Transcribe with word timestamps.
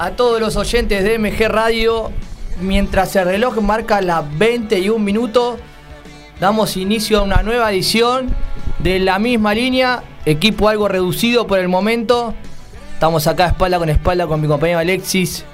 a 0.00 0.12
todos 0.12 0.40
los 0.40 0.56
oyentes 0.56 1.04
de 1.04 1.18
MG 1.18 1.46
Radio. 1.48 2.10
Mientras 2.58 3.14
el 3.16 3.26
reloj 3.26 3.60
marca 3.60 4.00
las 4.00 4.24
21 4.38 4.98
minutos, 4.98 5.58
damos 6.40 6.78
inicio 6.78 7.18
a 7.18 7.22
una 7.22 7.42
nueva 7.42 7.70
edición 7.70 8.34
de 8.78 8.98
la 8.98 9.18
misma 9.18 9.52
línea. 9.52 10.02
Equipo 10.24 10.70
algo 10.70 10.88
reducido 10.88 11.46
por 11.46 11.58
el 11.58 11.68
momento. 11.68 12.32
Estamos 12.94 13.26
acá 13.26 13.48
espalda 13.48 13.78
con 13.78 13.90
espalda 13.90 14.26
con 14.26 14.40
mi 14.40 14.48
compañero 14.48 14.78
Alexis 14.78 15.44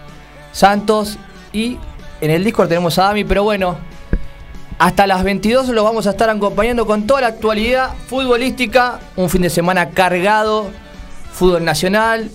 Santos 0.52 1.18
y 1.52 1.78
en 2.20 2.30
el 2.30 2.44
Discord 2.44 2.68
tenemos 2.68 3.00
a 3.00 3.06
Dami, 3.06 3.24
pero 3.24 3.42
bueno, 3.42 3.76
hasta 4.78 5.08
las 5.08 5.24
22 5.24 5.70
los 5.70 5.84
vamos 5.84 6.06
a 6.06 6.10
estar 6.10 6.30
acompañando 6.30 6.86
con 6.86 7.04
toda 7.04 7.22
la 7.22 7.26
actualidad 7.26 7.94
futbolística. 8.06 9.00
Un 9.16 9.28
fin 9.28 9.42
de 9.42 9.50
semana 9.50 9.90
cargado, 9.90 10.70
fútbol 11.32 11.64
nacional, 11.64 12.30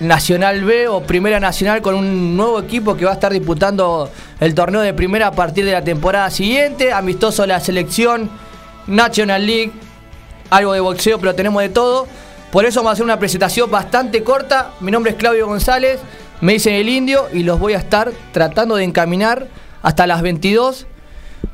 Nacional 0.00 0.64
B 0.64 0.88
o 0.88 1.02
Primera 1.02 1.38
Nacional 1.38 1.80
con 1.82 1.94
un 1.94 2.36
nuevo 2.36 2.58
equipo 2.60 2.96
que 2.96 3.04
va 3.04 3.12
a 3.12 3.14
estar 3.14 3.32
disputando 3.32 4.10
el 4.40 4.54
torneo 4.54 4.80
de 4.80 4.94
primera 4.94 5.28
a 5.28 5.32
partir 5.32 5.64
de 5.64 5.72
la 5.72 5.82
temporada 5.82 6.30
siguiente. 6.30 6.92
Amistoso 6.92 7.46
la 7.46 7.60
selección, 7.60 8.30
National 8.86 9.46
League, 9.46 9.72
algo 10.50 10.72
de 10.72 10.80
boxeo, 10.80 11.18
pero 11.18 11.34
tenemos 11.34 11.62
de 11.62 11.68
todo. 11.68 12.06
Por 12.50 12.66
eso 12.66 12.80
vamos 12.80 12.90
a 12.90 12.92
hacer 12.94 13.04
una 13.04 13.18
presentación 13.18 13.70
bastante 13.70 14.22
corta. 14.22 14.72
Mi 14.80 14.90
nombre 14.90 15.12
es 15.12 15.18
Claudio 15.18 15.46
González, 15.46 16.00
me 16.40 16.54
dicen 16.54 16.74
el 16.74 16.88
indio 16.88 17.28
y 17.32 17.44
los 17.44 17.58
voy 17.58 17.74
a 17.74 17.78
estar 17.78 18.12
tratando 18.32 18.76
de 18.76 18.84
encaminar 18.84 19.46
hasta 19.82 20.06
las 20.06 20.22
22 20.22 20.86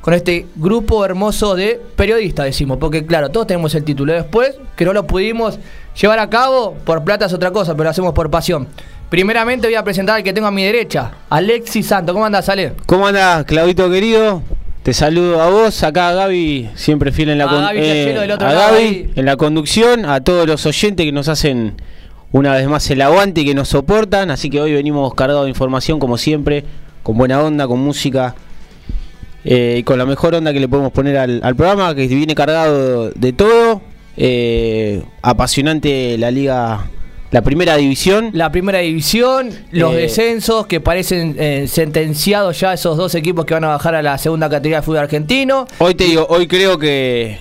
con 0.01 0.15
este 0.15 0.47
grupo 0.57 1.05
hermoso 1.05 1.55
de 1.55 1.81
periodistas, 1.97 2.47
decimos, 2.47 2.79
porque 2.79 3.05
claro, 3.05 3.31
todos 3.31 3.47
tenemos 3.47 3.75
el 3.75 3.85
título. 3.85 4.13
Después, 4.13 4.57
que 4.77 4.85
no 4.85 4.93
lo 4.93 5.07
pudimos 5.07 5.59
llevar 6.01 6.19
a 6.19 6.31
cabo, 6.31 6.77
por 6.85 7.05
plata 7.05 7.27
es 7.27 7.33
otra 7.33 7.51
cosa, 7.51 7.73
pero 7.73 7.85
lo 7.85 7.91
hacemos 7.91 8.13
por 8.13 8.31
pasión. 8.31 8.69
Primeramente 9.11 9.67
voy 9.67 9.75
a 9.75 9.83
presentar 9.83 10.17
al 10.17 10.23
que 10.23 10.33
tengo 10.33 10.47
a 10.47 10.51
mi 10.51 10.65
derecha, 10.65 11.13
Alexis 11.31 11.87
Santo. 11.87 12.13
¿Cómo 12.13 12.27
andas, 12.27 12.49
Ale? 12.49 12.75
¿Cómo 12.87 13.07
andas, 13.07 13.45
Claudito 13.45 13.91
querido? 13.91 14.43
Te 14.83 14.93
saludo 14.95 15.43
a 15.43 15.51
vos, 15.51 15.83
acá 15.83 16.11
a 16.11 16.15
Gaby, 16.15 16.71
siempre 16.75 17.13
fiel 17.13 17.31
en 17.31 17.39
la, 17.39 17.47
Gaby 17.47 17.79
eh, 17.79 18.05
Chachero 18.05 18.21
del 18.21 18.31
otro 18.31 18.47
a 18.47 18.53
lado 18.53 18.73
Gaby, 18.73 18.85
ahí. 18.85 19.11
en 19.17 19.25
la 19.25 19.37
conducción, 19.37 20.05
a 20.05 20.21
todos 20.21 20.47
los 20.47 20.65
oyentes 20.67 21.05
que 21.05 21.13
nos 21.13 21.29
hacen 21.29 21.75
una 22.33 22.55
vez 22.55 22.69
más 22.69 22.89
el 22.91 23.03
aguante 23.03 23.43
y 23.43 23.45
que 23.45 23.55
nos 23.55 23.69
soportan. 23.69 24.31
Así 24.31 24.51
que 24.51 24.61
hoy 24.61 24.73
venimos 24.73 25.13
cargados 25.15 25.45
de 25.45 25.51
información, 25.51 25.99
como 25.99 26.17
siempre, 26.17 26.65
con 27.03 27.19
buena 27.19 27.43
onda, 27.43 27.67
con 27.67 27.81
música 27.81 28.35
eh, 29.45 29.77
y 29.79 29.83
con 29.83 29.99
la 29.99 30.07
mejor 30.07 30.35
onda 30.35 30.53
que 30.53 30.61
le 30.61 30.69
podemos 30.69 30.93
poner 30.93 31.19
al, 31.19 31.41
al 31.43 31.57
programa, 31.57 31.95
que 31.95 32.07
viene 32.07 32.35
cargado 32.35 33.11
de 33.11 33.33
todo. 33.33 33.83
Eh, 34.21 35.01
apasionante 35.23 36.19
la 36.19 36.31
liga, 36.33 36.87
la 37.31 37.43
primera 37.43 37.77
división. 37.77 38.31
La 38.33 38.51
primera 38.51 38.81
división, 38.81 39.51
los 39.71 39.95
Eh, 39.95 39.97
descensos 39.99 40.67
que 40.67 40.81
parecen 40.81 41.37
eh, 41.39 41.67
sentenciados 41.69 42.59
ya 42.59 42.73
esos 42.73 42.97
dos 42.97 43.15
equipos 43.15 43.45
que 43.45 43.55
van 43.55 43.65
a 43.65 43.69
bajar 43.69 43.95
a 43.95 44.03
la 44.03 44.19
segunda 44.19 44.49
categoría 44.51 44.79
de 44.79 44.83
fútbol 44.83 44.99
argentino. 45.03 45.67
Hoy 45.79 45.95
te 45.95 46.05
digo, 46.05 46.27
hoy 46.29 46.49
creo 46.49 46.79
que 46.79 47.39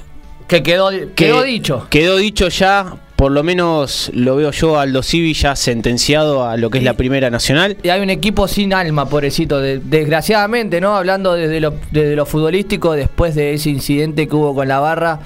Que 0.47 0.61
quedó, 0.61 0.89
que 0.91 1.07
quedó 1.15 1.41
dicho. 1.43 1.87
Quedó 1.89 2.15
dicho 2.17 2.47
ya, 2.49 2.95
por 3.15 3.31
lo 3.31 3.41
menos 3.43 4.11
lo 4.13 4.35
veo 4.35 4.51
yo 4.51 4.79
Aldo 4.79 5.01
Civi 5.01 5.33
ya 5.33 5.55
sentenciado 5.55 6.45
a 6.47 6.55
lo 6.57 6.69
que 6.69 6.77
es 6.77 6.83
la 6.83 6.93
primera 6.93 7.29
nacional. 7.31 7.75
Y 7.81 7.89
hay 7.89 7.99
un 8.01 8.09
equipo 8.11 8.47
sin 8.47 8.71
alma, 8.73 9.09
pobrecito. 9.09 9.59
de- 9.59 9.79
desgraciadamente, 9.79 10.79
¿no? 10.79 10.95
Hablando 10.95 11.33
desde 11.33 11.59
lo, 11.59 11.73
desde 11.91 12.15
lo 12.15 12.25
futbolístico, 12.27 12.93
después 12.93 13.33
de 13.35 13.55
ese 13.55 13.71
incidente 13.71 14.27
que 14.27 14.35
hubo 14.35 14.53
con 14.53 14.67
la 14.67 14.79
barra, 14.79 15.19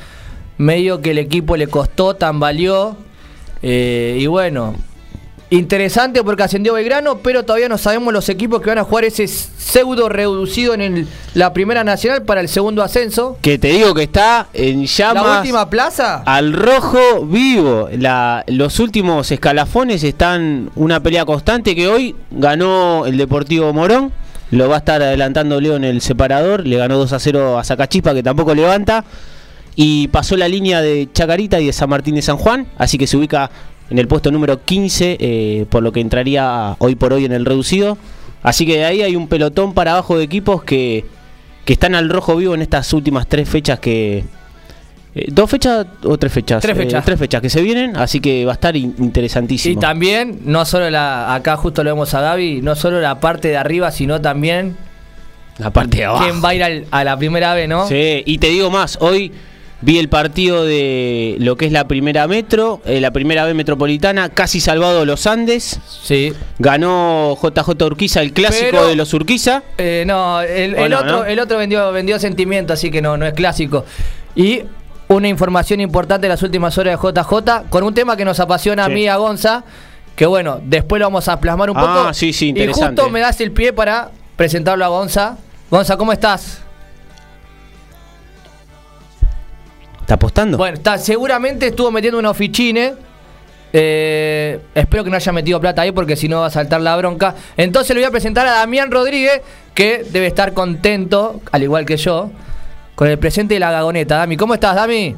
medio 0.58 1.02
que 1.02 1.12
el 1.12 1.18
equipo 1.18 1.56
le 1.58 1.68
costó, 1.68 2.16
tambaleó. 2.16 2.96
eh, 3.64 4.18
y 4.20 4.26
bueno, 4.28 4.76
interesante 5.50 6.24
porque 6.24 6.44
ascendió 6.44 6.74
Belgrano, 6.74 7.18
pero 7.18 7.44
todavía 7.44 7.68
no 7.70 7.78
sabemos 7.78 8.14
los 8.14 8.30
equipos 8.30 8.62
que 8.62 8.70
van 8.70 8.78
a 8.80 8.84
jugar 8.84 9.04
ese 9.06 9.28
pseudo 9.28 10.08
reducido 10.10 10.74
en 10.74 10.82
el- 10.82 11.08
la 11.34 11.52
primera 11.54 11.84
nacional 11.84 12.24
para 12.24 12.40
el 12.42 12.48
segundo 12.48 12.82
ascenso. 12.84 13.38
Que 13.42 13.58
te 13.60 13.68
digo 13.68 13.94
que 13.94 14.04
está 14.04 14.48
en 14.54 14.86
llamas 14.86 15.26
La 15.26 15.38
última 15.40 15.70
plaza. 15.70 16.24
al 16.26 16.54
rojo 16.54 17.26
vivo. 17.26 17.90
La- 17.98 18.44
los 18.48 18.80
últimos 18.80 19.30
escalafones 19.32 20.04
están 20.04 20.72
una 20.76 21.02
pelea 21.02 21.26
constante 21.26 21.76
que 21.76 21.88
hoy 21.88 22.16
ganó 22.32 23.06
el 23.06 23.18
Deportivo 23.18 23.74
Morón. 23.74 24.12
Lo 24.52 24.68
va 24.70 24.76
a 24.76 24.80
estar 24.80 25.02
adelantando 25.02 25.60
Leo 25.62 25.76
en 25.78 25.84
el 25.86 26.02
separador. 26.02 26.66
Le 26.66 26.78
ganó 26.78 26.98
2 26.98 27.14
a 27.14 27.20
0 27.20 27.58
a 27.60 27.64
Zacachispa 27.64 28.14
que 28.14 28.24
tampoco 28.24 28.54
levanta. 28.56 29.04
Y 29.76 30.08
pasó 30.10 30.36
la 30.38 30.48
línea 30.48 30.82
de 30.82 31.08
Chacarita 31.14 31.60
y 31.60 31.66
de 31.68 31.74
San 31.74 31.90
Martín 31.90 32.16
de 32.16 32.22
San 32.22 32.38
Juan. 32.38 32.68
Así 32.78 32.98
que 32.98 33.08
se 33.08 33.18
ubica 33.18 33.50
en 33.90 34.00
el 34.00 34.08
puesto 34.08 34.32
número 34.32 34.64
15, 34.64 35.18
eh, 35.20 35.66
por 35.70 35.82
lo 35.84 35.92
que 35.92 36.00
entraría 36.02 36.76
hoy 36.80 36.96
por 36.96 37.14
hoy 37.14 37.26
en 37.26 37.32
el 37.32 37.46
reducido. 37.46 37.98
Así 38.44 38.66
que 38.66 38.78
de 38.78 38.86
ahí 38.86 39.02
hay 39.02 39.16
un 39.16 39.28
pelotón 39.28 39.74
para 39.74 39.92
abajo 39.94 40.18
de 40.18 40.24
equipos 40.24 40.64
que, 40.64 41.06
que 41.66 41.74
están 41.74 41.96
al 41.96 42.10
rojo 42.10 42.36
vivo 42.36 42.54
en 42.56 42.62
estas 42.62 42.92
últimas 42.94 43.28
tres 43.28 43.48
fechas 43.48 43.80
que... 43.80 44.24
eh, 45.16 45.26
¿Dos 45.32 45.50
fechas 45.50 45.86
o 46.04 46.18
tres 46.18 46.32
fechas? 46.34 46.62
Tres 46.62 46.76
Eh, 46.76 46.80
fechas. 46.82 47.06
tres 47.06 47.20
fechas 47.20 47.42
que 47.42 47.50
se 47.50 47.62
vienen, 47.62 47.96
así 47.98 48.20
que 48.20 48.44
va 48.46 48.52
a 48.52 48.56
estar 48.56 48.76
in- 48.76 48.96
interesantísimo. 49.00 49.78
Y 49.78 49.80
también, 49.80 50.40
no 50.46 50.66
solo 50.66 50.90
la, 50.90 51.34
acá 51.36 51.56
justo 51.58 51.84
lo 51.84 51.92
vemos 51.92 52.14
a 52.14 52.22
Gaby, 52.22 52.62
no 52.62 52.76
solo 52.76 53.00
la 53.00 53.20
parte 53.20 53.50
de 53.50 53.58
arriba, 53.58 53.92
sino 53.92 54.20
también 54.22 54.76
la 55.58 55.70
parte 55.70 55.98
de 55.98 56.06
abajo. 56.06 56.24
quién 56.24 56.44
va 56.44 56.50
a 56.50 56.56
ir 56.56 56.64
al- 56.64 56.86
a 56.92 57.04
la 57.04 57.18
primera 57.18 57.54
vez, 57.54 57.70
¿no? 57.70 57.88
Sí, 57.88 58.24
y 58.26 58.38
te 58.40 58.48
digo 58.48 58.72
más, 58.72 58.98
hoy 59.02 59.32
vi 59.82 59.98
el 59.98 60.10
partido 60.10 60.64
de 60.64 61.36
lo 61.40 61.56
que 61.58 61.66
es 61.66 61.72
la 61.72 61.88
primera 61.88 62.28
metro, 62.28 62.82
eh, 62.86 63.02
la 63.02 63.12
primera 63.12 63.46
B 63.46 63.54
metropolitana, 63.54 64.30
casi 64.30 64.60
salvado 64.60 65.06
los 65.06 65.26
Andes. 65.28 65.80
Sí. 66.04 66.34
Ganó 66.60 67.38
JJ 67.42 67.84
Urquiza, 67.86 68.22
el 68.22 68.34
clásico 68.34 68.68
Pero- 68.72 68.88
de 68.88 68.96
los 68.96 69.14
Urquiza. 69.14 69.64
Eh, 69.78 70.04
no, 70.06 70.42
el, 70.42 70.76
¿O 70.76 70.86
el 70.86 70.92
no, 70.92 71.00
otro, 71.00 71.12
no? 71.20 71.26
el 71.26 71.40
otro 71.40 71.58
vendió, 71.58 71.92
vendió 71.92 72.20
sentimiento, 72.20 72.74
así 72.74 72.92
que 72.92 73.02
no, 73.02 73.18
no 73.18 73.26
es 73.26 73.34
clásico. 73.34 73.86
Y 74.36 74.62
una 75.08 75.28
información 75.28 75.82
importante 75.82 76.26
de 76.28 76.30
las 76.30 76.42
últimas 76.44 76.78
horas 76.78 77.00
de 77.02 77.10
JJ, 77.12 77.64
con 77.70 77.84
un 77.84 77.94
tema 77.94 78.16
que 78.16 78.24
nos 78.24 78.40
apasiona 78.40 78.86
a 78.86 78.88
Sí. 78.88 78.94
mí 78.94 79.02
y 79.04 79.08
a 79.08 79.18
Gonza, 79.18 79.64
que 80.16 80.26
bueno, 80.26 80.62
después 80.64 81.00
lo 81.00 81.08
vamos 81.08 81.28
a 81.28 81.40
plasmar 81.40 81.70
un 81.70 81.78
Ah, 81.78 81.82
poco. 82.02 82.14
sí, 82.14 82.32
sí, 82.34 82.46
Y 82.46 82.50
interesante. 82.50 83.02
justo 83.02 83.10
me 83.12 83.20
das 83.20 83.42
el 83.42 83.52
pie 83.52 83.74
para 83.74 84.12
presentarlo 84.36 84.86
a 84.86 84.90
Gonza. 84.90 85.38
Gonza, 85.70 85.98
¿cómo 85.98 86.14
estás? 86.14 86.62
¿Está 90.12 90.16
apostando? 90.16 90.58
Bueno, 90.58 90.76
está, 90.76 90.98
seguramente 90.98 91.68
estuvo 91.68 91.90
metiendo 91.90 92.20
unos 92.20 92.36
fichines. 92.36 92.96
Eh, 93.72 94.60
espero 94.76 95.06
que 95.06 95.10
no 95.10 95.16
haya 95.16 95.32
metido 95.32 95.62
plata 95.62 95.84
ahí 95.84 95.94
porque 95.94 96.18
si 96.18 96.28
no 96.28 96.42
va 96.42 96.48
a 96.48 96.50
saltar 96.50 96.82
la 96.82 96.98
bronca. 96.98 97.34
Entonces 97.56 97.96
le 97.96 98.02
voy 98.02 98.10
a 98.10 98.12
presentar 98.12 98.46
a 98.46 98.52
Damián 98.52 98.92
Rodríguez, 98.92 99.42
que 99.74 100.04
debe 100.12 100.28
estar 100.28 100.54
contento, 100.54 101.40
al 101.54 101.64
igual 101.64 101.86
que 101.86 101.96
yo, 101.96 102.30
con 102.94 103.08
el 103.08 103.18
presente 103.20 103.54
de 103.54 103.62
la 103.62 103.72
gagoneta. 103.72 104.18
Dami, 104.18 104.36
¿cómo 104.36 104.54
estás, 104.54 104.76
Dami? 104.76 105.16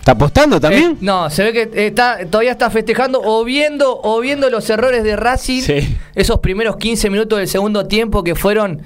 ¿Está 0.00 0.12
apostando 0.12 0.60
también? 0.60 0.90
Eh, 0.90 0.96
no, 1.00 1.30
se 1.30 1.42
ve 1.42 1.52
que 1.54 1.86
está, 1.86 2.18
todavía 2.26 2.52
está 2.52 2.68
festejando 2.68 3.18
o 3.24 3.44
viendo, 3.44 3.98
o 4.02 4.20
viendo 4.20 4.50
los 4.50 4.68
errores 4.68 5.04
de 5.04 5.16
Racing. 5.16 5.62
Sí. 5.62 5.96
Esos 6.14 6.40
primeros 6.40 6.76
15 6.76 7.08
minutos 7.08 7.38
del 7.38 7.48
segundo 7.48 7.86
tiempo 7.86 8.22
que 8.22 8.34
fueron. 8.34 8.82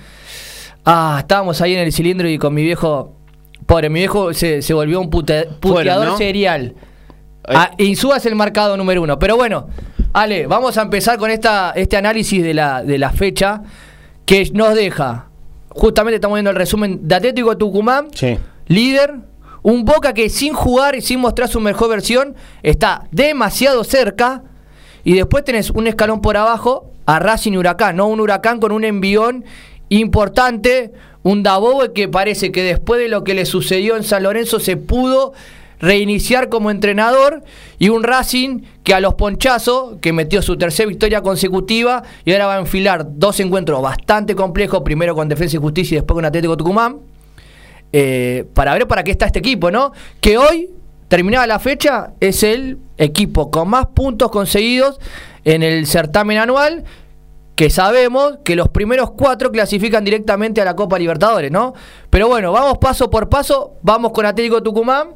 Ah, 0.85 1.17
estábamos 1.21 1.61
ahí 1.61 1.75
en 1.75 1.81
el 1.81 1.93
cilindro 1.93 2.29
y 2.29 2.39
con 2.39 2.55
mi 2.55 2.63
viejo. 2.63 3.15
Pobre, 3.67 3.89
mi 3.89 4.01
viejo 4.01 4.35
se, 4.35 4.61
se 4.63 4.75
volvió 4.75 5.01
un 5.01 5.09
pute- 5.11 5.49
puteador 5.61 6.07
¿no? 6.09 6.17
serial. 6.17 6.75
Ah, 7.47 7.71
Insúa 7.79 8.17
es 8.17 8.27
el 8.27 8.35
marcado 8.35 8.77
número 8.77 9.03
uno. 9.03 9.19
Pero 9.19 9.37
bueno, 9.37 9.69
Ale, 10.13 10.47
vamos 10.47 10.77
a 10.79 10.83
empezar 10.83 11.19
con 11.19 11.31
esta, 11.31 11.73
este 11.77 11.97
análisis 11.97 12.43
de 12.43 12.55
la, 12.55 12.83
de 12.83 12.99
la 12.99 13.11
fecha 13.11 13.63
que 14.27 14.51
nos 14.53 14.75
deja. 14.75 15.29
Justamente 15.71 16.17
estamos 16.17 16.37
viendo 16.37 16.51
el 16.51 16.57
resumen 16.57 17.01
de 17.09 17.15
Atlético 17.15 17.57
Tucumán 17.57 18.09
Sí. 18.15 18.37
líder. 18.67 19.15
Un 19.65 19.85
Boca 19.85 20.13
que 20.13 20.29
sin 20.29 20.55
jugar 20.55 20.97
y 20.97 21.01
sin 21.03 21.21
mostrar 21.21 21.49
su 21.49 21.61
mejor 21.61 21.89
versión 21.91 22.35
está 22.65 23.05
demasiado 23.13 23.85
cerca. 23.85 24.43
Y 25.05 25.15
después 25.15 25.45
tenés 25.45 25.71
un 25.71 25.87
escalón 25.87 26.21
por 26.21 26.37
abajo 26.37 26.91
a 27.07 27.21
Racing 27.21 27.53
y 27.53 27.57
Huracán, 27.59 27.97
¿no? 27.97 28.09
Un 28.09 28.19
Huracán 28.21 28.59
con 28.59 28.73
un 28.73 28.85
envión 28.85 29.45
importante. 29.99 30.93
Un 31.23 31.43
Daboe 31.43 31.93
que 31.93 32.09
parece 32.09 32.51
que 32.51 32.63
después 32.63 33.01
de 33.01 33.09
lo 33.09 33.23
que 33.23 33.35
le 33.35 33.47
sucedió 33.47 33.97
en 33.97 34.03
San 34.03 34.25
Lorenzo 34.25 34.59
se 34.59 34.77
pudo 34.77 35.33
reiniciar 35.79 36.49
como 36.49 36.71
entrenador. 36.71 37.43
Y 37.79 37.89
un 37.91 38.03
Racing 38.03 38.63
que 38.85 38.95
a 38.95 39.01
los 39.01 39.15
ponchazos, 39.15 39.99
que 40.01 40.13
metió 40.13 40.43
su 40.43 40.57
tercera 40.57 40.89
victoria 40.89 41.23
consecutiva 41.23 42.03
y 42.25 42.33
ahora 42.33 42.47
va 42.47 42.57
a 42.57 42.61
enfilar 42.61 43.07
dos 43.09 43.39
encuentros 43.41 43.81
bastante 43.83 44.35
complejos. 44.35 44.83
Primero 44.83 45.15
con 45.15 45.29
Defensa 45.29 45.57
y 45.57 45.61
Justicia 45.61 45.97
y 45.97 45.99
después 45.99 46.15
con 46.17 46.25
Atlético 46.25 46.57
Tucumán 46.57 47.13
eh, 47.93 48.47
para 48.55 48.73
ver 48.73 48.89
para 48.89 49.05
qué 49.05 49.11
está 49.11 49.27
este 49.27 49.41
equipo, 49.41 49.71
¿no? 49.71 49.93
Que 50.21 50.39
hoy, 50.39 50.71
terminada 51.09 51.47
la 51.47 51.59
fecha, 51.59 52.13
es 52.21 52.43
el 52.43 52.79
equipo 52.97 53.51
con 53.51 53.69
más 53.69 53.87
puntos 53.87 54.31
conseguidos 54.31 54.99
en 55.45 55.63
el 55.63 55.87
certamen 55.87 56.39
anual. 56.39 56.85
Que 57.55 57.69
sabemos 57.71 58.39
que 58.45 58.57
los 58.57 58.69
primeros 58.69 59.11
cuatro 59.13 59.53
clasifican 59.53 60.05
directamente 60.05 60.61
a 60.61 60.65
la 60.65 60.75
Copa 60.75 60.99
Libertadores, 60.99 61.51
¿no? 61.51 61.75
Pero 62.11 62.29
bueno, 62.29 62.51
vamos 62.51 62.79
paso 62.79 63.11
por 63.11 63.29
paso. 63.29 63.75
Vamos 63.83 64.13
con 64.13 64.25
Atlético 64.25 64.63
Tucumán, 64.63 65.09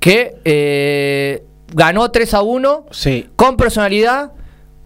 que 0.00 0.36
eh, 0.44 1.44
ganó 1.74 2.10
3 2.10 2.34
a 2.34 2.42
1 2.42 2.86
Sí. 2.90 3.28
con 3.36 3.56
personalidad, 3.56 4.32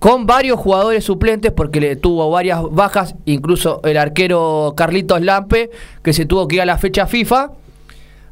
con 0.01 0.27
varios 0.27 0.59
jugadores 0.59 1.05
suplentes, 1.05 1.53
porque 1.53 1.81
le 1.81 1.97
tuvo 1.97 2.29
varias 2.31 2.61
bajas, 2.71 3.15
incluso 3.25 3.81
el 3.85 3.97
arquero 3.97 4.75
Carlitos 4.77 5.23
Lampe, 5.23 5.71
que 6.03 6.13
se 6.13 6.27
tuvo 6.27 6.47
que 6.49 6.57
ir 6.57 6.63
a 6.63 6.67
la 6.67 6.79
fecha 6.79 7.07
FIFA. 7.07 7.53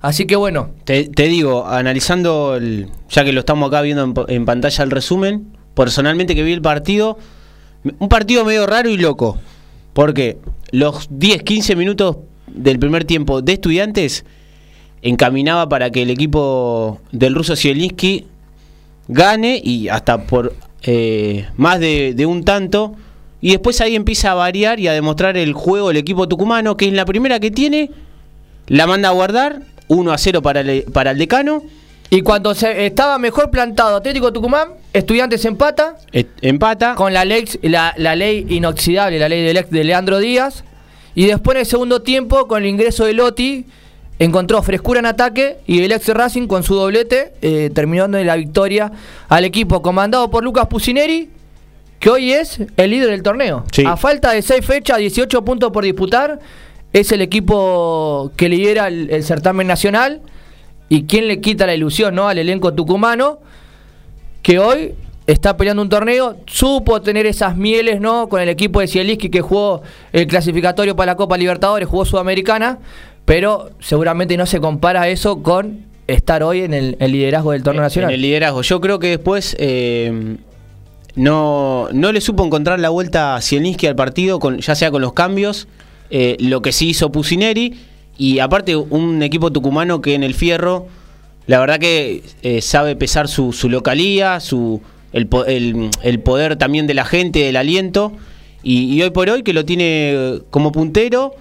Así 0.00 0.26
que 0.26 0.34
bueno, 0.34 0.70
Te, 0.84 1.08
te 1.08 1.22
digo, 1.28 1.64
analizando, 1.66 2.56
el- 2.56 2.88
ya 3.08 3.25
que 3.25 3.32
lo 3.32 3.40
estamos 3.40 3.69
acá 3.69 3.81
viendo 3.82 4.02
en, 4.02 4.14
en 4.26 4.44
pantalla 4.44 4.82
el 4.82 4.90
resumen, 4.90 5.56
personalmente 5.75 6.34
que 6.34 6.43
vi 6.43 6.52
el 6.52 6.60
partido, 6.60 7.16
un 7.99 8.08
partido 8.08 8.44
medio 8.44 8.67
raro 8.67 8.88
y 8.88 8.96
loco, 8.96 9.38
porque 9.93 10.38
los 10.70 11.08
10, 11.11 11.43
15 11.43 11.76
minutos 11.76 12.17
del 12.46 12.79
primer 12.79 13.05
tiempo 13.05 13.43
de 13.43 13.55
estudiantes 13.55 14.25
encaminaba 15.02 15.69
para 15.69 15.90
que 15.90 16.02
el 16.02 16.11
equipo 16.11 17.00
del 17.11 17.34
ruso 17.34 17.56
Zielinski 17.56 18.26
gane 19.08 19.61
y 19.62 19.88
hasta 19.88 20.23
por 20.26 20.55
eh, 20.82 21.46
más 21.56 21.81
de, 21.81 22.25
un 22.26 22.44
tanto. 22.44 22.94
Y 23.40 23.50
después 23.50 23.81
ahí 23.81 23.96
empieza 23.96 24.31
a 24.31 24.35
variar 24.35 24.78
y 24.78 24.87
a 24.87 24.93
demostrar 24.93 25.37
el 25.37 25.52
juego 25.52 25.90
el 25.90 25.96
equipo 25.96 26.28
tucumano, 26.28 26.76
que 26.76 26.87
es 26.87 26.93
la 26.93 27.05
primera 27.05 27.40
que 27.40 27.50
tiene, 27.50 27.90
la 28.69 28.87
manda 28.87 29.08
a 29.08 29.12
guardar, 29.12 29.62
1 29.88 30.12
a 30.12 30.19
0 30.19 30.43
para 30.43 30.62
para 30.93 31.11
el 31.11 31.19
decano, 31.19 31.64
y 32.14 32.20
cuando 32.20 32.55
se 32.55 32.85
estaba 32.85 33.17
mejor 33.19 33.50
plantado 33.50 33.97
Atlético 33.97 34.35
Tucumán, 34.35 34.69
Estudiantes 34.93 35.47
empata 35.47 35.97
et- 36.12 36.29
empata. 36.43 36.94
con 36.94 37.14
la 37.14 37.25
ley, 37.25 37.47
la, 37.62 37.94
la 37.97 38.14
ley 38.14 38.44
inoxidable, 38.50 39.19
la 39.19 39.31
ley 39.31 39.43
del 39.43 39.56
ex 39.56 39.70
de 39.70 39.82
Leandro 39.82 40.19
Díaz. 40.19 40.62
Y 41.14 41.25
después 41.25 41.55
en 41.56 41.61
el 41.61 41.67
segundo 41.67 42.03
tiempo, 42.03 42.47
con 42.49 42.62
el 42.64 42.69
ingreso 42.69 43.06
de 43.06 43.14
Lotti, 43.14 43.64
encontró 44.19 44.62
frescura 44.62 45.00
en 45.00 45.06
ataque 45.06 45.56
y 45.67 45.82
el 45.82 45.91
ex 45.91 46.06
Racing 46.09 46.47
con 46.49 46.62
su 46.62 46.75
doblete 46.75 47.32
eh, 47.41 47.70
terminó 47.75 48.03
dando 48.03 48.23
la 48.23 48.37
victoria 48.37 48.93
al 49.31 49.44
equipo 49.47 49.81
comandado 49.81 50.31
por 50.31 50.44
Lucas 50.44 50.67
Pusineri, 50.67 51.31
que 51.99 52.11
hoy 52.11 52.32
es 52.35 52.61
el 52.76 52.91
líder 52.91 53.09
del 53.09 53.23
torneo. 53.23 53.64
Sí. 53.73 53.85
A 53.87 53.97
falta 53.97 54.32
de 54.32 54.43
seis 54.43 54.67
fechas, 54.67 54.99
18 54.99 55.43
puntos 55.47 55.73
por 55.73 55.82
disputar, 55.82 56.38
es 56.93 57.11
el 57.11 57.23
equipo 57.23 58.32
que 58.37 58.50
lidera 58.50 58.88
el, 58.88 59.09
el 59.09 59.25
certamen 59.25 59.67
nacional. 59.67 60.20
¿Y 60.88 61.05
quién 61.05 61.29
le 61.29 61.40
quita 61.40 61.67
la 61.67 61.75
ilusión 61.75 62.14
no 62.14 62.29
al 62.29 62.38
elenco 62.38 62.75
tucumano? 62.75 63.38
que 64.43 64.58
hoy 64.58 64.94
está 65.26 65.56
peleando 65.56 65.82
un 65.82 65.88
torneo, 65.88 66.37
supo 66.46 67.00
tener 67.00 67.26
esas 67.26 67.56
mieles, 67.56 68.00
¿no? 68.00 68.29
Con 68.29 68.40
el 68.43 68.49
equipo 68.49 68.81
de 68.81 68.88
Zielinski 68.88 69.31
que 69.31 69.40
jugó 69.40 69.82
el 70.12 70.26
clasificatorio 70.26 70.96
para 70.96 71.12
la 71.12 71.17
Copa 71.17 71.38
Libertadores, 71.38 71.88
jugó 71.88 72.05
Sudamericana, 72.05 72.81
pero 73.25 73.70
seguramente 73.79 74.37
no 74.37 74.46
se 74.46 74.61
compara 74.61 75.08
eso 75.08 75.43
con 75.43 75.87
estar 76.08 76.43
hoy 76.43 76.62
en 76.62 76.75
el, 76.75 76.96
el 76.99 77.12
liderazgo 77.12 77.52
del 77.52 77.62
torneo 77.62 77.82
en 77.82 77.85
nacional. 77.85 78.12
el 78.12 78.20
liderazgo. 78.20 78.62
Yo 78.62 78.81
creo 78.81 78.99
que 78.99 79.08
después 79.08 79.56
eh, 79.61 80.37
no, 81.14 81.88
no 81.93 82.11
le 82.11 82.20
supo 82.20 82.44
encontrar 82.44 82.81
la 82.81 82.88
vuelta 82.88 83.37
a 83.37 83.40
Zielinski 83.40 83.87
al 83.87 83.94
partido, 83.94 84.40
con, 84.40 84.58
ya 84.58 84.75
sea 84.75 84.90
con 84.90 85.00
los 85.00 85.12
cambios, 85.12 85.69
eh, 86.11 86.37
lo 86.40 86.61
que 86.62 86.73
sí 86.73 86.88
hizo 86.90 87.12
Pusineri, 87.12 87.78
y 88.19 88.38
aparte 88.38 88.76
un 88.76 89.23
equipo 89.23 89.50
tucumano 89.53 90.00
que 90.03 90.14
en 90.14 90.23
el 90.23 90.35
fierro, 90.35 90.87
la 91.47 91.59
verdad 91.59 91.79
que 91.79 92.23
eh, 92.43 92.61
sabe 92.61 92.94
pesar 92.97 93.29
su, 93.29 93.53
su 93.53 93.69
localía, 93.69 94.38
su, 94.41 94.81
el, 95.12 95.29
el- 95.47 95.91
el 96.03 96.20
poder 96.20 96.56
también 96.56 96.87
de 96.87 96.94
la 96.94 97.05
gente, 97.05 97.49
el 97.49 97.56
aliento, 97.56 98.12
y, 98.62 99.00
hoy 99.03 99.11
por 99.11 99.29
hoy 99.29 99.43
que 99.43 99.53
lo 99.53 99.64
tiene 99.64 100.38
como 100.50 100.70
puntero 100.70 101.35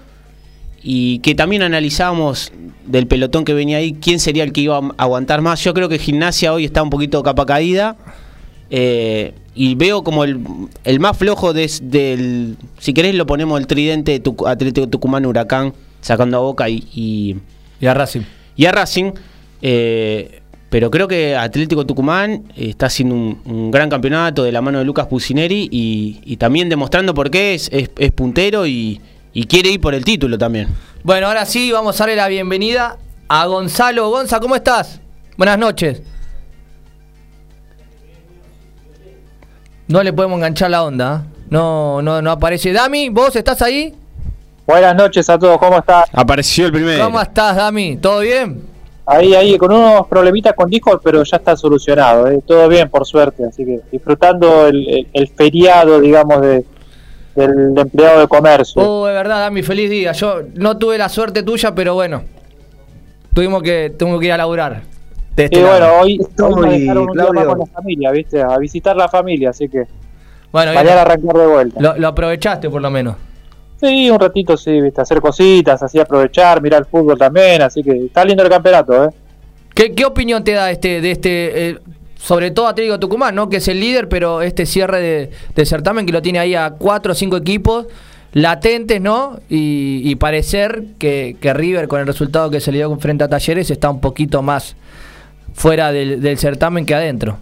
y 0.82 1.20
que 1.20 1.36
también 1.36 1.62
analizábamos 1.62 2.52
del 2.88 3.06
pelotón 3.06 3.46
que 3.46 3.54
venía 3.54 3.78
ahí, 3.78 3.94
quién 3.94 4.20
sería 4.20 4.44
el 4.44 4.52
que 4.52 4.62
iba 4.62 4.78
a 4.80 4.82
aguantar 4.98 5.42
más. 5.42 5.64
Yo 5.64 5.76
creo 5.76 5.88
que 5.88 6.00
Gimnasia 6.00 6.52
hoy 6.52 6.66
está 6.66 6.82
un 6.82 6.90
poquito 6.90 7.22
capa 7.22 7.46
caída. 7.46 7.96
eh, 8.72 9.34
y 9.54 9.76
veo 9.76 10.04
como 10.04 10.24
el, 10.24 10.40
el 10.86 11.00
más 11.02 11.18
flojo 11.18 11.54
des- 11.54 11.82
del. 11.92 12.56
Si 12.80 12.94
querés, 12.94 13.14
lo 13.16 13.26
ponemos 13.26 13.60
el 13.60 13.68
tridente 13.68 14.14
de 14.14 14.24
Tucu- 14.24 14.50
Atlético 14.50 14.88
Tucumán 14.88 15.26
Huracán, 15.26 15.74
sacando 16.02 16.38
a 16.38 16.42
Boca 16.42 16.68
y, 16.70 16.88
y, 16.94 17.38
Y 17.80 17.86
a 17.88 17.94
Racing. 17.94 18.22
y 18.56 18.66
a 18.66 18.72
Racing. 18.72 19.14
eh, 19.62 20.38
pero 20.70 20.90
creo 20.90 21.06
que 21.08 21.36
Atlético 21.36 21.86
Tucumán 21.86 22.46
está 22.56 22.86
haciendo 22.86 23.14
un, 23.14 23.42
un 23.44 23.72
gran 23.72 23.90
campeonato 23.90 24.44
de 24.44 24.54
la 24.54 24.62
mano 24.62 24.80
de 24.80 24.86
Lucas 24.86 25.06
Pusineri 25.08 25.68
y, 25.70 26.22
y 26.24 26.38
también 26.38 26.70
demostrando 26.70 27.14
por 27.14 27.30
qué 27.30 27.54
es, 27.56 27.70
es- 27.74 27.92
es 27.98 28.12
puntero 28.14 28.66
y, 28.66 29.02
y 29.34 29.44
quiere 29.48 29.70
ir 29.70 29.82
por 29.82 29.94
el 29.94 30.06
título 30.06 30.38
también. 30.38 30.70
Bueno, 31.04 31.28
ahora 31.28 31.46
sí, 31.46 31.74
vamos 31.74 32.00
a 32.00 32.04
darle 32.06 32.16
la 32.16 32.30
bienvenida 32.30 32.98
a 33.28 33.46
Gonzalo. 33.48 34.10
Gonza, 34.12 34.40
¿cómo 34.40 34.56
estás? 34.56 35.02
Buenas 35.38 35.58
noches. 35.60 36.02
No 39.88 40.04
le 40.04 40.14
podemos 40.14 40.38
enganchar 40.38 40.72
la 40.72 40.84
onda. 40.84 41.26
¿eh? 41.26 41.44
No, 41.50 42.02
no, 42.02 42.22
no 42.22 42.32
aparece. 42.32 42.72
Dami, 42.72 43.10
¿vos 43.10 43.36
estás 43.36 43.62
ahí? 43.62 43.94
Buenas 44.72 44.96
noches 44.96 45.30
a 45.30 45.38
todos, 45.38 45.58
¿cómo 45.58 45.80
están? 45.80 46.06
Apareció 46.14 46.68
el 46.68 46.72
primero. 46.72 47.04
¿Cómo 47.04 47.20
estás, 47.20 47.58
Dami? 47.58 47.98
¿Todo 47.98 48.22
bien? 48.22 48.62
Ahí, 49.06 49.34
ahí, 49.36 49.58
con 49.58 49.74
unos 49.74 50.08
problemitas 50.08 50.54
con 50.54 50.70
Discord, 50.70 51.02
pero 51.04 51.22
ya 51.24 51.36
está 51.36 51.58
solucionado, 51.58 52.28
¿eh? 52.30 52.40
todo 52.48 52.70
bien, 52.70 52.90
por 52.90 53.06
suerte. 53.06 53.44
Así 53.46 53.66
que 53.66 53.82
disfrutando 53.92 54.68
el, 54.68 54.88
el- 54.88 55.08
el 55.12 55.28
feriado, 55.28 56.00
digamos, 56.00 56.40
de, 56.40 56.64
del 57.36 57.78
empleado 57.78 58.22
de 58.22 58.28
comercio. 58.30 58.82
Oh, 58.82 59.10
es 59.10 59.14
verdad, 59.14 59.40
Dami, 59.42 59.62
feliz 59.62 59.90
día. 59.90 60.14
Yo 60.14 60.42
no 60.54 60.78
tuve 60.78 60.98
la 60.98 61.10
suerte 61.10 61.44
tuya, 61.44 61.76
pero 61.76 61.96
bueno. 61.96 62.24
Tuvimos 63.34 63.62
que, 63.64 63.94
tuvimos 64.00 64.22
que 64.22 64.28
ir 64.28 64.32
a 64.32 64.38
laburar. 64.38 64.84
De 65.36 65.46
este 65.46 65.60
y 65.60 65.64
lado. 65.64 65.80
bueno, 65.80 65.94
hoy, 66.02 66.18
Estoy, 66.22 66.54
hoy 66.54 66.64
un 66.64 66.80
día 66.80 66.94
más 66.94 67.14
Claudio. 67.14 67.46
con 67.50 67.60
la 67.60 67.66
familia, 67.66 68.12
¿viste? 68.12 68.42
A 68.42 68.58
visitar 68.58 68.96
la 68.96 69.10
familia, 69.10 69.50
así 69.50 69.68
que 69.68 69.84
Bueno, 70.50 70.74
mañana 70.74 71.02
arrancar 71.02 71.36
de 71.36 71.48
vuelta. 71.48 71.82
lo, 71.82 71.98
lo 71.98 72.08
aprovechaste 72.08 72.70
por 72.70 72.82
lo 72.82 72.90
menos. 72.90 73.16
Sí, 73.82 74.12
un 74.12 74.20
ratito, 74.20 74.56
sí, 74.56 74.80
¿viste? 74.80 75.02
Hacer 75.02 75.20
cositas, 75.20 75.82
así 75.82 76.00
aprovechar, 76.00 76.62
mirar 76.62 76.82
el 76.82 76.86
fútbol 76.86 77.18
también, 77.18 77.64
así 77.64 77.82
que 77.82 78.06
está 78.06 78.24
lindo 78.24 78.44
el 78.44 78.50
campeonato, 78.50 79.06
¿eh? 79.06 79.10
¿Qué, 79.74 79.94
qué 79.94 80.06
opinión 80.06 80.44
te 80.44 80.52
da 80.52 80.70
este 80.70 81.02
de 81.02 81.12
este, 81.12 81.70
eh, 81.70 81.80
sobre 82.16 82.52
todo 82.52 82.68
Atlético 82.68 83.00
Tucumán, 83.00 83.34
¿no? 83.34 83.50
que 83.50 83.58
es 83.58 83.68
el 83.68 83.80
líder, 83.80 84.08
pero 84.08 84.44
este 84.44 84.68
cierre 84.68 85.02
de, 85.02 85.32
de 85.56 85.66
certamen 85.66 86.06
que 86.06 86.12
lo 86.12 86.22
tiene 86.22 86.38
ahí 86.38 86.54
a 86.54 86.72
cuatro 86.78 87.14
o 87.14 87.16
cinco 87.16 87.38
equipos 87.38 87.88
latentes, 88.34 89.02
¿no? 89.02 89.40
Y, 89.50 90.02
y 90.04 90.16
parecer 90.16 90.84
que, 91.00 91.36
que 91.42 91.54
River, 91.54 91.88
con 91.88 92.00
el 92.02 92.08
resultado 92.08 92.52
que 92.52 92.60
se 92.60 92.72
le 92.72 92.78
dio 92.78 92.96
frente 92.98 93.24
a 93.24 93.30
Talleres, 93.30 93.72
está 93.72 93.90
un 93.90 94.00
poquito 94.00 94.42
más 94.44 94.76
fuera 95.54 95.92
del, 95.92 96.22
del 96.22 96.38
certamen 96.38 96.86
que 96.86 96.94
adentro. 96.94 97.38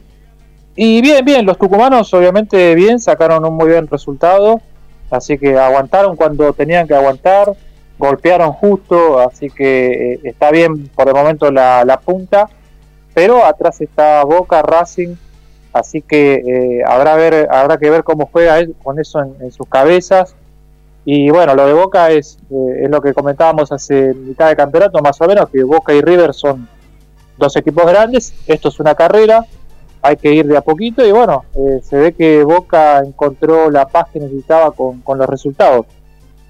Y 0.75 1.01
bien, 1.01 1.25
bien, 1.25 1.45
los 1.45 1.57
tucumanos 1.57 2.13
obviamente 2.13 2.73
bien, 2.75 2.99
sacaron 2.99 3.45
un 3.45 3.55
muy 3.55 3.67
buen 3.69 3.87
resultado, 3.87 4.61
así 5.09 5.37
que 5.37 5.57
aguantaron 5.57 6.15
cuando 6.15 6.53
tenían 6.53 6.87
que 6.87 6.95
aguantar, 6.95 7.53
golpearon 7.97 8.53
justo, 8.53 9.19
así 9.19 9.49
que 9.49 10.13
eh, 10.13 10.19
está 10.23 10.51
bien 10.51 10.87
por 10.87 11.07
el 11.07 11.13
momento 11.13 11.51
la, 11.51 11.99
punta, 12.03 12.49
pero 13.13 13.45
atrás 13.45 13.81
está 13.81 14.23
Boca, 14.23 14.61
Racing, 14.61 15.15
así 15.73 16.01
que 16.01 16.35
eh, 16.35 16.83
habrá, 16.85 17.15
ver, 17.15 17.47
habrá 17.51 17.77
que 17.77 17.89
ver 17.89 18.03
cómo 18.03 18.29
juega 18.31 18.59
él 18.59 18.75
con 18.81 18.99
eso 18.99 19.21
en, 19.21 19.35
en 19.41 19.51
sus 19.51 19.67
cabezas. 19.67 20.35
Y 21.05 21.29
bueno, 21.31 21.55
lo 21.55 21.65
de 21.65 21.73
Boca 21.73 22.11
es, 22.11 22.37
eh, 22.51 22.83
es 22.83 22.89
lo 22.89 23.01
que 23.01 23.13
comentábamos 23.13 23.71
hace 23.71 24.13
mitad 24.13 24.49
de 24.49 24.55
campeonato, 24.55 25.01
más 25.01 25.19
o 25.21 25.27
menos, 25.27 25.49
que 25.49 25.63
Boca 25.63 25.93
y 25.93 26.01
River 26.01 26.33
son 26.33 26.67
dos 27.37 27.55
equipos 27.55 27.85
grandes, 27.85 28.33
esto 28.45 28.69
es 28.69 28.79
una 28.79 28.93
carrera, 28.95 29.45
hay 30.01 30.17
que 30.17 30.33
ir 30.33 30.45
de 30.45 30.57
a 30.57 30.61
poquito 30.61 31.05
y 31.05 31.11
bueno, 31.11 31.43
eh, 31.55 31.79
se 31.83 31.97
ve 31.97 32.13
que 32.13 32.43
Boca 32.43 32.99
encontró 33.05 33.69
la 33.69 33.87
paz 33.87 34.07
que 34.11 34.19
necesitaba 34.19 34.71
con, 34.71 35.01
con 35.01 35.17
los 35.17 35.27
resultados. 35.27 35.85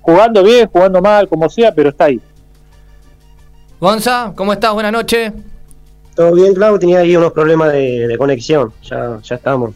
Jugando 0.01 0.43
bien, 0.43 0.67
jugando 0.67 1.01
mal, 1.01 1.27
como 1.27 1.49
sea, 1.49 1.73
pero 1.73 1.89
está 1.89 2.05
ahí. 2.05 2.19
Gonza, 3.79 4.33
¿cómo 4.35 4.53
estás? 4.53 4.73
Buenas 4.73 4.91
noches. 4.91 5.31
Todo 6.15 6.33
bien, 6.33 6.53
Clau, 6.53 6.77
tenía 6.77 6.99
ahí 6.99 7.15
unos 7.15 7.31
problemas 7.31 7.71
de, 7.71 8.07
de 8.07 8.17
conexión. 8.17 8.73
Ya, 8.83 9.19
ya 9.23 9.35
estamos. 9.35 9.71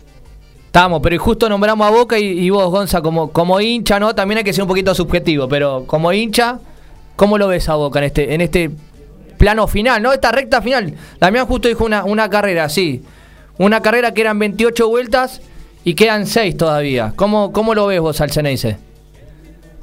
Estamos, 0.65 1.01
pero 1.01 1.17
justo 1.19 1.47
nombramos 1.47 1.87
a 1.87 1.91
Boca 1.91 2.17
y, 2.17 2.25
y 2.25 2.49
vos, 2.49 2.69
Gonza, 2.69 3.01
como, 3.01 3.31
como 3.31 3.61
hincha, 3.61 3.99
¿no? 3.99 4.15
También 4.15 4.39
hay 4.39 4.43
que 4.43 4.53
ser 4.53 4.63
un 4.63 4.67
poquito 4.67 4.93
subjetivo, 4.95 5.47
pero 5.47 5.85
como 5.85 6.11
hincha, 6.11 6.59
¿cómo 7.15 7.37
lo 7.37 7.47
ves 7.47 7.69
a 7.69 7.75
Boca 7.75 7.99
en 7.99 8.05
este, 8.05 8.33
en 8.33 8.41
este 8.41 8.71
plano 9.37 9.67
final, 9.67 10.01
¿no? 10.01 10.11
Esta 10.11 10.31
recta 10.31 10.61
final. 10.61 10.95
Damián 11.19 11.45
justo 11.45 11.67
dijo 11.67 11.85
una, 11.85 12.03
una 12.03 12.29
carrera, 12.29 12.69
sí. 12.69 13.03
Una 13.57 13.81
carrera 13.81 14.13
que 14.13 14.21
eran 14.21 14.39
28 14.39 14.87
vueltas 14.89 15.41
y 15.83 15.93
quedan 15.95 16.25
6 16.27 16.57
todavía. 16.57 17.13
¿Cómo, 17.15 17.51
cómo 17.51 17.75
lo 17.75 17.87
ves 17.87 17.99
vos 17.99 18.19
al 18.21 18.31
Ceneice? 18.31 18.77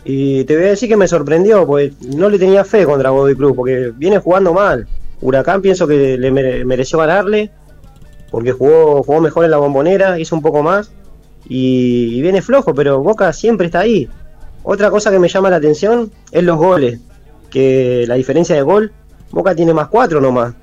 Y 0.04 0.44
te 0.44 0.56
voy 0.56 0.64
a 0.66 0.68
decir 0.70 0.88
que 0.88 0.96
me 0.96 1.06
sorprendió, 1.06 1.66
porque 1.66 1.92
no 2.16 2.28
le 2.30 2.38
tenía 2.38 2.64
fe 2.64 2.84
contra 2.84 3.10
Godoy 3.10 3.34
Cruz, 3.36 3.52
porque 3.54 3.92
viene 3.96 4.18
jugando 4.18 4.52
mal. 4.54 4.86
Huracán 5.20 5.60
pienso 5.60 5.86
que 5.86 6.16
le 6.16 6.30
mere- 6.30 6.64
mereció 6.64 6.98
ganarle, 6.98 7.50
porque 8.30 8.52
jugó, 8.52 9.02
jugó 9.02 9.20
mejor 9.20 9.44
en 9.44 9.50
la 9.50 9.58
bombonera, 9.58 10.18
hizo 10.18 10.34
un 10.34 10.40
poco 10.42 10.62
más, 10.62 10.90
y, 11.46 12.14
y 12.16 12.22
viene 12.22 12.40
flojo, 12.40 12.74
pero 12.74 13.02
Boca 13.02 13.32
siempre 13.34 13.66
está 13.66 13.80
ahí. 13.80 14.08
Otra 14.62 14.90
cosa 14.90 15.10
que 15.10 15.18
me 15.18 15.28
llama 15.28 15.50
la 15.50 15.56
atención 15.56 16.10
es 16.32 16.42
los 16.44 16.56
goles, 16.56 17.00
que 17.50 18.04
la 18.08 18.14
diferencia 18.14 18.56
de 18.56 18.62
gol, 18.62 18.92
Boca 19.30 19.54
tiene 19.54 19.74
más 19.74 19.88
cuatro 19.88 20.20
nomás. 20.20 20.54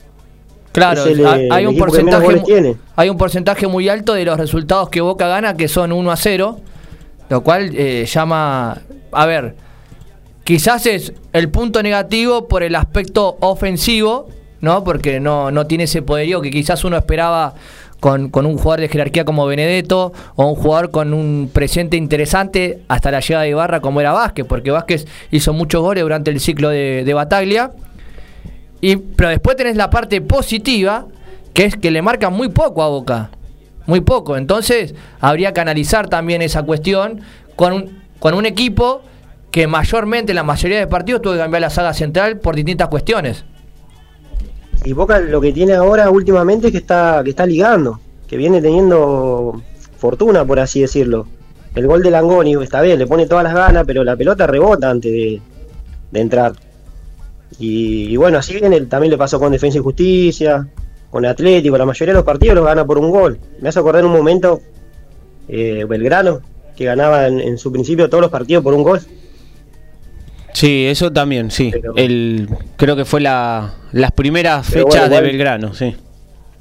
Claro, 0.78 1.06
el, 1.06 1.20
eh, 1.22 1.50
hay, 1.50 1.66
un 1.66 1.76
porcentaje, 1.76 2.40
tiene. 2.42 2.76
hay 2.96 3.10
un 3.10 3.18
porcentaje 3.18 3.66
muy 3.66 3.90
alto 3.90 4.14
de 4.14 4.24
los 4.26 4.38
resultados 4.38 4.90
que 4.90 5.02
Boca 5.02 5.28
gana, 5.28 5.58
que 5.58 5.68
son 5.68 5.92
1 5.92 6.12
a 6.12 6.16
0, 6.16 6.60
lo 7.30 7.42
cual 7.42 7.72
eh, 7.74 8.06
llama... 8.06 8.78
A 9.12 9.26
ver, 9.26 9.56
quizás 10.44 10.86
es 10.86 11.14
el 11.34 11.50
punto 11.50 11.82
negativo 11.82 12.48
por 12.48 12.62
el 12.62 12.76
aspecto 12.76 13.38
ofensivo, 13.40 14.28
¿no? 14.62 14.84
Porque 14.84 15.20
no, 15.20 15.50
no 15.50 15.66
tiene 15.66 15.86
ese 15.86 16.04
poderío 16.04 16.42
que 16.42 16.52
quizás 16.52 16.84
uno 16.84 16.96
esperaba 16.96 17.56
con, 18.00 18.30
con 18.30 18.46
un 18.46 18.56
jugador 18.56 18.82
de 18.82 18.90
jerarquía 18.90 19.26
como 19.26 19.48
Benedetto 19.48 20.14
o 20.36 20.46
un 20.46 20.56
jugador 20.56 20.92
con 20.92 21.12
un 21.12 21.50
presente 21.52 21.98
interesante 21.98 22.84
hasta 22.88 23.10
la 23.10 23.22
llegada 23.22 23.46
de 23.46 23.50
Ibarra 23.50 23.80
como 23.80 24.00
era 24.00 24.12
Vázquez, 24.12 24.46
porque 24.46 24.70
Vázquez 24.70 25.08
hizo 25.32 25.54
muchos 25.54 25.82
goles 25.82 26.04
durante 26.04 26.30
el 26.30 26.40
ciclo 26.40 26.70
de, 26.70 27.02
de 27.04 27.14
Bataglia. 27.16 27.72
Y, 28.82 28.96
pero 28.98 29.30
después 29.30 29.56
tenés 29.56 29.76
la 29.76 29.90
parte 29.90 30.22
positiva, 30.22 31.08
que 31.54 31.66
es 31.66 31.76
que 31.76 31.92
le 31.92 32.02
marcan 32.02 32.34
muy 32.34 32.50
poco 32.50 32.84
a 32.84 32.88
Boca. 32.88 33.32
Muy 33.86 34.02
poco. 34.02 34.38
Entonces, 34.38 34.94
habría 35.20 35.54
que 35.54 35.62
analizar 35.62 36.10
también 36.10 36.42
esa 36.42 36.64
cuestión 36.64 37.22
con 37.56 37.74
un, 37.74 38.02
con 38.20 38.34
un 38.34 38.46
equipo 38.46 39.02
que 39.52 39.66
mayormente 39.66 40.34
en 40.34 40.36
la 40.36 40.44
mayoría 40.44 40.80
de 40.80 40.88
partidos 40.88 41.22
tuvo 41.22 41.34
que 41.34 41.40
cambiar 41.40 41.62
la 41.62 41.70
saga 41.70 41.94
central 41.94 42.40
por 42.40 42.56
distintas 42.56 42.90
cuestiones. 42.90 43.46
Y 44.84 44.94
Boca 44.94 45.20
lo 45.20 45.42
que 45.42 45.52
tiene 45.52 45.74
ahora 45.74 46.10
últimamente 46.10 46.68
es 46.68 46.72
que 46.72 46.78
está, 46.78 47.22
que 47.24 47.32
está 47.32 47.46
ligando, 47.46 48.00
que 48.28 48.38
viene 48.38 48.62
teniendo 48.62 49.62
fortuna, 49.98 50.46
por 50.46 50.60
así 50.60 50.82
decirlo. 50.82 51.28
El 51.74 51.88
gol 51.88 52.04
de 52.04 52.12
Langoni 52.12 52.54
está 52.62 52.82
bien, 52.82 53.00
le 53.00 53.08
pone 53.08 53.26
todas 53.26 53.44
las 53.44 53.54
ganas, 53.54 53.84
pero 53.86 54.04
la 54.04 54.16
pelota 54.16 54.48
rebota 54.48 54.90
antes 54.90 55.12
de, 55.12 55.42
de 56.12 56.20
entrar. 56.20 56.54
Y, 57.60 58.10
y 58.14 58.18
bueno, 58.18 58.38
así 58.38 58.54
viene, 58.54 58.82
también 58.82 59.12
le 59.12 59.18
pasó 59.18 59.40
con 59.40 59.52
Defensa 59.52 59.78
y 59.78 59.82
Justicia, 59.82 60.68
con 61.10 61.26
Atlético, 61.26 61.78
la 61.78 61.86
mayoría 61.86 62.14
de 62.14 62.18
los 62.20 62.26
partidos 62.26 62.56
los 62.56 62.66
gana 62.66 62.86
por 62.86 62.98
un 62.98 63.10
gol. 63.10 63.40
Me 63.62 63.70
hace 63.70 63.80
acordar 63.80 64.04
un 64.06 64.12
momento 64.12 64.60
eh, 65.48 65.86
Belgrano, 65.88 66.42
que 66.76 66.86
ganaba 66.86 67.28
en, 67.28 67.40
en 67.40 67.58
su 67.58 67.72
principio 67.72 68.10
todos 68.10 68.22
los 68.22 68.32
partidos 68.32 68.64
por 68.64 68.74
un 68.74 68.84
gol. 68.84 69.00
Sí, 70.54 70.86
eso 70.88 71.12
también, 71.12 71.52
sí. 71.52 71.70
Pero- 71.72 71.94
El, 71.96 72.50
creo 72.78 72.96
que 72.96 73.06
fue 73.06 73.22
la, 73.22 73.76
las 73.92 74.12
primeras 74.12 74.66
fechas 74.68 74.84
bueno, 74.86 75.06
igual- 75.06 75.24
de 75.24 75.28
Belgrano, 75.30 75.74
sí. 75.74 75.96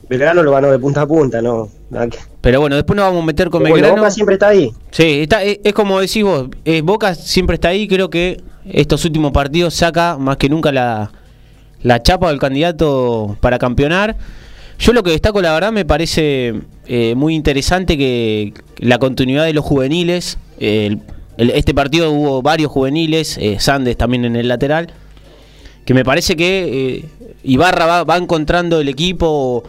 Belgrano 0.09 0.43
lo 0.45 0.52
ganó 0.52 0.71
de 0.71 0.78
punta 0.78 1.02
a 1.02 1.07
punta, 1.07 1.43
no. 1.43 1.69
que- 2.11 2.19
Pero 2.40 2.61
bueno, 2.61 2.76
después 2.76 2.97
nos 2.97 3.07
vamos 3.07 3.23
a 3.23 3.26
meter 3.26 3.50
con 3.50 3.62
Pero 3.62 3.75
Belgrano. 3.75 3.97
Boca 3.97 4.11
siempre 4.11 4.35
está 4.35 4.49
ahí. 4.49 4.71
Sí, 4.90 5.23
está, 5.23 5.43
es, 5.43 5.59
es 5.64 5.73
como 5.73 5.99
decís 6.00 6.23
vos, 6.23 6.49
eh, 6.64 6.83
Boca 6.83 7.14
siempre 7.14 7.55
está 7.55 7.69
ahí, 7.69 7.88
creo 7.88 8.09
que 8.11 8.40
estos 8.71 9.05
últimos 9.05 9.33
partidos 9.33 9.75
saca 9.75 10.17
más 10.19 10.37
que 10.37 10.49
nunca 10.49 10.73
la, 10.73 11.13
la 11.83 12.03
chapa 12.03 12.29
del 12.29 12.39
candidato 12.39 13.37
para 13.41 13.59
campeonar. 13.59 14.17
Yo 14.79 14.93
lo 14.93 15.03
que 15.03 15.11
destaco, 15.11 15.41
la 15.41 15.53
verdad, 15.53 15.73
me 15.73 15.85
parece 15.85 16.55
eh, 16.87 17.15
muy 17.17 17.35
interesante 17.35 17.97
que 17.97 18.53
la 18.79 18.99
continuidad 18.99 19.45
de 19.45 19.55
los 19.55 19.65
juveniles, 19.65 20.39
este 20.59 21.75
partido 21.75 22.11
hubo 22.13 22.43
varios 22.43 22.71
juveniles, 22.71 23.39
eh, 23.39 23.57
Sandes 23.59 23.97
también 23.97 24.25
en 24.25 24.37
el 24.37 24.49
lateral, 24.49 24.89
que 25.85 25.95
me 25.95 26.05
parece 26.05 26.37
que 26.37 26.99
eh, 26.99 27.05
Ibarra 27.45 28.05
va, 28.05 28.17
encontrando 28.17 28.81
el 28.81 28.89
equipo 28.89 29.63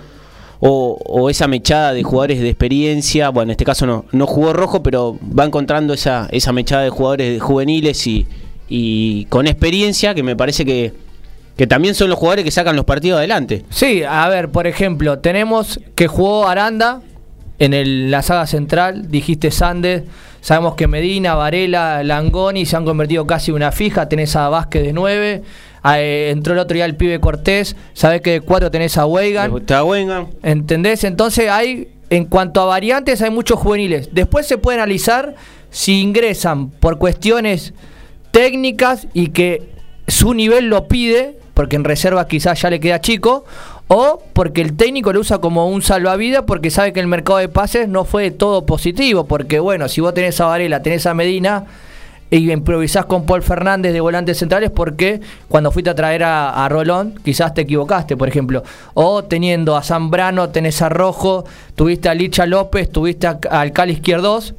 o, 0.60 1.30
esa 1.30 1.48
mechada 1.48 1.94
de 1.94 2.04
jugadores 2.04 2.40
de 2.40 2.50
experiencia, 2.50 3.30
bueno, 3.30 3.50
en 3.50 3.52
este 3.52 3.64
caso 3.64 3.86
no, 3.86 4.06
no 4.12 4.26
jugó 4.28 4.54
rojo, 4.54 4.82
pero 4.82 5.18
va 5.22 5.46
encontrando 5.46 5.94
esa, 5.94 6.28
esa 6.32 6.52
mechada 6.52 6.84
de 6.84 6.90
jugadores 6.90 7.42
juveniles 7.42 8.06
y, 8.08 8.26
y 8.70 9.26
con 9.26 9.48
experiencia 9.48 10.14
que 10.14 10.24
me 10.24 10.36
parece 10.36 10.66
que, 10.66 10.94
que 11.56 11.68
también 11.68 11.96
son 11.96 12.10
los 12.10 12.20
jugadores 12.20 12.46
que 12.46 12.52
sacan 12.52 12.76
los 12.76 12.86
partidos 12.86 13.18
adelante. 13.18 13.64
Sí, 13.70 14.04
a 14.04 14.28
ver, 14.30 14.50
por 14.50 14.68
ejemplo, 14.68 15.20
tenemos 15.20 15.80
que 15.96 16.08
jugó 16.08 16.48
Aranda 16.48 17.02
en 17.60 17.74
el- 17.74 18.12
la 18.12 18.22
saga 18.22 18.46
central, 18.46 19.10
dijiste 19.10 19.50
Sandes, 19.52 20.04
sabemos 20.42 20.76
que 20.76 20.88
Medina, 20.88 21.34
Varela, 21.36 22.04
Langoni 22.04 22.66
se 22.66 22.76
han 22.76 22.86
convertido 22.86 23.26
casi 23.26 23.52
en 23.52 23.56
una 23.56 23.72
fija, 23.72 24.08
tenés 24.08 24.36
a 24.36 24.50
Vázquez 24.50 24.84
de 24.84 24.94
9, 24.94 25.42
entró 25.84 26.54
el 26.54 26.60
otro 26.60 26.76
día 26.76 26.86
el 26.86 26.96
pibe 26.96 27.20
Cortés, 27.20 27.76
sabés 27.94 28.22
que 28.22 28.32
de 28.32 28.42
4 28.42 28.70
tenés 28.70 28.98
a 28.98 29.06
Weigan. 29.06 29.50
¿entendés? 30.44 31.04
Entonces 31.04 31.50
hay, 31.50 31.88
en 32.10 32.26
cuanto 32.26 32.62
a 32.62 32.66
variantes, 32.66 33.22
hay 33.22 33.32
muchos 33.32 33.58
juveniles. 33.60 34.10
Después 34.12 34.46
se 34.46 34.58
puede 34.58 34.78
analizar 34.78 35.34
si 35.72 36.02
ingresan 36.02 36.70
por 36.70 36.98
cuestiones 36.98 37.74
técnicas 38.38 39.08
y 39.16 39.30
que 39.30 39.64
su 40.08 40.36
nivel 40.36 40.70
lo 40.70 40.88
pide, 40.88 41.40
porque 41.56 41.76
en 41.76 41.84
reserva 41.84 42.28
quizás 42.28 42.62
ya 42.62 42.70
le 42.70 42.80
queda 42.80 43.02
chico, 43.02 43.46
o 43.88 44.22
porque 44.34 44.62
el 44.62 44.78
técnico 44.78 45.12
lo 45.12 45.22
usa 45.22 45.40
como 45.40 45.68
un 45.68 45.82
salvavidas 45.82 46.44
porque 46.46 46.70
sabe 46.70 46.94
que 46.94 47.00
el 47.00 47.08
mercado 47.08 47.40
de 47.40 47.50
pases 47.50 47.88
no 47.88 48.06
fue 48.06 48.30
todo 48.30 48.64
positivo, 48.64 49.26
porque 49.26 49.60
bueno, 49.60 49.88
si 49.88 50.02
vos 50.02 50.14
tenés 50.14 50.40
a 50.40 50.46
Varela, 50.46 50.84
tenés 50.84 51.08
a 51.08 51.16
Medina 51.16 51.66
y 52.30 52.52
improvisás 52.52 53.06
con 53.08 53.26
Paul 53.26 53.42
Fernández 53.42 53.92
de 53.92 54.02
volantes 54.02 54.38
centrales 54.38 54.70
porque 54.70 55.20
cuando 55.48 55.72
fuiste 55.72 55.90
a 55.90 55.96
traer 55.96 56.24
a, 56.24 56.64
a 56.64 56.70
Rolón 56.70 57.16
quizás 57.26 57.56
te 57.56 57.62
equivocaste, 57.62 58.16
por 58.18 58.28
ejemplo. 58.28 58.62
O 58.94 59.24
teniendo 59.24 59.76
a 59.76 59.82
Zambrano, 59.82 60.50
tenés 60.50 60.80
a 60.84 60.90
Rojo, 60.90 61.44
tuviste 61.74 62.08
a 62.08 62.14
Licha 62.14 62.46
López, 62.46 62.92
tuviste 62.92 63.26
a- 63.26 63.40
al 63.50 63.72
Cali 63.72 63.94
Izquierdos 63.94 64.54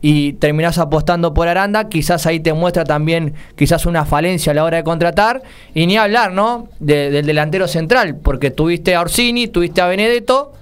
y 0.00 0.34
terminás 0.34 0.78
apostando 0.78 1.34
por 1.34 1.48
Aranda, 1.48 1.88
quizás 1.88 2.26
ahí 2.26 2.38
te 2.40 2.52
muestra 2.52 2.84
también 2.84 3.34
quizás 3.56 3.84
una 3.84 4.04
falencia 4.04 4.52
a 4.52 4.54
la 4.54 4.64
hora 4.64 4.76
de 4.76 4.84
contratar 4.84 5.42
y 5.74 5.86
ni 5.86 5.96
hablar, 5.96 6.32
¿no? 6.32 6.68
De- 6.78 7.10
del 7.10 7.26
delantero 7.26 7.66
central, 7.66 8.16
porque 8.16 8.50
tuviste 8.50 8.94
a 8.94 9.00
Orsini, 9.00 9.48
tuviste 9.48 9.80
a 9.80 9.86
Benedetto, 9.88 10.52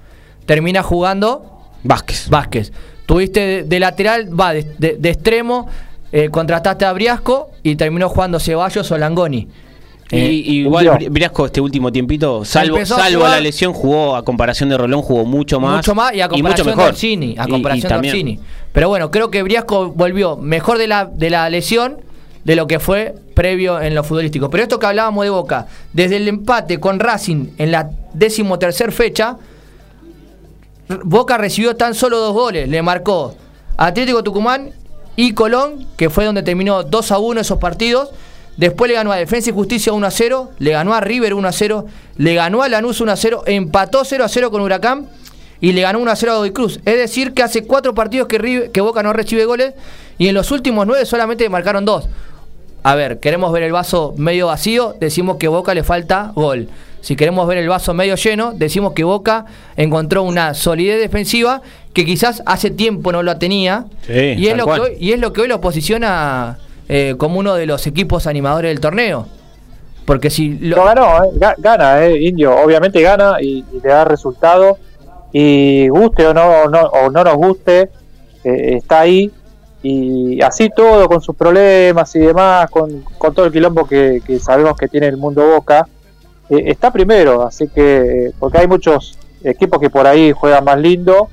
termina 0.46 0.82
jugando 0.82 1.52
Vázquez. 1.82 2.28
Vázquez. 2.30 2.72
Tuviste 3.04 3.40
de, 3.40 3.62
de 3.64 3.80
lateral, 3.80 4.28
va, 4.40 4.52
de, 4.54 4.62
de- 4.78 4.96
de 4.98 5.10
extremo, 5.10 5.68
eh, 6.12 6.30
contrataste 6.30 6.84
a 6.84 6.92
Briasco 6.92 7.50
y 7.62 7.76
terminó 7.76 8.08
jugando 8.08 8.40
Ceballos 8.40 8.90
o 8.90 8.96
Langoni. 8.98 9.48
Eh, 10.10 10.30
y 10.30 10.60
igual 10.60 10.98
Briasco 11.10 11.46
este 11.46 11.60
último 11.60 11.90
tiempito, 11.90 12.44
salvo, 12.44 12.76
Empezó 12.76 12.94
a 12.96 13.00
salvo 13.00 13.18
jugar- 13.20 13.32
la 13.32 13.40
lesión, 13.40 13.72
jugó 13.72 14.14
a 14.14 14.24
comparación 14.24 14.68
de 14.68 14.76
Rolón, 14.78 15.02
jugó 15.02 15.24
mucho 15.24 15.58
más. 15.58 15.76
mucho 15.78 15.94
más 15.96 16.14
y 16.14 16.20
a 16.20 16.28
comparación 16.28 16.68
mucho 16.68 16.80
de. 16.80 16.88
Orsini. 16.88 17.34
A 17.38 17.44
y 17.46 17.50
comparación 17.50 18.02
de 18.02 18.08
Orsini. 18.10 18.40
Pero 18.72 18.88
bueno, 18.88 19.10
creo 19.10 19.30
que 19.30 19.42
Briasco 19.42 19.88
volvió 19.90 20.36
mejor 20.36 20.78
de 20.78 20.86
la, 20.86 21.06
de 21.06 21.30
la 21.30 21.50
lesión 21.50 21.96
de 22.44 22.54
lo 22.54 22.68
que 22.68 22.78
fue 22.78 23.16
previo 23.34 23.80
en 23.80 23.96
lo 23.96 24.04
futbolístico. 24.04 24.48
Pero 24.48 24.62
esto 24.62 24.78
que 24.78 24.86
hablábamos 24.86 25.24
de 25.24 25.30
Boca, 25.30 25.66
desde 25.92 26.16
el 26.18 26.28
empate 26.28 26.78
con 26.78 27.00
Racing 27.00 27.48
en 27.58 27.72
la 27.72 27.90
decimotercer 28.14 28.92
fecha, 28.92 29.36
Boca 31.04 31.36
recibió 31.36 31.74
tan 31.74 31.94
solo 31.94 32.18
dos 32.18 32.32
goles. 32.32 32.68
Le 32.68 32.80
marcó 32.82 33.34
Atlético 33.76 34.22
Tucumán 34.22 34.70
y 35.16 35.32
Colón, 35.32 35.86
que 35.96 36.10
fue 36.10 36.24
donde 36.24 36.42
terminó 36.44 36.84
2 36.84 37.10
a 37.10 37.18
1 37.18 37.40
esos 37.40 37.58
partidos. 37.58 38.10
Después 38.56 38.88
le 38.88 38.94
ganó 38.94 39.12
a 39.12 39.16
Defensa 39.16 39.50
y 39.50 39.52
Justicia 39.52 39.92
1 39.92 40.06
a 40.06 40.10
0, 40.10 40.52
le 40.58 40.70
ganó 40.70 40.94
a 40.94 41.00
River 41.00 41.34
1 41.34 41.46
a 41.48 41.52
0, 41.52 41.86
le 42.16 42.34
ganó 42.34 42.62
a 42.62 42.68
Lanús 42.68 43.00
1 43.00 43.12
a 43.12 43.16
0, 43.16 43.42
empató 43.46 44.04
0 44.04 44.24
a 44.24 44.28
0 44.28 44.50
con 44.50 44.62
Huracán 44.62 45.08
y 45.60 45.72
le 45.72 45.82
ganó 45.82 45.98
1 45.98 46.10
a 46.10 46.16
0 46.16 46.32
a 46.32 46.34
Godoy 46.36 46.52
Cruz. 46.52 46.80
Es 46.84 46.96
decir, 46.96 47.34
que 47.34 47.42
hace 47.42 47.64
cuatro 47.64 47.94
partidos 47.94 48.28
que, 48.28 48.38
River- 48.38 48.70
que 48.72 48.80
Boca 48.80 49.02
no 49.02 49.12
recibe 49.12 49.44
goles 49.44 49.74
y 50.16 50.28
en 50.28 50.34
los 50.34 50.50
últimos 50.52 50.86
nueve 50.86 51.04
solamente 51.04 51.48
marcaron 51.50 51.84
dos. 51.84 52.08
A 52.82 52.94
ver, 52.94 53.18
queremos 53.20 53.52
ver 53.52 53.64
el 53.64 53.72
vaso 53.72 54.14
medio 54.16 54.46
vacío, 54.46 54.94
decimos 55.00 55.36
que 55.36 55.48
Boca 55.48 55.74
le 55.74 55.82
falta 55.82 56.32
gol. 56.34 56.68
Si 57.02 57.14
queremos 57.14 57.46
ver 57.46 57.58
el 57.58 57.68
vaso 57.68 57.94
medio 57.94 58.14
lleno, 58.16 58.52
decimos 58.52 58.92
que 58.94 59.04
Boca 59.04 59.44
encontró 59.76 60.22
una 60.22 60.54
solidez 60.54 60.98
defensiva 61.00 61.62
que 61.92 62.04
quizás 62.04 62.42
hace 62.46 62.70
tiempo 62.70 63.12
no 63.12 63.22
la 63.22 63.38
tenía. 63.38 63.84
Sí, 64.06 64.12
y, 64.38 64.46
es 64.48 64.56
lo 64.56 64.64
que 64.66 64.80
hoy, 64.80 64.90
y 64.98 65.12
es 65.12 65.20
lo 65.20 65.32
que 65.32 65.42
hoy 65.42 65.48
lo 65.48 65.60
posiciona 65.60 66.58
eh, 66.88 67.14
como 67.18 67.38
uno 67.38 67.54
de 67.54 67.66
los 67.66 67.86
equipos 67.86 68.26
animadores 68.26 68.70
del 68.70 68.80
torneo. 68.80 69.26
Porque 70.04 70.30
si 70.30 70.50
lo- 70.58 70.84
ganó, 70.84 71.24
eh, 71.24 71.30
ga- 71.34 71.56
gana, 71.58 72.04
eh, 72.06 72.22
Indio, 72.22 72.54
obviamente 72.56 73.00
gana 73.02 73.38
y, 73.40 73.64
le 73.82 73.88
da 73.88 74.04
resultado. 74.04 74.78
Y 75.32 75.88
guste 75.88 76.26
o 76.26 76.32
no, 76.32 76.66
no, 76.66 76.82
o 76.82 77.10
no 77.10 77.24
nos 77.24 77.34
guste, 77.34 77.90
eh, 78.44 78.76
está 78.76 79.00
ahí. 79.00 79.30
Y 79.82 80.40
así 80.42 80.70
todo, 80.74 81.06
con 81.08 81.20
sus 81.20 81.36
problemas 81.36 82.14
y 82.16 82.20
demás, 82.20 82.70
con, 82.70 83.02
con 83.18 83.34
todo 83.34 83.46
el 83.46 83.52
quilombo 83.52 83.86
que, 83.86 84.20
que 84.26 84.38
sabemos 84.38 84.76
que 84.76 84.88
tiene 84.88 85.06
el 85.08 85.16
mundo 85.16 85.46
Boca, 85.46 85.86
eh, 86.48 86.62
está 86.66 86.90
primero. 86.92 87.42
Así 87.42 87.68
que, 87.68 88.26
eh, 88.28 88.32
porque 88.38 88.58
hay 88.58 88.66
muchos 88.68 89.18
equipos 89.44 89.80
que 89.80 89.90
por 89.90 90.06
ahí 90.06 90.32
juegan 90.32 90.64
más 90.64 90.78
lindo. 90.78 91.28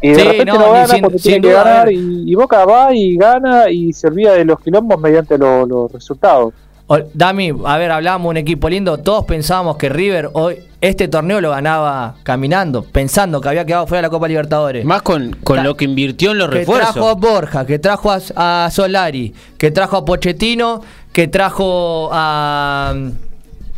Y 0.00 0.08
de 0.10 0.14
Sí, 0.16 0.22
repente 0.22 0.44
no, 0.52 0.58
no, 0.58 0.72
gana 0.72 0.86
sin- 0.88 1.02
porque 1.02 1.18
sin 1.18 1.30
tiene 1.32 1.40
que 1.48 1.52
duda, 1.54 1.64
ganar. 1.64 1.92
Y, 1.92 2.30
y 2.30 2.34
Boca 2.34 2.64
va 2.66 2.94
y 2.94 3.16
gana 3.16 3.70
y 3.70 3.92
se 3.92 4.06
olvida 4.08 4.34
de 4.34 4.44
los 4.44 4.60
quilombos 4.60 5.00
mediante 5.00 5.38
lo- 5.38 5.64
los 5.66 5.90
resultados. 5.92 6.52
O- 6.88 6.98
Dami, 7.14 7.52
a 7.64 7.78
ver, 7.78 7.90
hablábamos 7.90 8.26
de 8.26 8.30
un 8.30 8.36
equipo 8.36 8.68
lindo, 8.68 8.98
todos 8.98 9.24
pensábamos 9.24 9.76
que 9.76 9.88
River 9.88 10.30
hoy 10.34 10.58
este 10.80 11.08
torneo 11.08 11.40
lo 11.40 11.50
ganaba 11.50 12.14
caminando, 12.22 12.84
pensando 12.84 13.40
que 13.40 13.48
había 13.48 13.64
quedado 13.64 13.86
fuera 13.88 14.02
de 14.02 14.02
la 14.02 14.10
Copa 14.10 14.28
Libertadores. 14.28 14.84
Más 14.84 15.02
con, 15.02 15.34
con 15.42 15.64
lo 15.64 15.76
que 15.76 15.84
invirtió 15.86 16.30
en 16.30 16.38
los 16.38 16.48
que 16.50 16.58
refuerzos. 16.58 16.92
trajo 16.94 17.08
a 17.08 17.14
Borja, 17.14 17.66
que 17.66 17.78
trajo 17.80 18.12
a, 18.12 18.66
a 18.66 18.70
Solari, 18.70 19.34
que 19.58 19.72
trajo 19.72 19.96
a 19.96 20.04
Pochettino, 20.04 20.80
que 21.12 21.26
trajo 21.26 22.08
a, 22.12 22.94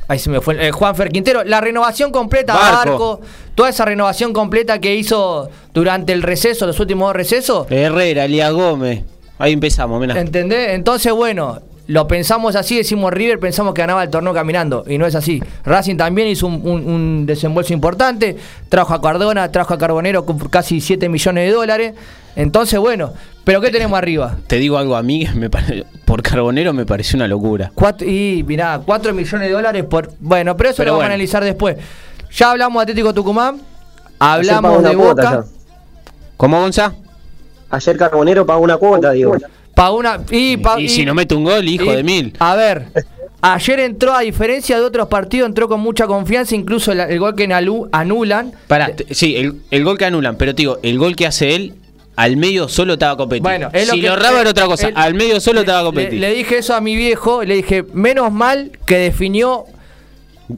Ahí 0.08 0.18
se 0.18 0.30
me 0.30 0.40
fue. 0.40 0.66
eh, 0.66 0.72
Juan 0.72 0.96
Fer 0.96 1.10
Quintero. 1.10 1.44
La 1.44 1.60
renovación 1.60 2.10
completa, 2.10 2.54
Barco. 2.54 2.90
Barco. 2.90 3.20
Toda 3.54 3.68
esa 3.68 3.84
renovación 3.84 4.32
completa 4.32 4.80
que 4.80 4.94
hizo 4.96 5.50
durante 5.74 6.12
el 6.14 6.22
receso, 6.22 6.66
los 6.66 6.80
últimos 6.80 7.08
dos 7.08 7.16
recesos. 7.16 7.66
Herrera, 7.70 8.24
Elías 8.24 8.52
Gómez. 8.52 9.04
Ahí 9.38 9.52
empezamos, 9.52 10.00
mirá. 10.00 10.18
¿Entendés? 10.18 10.70
Entonces, 10.70 11.12
bueno, 11.12 11.60
lo 11.88 12.06
pensamos 12.06 12.54
así, 12.54 12.76
decimos 12.76 13.12
River, 13.12 13.40
pensamos 13.40 13.74
que 13.74 13.80
ganaba 13.80 14.04
el 14.04 14.10
torneo 14.10 14.32
caminando. 14.32 14.84
Y 14.86 14.96
no 14.98 15.06
es 15.06 15.14
así. 15.14 15.42
Racing 15.64 15.96
también 15.96 16.28
hizo 16.28 16.46
un, 16.46 16.60
un- 16.64 16.86
un 16.88 17.26
desembolso 17.26 17.72
importante. 17.72 18.36
Trajo 18.68 18.94
a 18.94 19.00
Cardona, 19.02 19.50
trajo 19.50 19.74
a 19.74 19.78
Carbonero 19.78 20.24
con 20.24 20.38
casi 20.38 20.80
7 20.80 21.08
millones 21.08 21.46
de 21.48 21.52
dólares. 21.52 21.94
Entonces, 22.36 22.78
bueno, 22.78 23.12
¿pero 23.42 23.60
qué 23.60 23.70
tenemos 23.70 23.98
arriba? 23.98 24.36
Te 24.46 24.56
digo 24.56 24.78
algo 24.78 24.94
a 24.96 25.02
mí 25.02 25.26
me 25.34 25.50
pare- 25.50 25.84
por 26.04 26.22
Carbonero 26.22 26.72
me 26.72 26.86
pareció 26.86 27.16
una 27.16 27.26
locura. 27.26 27.72
Cuatro, 27.74 28.06
y 28.06 28.44
mirá, 28.46 28.80
4 28.84 29.12
millones 29.12 29.48
de 29.48 29.52
dólares 29.54 29.84
por. 29.84 30.12
Bueno, 30.20 30.56
pero 30.56 30.70
eso 30.70 30.76
Pero 30.76 30.88
lo 30.90 30.92
vamos 30.98 31.04
a 31.04 31.06
analizar 31.06 31.42
después. 31.42 31.76
Ya 32.32 32.50
hablamos 32.50 32.78
de 32.80 32.82
Atlético 32.92 33.12
Tucumán, 33.14 33.60
hablamos 34.18 34.82
de 34.82 34.94
Boca. 34.94 35.44
¿Cómo, 36.36 36.60
Gonza? 36.60 36.92
Ayer 37.70 37.96
Carbonero 37.96 38.44
pagó 38.46 38.60
una 38.62 38.76
cuota, 38.76 39.10
digo. 39.12 39.34
Pagó 39.78 39.96
una. 39.98 40.20
Y, 40.32 40.58
si 40.88 41.04
no 41.04 41.14
mete 41.14 41.36
un 41.36 41.44
gol, 41.44 41.68
hijo 41.68 41.84
y- 41.92 41.96
de 41.96 42.02
mil. 42.02 42.32
A 42.40 42.56
ver, 42.56 42.86
ayer 43.40 43.78
entró, 43.78 44.12
a 44.12 44.20
diferencia 44.22 44.76
de 44.76 44.82
otros 44.82 45.06
partidos, 45.06 45.48
entró 45.48 45.68
con 45.68 45.78
mucha 45.78 46.08
confianza, 46.08 46.56
incluso 46.56 46.90
el, 46.90 46.98
el 46.98 47.18
gol 47.20 47.36
que 47.36 47.44
anulan. 47.92 48.52
Pará, 48.66 48.90
sí, 49.10 49.36
el, 49.36 49.54
el 49.70 49.84
gol 49.84 49.96
que 49.96 50.04
anulan, 50.06 50.34
pero 50.36 50.52
te 50.52 50.62
digo, 50.62 50.80
el 50.82 50.98
gol 50.98 51.14
que 51.14 51.26
hace 51.26 51.54
él, 51.54 51.74
al 52.16 52.36
medio 52.36 52.68
solo 52.68 52.94
estaba 52.94 53.16
Copetti. 53.16 53.40
Bueno, 53.42 53.70
es 53.72 53.86
lo 53.86 53.94
si 53.94 54.00
que- 54.00 54.08
lo 54.08 54.14
erraba 54.14 54.40
era 54.40 54.50
otra 54.50 54.66
cosa, 54.66 54.90
al 54.92 55.14
medio 55.14 55.38
solo 55.40 55.60
estaba 55.60 55.82
le, 55.82 55.86
Copetti. 55.86 56.18
le 56.18 56.34
dije 56.34 56.58
eso 56.58 56.74
a 56.74 56.80
mi 56.80 56.96
viejo, 56.96 57.44
le 57.44 57.54
dije, 57.54 57.84
menos 57.92 58.32
mal 58.32 58.72
que 58.84 58.98
definió 58.98 59.64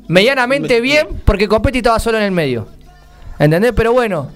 medianamente 0.08 0.80
bien, 0.80 1.06
porque 1.26 1.48
Copetti 1.48 1.78
estaba 1.78 1.98
solo 1.98 2.16
en 2.16 2.24
el 2.24 2.30
medio. 2.32 2.66
¿Entendés? 3.38 3.72
Pero 3.76 3.92
bueno, 3.92 4.30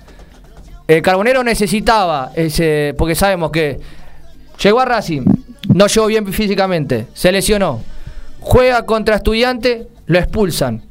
el 0.88 1.00
Carbonero 1.02 1.42
necesitaba 1.42 2.32
ese, 2.34 2.94
porque 2.98 3.14
sabemos 3.14 3.50
que 3.50 3.80
llegó 4.62 4.80
a 4.80 4.84
Racing, 4.84 5.22
no 5.74 5.86
llegó 5.86 6.06
bien 6.06 6.26
físicamente, 6.32 7.06
se 7.14 7.32
lesionó, 7.32 7.80
juega 8.40 8.84
contra 8.86 9.16
estudiante, 9.16 9.88
lo 10.06 10.18
expulsan. 10.18 10.82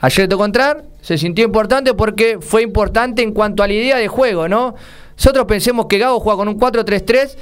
Ayer 0.00 0.28
tocó 0.28 0.44
entrar, 0.44 0.84
se 1.00 1.18
sintió 1.18 1.44
importante 1.44 1.94
porque 1.94 2.38
fue 2.40 2.62
importante 2.62 3.22
en 3.22 3.32
cuanto 3.32 3.62
a 3.62 3.66
la 3.66 3.72
idea 3.72 3.96
de 3.96 4.08
juego, 4.08 4.48
¿no? 4.48 4.74
Nosotros 5.16 5.46
pensemos 5.46 5.86
que 5.86 5.98
Gago 5.98 6.20
juega 6.20 6.36
con 6.36 6.48
un 6.48 6.58
4-3-3 6.58 7.36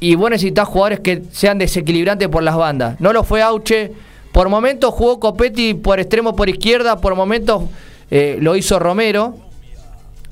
y 0.00 0.14
vos 0.16 0.30
necesitas 0.30 0.68
jugadores 0.68 1.00
que 1.00 1.22
sean 1.32 1.58
desequilibrantes 1.58 2.28
por 2.28 2.42
las 2.42 2.56
bandas. 2.56 3.00
No 3.00 3.12
lo 3.12 3.24
fue 3.24 3.40
Auche. 3.40 3.92
Por 4.32 4.48
momentos 4.48 4.92
jugó 4.92 5.20
Copetti 5.20 5.74
por 5.74 6.00
extremo 6.00 6.34
por 6.34 6.48
izquierda, 6.48 7.00
por 7.00 7.14
momentos 7.14 7.64
eh, 8.10 8.36
lo 8.40 8.56
hizo 8.56 8.78
Romero. 8.78 9.36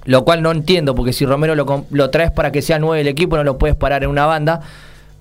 Lo 0.04 0.24
cual 0.24 0.42
no 0.42 0.50
entiendo, 0.50 0.94
porque 0.94 1.12
si 1.12 1.26
Romero 1.26 1.54
lo, 1.54 1.84
lo 1.90 2.10
traes 2.10 2.30
para 2.30 2.50
que 2.50 2.62
sea 2.62 2.78
nueve 2.78 2.98
del 2.98 3.08
equipo, 3.08 3.36
no 3.36 3.44
lo 3.44 3.58
puedes 3.58 3.76
parar 3.76 4.02
en 4.02 4.10
una 4.10 4.26
banda. 4.26 4.60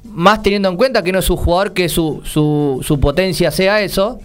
Más 0.04 0.42
teniendo 0.42 0.70
en 0.70 0.78
cuenta 0.78 1.04
que 1.04 1.12
no 1.12 1.20
es 1.20 1.30
un 1.30 1.36
jugador 1.36 1.74
que 1.74 1.89
su, 1.89 2.22
su, 2.24 2.80
su 2.82 3.00
potencia 3.00 3.52
sea 3.52 3.82
eso. 3.82 4.20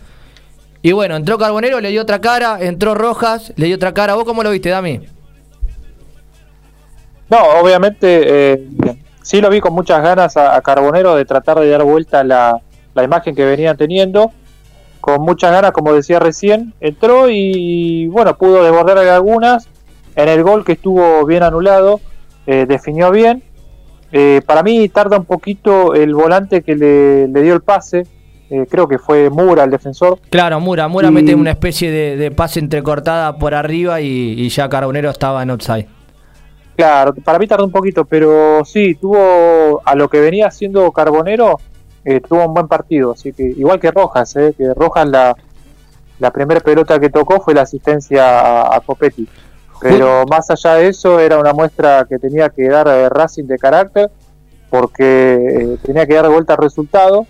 Y 0.81 0.93
bueno, 0.93 1.17
entró 1.17 1.39
Carbonero, 1.39 1.81
le 1.81 1.89
dio 1.89 2.03
otra 2.03 2.21
cara, 2.21 2.59
entró 2.61 2.95
Rojas, 2.95 3.53
le 3.57 3.67
dio 3.67 3.77
otra 3.77 3.93
cara. 3.93 4.15
¿Vos 4.15 4.25
cómo 4.25 4.43
lo 4.43 4.51
viste, 4.51 4.69
Dami? 4.69 5.01
No, 7.29 7.39
obviamente 7.61 8.53
eh, 8.55 8.69
sí 9.23 9.41
lo 9.41 9.51
vi 9.51 9.61
con 9.61 9.73
muchas 9.73 10.03
ganas 10.03 10.37
a, 10.37 10.55
a 10.55 10.61
Carbonero 10.61 11.17
de 11.17 11.25
tratar 11.25 11.59
de 11.59 11.69
dar 11.69 11.83
vuelta 11.83 12.23
la, 12.23 12.61
la 12.95 13.03
imagen 13.03 13.35
que 13.35 13.45
venían 13.45 13.77
teniendo. 13.77 14.31
Con 15.01 15.23
muchas 15.23 15.51
ganas, 15.51 15.73
como 15.73 15.93
decía 15.93 16.21
recién, 16.21 16.75
entró 16.81 17.29
y 17.29 18.07
bueno, 18.07 18.37
pudo 18.39 18.63
desbordar 18.63 18.99
algunas. 18.99 19.69
En 20.17 20.29
el 20.29 20.43
gol 20.43 20.65
que 20.65 20.73
estuvo 20.73 21.25
bien 21.27 21.43
anulado, 21.43 22.01
eh, 22.47 22.67
definió 22.69 23.11
bien. 23.11 23.43
Eh, 24.13 24.43
para 24.47 24.63
mí 24.63 24.89
tarda 24.89 25.17
un 25.19 25.25
poquito 25.25 25.95
el 25.95 26.15
volante 26.15 26.63
que 26.63 26.77
le, 26.77 27.27
le 27.29 27.43
dio 27.43 27.55
el 27.55 27.63
pase. 27.63 28.07
eh, 28.51 28.67
creo 28.71 28.87
que 28.87 28.99
fue 28.99 29.31
Mura 29.31 29.65
el 29.65 29.71
defensor. 29.71 30.19
Claro, 30.31 30.61
Mura. 30.61 30.87
Mura 30.87 31.09
Y- 31.09 31.11
mete 31.11 31.35
una 31.35 31.51
especie 31.51 31.91
de, 31.91 32.17
de 32.17 32.31
pase 32.31 32.61
entrecortada 32.61 33.37
por 33.39 33.55
arriba 33.55 34.01
y, 34.01 34.07
y 34.39 34.49
ya 34.51 34.69
Carbonero 34.69 35.11
estaba 35.11 35.43
en 35.43 35.51
outside. 35.51 35.89
Claro, 36.77 37.15
para 37.25 37.39
mí 37.39 37.47
tardó 37.47 37.65
un 37.65 37.71
poquito, 37.73 38.05
pero 38.05 38.65
sí, 38.65 38.95
tuvo 38.97 39.81
a 39.85 39.95
lo 39.95 40.09
que 40.09 40.21
venía 40.21 40.49
haciendo 40.49 40.91
Carbonero, 40.93 41.59
eh, 42.05 42.21
tuvo 42.21 42.47
un 42.47 42.53
buen 42.55 42.69
partido. 42.69 43.13
Así 43.13 43.33
que, 43.33 43.45
igual 43.45 43.81
que 43.81 43.91
Rojas, 43.93 44.35
eh, 44.37 44.55
que 44.59 44.75
Rojas 44.75 45.09
la, 45.09 45.37
la 46.19 46.31
primera 46.33 46.61
pelota 46.61 46.99
que 47.01 47.11
tocó 47.11 47.41
fue 47.41 47.55
la 47.55 47.63
asistencia 47.63 48.41
a, 48.41 48.77
a 48.77 48.81
Copetti. 48.81 49.27
Pero 49.81 50.25
más 50.27 50.51
allá 50.51 50.75
de 50.75 50.89
eso, 50.89 51.21
era 51.21 51.39
una 51.39 51.53
muestra 51.53 52.07
que 52.09 52.19
tenía 52.19 52.49
que 52.49 52.69
dar 52.69 52.89
eh, 52.89 53.09
Racing 53.09 53.45
de 53.45 53.59
carácter, 53.59 54.11
porque 54.71 55.35
eh, 55.35 55.79
tenía 55.83 56.07
que 56.07 56.15
dar 56.15 56.29
vuelta 56.29 56.55
al 56.55 56.63
resultado. 56.63 57.27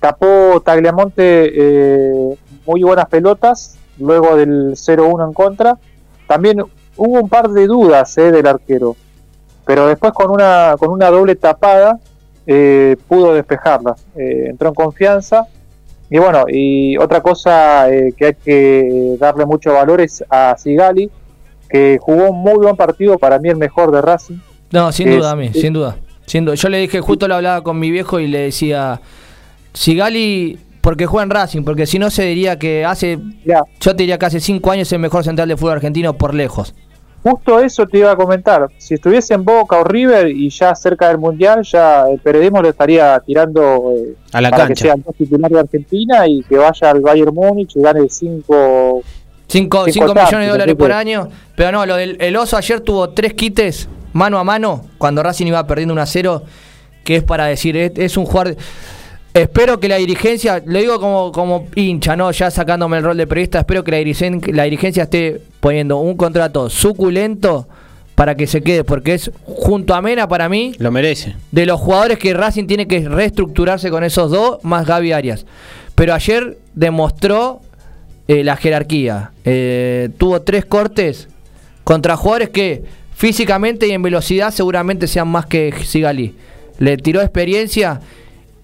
Tapó 0.00 0.60
Tagliamonte 0.64 1.52
eh, 1.54 2.36
muy 2.66 2.82
buenas 2.82 3.08
pelotas, 3.08 3.78
luego 3.98 4.36
del 4.36 4.72
0-1 4.72 5.26
en 5.26 5.32
contra. 5.32 5.78
También 6.26 6.60
hubo 6.96 7.20
un 7.20 7.28
par 7.28 7.48
de 7.50 7.66
dudas 7.66 8.16
eh, 8.18 8.32
del 8.32 8.46
arquero, 8.46 8.96
pero 9.64 9.86
después 9.86 10.12
con 10.12 10.30
una, 10.30 10.74
con 10.78 10.90
una 10.90 11.10
doble 11.10 11.36
tapada 11.36 11.98
eh, 12.46 12.96
pudo 13.08 13.34
despejarlas. 13.34 14.04
Eh, 14.16 14.46
entró 14.48 14.68
en 14.68 14.74
confianza. 14.74 15.46
Y 16.10 16.18
bueno, 16.18 16.44
y 16.48 16.96
otra 16.98 17.22
cosa 17.22 17.90
eh, 17.90 18.12
que 18.16 18.26
hay 18.26 18.34
que 18.34 19.16
darle 19.18 19.46
mucho 19.46 19.72
valor 19.72 20.00
es 20.00 20.22
a 20.28 20.54
Sigali, 20.58 21.10
que 21.72 21.98
jugó 22.00 22.30
un 22.30 22.40
muy 22.42 22.54
buen 22.58 22.76
partido, 22.76 23.18
para 23.18 23.38
mí 23.38 23.48
el 23.48 23.56
mejor 23.56 23.90
de 23.90 24.02
Racing. 24.02 24.36
No, 24.70 24.92
sin 24.92 25.08
Es- 25.08 25.16
duda, 25.16 25.30
a 25.32 25.36
mí, 25.36 25.46
es- 25.46 25.60
sin 25.60 25.72
duda. 25.72 25.96
Sin 26.26 26.44
duda. 26.44 26.54
Yo 26.54 26.68
le 26.68 26.78
dije, 26.78 27.00
justo 27.00 27.26
lo 27.26 27.34
hablaba 27.34 27.62
con 27.62 27.78
mi 27.78 27.90
viejo 27.90 28.20
y 28.20 28.26
le 28.28 28.38
decía, 28.40 29.00
Sigali, 29.72 30.58
porque 30.80 31.06
juega 31.06 31.24
en 31.24 31.30
Racing, 31.30 31.62
porque 31.62 31.86
si 31.86 31.98
no 31.98 32.10
se 32.10 32.24
diría 32.24 32.58
que 32.58 32.84
hace, 32.84 33.18
Ya, 33.44 33.62
yo 33.80 33.96
te 33.96 34.02
diría 34.02 34.18
que 34.18 34.26
hace 34.26 34.40
cinco 34.40 34.70
años 34.70 34.88
es 34.88 34.92
el 34.92 34.98
mejor 34.98 35.24
central 35.24 35.48
de 35.48 35.56
fútbol 35.56 35.72
argentino 35.74 36.12
por 36.14 36.34
lejos. 36.34 36.74
justo 37.24 37.60
eso 37.60 37.86
te 37.86 37.98
iba 37.98 38.10
a 38.10 38.16
comentar. 38.16 38.66
Si 38.78 38.94
estuviese 38.94 39.34
en 39.34 39.44
Boca 39.44 39.78
o 39.78 39.84
River 39.84 40.26
y 40.28 40.50
ya 40.50 40.74
cerca 40.74 41.06
del 41.08 41.18
Mundial, 41.18 41.62
ya 41.62 42.04
el 42.10 42.18
periodismo 42.18 42.60
lo 42.60 42.68
estaría 42.68 43.20
tirando 43.24 43.92
eh, 43.96 44.14
A 44.32 44.40
la 44.40 44.50
para 44.50 44.64
que 44.64 44.68
cancha. 44.70 44.84
sea 44.86 44.94
el 44.94 45.04
titular 45.16 45.48
de 45.50 45.60
Argentina 45.60 46.26
y 46.26 46.42
que 46.42 46.56
vaya 46.58 46.90
al 46.90 47.00
Bayern 47.00 47.32
Múnich 47.32 47.76
y 47.76 47.80
gane 47.80 48.08
5 48.08 49.02
Cinco, 49.52 49.84
Cinco 49.86 50.08
cinco 50.08 50.14
millones 50.14 50.46
de 50.46 50.52
dólares 50.52 50.74
por 50.76 50.92
año. 50.92 51.28
Pero 51.54 51.72
no, 51.72 51.84
lo 51.86 51.96
del 51.96 52.16
el 52.20 52.36
oso 52.36 52.56
ayer 52.56 52.80
tuvo 52.80 53.10
tres 53.10 53.34
quites 53.34 53.88
mano 54.14 54.38
a 54.38 54.44
mano 54.44 54.84
cuando 54.98 55.22
Racing 55.22 55.46
iba 55.46 55.66
perdiendo 55.66 55.92
1 55.94 56.02
a 56.02 56.06
0. 56.06 56.42
Que 57.04 57.16
es 57.16 57.24
para 57.24 57.46
decir, 57.46 57.76
es, 57.76 57.92
es 57.96 58.16
un 58.16 58.24
jugador. 58.26 58.56
Espero 59.34 59.80
que 59.80 59.88
la 59.88 59.96
dirigencia, 59.96 60.62
lo 60.66 60.78
digo 60.78 61.00
como, 61.00 61.32
como 61.32 61.66
hincha, 61.74 62.14
¿no? 62.16 62.30
Ya 62.32 62.50
sacándome 62.50 62.98
el 62.98 63.02
rol 63.04 63.16
de 63.16 63.26
periodista, 63.26 63.60
espero 63.60 63.82
que 63.82 63.90
la, 63.90 63.98
dirigen- 63.98 64.52
la 64.52 64.64
dirigencia 64.64 65.04
esté 65.04 65.40
poniendo 65.60 65.96
un 65.96 66.16
contrato 66.18 66.68
suculento 66.68 67.66
para 68.14 68.34
que 68.36 68.46
se 68.46 68.60
quede, 68.62 68.84
porque 68.84 69.14
es 69.14 69.30
junto 69.46 69.94
a 69.94 70.02
Mena 70.02 70.28
para 70.28 70.50
mí 70.50 70.74
Lo 70.78 70.90
merece. 70.92 71.34
de 71.50 71.64
los 71.64 71.80
jugadores 71.80 72.18
que 72.18 72.34
Racing 72.34 72.66
tiene 72.66 72.86
que 72.86 73.08
reestructurarse 73.08 73.90
con 73.90 74.04
esos 74.04 74.30
dos, 74.30 74.58
más 74.64 74.86
Gaby 74.86 75.12
Arias. 75.12 75.46
Pero 75.94 76.12
ayer 76.12 76.58
demostró 76.74 77.62
eh, 78.28 78.44
la 78.44 78.56
jerarquía. 78.56 79.32
Eh, 79.44 80.08
tuvo 80.18 80.42
tres 80.42 80.64
cortes 80.64 81.28
contra 81.84 82.16
jugadores 82.16 82.50
que 82.50 82.82
físicamente 83.14 83.86
y 83.86 83.90
en 83.92 84.02
velocidad 84.02 84.50
seguramente 84.52 85.06
sean 85.06 85.28
más 85.28 85.46
que 85.46 85.72
Sigali. 85.84 86.34
Le 86.78 86.96
tiró 86.96 87.20
experiencia 87.20 88.00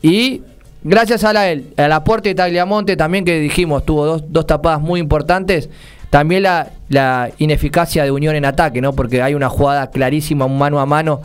y 0.02 0.42
gracias 0.82 1.24
a 1.24 1.32
la, 1.32 1.50
el- 1.50 1.72
al 1.76 1.92
aporte 1.92 2.28
de 2.30 2.34
Tagliamonte 2.34 2.96
también 2.96 3.24
que 3.24 3.38
dijimos, 3.40 3.84
tuvo 3.84 4.06
dos, 4.06 4.24
dos 4.28 4.46
tapadas 4.46 4.80
muy 4.80 5.00
importantes. 5.00 5.68
También 6.10 6.44
la, 6.44 6.70
la 6.88 7.30
ineficacia 7.38 8.02
de 8.04 8.10
Unión 8.10 8.34
en 8.34 8.46
ataque, 8.46 8.80
¿no? 8.80 8.94
Porque 8.94 9.20
hay 9.20 9.34
una 9.34 9.50
jugada 9.50 9.90
clarísima, 9.90 10.46
un 10.46 10.56
mano 10.56 10.80
a 10.80 10.86
mano, 10.86 11.20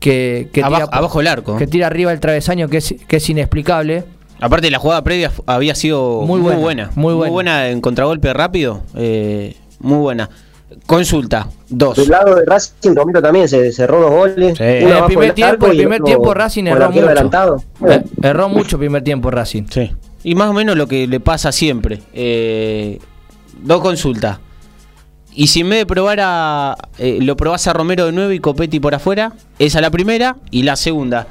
que, 0.00 0.48
que 0.52 0.62
Abajo- 0.62 0.86
tira, 0.86 0.96
abajo 0.98 1.20
el 1.20 1.26
arco. 1.26 1.56
que 1.56 1.66
tira 1.66 1.88
arriba 1.88 2.10
el 2.10 2.20
travesaño, 2.20 2.68
que 2.68 2.78
es, 2.78 2.94
que 3.06 3.16
es 3.16 3.28
inexplicable. 3.28 4.04
Aparte, 4.44 4.70
la 4.70 4.78
jugada 4.78 5.02
previa 5.02 5.32
había 5.46 5.74
sido 5.74 6.20
Muy 6.22 6.40
muy, 6.40 6.52
buena, 6.54 6.60
buena, 6.60 6.90
muy 6.96 7.14
buena. 7.30 7.68
en 7.68 7.80
contragolpe 7.80 8.32
rápido. 8.34 8.82
eh, 8.94 9.56
muy 9.80 9.98
buena. 9.98 10.28
Consulta, 10.86 11.48
dos. 11.68 11.96
Del 11.96 12.08
lado 12.10 12.34
de 12.34 12.44
Racing, 12.44 12.94
Romero 12.94 13.22
también 13.22 13.48
se 13.48 13.70
cerró 13.72 14.00
dos 14.00 14.10
goles. 14.10 14.58
Sí. 14.58 14.64
uno 14.84 14.92
En 14.92 14.96
el 14.98 15.04
primer 15.04 15.32
tiempo, 15.32 15.66
el 15.66 15.76
primer 15.76 16.02
tiempo 16.02 16.34
Racing 16.34 16.64
el 16.64 16.72
erró 16.76 16.90
mucho. 16.90 17.06
adelantado. 17.06 17.62
Eh, 17.88 18.02
erró 18.22 18.48
mucho 18.48 18.78
primer 18.78 19.02
tiempo 19.02 19.30
Racing. 19.30 19.64
Sí. 19.70 19.92
Y 20.24 20.34
más 20.34 20.48
o 20.50 20.52
menos 20.52 20.76
lo 20.76 20.86
que 20.86 21.06
le 21.06 21.20
pasa 21.20 21.52
siempre. 21.52 22.00
Eh, 22.12 22.98
dos 23.62 23.80
consultas. 23.80 24.38
Y 25.32 25.46
si 25.48 25.60
en 25.60 25.70
vez 25.70 25.78
de 25.80 25.86
probar 25.86 26.18
a. 26.22 26.76
eh, 26.98 27.18
lo 27.20 27.36
probás 27.36 27.66
a 27.66 27.72
Romero 27.72 28.06
de 28.06 28.12
nuevo 28.12 28.32
y 28.32 28.40
Copetti 28.40 28.80
por 28.80 28.94
afuera, 28.94 29.32
esa 29.58 29.80
la 29.80 29.90
primera. 29.90 30.36
Y 30.50 30.62
la 30.64 30.76
segunda, 30.76 31.26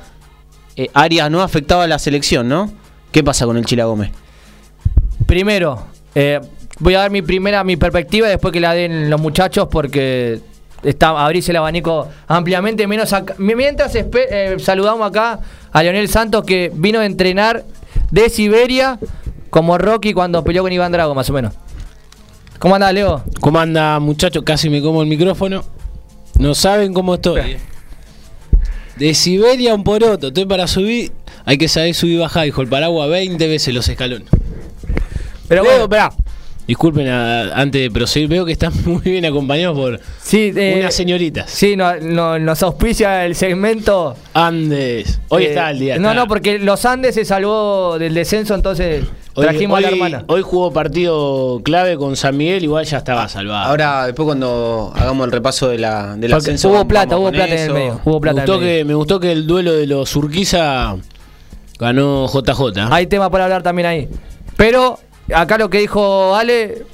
eh, 0.78 0.90
Arias 0.94 1.30
no 1.30 1.42
afectaba 1.42 1.84
a 1.84 1.88
la 1.88 2.00
selección, 2.00 2.48
¿no? 2.48 2.72
¿Qué 3.14 3.24
pasa 3.24 3.46
con 3.46 3.56
el 3.56 3.66
Chila 3.66 3.86
Gómez? 3.86 4.12
primero, 5.28 5.84
eh, 6.16 6.42
voy 6.80 6.96
a 6.96 7.00
dar 7.00 7.12
mi 7.12 7.22
primera, 7.22 7.64
mi 7.64 7.78
perspectiva 7.78 8.28
después 8.28 8.52
que 8.52 8.60
la 8.60 8.74
den 8.74 9.10
los 9.10 9.22
muchachos 9.22 9.68
porque 9.72 10.40
está 10.84 11.10
abrirse 11.10 11.52
el 11.52 11.58
abanico 11.58 12.08
ampliamente. 12.28 12.88
Menos 12.88 13.14
mientras 13.38 13.96
eh, 13.96 14.56
saludamos 14.60 15.08
acá 15.08 15.40
a 15.72 15.84
Leonel 15.84 16.10
Santos 16.10 16.44
que 16.44 16.72
vino 16.74 17.00
a 17.00 17.06
entrenar 17.06 17.64
de 18.12 18.30
Siberia 18.30 19.00
como 19.50 19.78
Rocky 19.78 20.14
cuando 20.14 20.44
peleó 20.44 20.64
con 20.64 20.72
Iván 20.72 20.92
Drago, 20.92 21.14
más 21.14 21.30
o 21.30 21.34
menos. 21.34 21.54
¿Cómo 22.58 22.76
anda, 22.76 22.92
Leo? 22.92 23.24
¿Cómo 23.42 23.60
anda, 23.60 24.00
muchachos? 24.00 24.44
Casi 24.44 24.70
me 24.70 24.82
como 24.82 25.04
el 25.04 25.08
micrófono. 25.08 25.64
No 26.40 26.56
saben 26.56 26.94
cómo 26.94 27.16
estoy. 27.16 27.58
De 28.98 29.14
Siberia 29.14 29.72
a 29.72 29.76
un 29.76 29.84
poroto, 29.84 30.28
estoy 30.28 30.46
para 30.46 30.68
subir. 30.68 31.12
Hay 31.46 31.58
que 31.58 31.68
saber 31.68 31.94
subir 31.94 32.16
y 32.16 32.18
bajar, 32.20 32.46
dijo 32.46 32.62
el 32.62 32.68
paraguas 32.68 33.10
20 33.10 33.48
veces 33.48 33.74
los 33.74 33.88
escalones. 33.90 34.28
Pero 35.48 35.64
bueno, 35.64 35.84
espera. 35.84 36.14
Disculpen 36.66 37.10
antes 37.10 37.82
de 37.82 37.92
proseguir, 37.92 38.30
veo 38.30 38.46
que 38.46 38.54
están 38.54 38.72
muy 38.86 39.02
bien 39.02 39.26
acompañados 39.26 39.78
por 39.78 40.00
sí, 40.22 40.54
eh, 40.56 40.78
unas 40.80 40.94
señoritas. 40.96 41.50
Sí, 41.50 41.76
no, 41.76 42.40
nos 42.40 42.64
auspicia 42.64 43.26
el 43.26 43.36
segmento 43.36 44.16
Andes. 44.34 45.20
Hoy 45.28 45.44
eh, 45.44 45.50
está 45.50 45.72
el 45.72 45.80
día. 45.80 45.98
No, 46.00 46.14
no, 46.14 46.28
porque 46.28 46.60
los 46.60 46.86
Andes 46.86 47.16
se 47.16 47.26
salvó 47.26 48.00
del 48.00 48.14
descenso, 48.14 48.56
entonces 48.56 49.04
trajimos 49.34 49.80
a 49.80 49.82
la 49.82 49.88
hermana. 49.90 50.24
Hoy 50.28 50.42
jugó 50.42 50.72
partido 50.72 51.60
clave 51.66 51.98
con 51.98 52.16
San 52.16 52.38
Miguel, 52.38 52.64
igual 52.64 52.86
ya 52.86 53.00
estaba 53.00 53.28
salvado. 53.28 53.70
Ahora, 53.70 54.06
después 54.06 54.26
cuando 54.26 54.94
hagamos 54.96 55.26
el 55.26 55.34
repaso 55.34 55.68
de 55.68 55.80
la, 55.80 56.16
del 56.16 56.34
ascenso. 56.34 56.70
Hubo 56.70 56.88
plata, 56.88 57.18
hubo 57.18 57.30
plata 57.30 57.54
en 57.54 57.60
el 57.60 57.74
medio. 57.74 58.00
Hubo 58.06 58.22
plata 58.22 58.36
me, 58.36 58.42
gustó 58.46 58.60
que, 58.62 58.86
me 58.86 58.94
gustó 58.94 59.20
que 59.20 59.32
el 59.34 59.46
duelo 59.46 59.74
de 59.74 59.86
los 59.86 60.16
Urquiza 60.16 60.96
ganó 61.78 62.28
JJ. 62.28 62.88
Hay 62.90 63.08
tema 63.08 63.30
para 63.30 63.44
hablar 63.44 63.64
también 63.64 63.86
ahí. 63.86 64.10
Pero 64.56 65.00
acá 65.32 65.58
lo 65.58 65.70
que 65.70 65.80
dijo 65.80 66.36
Ale, 66.36 66.86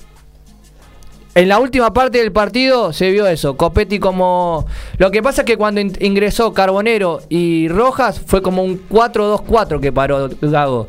en 1.35 1.47
la 1.47 1.59
última 1.59 1.93
parte 1.93 2.17
del 2.17 2.31
partido 2.31 2.91
se 2.91 3.11
vio 3.11 3.27
eso. 3.27 3.55
Copetti 3.55 3.99
como. 3.99 4.65
Lo 4.97 5.11
que 5.11 5.23
pasa 5.23 5.43
es 5.43 5.45
que 5.45 5.57
cuando 5.57 5.79
ingresó 5.79 6.53
Carbonero 6.53 7.21
y 7.29 7.69
Rojas 7.69 8.19
fue 8.25 8.41
como 8.41 8.63
un 8.63 8.89
4-2-4 8.89 9.79
que 9.79 9.91
paró 9.91 10.29
Gago. 10.41 10.87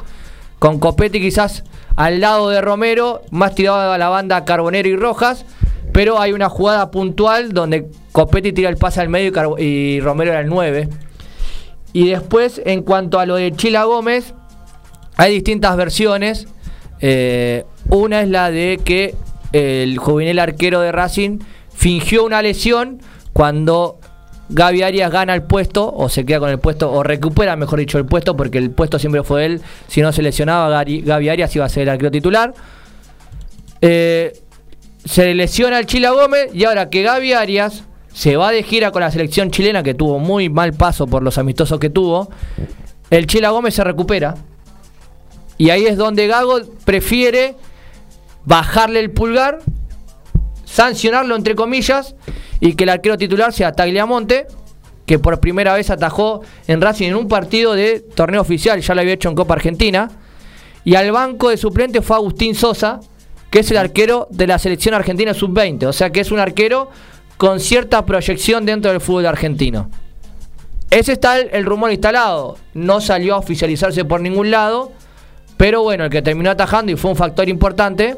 Con 0.58 0.78
Copetti 0.78 1.20
quizás 1.20 1.62
al 1.96 2.20
lado 2.20 2.48
de 2.48 2.60
Romero, 2.60 3.22
más 3.30 3.54
tirado 3.54 3.92
a 3.92 3.98
la 3.98 4.08
banda 4.08 4.44
Carbonero 4.44 4.88
y 4.88 4.96
Rojas. 4.96 5.44
Pero 5.92 6.20
hay 6.20 6.32
una 6.32 6.48
jugada 6.48 6.90
puntual 6.90 7.52
donde 7.52 7.88
Copetti 8.12 8.52
tira 8.52 8.70
el 8.70 8.76
pase 8.76 9.00
al 9.00 9.08
medio 9.08 9.56
y, 9.58 10.00
Romero 10.00 10.30
era 10.30 10.40
el 10.40 10.48
9. 10.48 10.88
Y 11.92 12.08
después, 12.08 12.62
en 12.64 12.82
cuanto 12.82 13.18
a 13.18 13.26
lo 13.26 13.36
de 13.36 13.52
Chila 13.52 13.84
Gómez, 13.84 14.34
hay 15.16 15.34
distintas 15.34 15.76
versiones. 15.76 16.48
Eh, 17.00 17.64
una 17.88 18.22
es 18.22 18.28
la 18.28 18.50
de 18.50 18.80
que 18.84 19.14
el 19.52 19.98
juvenil 19.98 20.38
arquero 20.38 20.80
de 20.80 20.92
Racing 20.92 21.38
fingió 21.72 22.24
una 22.24 22.42
lesión 22.42 23.00
cuando 23.32 23.98
Gaby 24.50 24.82
Arias 24.82 25.10
gana 25.10 25.34
el 25.34 25.42
puesto, 25.42 25.92
o 25.92 26.08
se 26.08 26.24
queda 26.26 26.40
con 26.40 26.50
el 26.50 26.58
puesto, 26.58 26.90
o 26.92 27.02
recupera, 27.02 27.56
mejor 27.56 27.78
dicho, 27.78 27.98
el 27.98 28.06
puesto, 28.06 28.36
porque 28.36 28.58
el 28.58 28.70
puesto 28.70 28.98
siempre 28.98 29.22
fue 29.22 29.46
él. 29.46 29.60
Si 29.86 30.02
no 30.02 30.12
se 30.12 30.22
lesionaba, 30.22 30.68
Gaby 30.84 31.28
Arias 31.28 31.54
iba 31.54 31.64
a 31.64 31.68
ser 31.68 31.84
el 31.84 31.90
arquero 31.90 32.10
titular. 32.10 32.52
Eh, 33.80 34.32
se 35.04 35.34
lesiona 35.34 35.78
el 35.78 35.86
Chila 35.86 36.10
Gómez, 36.10 36.50
y 36.52 36.64
ahora 36.64 36.90
que 36.90 37.02
Gaby 37.02 37.32
Arias 37.32 37.84
se 38.12 38.36
va 38.36 38.50
de 38.50 38.64
gira 38.64 38.90
con 38.90 39.02
la 39.02 39.10
selección 39.10 39.52
chilena, 39.52 39.84
que 39.84 39.94
tuvo 39.94 40.18
muy 40.18 40.48
mal 40.48 40.72
paso 40.72 41.06
por 41.06 41.22
los 41.22 41.38
amistosos 41.38 41.78
que 41.78 41.88
tuvo, 41.88 42.28
el 43.10 43.26
Chila 43.26 43.50
Gómez 43.50 43.74
se 43.74 43.84
recupera. 43.84 44.34
Y 45.60 45.68
ahí 45.68 45.84
es 45.84 45.98
donde 45.98 46.26
Gago 46.26 46.58
prefiere 46.86 47.54
bajarle 48.46 48.98
el 48.98 49.10
pulgar, 49.10 49.58
sancionarlo 50.64 51.36
entre 51.36 51.54
comillas, 51.54 52.14
y 52.60 52.72
que 52.72 52.84
el 52.84 52.88
arquero 52.88 53.18
titular 53.18 53.52
sea 53.52 53.72
Tagliamonte, 53.72 54.46
que 55.04 55.18
por 55.18 55.38
primera 55.38 55.74
vez 55.74 55.90
atajó 55.90 56.40
en 56.66 56.80
Racing 56.80 57.08
en 57.08 57.14
un 57.14 57.28
partido 57.28 57.74
de 57.74 58.00
torneo 58.00 58.40
oficial, 58.40 58.80
ya 58.80 58.94
lo 58.94 59.02
había 59.02 59.12
hecho 59.12 59.28
en 59.28 59.34
Copa 59.34 59.52
Argentina. 59.52 60.10
Y 60.82 60.94
al 60.94 61.12
banco 61.12 61.50
de 61.50 61.58
suplente 61.58 62.00
fue 62.00 62.16
Agustín 62.16 62.54
Sosa, 62.54 63.00
que 63.50 63.58
es 63.58 63.70
el 63.70 63.76
arquero 63.76 64.28
de 64.30 64.46
la 64.46 64.58
selección 64.58 64.94
argentina 64.94 65.34
sub-20. 65.34 65.84
O 65.88 65.92
sea 65.92 66.08
que 66.08 66.20
es 66.20 66.30
un 66.30 66.38
arquero 66.38 66.88
con 67.36 67.60
cierta 67.60 68.06
proyección 68.06 68.64
dentro 68.64 68.92
del 68.92 69.02
fútbol 69.02 69.26
argentino. 69.26 69.90
Ese 70.90 71.12
está 71.12 71.38
el, 71.38 71.66
rumor 71.66 71.92
instalado. 71.92 72.56
No 72.72 73.02
salió 73.02 73.34
a 73.34 73.38
oficializarse 73.38 74.06
por 74.06 74.22
ningún 74.22 74.50
lado. 74.50 74.92
Pero 75.60 75.82
bueno, 75.82 76.04
el 76.04 76.10
que 76.10 76.22
terminó 76.22 76.50
atajando 76.50 76.90
y 76.90 76.96
fue 76.96 77.10
un 77.10 77.18
factor 77.18 77.46
importante 77.46 78.16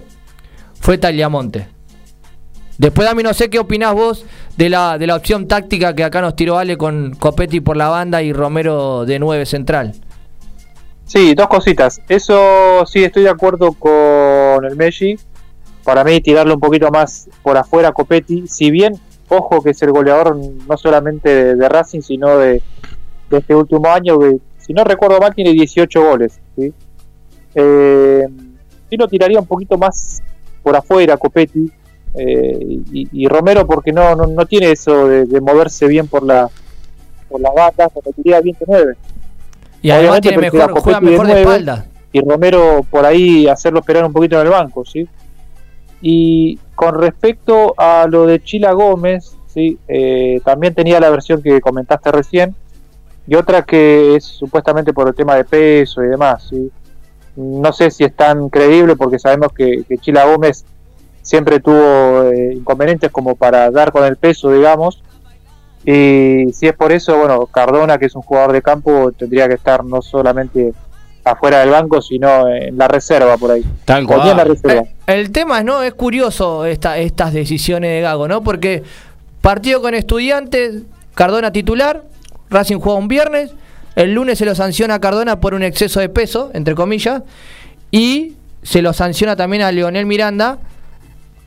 fue 0.78 0.96
Tagliamonte. 0.96 1.66
Después 2.78 3.08
a 3.08 3.16
mí 3.16 3.24
no 3.24 3.34
sé 3.34 3.50
qué 3.50 3.58
opinás 3.58 3.94
vos 3.94 4.24
de 4.56 4.70
la, 4.70 4.96
de 4.96 5.08
la 5.08 5.16
opción 5.16 5.48
táctica 5.48 5.92
que 5.92 6.04
acá 6.04 6.20
nos 6.20 6.36
tiró 6.36 6.56
Ale 6.56 6.76
con 6.76 7.16
Copetti 7.16 7.58
por 7.58 7.76
la 7.76 7.88
banda 7.88 8.22
y 8.22 8.32
Romero 8.32 9.04
de 9.06 9.18
9 9.18 9.44
central. 9.46 9.92
Sí, 11.04 11.34
dos 11.34 11.48
cositas. 11.48 12.00
Eso 12.08 12.86
sí 12.86 13.02
estoy 13.02 13.24
de 13.24 13.30
acuerdo 13.30 13.72
con 13.72 14.64
el 14.64 14.76
Messi. 14.76 15.18
Para 15.82 16.04
mí 16.04 16.20
tirarlo 16.20 16.54
un 16.54 16.60
poquito 16.60 16.92
más 16.92 17.28
por 17.42 17.56
afuera 17.56 17.90
Copetti. 17.90 18.46
Si 18.46 18.70
bien, 18.70 19.00
ojo 19.28 19.60
que 19.60 19.70
es 19.70 19.82
el 19.82 19.90
goleador 19.90 20.36
no 20.36 20.76
solamente 20.76 21.56
de, 21.56 21.68
Racing, 21.68 22.02
sino 22.02 22.38
de, 22.38 22.62
este 23.32 23.52
último 23.52 23.88
año, 23.88 24.16
que 24.20 24.36
si 24.58 24.72
no 24.72 24.84
recuerdo 24.84 25.18
mal 25.18 25.34
tiene 25.34 25.50
18 25.50 26.04
goles. 26.04 26.38
¿sí? 26.56 26.72
Eh, 27.54 28.26
lo 28.90 29.08
tiraría 29.08 29.40
un 29.40 29.46
poquito 29.46 29.78
más 29.78 30.22
por 30.62 30.76
afuera 30.76 31.16
Copetti 31.16 31.70
eh, 32.14 32.80
y, 32.92 33.26
Romero 33.26 33.66
porque 33.66 33.90
no, 33.92 34.14
no, 34.14 34.46
tiene 34.46 34.70
eso 34.70 35.08
de, 35.08 35.40
moverse 35.40 35.86
bien 35.86 36.06
por 36.06 36.22
la 36.22 36.48
por 37.28 37.40
las 37.40 37.54
batas, 37.54 37.90
tira 38.22 38.40
bien 38.42 38.56
de 38.60 38.66
nueve. 38.68 38.96
Y 39.80 39.90
además 39.90 40.20
tiene 40.20 40.36
mejor, 40.36 40.78
juega 40.78 41.00
mejor 41.00 41.26
de, 41.26 41.40
espalda. 41.40 41.86
Y 42.12 42.20
Romero 42.20 42.84
por 42.90 43.06
ahí 43.06 43.48
hacerlo 43.48 43.80
esperar 43.80 44.04
un 44.04 44.12
poquito 44.12 44.38
en 44.38 44.46
el 44.46 44.52
banco, 44.52 44.84
¿sí? 44.84 45.08
Y 46.02 46.58
con 46.74 47.00
respecto 47.00 47.74
a 47.78 48.06
lo 48.06 48.26
de 48.26 48.42
Chila 48.42 48.72
Gómez, 48.72 49.34
¿sí? 49.46 49.78
Eh, 49.88 50.42
también 50.44 50.74
tenía 50.74 51.00
la 51.00 51.08
versión 51.08 51.42
que 51.42 51.62
comentaste 51.62 52.12
recién, 52.12 52.54
y 53.26 53.34
otra 53.34 53.62
que 53.62 54.16
es 54.16 54.24
supuestamente 54.24 54.92
por 54.92 55.08
el 55.08 55.14
tema 55.14 55.36
de 55.36 55.44
peso 55.44 56.04
y 56.04 56.08
demás, 56.08 56.48
¿sí? 56.50 56.70
No 57.36 57.72
sé 57.72 57.90
si 57.90 58.04
es 58.04 58.14
tan 58.14 58.48
creíble 58.48 58.96
porque 58.96 59.18
sabemos 59.18 59.52
que, 59.52 59.84
que 59.88 59.98
Chila 59.98 60.24
Gómez 60.24 60.64
siempre 61.22 61.60
tuvo 61.60 62.30
eh, 62.30 62.54
inconvenientes 62.54 63.10
como 63.10 63.36
para 63.36 63.70
dar 63.70 63.92
con 63.92 64.04
el 64.04 64.16
peso, 64.16 64.50
digamos. 64.50 65.02
Y 65.84 66.52
si 66.52 66.66
es 66.66 66.74
por 66.74 66.92
eso, 66.92 67.16
bueno, 67.16 67.46
Cardona, 67.46 67.98
que 67.98 68.06
es 68.06 68.14
un 68.14 68.22
jugador 68.22 68.52
de 68.52 68.62
campo, 68.62 69.12
tendría 69.12 69.48
que 69.48 69.54
estar 69.54 69.84
no 69.84 70.02
solamente 70.02 70.74
afuera 71.24 71.60
del 71.60 71.70
banco, 71.70 72.02
sino 72.02 72.48
en 72.48 72.76
la 72.76 72.88
reserva 72.88 73.36
por 73.36 73.52
ahí. 73.52 73.64
Tal 73.84 74.06
cual. 74.06 74.36
La 74.36 74.44
reserva. 74.44 74.82
Eh, 74.82 74.94
el, 75.06 75.30
tema 75.30 75.62
no 75.62 75.82
es 75.82 75.94
curioso 75.94 76.66
esta, 76.66 76.98
estas 76.98 77.32
decisiones 77.32 77.90
de 77.90 78.00
Gago, 78.00 78.28
¿no? 78.28 78.42
Porque 78.42 78.82
partido 79.40 79.80
con 79.80 79.94
estudiantes, 79.94 80.82
Cardona 81.14 81.52
titular, 81.52 82.04
Racing 82.50 82.78
juega 82.78 82.98
un 82.98 83.08
viernes, 83.08 83.54
el 83.96 84.14
lunes 84.14 84.38
se 84.38 84.44
lo 84.44 84.54
sanciona 84.54 84.94
a 84.94 85.00
Cardona 85.00 85.40
por 85.40 85.54
un 85.54 85.62
exceso 85.62 86.00
de 86.00 86.08
peso, 86.08 86.50
entre 86.54 86.74
comillas, 86.74 87.22
y 87.90 88.34
se 88.62 88.82
lo 88.82 88.92
sanciona 88.92 89.36
también 89.36 89.62
a 89.62 89.72
Leonel 89.72 90.06
Miranda 90.06 90.58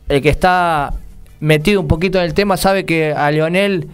el 0.07 0.21
que 0.21 0.29
está 0.29 0.93
metido 1.39 1.81
un 1.81 1.87
poquito 1.87 2.19
en 2.19 2.25
el 2.25 2.33
tema 2.33 2.57
sabe 2.57 2.85
que 2.85 3.11
a 3.11 3.31
Leonel 3.31 3.87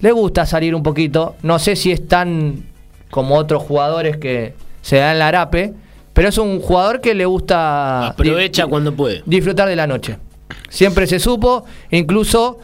le 0.00 0.12
gusta 0.12 0.46
salir 0.46 0.74
un 0.74 0.82
poquito. 0.82 1.36
No 1.42 1.58
sé 1.58 1.76
si 1.76 1.90
es 1.90 2.06
tan 2.06 2.64
como 3.10 3.36
otros 3.36 3.62
jugadores 3.62 4.16
que 4.18 4.54
se 4.82 4.96
dan 4.96 5.18
la 5.18 5.28
arape, 5.28 5.74
pero 6.12 6.28
es 6.28 6.38
un 6.38 6.60
jugador 6.60 7.00
que 7.00 7.14
le 7.14 7.26
gusta. 7.26 8.08
Aprovecha 8.08 8.66
cuando 8.66 8.94
puede. 8.94 9.22
Disfrutar 9.26 9.68
de 9.68 9.76
la 9.76 9.86
noche. 9.86 10.18
Siempre 10.68 11.06
se 11.06 11.18
supo, 11.18 11.64
incluso 11.90 12.58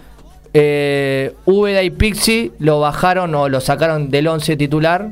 eh, 0.52 1.34
y 1.46 1.90
Pixi 1.90 2.52
lo 2.58 2.80
bajaron 2.80 3.34
o 3.34 3.48
lo 3.48 3.60
sacaron 3.60 4.10
del 4.10 4.28
11 4.28 4.56
titular 4.56 5.10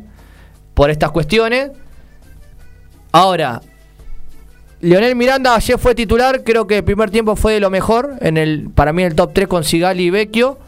por 0.74 0.90
estas 0.90 1.10
cuestiones. 1.10 1.70
Ahora, 3.12 3.60
Leonel 4.80 5.14
Miranda 5.14 5.54
ayer 5.54 5.78
fue 5.78 5.94
titular, 5.94 6.42
creo 6.42 6.66
que 6.66 6.78
el 6.78 6.84
primer 6.84 7.10
tiempo 7.10 7.36
fue 7.36 7.54
de 7.54 7.60
lo 7.60 7.70
mejor, 7.70 8.16
en 8.20 8.36
el, 8.36 8.68
para 8.74 8.92
mí 8.92 9.02
en 9.02 9.08
el 9.08 9.14
top 9.14 9.30
3 9.32 9.46
con 9.46 9.64
Sigali 9.64 10.04
y 10.04 10.10
Vecchio. 10.10 10.58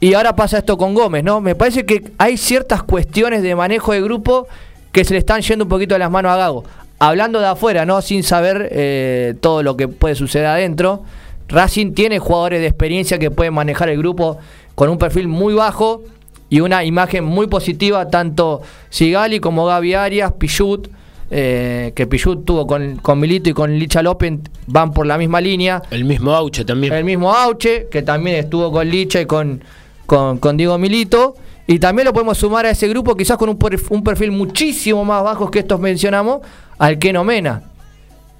Y 0.00 0.14
ahora 0.14 0.34
pasa 0.34 0.58
esto 0.58 0.76
con 0.76 0.94
Gómez, 0.94 1.24
¿no? 1.24 1.40
Me 1.40 1.54
parece 1.54 1.84
que 1.86 2.12
hay 2.18 2.36
ciertas 2.36 2.82
cuestiones 2.82 3.42
de 3.42 3.54
manejo 3.54 3.92
de 3.92 4.02
grupo 4.02 4.48
que 4.92 5.04
se 5.04 5.12
le 5.12 5.18
están 5.18 5.40
yendo 5.42 5.64
un 5.64 5.68
poquito 5.68 5.94
de 5.94 5.98
las 5.98 6.10
manos 6.10 6.32
a 6.32 6.36
Gago. 6.36 6.64
Hablando 6.98 7.40
de 7.40 7.46
afuera, 7.46 7.86
¿no? 7.86 8.02
Sin 8.02 8.22
saber 8.22 8.68
eh, 8.70 9.34
todo 9.40 9.62
lo 9.62 9.76
que 9.76 9.88
puede 9.88 10.14
suceder 10.14 10.46
adentro. 10.46 11.02
Racing 11.48 11.92
tiene 11.92 12.18
jugadores 12.18 12.60
de 12.60 12.66
experiencia 12.66 13.18
que 13.18 13.30
pueden 13.30 13.54
manejar 13.54 13.88
el 13.88 13.98
grupo 13.98 14.38
con 14.74 14.88
un 14.88 14.98
perfil 14.98 15.28
muy 15.28 15.54
bajo 15.54 16.02
y 16.50 16.60
una 16.60 16.84
imagen 16.84 17.24
muy 17.24 17.46
positiva, 17.46 18.08
tanto 18.08 18.60
Sigali 18.90 19.40
como 19.40 19.64
Gaby 19.64 19.94
Arias, 19.94 20.32
Pichut 20.32 20.88
eh, 21.32 21.92
que 21.94 22.08
Pichut 22.08 22.44
tuvo 22.44 22.66
con, 22.66 22.96
con 22.96 23.20
Milito 23.20 23.48
y 23.48 23.52
con 23.52 23.78
Licha 23.78 24.02
López, 24.02 24.32
van 24.66 24.92
por 24.92 25.06
la 25.06 25.16
misma 25.16 25.40
línea. 25.40 25.80
El 25.90 26.04
mismo 26.04 26.34
Auche 26.34 26.64
también. 26.64 26.92
El 26.92 27.04
mismo 27.04 27.32
Auche, 27.32 27.86
que 27.88 28.02
también 28.02 28.36
estuvo 28.36 28.72
con 28.72 28.88
Licha 28.88 29.20
y 29.20 29.26
con, 29.26 29.62
con, 30.06 30.38
con 30.38 30.56
Diego 30.56 30.76
Milito. 30.76 31.36
Y 31.68 31.78
también 31.78 32.06
lo 32.06 32.12
podemos 32.12 32.36
sumar 32.36 32.66
a 32.66 32.70
ese 32.70 32.88
grupo, 32.88 33.16
quizás 33.16 33.36
con 33.36 33.48
un, 33.48 33.56
perfil, 33.56 33.86
un 33.90 34.02
perfil 34.02 34.32
muchísimo 34.32 35.04
más 35.04 35.22
bajo 35.22 35.52
que 35.52 35.60
estos 35.60 35.78
mencionamos, 35.78 36.40
al 36.78 36.98
que 36.98 37.12
Mena. 37.12 37.62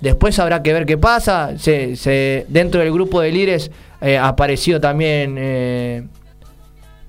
Después 0.00 0.36
habrá 0.40 0.60
que 0.60 0.72
ver 0.72 0.84
qué 0.84 0.98
pasa. 0.98 1.56
Se, 1.58 1.94
se, 1.94 2.44
dentro 2.48 2.80
del 2.80 2.92
grupo 2.92 3.20
de 3.20 3.30
líderes 3.30 3.70
eh, 4.00 4.18
apareció 4.18 4.80
también 4.80 5.36
eh, 5.38 6.02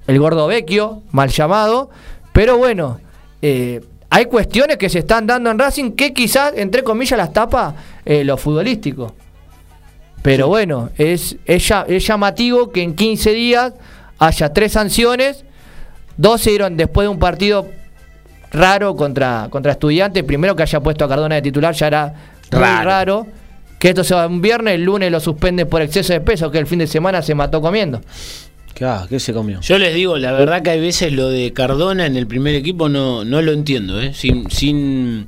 el 0.07 0.19
gordo 0.19 0.47
Vecchio, 0.47 1.03
mal 1.11 1.29
llamado. 1.29 1.89
Pero 2.33 2.57
bueno, 2.57 2.99
eh, 3.41 3.81
hay 4.09 4.25
cuestiones 4.25 4.77
que 4.77 4.89
se 4.89 4.99
están 4.99 5.27
dando 5.27 5.49
en 5.51 5.59
Racing 5.59 5.91
que 5.91 6.13
quizás, 6.13 6.53
entre 6.55 6.83
comillas, 6.83 7.17
las 7.17 7.33
tapa 7.33 7.75
eh, 8.05 8.23
lo 8.23 8.37
futbolístico. 8.37 9.15
Pero 10.21 10.47
bueno, 10.47 10.89
es, 10.97 11.37
es, 11.45 11.71
es 11.87 12.05
llamativo 12.07 12.71
que 12.71 12.83
en 12.83 12.93
15 12.95 13.31
días 13.33 13.73
haya 14.19 14.53
tres 14.53 14.73
sanciones. 14.73 15.45
Dos 16.17 16.41
se 16.41 16.51
dieron 16.51 16.77
después 16.77 17.05
de 17.05 17.09
un 17.09 17.19
partido 17.19 17.67
raro 18.51 18.95
contra, 18.95 19.47
contra 19.49 19.71
estudiantes. 19.71 20.23
Primero 20.23 20.55
que 20.55 20.63
haya 20.63 20.79
puesto 20.79 21.05
a 21.05 21.09
Cardona 21.09 21.35
de 21.35 21.41
titular 21.41 21.73
ya 21.73 21.87
era 21.87 22.13
muy 22.51 22.59
Raro. 22.61 22.83
raro. 22.89 23.27
Que 23.79 23.89
esto 23.89 24.03
se 24.03 24.13
va 24.13 24.27
un 24.27 24.41
viernes, 24.41 24.75
el 24.75 24.83
lunes 24.83 25.11
lo 25.11 25.19
suspende 25.19 25.65
por 25.65 25.81
exceso 25.81 26.13
de 26.13 26.21
peso, 26.21 26.51
que 26.51 26.59
el 26.59 26.67
fin 26.67 26.77
de 26.77 26.85
semana 26.85 27.23
se 27.23 27.33
mató 27.33 27.61
comiendo. 27.61 27.99
Ah, 28.81 29.05
¿Qué 29.09 29.19
se 29.19 29.33
comió? 29.33 29.61
Yo 29.61 29.77
les 29.77 29.93
digo, 29.93 30.17
la 30.17 30.31
verdad 30.31 30.61
que 30.63 30.71
hay 30.71 30.79
veces 30.79 31.13
lo 31.13 31.29
de 31.29 31.53
Cardona 31.53 32.05
en 32.05 32.15
el 32.15 32.25
primer 32.27 32.55
equipo 32.55 32.89
no, 32.89 33.23
no 33.23 33.41
lo 33.41 33.51
entiendo, 33.51 34.01
¿eh? 34.01 34.13
sin, 34.13 34.49
sin 34.49 35.27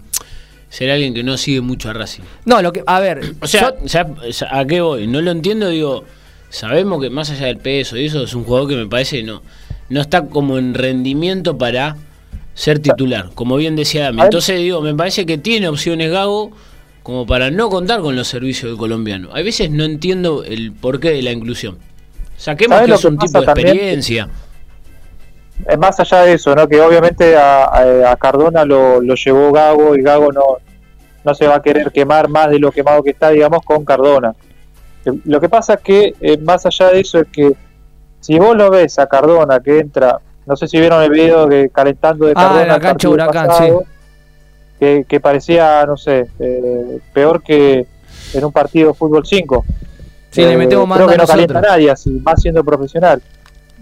ser 0.69 0.89
alguien 0.89 1.13
que 1.13 1.23
no 1.23 1.37
sigue 1.37 1.61
mucho 1.61 1.89
a 1.89 1.93
Racing. 1.93 2.23
No, 2.45 2.61
lo 2.63 2.73
que, 2.73 2.83
a 2.87 2.99
ver, 2.99 3.35
O 3.41 3.47
sea, 3.47 3.75
yo- 3.79 3.85
ya- 3.85 4.07
ya- 4.29 4.47
¿a 4.59 4.65
qué 4.65 4.81
voy? 4.81 5.05
No 5.07 5.21
lo 5.21 5.29
entiendo, 5.31 5.69
digo, 5.69 6.03
sabemos 6.49 7.01
que 7.01 7.09
más 7.11 7.29
allá 7.29 7.45
del 7.47 7.57
peso 7.57 7.95
y 7.97 8.05
eso 8.05 8.23
es 8.23 8.33
un 8.33 8.43
jugador 8.43 8.69
que 8.69 8.75
me 8.75 8.87
parece 8.87 9.21
no, 9.21 9.43
no 9.89 10.01
está 10.01 10.25
como 10.25 10.57
en 10.57 10.73
rendimiento 10.73 11.57
para 11.57 11.95
ser 12.55 12.79
titular, 12.79 13.29
como 13.35 13.55
bien 13.57 13.75
decía 13.75 14.03
Dami. 14.05 14.21
Entonces 14.23 14.59
digo, 14.59 14.81
me 14.81 14.95
parece 14.95 15.25
que 15.27 15.37
tiene 15.37 15.67
opciones 15.67 16.09
Gago 16.11 16.51
como 17.03 17.27
para 17.27 17.51
no 17.51 17.69
contar 17.69 17.99
con 18.01 18.15
los 18.15 18.27
servicios 18.27 18.71
del 18.71 18.77
colombiano. 18.79 19.29
Hay 19.33 19.43
veces 19.43 19.69
no 19.69 19.83
entiendo 19.83 20.43
el 20.43 20.71
porqué 20.71 21.11
de 21.11 21.21
la 21.21 21.31
inclusión. 21.31 21.77
Saquemos 22.37 22.75
¿Sabes 22.77 22.89
que 22.89 22.95
es 22.95 23.01
que 23.01 23.07
un 23.07 23.17
tipo 23.17 23.39
de 23.39 23.45
pasa 23.45 23.45
también? 23.53 23.67
experiencia. 23.69 24.29
Es 25.67 25.77
más 25.77 25.99
allá 25.99 26.21
de 26.23 26.33
eso, 26.33 26.55
¿no? 26.55 26.67
Que 26.67 26.81
obviamente 26.81 27.37
a, 27.37 28.11
a- 28.11 28.15
Cardona 28.17 28.65
lo, 28.65 29.01
lo 29.01 29.15
llevó 29.15 29.51
Gago 29.51 29.95
y 29.95 30.01
Gago 30.01 30.31
no, 30.31 30.41
no 31.23 31.35
se 31.35 31.47
va 31.47 31.55
a 31.55 31.61
querer 31.61 31.91
quemar 31.91 32.27
más 32.27 32.49
de 32.49 32.59
lo 32.59 32.71
quemado 32.71 33.03
que 33.03 33.11
está, 33.11 33.29
digamos, 33.29 33.63
con 33.63 33.85
Cardona. 33.85 34.33
Eh, 35.05 35.11
Lo 35.25 35.39
que 35.39 35.49
pasa 35.49 35.75
es 35.75 35.81
que, 35.81 36.15
eh, 36.19 36.37
más 36.39 36.65
allá 36.65 36.89
de 36.89 36.99
eso, 37.01 37.19
es 37.19 37.27
que 37.31 37.53
si 38.19 38.39
vos 38.39 38.55
lo 38.57 38.71
ves 38.71 38.97
a 38.99 39.07
Cardona 39.07 39.59
que 39.61 39.79
entra, 39.79 40.19
no 40.45 40.55
sé 40.57 40.67
si 40.67 40.79
vieron 40.79 41.01
el 41.03 41.11
video 41.11 41.45
de 41.47 41.69
calentando 41.69 42.25
de 42.25 42.31
Ah, 42.35 42.41
Cardona 42.41 42.61
en 42.63 42.67
la 42.69 42.79
cancha 42.79 43.09
Huracán, 43.09 43.47
pasado, 43.47 43.83
que, 44.79 45.05
que 45.07 45.19
parecía, 45.21 45.85
no 45.85 45.95
sé, 45.95 46.27
eh, 46.39 46.99
peor 47.13 47.41
que 47.43 47.85
en 48.33 48.43
un 48.43 48.51
partido 48.51 48.89
de 48.89 48.93
fútbol 48.95 49.25
5. 49.25 49.63
Sí, 50.33 50.41
le 50.41 50.57
metemos 50.57 50.89
creo 50.97 51.07
que 51.07 51.17
no 51.17 51.27
calienta 51.27 51.59
a 51.59 51.61
nadie, 51.61 51.91
así, 51.91 52.09
más 52.09 52.41
siendo 52.41 52.63
profesional. 52.63 53.21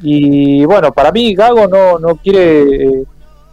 Y 0.01 0.65
bueno, 0.65 0.91
para 0.91 1.11
mí 1.11 1.33
Gago 1.33 1.67
no, 1.67 1.97
no 1.97 2.15
quiere, 2.17 2.85
eh, 2.85 3.03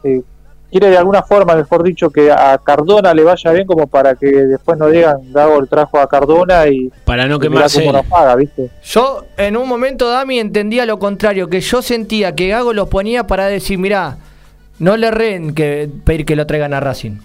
eh, 0.03 0.23
quiere 0.69 0.89
de 0.91 0.97
alguna 0.97 1.23
forma, 1.23 1.55
mejor 1.55 1.85
dicho, 1.85 2.11
que 2.11 2.33
a 2.33 2.59
Cardona 2.59 3.15
le 3.15 3.23
vaya 3.23 3.53
bien 3.53 3.67
como 3.67 3.87
para 3.87 4.17
que 4.17 4.27
después 4.27 4.77
no 4.79 4.89
digan 4.89 5.33
Gago 5.33 5.61
el 5.61 5.69
trajo 5.69 5.99
a 6.01 6.09
Cardona 6.09 6.67
y, 6.67 6.91
Para 7.05 7.29
no 7.29 7.39
quemarse. 7.39 7.81
cómo 7.81 7.93
nos 7.93 8.07
paga, 8.07 8.35
¿viste? 8.35 8.69
Yo 8.83 9.27
en 9.37 9.57
un 9.57 9.69
momento, 9.69 10.09
Dami, 10.09 10.41
entendía 10.41 10.85
lo 10.85 10.99
contrario, 10.99 11.49
que 11.49 11.61
yo 11.61 11.83
sentía 11.83 12.35
que 12.35 12.49
Gago 12.49 12.73
lo 12.73 12.87
ponía 12.89 13.29
para 13.29 13.47
decir, 13.47 13.79
mirá, 13.79 14.17
no 14.81 14.97
le 14.97 15.13
reen 15.13 15.55
que 15.55 15.89
pedir 16.05 16.25
que 16.25 16.35
lo 16.35 16.47
traigan 16.47 16.75
a 16.75 16.81
Racing. 16.81 17.19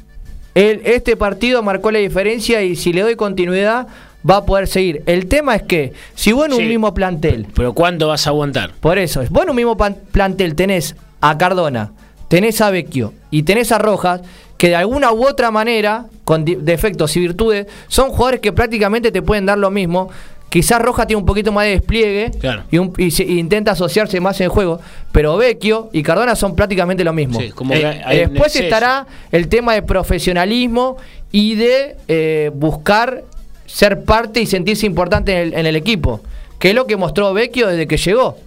Él, 0.53 0.81
este 0.85 1.17
partido 1.17 1.63
marcó 1.63 1.89
la 1.89 1.97
diferencia 1.97 2.61
y 2.61 2.75
si 2.75 2.93
le 2.93 3.01
doy 3.01 3.15
continuidad 3.15 3.87
va 4.29 4.37
a 4.37 4.45
poder 4.45 4.67
seguir. 4.67 5.03
El 5.05 5.27
tema 5.27 5.55
es 5.55 5.63
que 5.63 5.93
si 6.15 6.31
vos 6.31 6.45
en 6.47 6.53
un 6.53 6.67
mismo 6.67 6.93
plantel, 6.93 7.47
Pero 7.55 7.73
¿cuánto 7.73 8.07
vas 8.07 8.25
a 8.27 8.29
aguantar? 8.29 8.71
por 8.79 8.97
eso, 8.97 9.21
vos 9.29 9.43
en 9.43 9.49
un 9.49 9.55
mismo 9.55 9.77
plantel 9.77 10.55
tenés 10.55 10.95
a 11.21 11.37
Cardona, 11.37 11.91
tenés 12.27 12.61
a 12.61 12.69
Vecchio 12.71 13.13
y 13.31 13.43
tenés 13.43 13.71
a 13.71 13.77
Rojas, 13.79 14.21
que 14.57 14.69
de 14.69 14.75
alguna 14.75 15.11
u 15.11 15.27
otra 15.27 15.51
manera, 15.51 16.05
con 16.23 16.45
defectos 16.45 17.15
y 17.17 17.19
virtudes, 17.19 17.67
son 17.87 18.09
jugadores 18.11 18.39
que 18.39 18.53
prácticamente 18.53 19.11
te 19.11 19.21
pueden 19.21 19.45
dar 19.45 19.57
lo 19.57 19.69
mismo. 19.71 20.09
Quizás 20.47 20.79
Rojas 20.81 21.07
tiene 21.07 21.19
un 21.19 21.25
poquito 21.25 21.51
más 21.51 21.65
de 21.65 21.71
despliegue 21.71 22.29
Claro. 22.39 22.63
y, 22.69 22.77
un- 22.77 22.93
y 22.97 23.09
se- 23.09 23.23
y 23.23 23.39
intenta 23.39 23.71
asociarse 23.71 24.19
más 24.21 24.39
en 24.39 24.45
el 24.45 24.49
juego, 24.51 24.79
pero 25.11 25.35
Vecchio 25.35 25.89
y 25.91 26.03
Cardona 26.03 26.35
son 26.35 26.55
prácticamente 26.55 27.03
lo 27.03 27.11
mismo. 27.11 27.39
Sí, 27.41 27.49
como 27.49 27.73
Eh, 27.73 28.01
hay 28.05 28.19
después 28.19 28.55
estará 28.55 29.07
el 29.31 29.47
tema 29.47 29.73
de 29.73 29.81
profesionalismo 29.81 30.97
y 31.31 31.55
de 31.55 31.95
eh, 32.07 32.51
buscar 32.53 33.23
ser 33.73 34.03
parte 34.03 34.39
y 34.39 34.45
sentirse 34.45 34.85
importante 34.85 35.33
en 35.33 35.39
el, 35.39 35.53
en 35.55 35.65
el 35.65 35.75
equipo, 35.75 36.21
que 36.59 36.69
es 36.69 36.75
lo 36.75 36.85
que 36.85 36.95
mostró 36.95 37.33
Vecchio 37.33 37.67
desde 37.67 37.87
que 37.87 37.97
llegó. 37.97 38.37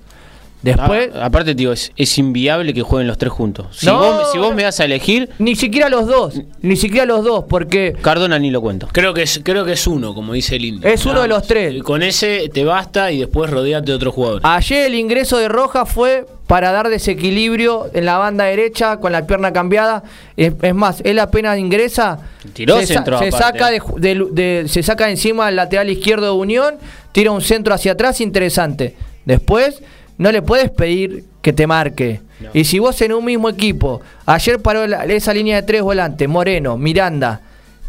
Después, 0.62 1.10
Ah, 1.14 1.26
aparte, 1.26 1.54
digo, 1.54 1.70
es, 1.72 1.92
es 1.96 2.18
inviable 2.18 2.74
que 2.74 2.82
jueguen 2.82 3.06
los 3.06 3.18
tres 3.18 3.30
juntos. 3.32 3.66
Si, 3.72 3.86
No, 3.86 3.98
vos, 3.98 4.32
si 4.32 4.38
vos 4.38 4.50
no. 4.50 4.56
me 4.56 4.62
das 4.64 4.80
a 4.80 4.84
elegir, 4.84 5.28
ni 5.38 5.54
siquiera 5.54 5.88
los 5.88 6.06
dos, 6.06 6.40
ni 6.62 6.76
siquiera 6.76 7.06
los 7.06 7.22
dos, 7.24 7.44
porque 7.48 7.94
Cardona 8.00 8.38
ni 8.38 8.50
lo 8.50 8.60
cuento. 8.60 8.88
Creo 8.90 9.14
que 9.14 9.22
es, 9.22 9.40
creo 9.44 9.64
que 9.64 9.72
es 9.72 9.86
uno, 9.86 10.14
como 10.14 10.32
dice 10.32 10.56
el 10.56 10.64
indio. 10.64 10.88
Es 10.90 11.06
uno 11.06 11.22
de 11.22 11.28
los 11.28 11.46
tres. 11.46 11.74
Y 11.74 11.80
con 11.80 12.02
ese 12.02 12.48
te 12.52 12.64
basta 12.64 13.12
y 13.12 13.18
después 13.20 13.50
rodeate 13.50 13.86
de 13.86 13.94
otro 13.94 14.10
jugador. 14.12 14.40
ayer 14.44 14.86
el 14.86 14.94
ingreso 14.94 15.36
de 15.38 15.48
Rojas 15.48 15.88
fue 15.88 16.26
para 16.48 16.72
dar 16.72 16.88
desequilibrio 16.88 17.88
en 17.92 18.04
la 18.04 18.18
banda 18.18 18.44
derecha 18.44 18.98
con 18.98 19.12
la 19.12 19.26
pierna 19.26 19.52
cambiada. 19.52 20.02
Es, 20.36 20.52
es 20.62 20.74
más, 20.74 21.00
él 21.04 21.18
apenas 21.18 21.58
ingresa, 21.58 22.18
Tiró 22.52 22.78
se, 22.80 22.86
centro 22.86 23.18
se 23.18 23.30
saca 23.30 23.70
de, 23.70 23.80
ju- 23.80 23.98
de- 23.98 24.26
de- 24.62 24.68
se 24.68 24.82
saca 24.82 25.10
encima 25.10 25.48
el 25.48 25.56
lateral 25.56 25.90
izquierdo 25.90 26.26
de 26.26 26.32
Unión, 26.32 26.76
tira 27.12 27.30
un 27.30 27.40
centro 27.42 27.74
hacia 27.74 27.92
atrás 27.92 28.20
interesante. 28.20 28.94
Después 29.24 29.82
no 30.18 30.32
le 30.32 30.42
puedes 30.42 30.70
pedir 30.70 31.24
que 31.42 31.52
te 31.52 31.66
marque. 31.66 32.20
Y 32.52 32.64
si 32.64 32.78
vos 32.78 33.00
en 33.02 33.12
un 33.12 33.24
mismo 33.24 33.48
equipo, 33.48 34.00
ayer 34.26 34.60
paró 34.60 34.86
la- 34.86 35.04
esa 35.06 35.32
línea 35.32 35.56
de 35.56 35.62
tres 35.66 35.82
volantes, 35.82 36.28
Moreno, 36.28 36.76
Miranda, 36.76 37.40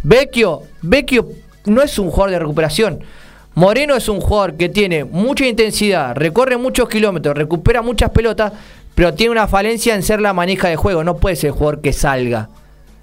Vecchio, 0.03 0.63
Vecchio 0.81 1.27
no 1.65 1.81
es 1.81 1.97
un 1.99 2.09
jugador 2.09 2.31
de 2.31 2.39
recuperación. 2.39 2.99
Moreno 3.55 3.95
es 3.95 4.07
un 4.07 4.21
jugador 4.21 4.55
que 4.55 4.69
tiene 4.69 5.03
mucha 5.03 5.45
intensidad, 5.45 6.15
recorre 6.15 6.57
muchos 6.57 6.87
kilómetros, 6.87 7.35
recupera 7.35 7.81
muchas 7.81 8.11
pelotas, 8.11 8.53
pero 8.93 9.13
tiene 9.13 9.31
una 9.31 9.47
falencia 9.47 9.95
en 9.95 10.03
ser 10.03 10.21
la 10.21 10.31
manija 10.33 10.67
de 10.69 10.75
juego. 10.75 11.03
No 11.03 11.17
puede 11.17 11.35
ser 11.35 11.47
el 11.49 11.53
jugador 11.53 11.81
que 11.81 11.91
salga. 11.91 12.49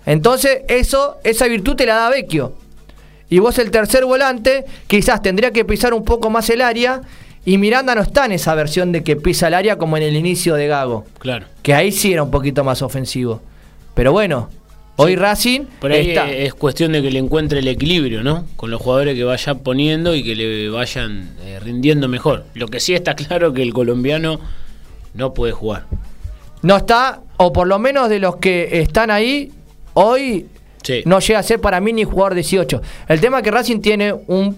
Entonces, 0.06 0.62
eso, 0.68 1.18
esa 1.24 1.46
virtud 1.46 1.76
te 1.76 1.86
la 1.86 1.96
da 1.96 2.10
Vecchio. 2.10 2.54
Y 3.28 3.38
vos 3.38 3.58
el 3.58 3.70
tercer 3.70 4.04
volante, 4.04 4.64
quizás 4.86 5.22
tendría 5.22 5.50
que 5.50 5.64
pisar 5.64 5.92
un 5.94 6.04
poco 6.04 6.30
más 6.30 6.48
el 6.50 6.60
área. 6.60 7.00
Y 7.44 7.58
Miranda 7.58 7.94
no 7.94 8.00
está 8.02 8.24
en 8.24 8.32
esa 8.32 8.54
versión 8.54 8.90
de 8.92 9.02
que 9.02 9.16
pisa 9.16 9.48
el 9.48 9.54
área 9.54 9.76
como 9.76 9.96
en 9.96 10.02
el 10.02 10.16
inicio 10.16 10.54
de 10.54 10.66
Gago. 10.66 11.04
Claro. 11.18 11.46
Que 11.62 11.74
ahí 11.74 11.92
sí 11.92 12.12
era 12.12 12.22
un 12.22 12.30
poquito 12.30 12.64
más 12.64 12.80
ofensivo. 12.80 13.42
Pero 13.94 14.12
bueno, 14.12 14.48
hoy 14.96 15.14
Racing 15.14 15.62
Por 15.78 15.92
ahí 15.92 16.10
está. 16.10 16.30
es 16.30 16.54
cuestión 16.54 16.92
de 16.92 17.02
que 17.02 17.10
le 17.10 17.18
encuentre 17.18 17.58
el 17.58 17.68
equilibrio, 17.68 18.22
¿no? 18.22 18.46
Con 18.56 18.70
los 18.70 18.80
jugadores 18.80 19.14
que 19.14 19.24
vaya 19.24 19.54
poniendo 19.56 20.14
y 20.14 20.22
que 20.24 20.34
le 20.34 20.70
vayan 20.70 21.30
eh, 21.42 21.60
rindiendo 21.62 22.08
mejor. 22.08 22.44
Lo 22.54 22.66
que 22.68 22.80
sí 22.80 22.94
está 22.94 23.14
claro 23.14 23.52
que 23.52 23.62
el 23.62 23.74
colombiano 23.74 24.40
no 25.12 25.34
puede 25.34 25.52
jugar. 25.52 25.84
No 26.62 26.76
está, 26.78 27.20
o 27.36 27.52
por 27.52 27.66
lo 27.66 27.78
menos 27.78 28.08
de 28.08 28.20
los 28.20 28.36
que 28.36 28.80
están 28.80 29.10
ahí, 29.10 29.52
hoy 29.92 30.46
Sí. 30.82 31.02
no 31.06 31.18
llega 31.20 31.38
a 31.38 31.42
ser 31.42 31.60
para 31.60 31.80
mí 31.80 31.92
ni 31.92 32.04
jugador 32.04 32.34
18. 32.34 32.80
El 33.08 33.20
tema 33.20 33.38
es 33.38 33.44
que 33.44 33.50
Racing 33.50 33.80
tiene 33.80 34.12
un, 34.26 34.56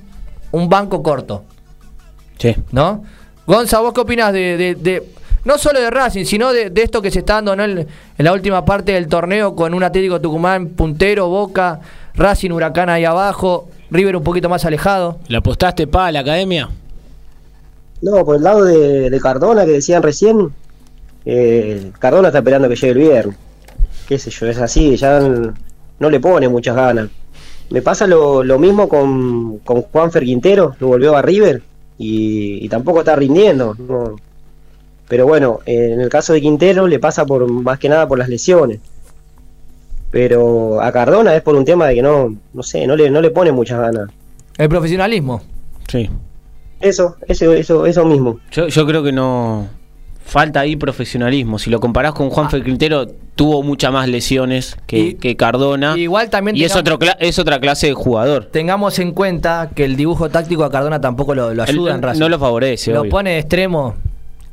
un 0.53 0.69
banco 0.69 1.03
corto, 1.03 1.45
Sí. 2.39 2.55
¿no? 2.73 3.05
Gonza, 3.47 3.81
¿vos 3.81 3.93
qué 3.93 4.01
opinás 4.01 4.33
de, 4.33 4.57
de- 4.57 4.75
de- 4.75 5.03
no 5.45 5.59
solo 5.59 5.81
de 5.81 5.91
Racing, 5.91 6.25
sino 6.25 6.53
de, 6.53 6.71
de 6.71 6.83
esto 6.83 7.01
que 7.01 7.11
se 7.11 7.21
está 7.21 7.35
dando 7.35 7.55
¿no? 7.55 7.63
en, 7.65 7.79
en 7.79 8.25
la 8.25 8.33
última 8.33 8.65
parte 8.65 8.93
del 8.93 9.07
torneo 9.07 9.55
con 9.55 9.75
un 9.75 9.83
Atlético 9.85 10.21
Tucumán 10.21 10.69
puntero, 10.71 11.29
Boca, 11.29 11.81
Racing, 12.15 12.51
Huracán 12.51 12.89
ahí 12.91 13.05
abajo, 13.05 13.69
River 13.91 14.17
un 14.17 14.25
poquito 14.25 14.49
más 14.49 14.65
alejado? 14.65 15.19
¿Le 15.29 15.37
apostaste 15.37 15.87
pa 15.87 16.07
a 16.09 16.13
la 16.13 16.21
academia? 16.21 16.69
No, 18.03 18.25
por 18.25 18.37
el 18.37 18.43
lado 18.43 18.65
de, 18.65 19.09
de 19.09 19.21
Cardona 19.21 19.65
que 19.65 19.73
decían 19.73 20.03
recién, 20.03 20.53
eh, 21.25 21.93
Cardona 21.99 22.29
está 22.29 22.39
esperando 22.39 22.69
que 22.69 22.75
llegue 22.77 22.93
el 22.93 22.99
viernes. 22.99 23.37
Qué 24.09 24.19
sé 24.19 24.31
yo, 24.31 24.47
es 24.47 24.59
así, 24.59 24.97
ya 24.97 25.21
no 25.21 26.11
le 26.11 26.21
pone 26.21 26.49
muchas 26.49 26.77
ganas. 26.77 27.09
Me 27.71 27.83
pasa 27.83 28.07
lo, 28.07 28.45
lo 28.45 28.59
mismo 28.59 28.89
con, 28.89 29.59
con 29.59 29.83
Juanfer 29.83 30.25
Quintero, 30.25 30.77
lo 30.79 30.89
volvió 30.89 31.17
a 31.17 31.23
River 31.23 31.63
y, 31.99 32.65
y 32.65 32.69
tampoco 32.69 33.01
está 33.01 33.17
rindiendo. 33.17 33.75
no. 33.79 34.17
Pero 35.09 35.27
bueno, 35.27 35.61
en 35.67 36.01
el 36.01 36.09
caso 36.09 36.33
de 36.33 36.41
Quintero 36.41 36.89
le 36.89 36.99
pasa 36.99 37.25
por 37.25 37.49
más 37.49 37.79
que 37.79 37.89
nada 37.89 38.09
por 38.09 38.19
las 38.19 38.29
lesiones. 38.29 38.81
Pero 40.11 40.81
a 40.81 40.91
Cardona 40.93 41.35
es 41.37 41.43
por 41.43 41.55
un 41.55 41.65
tema 41.65 41.87
de 41.87 41.95
que 41.95 42.03
no, 42.03 42.37
no 42.53 42.63
sé, 42.63 42.87
no 42.87 42.97
le, 42.97 43.11
no 43.11 43.21
le 43.21 43.31
pone 43.31 43.53
muchas 43.53 43.81
ganas. 43.81 44.11
El 44.59 44.69
profesionalismo. 44.69 45.43
Sí. 45.89 46.11
Eso, 46.81 47.17
eso, 47.29 47.53
eso, 47.53 47.87
eso 47.87 48.05
mismo. 48.05 48.41
Yo, 48.51 48.69
yo 48.69 48.87
creo 48.87 49.03
que 49.03 49.13
no. 49.13 49.69
Falta 50.27 50.61
ahí 50.61 50.75
profesionalismo. 50.77 51.59
Si 51.59 51.71
lo 51.71 51.79
comparás 51.81 52.13
con 52.13 52.31
Juan 52.31 52.49
Ah. 52.53 52.59
Quintero, 52.63 53.07
tuvo 53.37 53.63
muchas 53.63 53.93
más 53.93 54.09
lesiones 54.09 54.77
que, 54.87 54.99
Y- 54.99 55.15
que 55.15 55.37
Cardona. 55.37 55.97
Igual 55.97 56.29
también 56.31 56.57
y 56.57 56.65
es, 56.65 56.75
otro 56.75 56.99
es 57.21 57.39
otra 57.39 57.61
clase 57.61 57.87
de 57.87 57.93
jugador. 57.95 58.47
Tengamos 58.47 58.99
en 58.99 59.13
cuenta 59.13 59.71
que 59.75 59.85
el 59.85 59.97
dibujo 59.97 60.29
táctico 60.29 60.65
a 60.65 60.71
Cardona 60.71 61.01
tampoco 61.01 61.35
lo, 61.35 61.55
lo 61.55 61.63
ayuda 61.63 61.95
en 61.95 62.03
Racing. 62.03 62.21
no 62.21 62.29
lo 62.29 62.39
favorece, 62.41 62.93
Lo 62.93 63.03
obvio. 63.03 63.11
pone 63.11 63.31
de 63.31 63.39
extremo. 63.39 63.95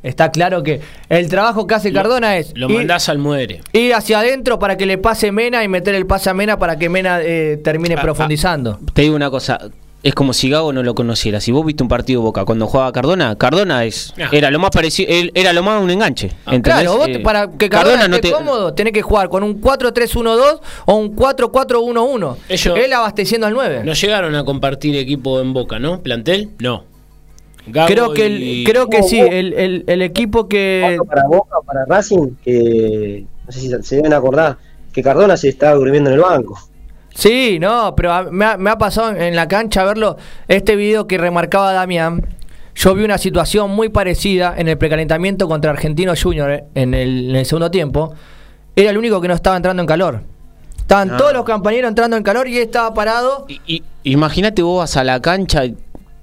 Está 0.04 0.30
claro 0.30 0.62
que 0.62 0.80
el 1.08 1.28
trabajo 1.30 1.66
que 1.66 1.74
hace 1.74 1.90
Cardona 1.90 2.36
es 2.36 2.52
Lo 2.54 2.68
ir, 2.70 2.76
mandás 2.76 3.08
al 3.08 3.18
muere. 3.18 3.62
ir 3.72 3.94
hacia 3.94 4.18
adentro 4.20 4.58
para 4.58 4.76
que 4.76 4.84
le 4.86 4.98
pase 4.98 5.32
Mena 5.32 5.64
y 5.64 5.68
meter 5.68 5.94
el 5.94 6.06
pase 6.06 6.28
a 6.30 6.34
Mena 6.34 6.58
para 6.58 6.78
que 6.78 6.88
Mena 6.90 7.20
eh, 7.22 7.58
termine 7.64 7.94
Ah, 7.98 8.02
profundizando. 8.02 8.78
Te 8.92 9.02
digo 9.02 9.16
una 9.16 9.30
cosa. 9.30 9.58
Es 10.04 10.14
como 10.14 10.34
si 10.34 10.50
Gago 10.50 10.70
no 10.72 10.82
lo 10.82 10.94
conociera. 10.94 11.40
Si 11.40 11.50
vos 11.50 11.64
viste 11.64 11.82
un 11.82 11.88
partido 11.88 12.20
de 12.20 12.24
Boca 12.26 12.44
cuando 12.44 12.66
jugaba 12.66 12.92
Cardona, 12.92 13.36
Cardona 13.36 13.84
es 13.84 14.12
Ah. 14.18 14.28
era 14.32 14.50
lo 14.50 14.58
más 14.58 14.70
parecido, 14.70 15.10
él- 15.10 15.32
era 15.34 15.52
lo 15.54 15.62
más 15.62 15.82
un 15.82 15.90
enganche. 15.90 16.26
¿entendés? 16.46 16.62
Claro, 16.74 16.96
vos 16.98 17.06
te- 17.06 17.12
Eh, 17.14 17.18
para 17.20 17.50
que 17.50 17.70
Cardona, 17.70 18.06
no 18.06 18.16
esté 18.16 18.28
te- 18.28 18.34
cómodo, 18.34 18.74
tenés 18.74 18.92
que 18.92 19.00
jugar 19.00 19.30
con 19.30 19.42
un 19.42 19.54
4-3-1-2 19.62 20.60
o 20.84 20.94
un 20.96 21.14
4-4-1-1. 21.16 22.36
Ellos- 22.50 22.78
Él 22.78 22.92
abasteciendo 22.92 23.46
al 23.46 23.54
9. 23.54 23.82
No 23.82 23.94
llegaron 23.94 24.34
a 24.34 24.44
compartir 24.44 24.94
equipo 24.96 25.40
en 25.40 25.54
Boca, 25.54 25.78
¿no? 25.78 26.00
¿Plantel? 26.02 26.50
No. 26.58 26.84
Gago 27.66 27.86
creo 27.88 28.12
que 28.12 28.26
el- 28.26 28.42
y- 28.42 28.64
creo 28.64 28.90
que 28.90 29.02
sí, 29.02 29.18
el, 29.18 29.54
el- 29.54 29.84
el 29.86 30.02
equipo 30.02 30.48
que 30.48 30.98
para 31.08 31.26
Boca, 31.26 31.56
para 31.64 31.86
Racing, 31.86 32.32
que 32.44 33.24
no 33.46 33.50
sé 33.52 33.58
si 33.60 33.68
se- 33.70 33.82
se 33.82 33.96
deben 33.96 34.12
acordar, 34.12 34.58
que 34.92 35.02
Cardona 35.02 35.34
se 35.38 35.48
estaba 35.48 35.74
durmiendo 35.76 36.10
en 36.10 36.16
el 36.16 36.20
banco. 36.20 36.58
Sí, 37.14 37.58
no, 37.60 37.94
pero 37.96 38.12
a- 38.12 38.24
me 38.24 38.44
ha, 38.44 38.56
me 38.56 38.70
ha 38.70 38.78
pasado 38.78 39.10
en 39.16 39.36
la 39.36 39.46
cancha 39.48 39.84
verlo, 39.84 40.16
este 40.48 40.74
video 40.76 41.06
que 41.06 41.16
remarcaba 41.16 41.72
Damián, 41.72 42.26
yo 42.74 42.94
vi 42.94 43.04
una 43.04 43.18
situación 43.18 43.70
muy 43.70 43.88
parecida 43.88 44.54
en 44.56 44.66
el 44.68 44.76
precalentamiento 44.76 45.46
contra 45.48 45.70
Argentino 45.70 46.12
Junior 46.20 46.50
eh, 46.50 46.64
en 46.74 46.92
el, 46.92 47.30
en 47.30 47.36
el 47.36 47.46
segundo 47.46 47.70
tiempo, 47.70 48.12
era 48.74 48.90
el 48.90 48.98
único 48.98 49.20
que 49.20 49.28
no 49.28 49.34
estaba 49.34 49.56
entrando 49.56 49.80
en 49.80 49.86
calor. 49.86 50.22
Estaban 50.76 51.12
Ah. 51.12 51.16
todos 51.16 51.32
los 51.32 51.44
compañeros 51.44 51.88
entrando 51.88 52.16
en 52.16 52.22
calor 52.24 52.48
y 52.48 52.56
él 52.56 52.64
estaba 52.64 52.92
parado. 52.92 53.46
Imagínate 54.02 54.60
vos 54.62 54.78
vas 54.80 54.96
a 54.96 55.04
la 55.04 55.20
cancha 55.22 55.62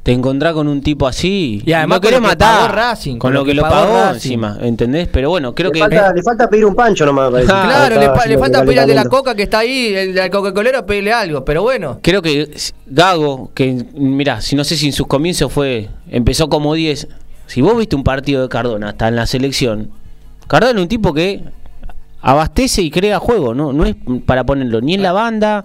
te 0.03 0.11
encontrás 0.13 0.53
con 0.53 0.67
un 0.67 0.81
tipo 0.81 1.05
así 1.07 1.61
Y 1.63 1.73
además 1.73 1.99
con 1.99 2.07
querés 2.09 2.19
lo 2.21 2.23
que 2.27 2.31
matar 2.31 2.61
pagó 2.61 2.73
Racing, 2.75 3.17
con 3.17 3.33
lo 3.35 3.45
que 3.45 3.53
lo 3.53 3.61
pagó 3.61 3.93
Racing. 3.93 4.13
encima, 4.15 4.57
¿entendés? 4.61 5.07
Pero 5.11 5.29
bueno, 5.29 5.53
creo 5.53 5.69
le, 5.69 5.73
que 5.73 5.79
falta, 5.79 6.11
le 6.13 6.23
falta 6.23 6.49
pedir 6.49 6.65
un 6.65 6.73
pancho 6.75 7.05
nomás. 7.05 7.31
Ah, 7.49 7.63
claro, 7.67 7.99
le, 7.99 8.07
pa- 8.09 8.25
le 8.25 8.37
falta 8.39 8.63
pedir 8.65 8.79
al 8.79 8.87
de 8.87 8.95
la 8.95 9.05
coca 9.05 9.35
que 9.35 9.43
está 9.43 9.59
ahí, 9.59 9.93
el 9.93 10.13
del 10.15 10.29
Coca-Colero, 10.31 10.85
pedirle 10.87 11.13
algo, 11.13 11.45
pero 11.45 11.61
bueno. 11.61 11.99
creo 12.01 12.21
que 12.23 12.49
Gago, 12.87 13.51
que 13.53 13.85
mirá, 13.93 14.41
si 14.41 14.55
no 14.55 14.63
sé 14.63 14.75
si 14.75 14.87
en 14.87 14.93
sus 14.93 15.05
comienzos 15.07 15.51
fue 15.51 15.89
empezó 16.09 16.49
como 16.49 16.73
10. 16.73 17.07
Si 17.45 17.61
vos 17.61 17.77
viste 17.77 17.95
un 17.95 18.03
partido 18.03 18.41
de 18.41 18.49
Cardona 18.49 18.89
hasta 18.89 19.07
en 19.07 19.15
la 19.15 19.27
selección, 19.27 19.91
Cardona 20.47 20.79
es 20.79 20.81
un 20.83 20.87
tipo 20.87 21.13
que 21.13 21.43
abastece 22.21 22.81
y 22.81 22.89
crea 22.91 23.19
juego, 23.19 23.53
no 23.53 23.73
no 23.73 23.85
es 23.85 23.95
para 24.25 24.43
ponerlo 24.45 24.81
ni 24.81 24.95
en 24.95 25.03
la 25.03 25.11
banda. 25.11 25.63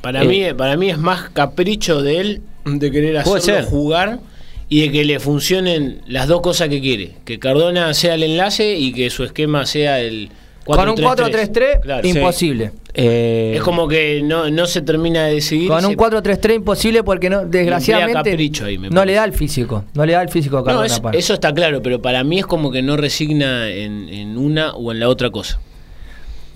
Para, 0.00 0.22
Eh, 0.22 0.26
mí, 0.28 0.54
para 0.56 0.76
mí 0.76 0.90
es 0.90 0.98
más 0.98 1.30
capricho 1.30 2.02
de 2.02 2.20
él 2.20 2.42
de 2.78 2.90
querer 2.90 3.22
Puede 3.24 3.38
hacerlo 3.38 3.60
ser. 3.60 3.64
jugar 3.70 4.20
y 4.68 4.82
de 4.82 4.92
que 4.92 5.04
le 5.04 5.18
funcionen 5.20 6.02
las 6.06 6.28
dos 6.28 6.40
cosas 6.42 6.68
que 6.68 6.80
quiere. 6.80 7.12
Que 7.24 7.38
Cardona 7.38 7.94
sea 7.94 8.14
el 8.14 8.22
enlace 8.22 8.74
y 8.76 8.92
que 8.92 9.08
su 9.10 9.24
esquema 9.24 9.64
sea 9.66 10.00
el 10.00 10.28
4-3-3. 10.66 10.76
Con 10.76 10.88
un 10.90 10.96
4-3-3, 10.96 11.80
Claro, 11.80 12.02
sí. 12.02 12.08
imposible. 12.10 12.72
eh, 12.92 13.54
Es 13.56 13.62
como 13.62 13.88
que 13.88 14.20
no, 14.22 14.50
no 14.50 14.66
se 14.66 14.82
termina 14.82 15.24
de 15.24 15.34
decidir. 15.36 15.68
Con 15.68 15.82
un 15.82 15.92
se- 15.92 15.96
4-3-3 15.96 16.56
imposible 16.56 17.02
porque 17.02 17.30
no, 17.30 17.46
desgraciadamente 17.46 18.30
capricho 18.32 18.66
ahí, 18.66 18.76
me 18.76 18.90
no 18.90 19.02
le 19.06 19.14
da 19.14 19.24
el 19.24 19.32
físico. 19.32 19.84
No 19.94 20.04
le 20.04 20.12
da 20.12 20.20
el 20.20 20.28
físico 20.28 20.58
a 20.58 20.60
No, 20.60 20.64
Cardona. 20.66 20.86
es- 20.86 21.00
para. 21.00 21.16
eso 21.18 21.32
está 21.32 21.54
claro, 21.54 21.80
pero 21.82 22.02
para 22.02 22.22
mí 22.22 22.38
es 22.40 22.44
como 22.46 22.70
que 22.70 22.82
no 22.82 22.98
resigna 22.98 23.70
en, 23.70 24.10
en 24.10 24.36
una 24.36 24.74
o 24.74 24.92
en 24.92 25.00
la 25.00 25.08
otra 25.08 25.30
cosa. 25.30 25.58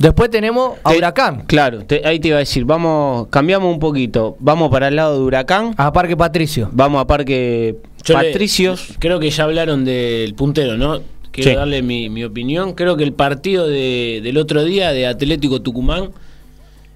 Después 0.02 0.30
tenemos 0.30 0.78
a 0.82 0.90
te- 0.90 0.96
Huracán, 0.98 1.44
Claro, 1.46 1.84
te- 1.84 2.04
ahí 2.04 2.18
te 2.18 2.26
iba 2.26 2.36
a 2.38 2.40
decir, 2.40 2.64
vamos, 2.64 3.28
cambiamos 3.30 3.72
un 3.72 3.78
poquito, 3.78 4.36
vamos 4.40 4.68
para 4.68 4.88
el 4.88 4.96
lado 4.96 5.14
de 5.16 5.22
Huracán, 5.24 5.74
a 5.76 5.92
Parque 5.92 6.16
Patricio. 6.16 6.68
vamos 6.72 7.00
a 7.00 7.06
Parque 7.06 7.76
Yo 8.04 8.18
le- 8.18 8.30
Patricios. 8.30 8.94
creo 8.98 9.20
que 9.20 9.30
ya 9.30 9.44
hablaron 9.44 9.84
del 9.84 10.34
puntero, 10.34 10.76
¿no? 10.76 11.00
Quiero 11.30 11.50
Sí. 11.52 11.56
darle 11.56 11.82
mi, 11.82 12.08
mi 12.10 12.24
opinión. 12.24 12.72
Creo 12.74 12.96
que 12.96 13.04
el 13.04 13.12
partido 13.12 13.68
de- 13.68 14.18
del 14.24 14.38
otro 14.38 14.64
día 14.64 14.90
de 14.92 15.06
Atlético 15.06 15.62
Tucumán, 15.62 16.10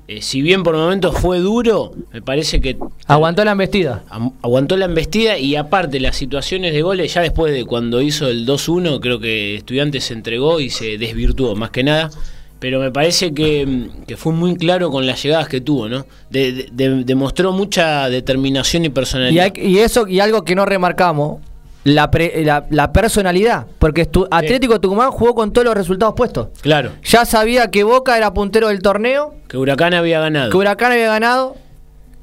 eh, 0.09 0.21
si 0.21 0.43
bien 0.43 0.65
por 0.65 0.75
momentos 0.77 1.17
fue 1.17 1.39
duro, 1.39 1.93
me 2.13 2.23
parece 2.23 2.61
que 2.61 2.77
Aguantó 3.07 3.45
la 3.45 3.53
embestida. 3.53 4.03
aguantó 4.43 4.77
la 4.77 4.87
embestida 4.87 5.39
y 5.39 5.55
aparte 5.55 6.01
las 6.01 6.17
situaciones 6.17 6.73
de 6.73 6.83
goles, 6.83 7.15
ya 7.15 7.21
después 7.21 7.53
de 7.55 7.65
cuando 7.65 8.03
hizo 8.03 8.27
el 8.27 8.45
2-1, 8.47 8.99
creo 8.99 9.21
que 9.21 9.55
Estudiantes 9.55 10.03
se 10.03 10.15
entregó 10.15 10.59
y 10.59 10.71
se 10.71 10.99
desvirtuó 10.99 11.55
más 11.55 11.71
que 11.71 11.85
nada. 11.85 12.11
Pero 12.59 12.81
me 12.81 12.91
parece 12.91 13.33
que, 13.35 13.89
que 14.07 14.17
fue 14.17 14.33
muy 14.33 14.57
claro 14.57 14.91
con 14.91 15.07
las 15.07 15.23
llegadas 15.23 15.47
que 15.49 15.61
tuvo, 15.61 15.89
¿no? 15.89 16.07
De- 16.31 16.53
de- 16.53 16.69
de- 16.73 17.05
demostró 17.05 17.53
mucha 17.53 18.09
determinación 18.09 18.85
y 18.85 18.87
Y, 18.87 18.91
personalidad. 18.91 19.45
hay- 19.55 19.63
y 19.67 19.79
eso 19.81 20.07
y 20.09 20.21
algo 20.21 20.43
que 20.43 20.55
no 20.55 20.65
remarcamos, 20.65 21.41
la, 21.85 22.11
pre- 22.11 22.45
la, 22.45 22.67
la 22.71 22.93
personalidad. 22.93 23.67
Porque 23.79 24.09
Atlético 24.31 24.81
Tucumán 24.81 25.11
jugó 25.11 25.35
con 25.35 25.53
todos 25.53 25.67
los 25.67 25.75
resultados 25.75 26.15
puestos. 26.17 26.49
Claro, 26.63 26.93
Ya 27.05 27.25
sabía 27.27 27.71
que 27.71 27.85
Boca 27.85 28.17
era 28.17 28.33
puntero 28.33 28.69
del 28.69 28.81
torneo, 28.81 29.35
que 29.49 29.57
Huracán 29.59 29.93
había 29.95 30.19
ganado. 30.21 30.51
que 30.51 30.57
Huracán 30.57 30.93
había 30.93 31.09
ganado, 31.09 31.57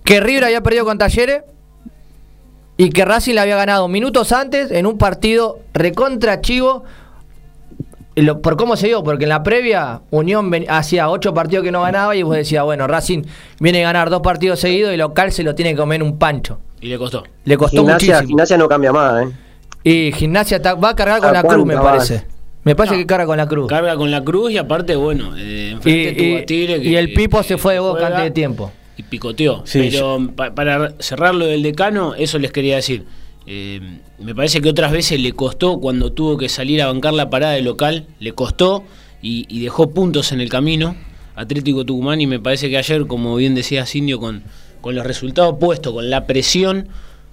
que 0.04 0.20
River 0.20 0.46
había 0.46 0.62
perdido 0.62 0.84
con 0.84 0.98
Talleres 0.98 1.44
y 2.76 2.90
que 2.90 3.06
Racing 3.06 3.36
le 3.36 3.40
había 3.42 3.56
ganado 3.56 3.88
minutos 3.88 4.32
antes 4.32 4.72
en 4.72 4.86
un 4.88 4.98
partido 4.98 5.60
recontra 5.74 6.42
chivo. 6.42 6.84
Lo- 8.16 8.42
¿Por 8.42 8.58
cómo 8.58 8.76
se 8.76 8.88
dio? 8.88 9.04
Porque 9.04 9.24
en 9.24 9.30
la 9.30 9.42
previa 9.44 10.02
Unión 10.12 10.50
ven- 10.52 10.66
hacía 10.70 11.10
ocho 11.10 11.34
partidos 11.34 11.64
que 11.66 11.72
no 11.72 11.82
ganaba 11.82 12.16
y 12.16 12.22
vos 12.24 12.36
decías, 12.36 12.64
bueno, 12.64 12.86
Racing 12.88 13.24
viene 13.60 13.80
a 13.84 13.88
ganar 13.88 14.10
dos 14.10 14.22
partidos 14.22 14.60
seguidos 14.60 14.94
y 14.94 14.98
local 14.98 15.32
se 15.32 15.42
lo 15.44 15.56
tiene 15.56 15.72
que 15.72 15.78
comer 15.78 16.04
un 16.04 16.20
pancho. 16.20 16.60
Y 16.80 16.88
le 16.90 16.98
costó. 16.98 17.24
Le 17.46 17.58
costó 17.58 17.78
Gimnasia, 17.82 18.08
muchísimo. 18.16 18.28
gimnasia 18.28 18.58
no 18.58 18.68
cambia 18.68 18.92
más, 18.92 19.24
¿eh? 19.26 19.32
Y 19.84 20.12
Gimnasia 20.12 20.62
ta- 20.62 20.76
va 20.76 20.90
a 20.90 20.96
cargar 20.96 21.20
con 21.22 21.30
¿A 21.30 21.34
la 21.34 21.44
cruz, 21.44 21.66
me 21.66 21.76
parece. 21.78 22.26
Me 22.64 22.76
parece 22.76 22.96
No. 22.96 23.00
que 23.02 23.06
carga 23.08 23.26
con 23.26 23.38
la 23.38 23.48
cruz. 23.48 23.68
Carga 23.68 23.96
con 23.98 24.10
la 24.12 24.24
cruz 24.24 24.52
y 24.52 24.58
aparte, 24.58 24.96
bueno, 24.96 25.32
eh, 25.38 25.76
Y, 25.84 25.90
y- 25.90 26.36
a 26.38 26.46
Tigre 26.46 26.82
que- 26.82 26.88
y 26.90 26.96
el 26.96 27.14
Pipo 27.14 27.40
que 27.40 27.44
se 27.44 27.58
fue 27.58 27.74
de 27.74 27.80
Boca 27.80 28.08
antes 28.08 28.24
de 28.24 28.32
tiempo. 28.32 28.72
Y 28.96 29.04
picoteó. 29.04 29.64
Sí, 29.66 29.90
Pero 29.92 30.20
pa- 30.36 30.54
para 30.54 30.94
cerrar 31.00 31.34
lo 31.36 31.46
del 31.48 31.64
decano, 31.64 32.14
eso 32.16 32.38
les 32.38 32.52
quería 32.52 32.76
decir. 32.76 33.06
Eh, 33.46 33.82
me 34.20 34.34
parece 34.34 34.62
que 34.62 34.70
otras 34.70 34.92
veces 34.92 35.20
le 35.20 35.34
costó 35.34 35.80
cuando 35.80 36.12
tuvo 36.12 36.38
que 36.38 36.50
salir 36.50 36.82
a 36.82 36.88
bancar 36.88 37.14
la 37.14 37.30
parada 37.30 37.54
de 37.54 37.62
local, 37.62 38.08
le 38.20 38.34
costó 38.34 38.84
y, 39.22 39.46
y 39.50 39.62
dejó 39.62 39.92
puntos 39.92 40.32
en 40.32 40.42
el 40.42 40.50
camino. 40.50 40.96
Atlético 41.36 41.84
Tucumán 41.86 42.22
y 42.22 42.28
me 42.28 42.40
parece 42.40 42.70
que 42.70 42.78
ayer, 42.78 43.08
como 43.08 43.36
bien 43.36 43.56
decía 43.56 43.86
Indio, 43.94 44.20
con, 44.20 44.44
con 44.82 44.96
los 44.96 45.06
resultados 45.06 45.56
puestos, 45.60 45.94
con 45.94 46.10
la 46.10 46.28
presión, 46.28 46.88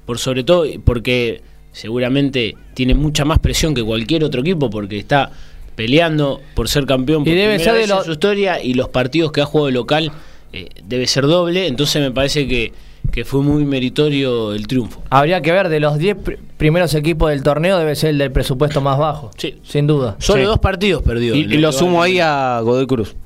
por 0.06 0.18
sobre 0.18 0.44
todo 0.44 0.64
porque 0.84 1.42
seguramente 1.72 2.56
tiene 2.74 2.94
mucha 2.94 3.24
más 3.24 3.38
presión 3.38 3.74
que 3.74 3.82
cualquier 3.82 4.24
otro 4.24 4.40
equipo 4.40 4.70
porque 4.70 4.98
está 4.98 5.30
peleando 5.76 6.40
por 6.54 6.68
ser 6.68 6.86
campeón 6.86 7.24
por 7.24 7.32
Y 7.32 7.36
debe 7.36 7.58
ser 7.58 7.74
de 7.74 7.84
en 7.84 8.04
su 8.04 8.12
historia 8.12 8.62
y 8.62 8.74
los 8.74 8.88
partidos 8.88 9.32
que 9.32 9.40
ha 9.40 9.46
jugado 9.46 9.66
de 9.66 9.72
local 9.72 10.12
eh, 10.52 10.68
debe 10.84 11.06
ser 11.06 11.26
doble, 11.26 11.66
entonces 11.66 12.02
me 12.02 12.11
parece 12.11 12.48
que, 12.48 12.72
que 13.12 13.24
fue 13.24 13.42
muy 13.42 13.64
meritorio 13.64 14.53
el 14.53 14.66
triunfo. 14.66 15.03
Habría 15.11 15.40
que 15.42 15.51
ver, 15.53 15.68
de 15.68 15.80
los 15.80 15.98
10 15.98 16.16
pr- 16.16 16.38
primeros 16.57 16.94
equipos 16.94 17.30
del 17.30 17.42
torneo 17.42 17.78
debe 17.78 17.96
ser 17.96 18.11
el 18.11 18.18
del 18.18 18.30
presupuesto 18.30 18.80
más 18.80 18.98
bajo. 18.98 19.30
Sí. 19.36 19.59
Sin 19.64 19.86
duda. 19.86 20.16
Solo 20.18 20.42
Sí. 20.42 20.46
dos 20.46 20.59
partidos 20.61 21.03
perdió. 21.03 21.34
Y, 21.34 21.44
lo 21.44 21.72
sumo 21.72 22.03
ahí 22.03 22.14
de- 22.14 22.22
a 22.22 22.61
Godoy 22.62 22.86
Cruz. 22.86 23.16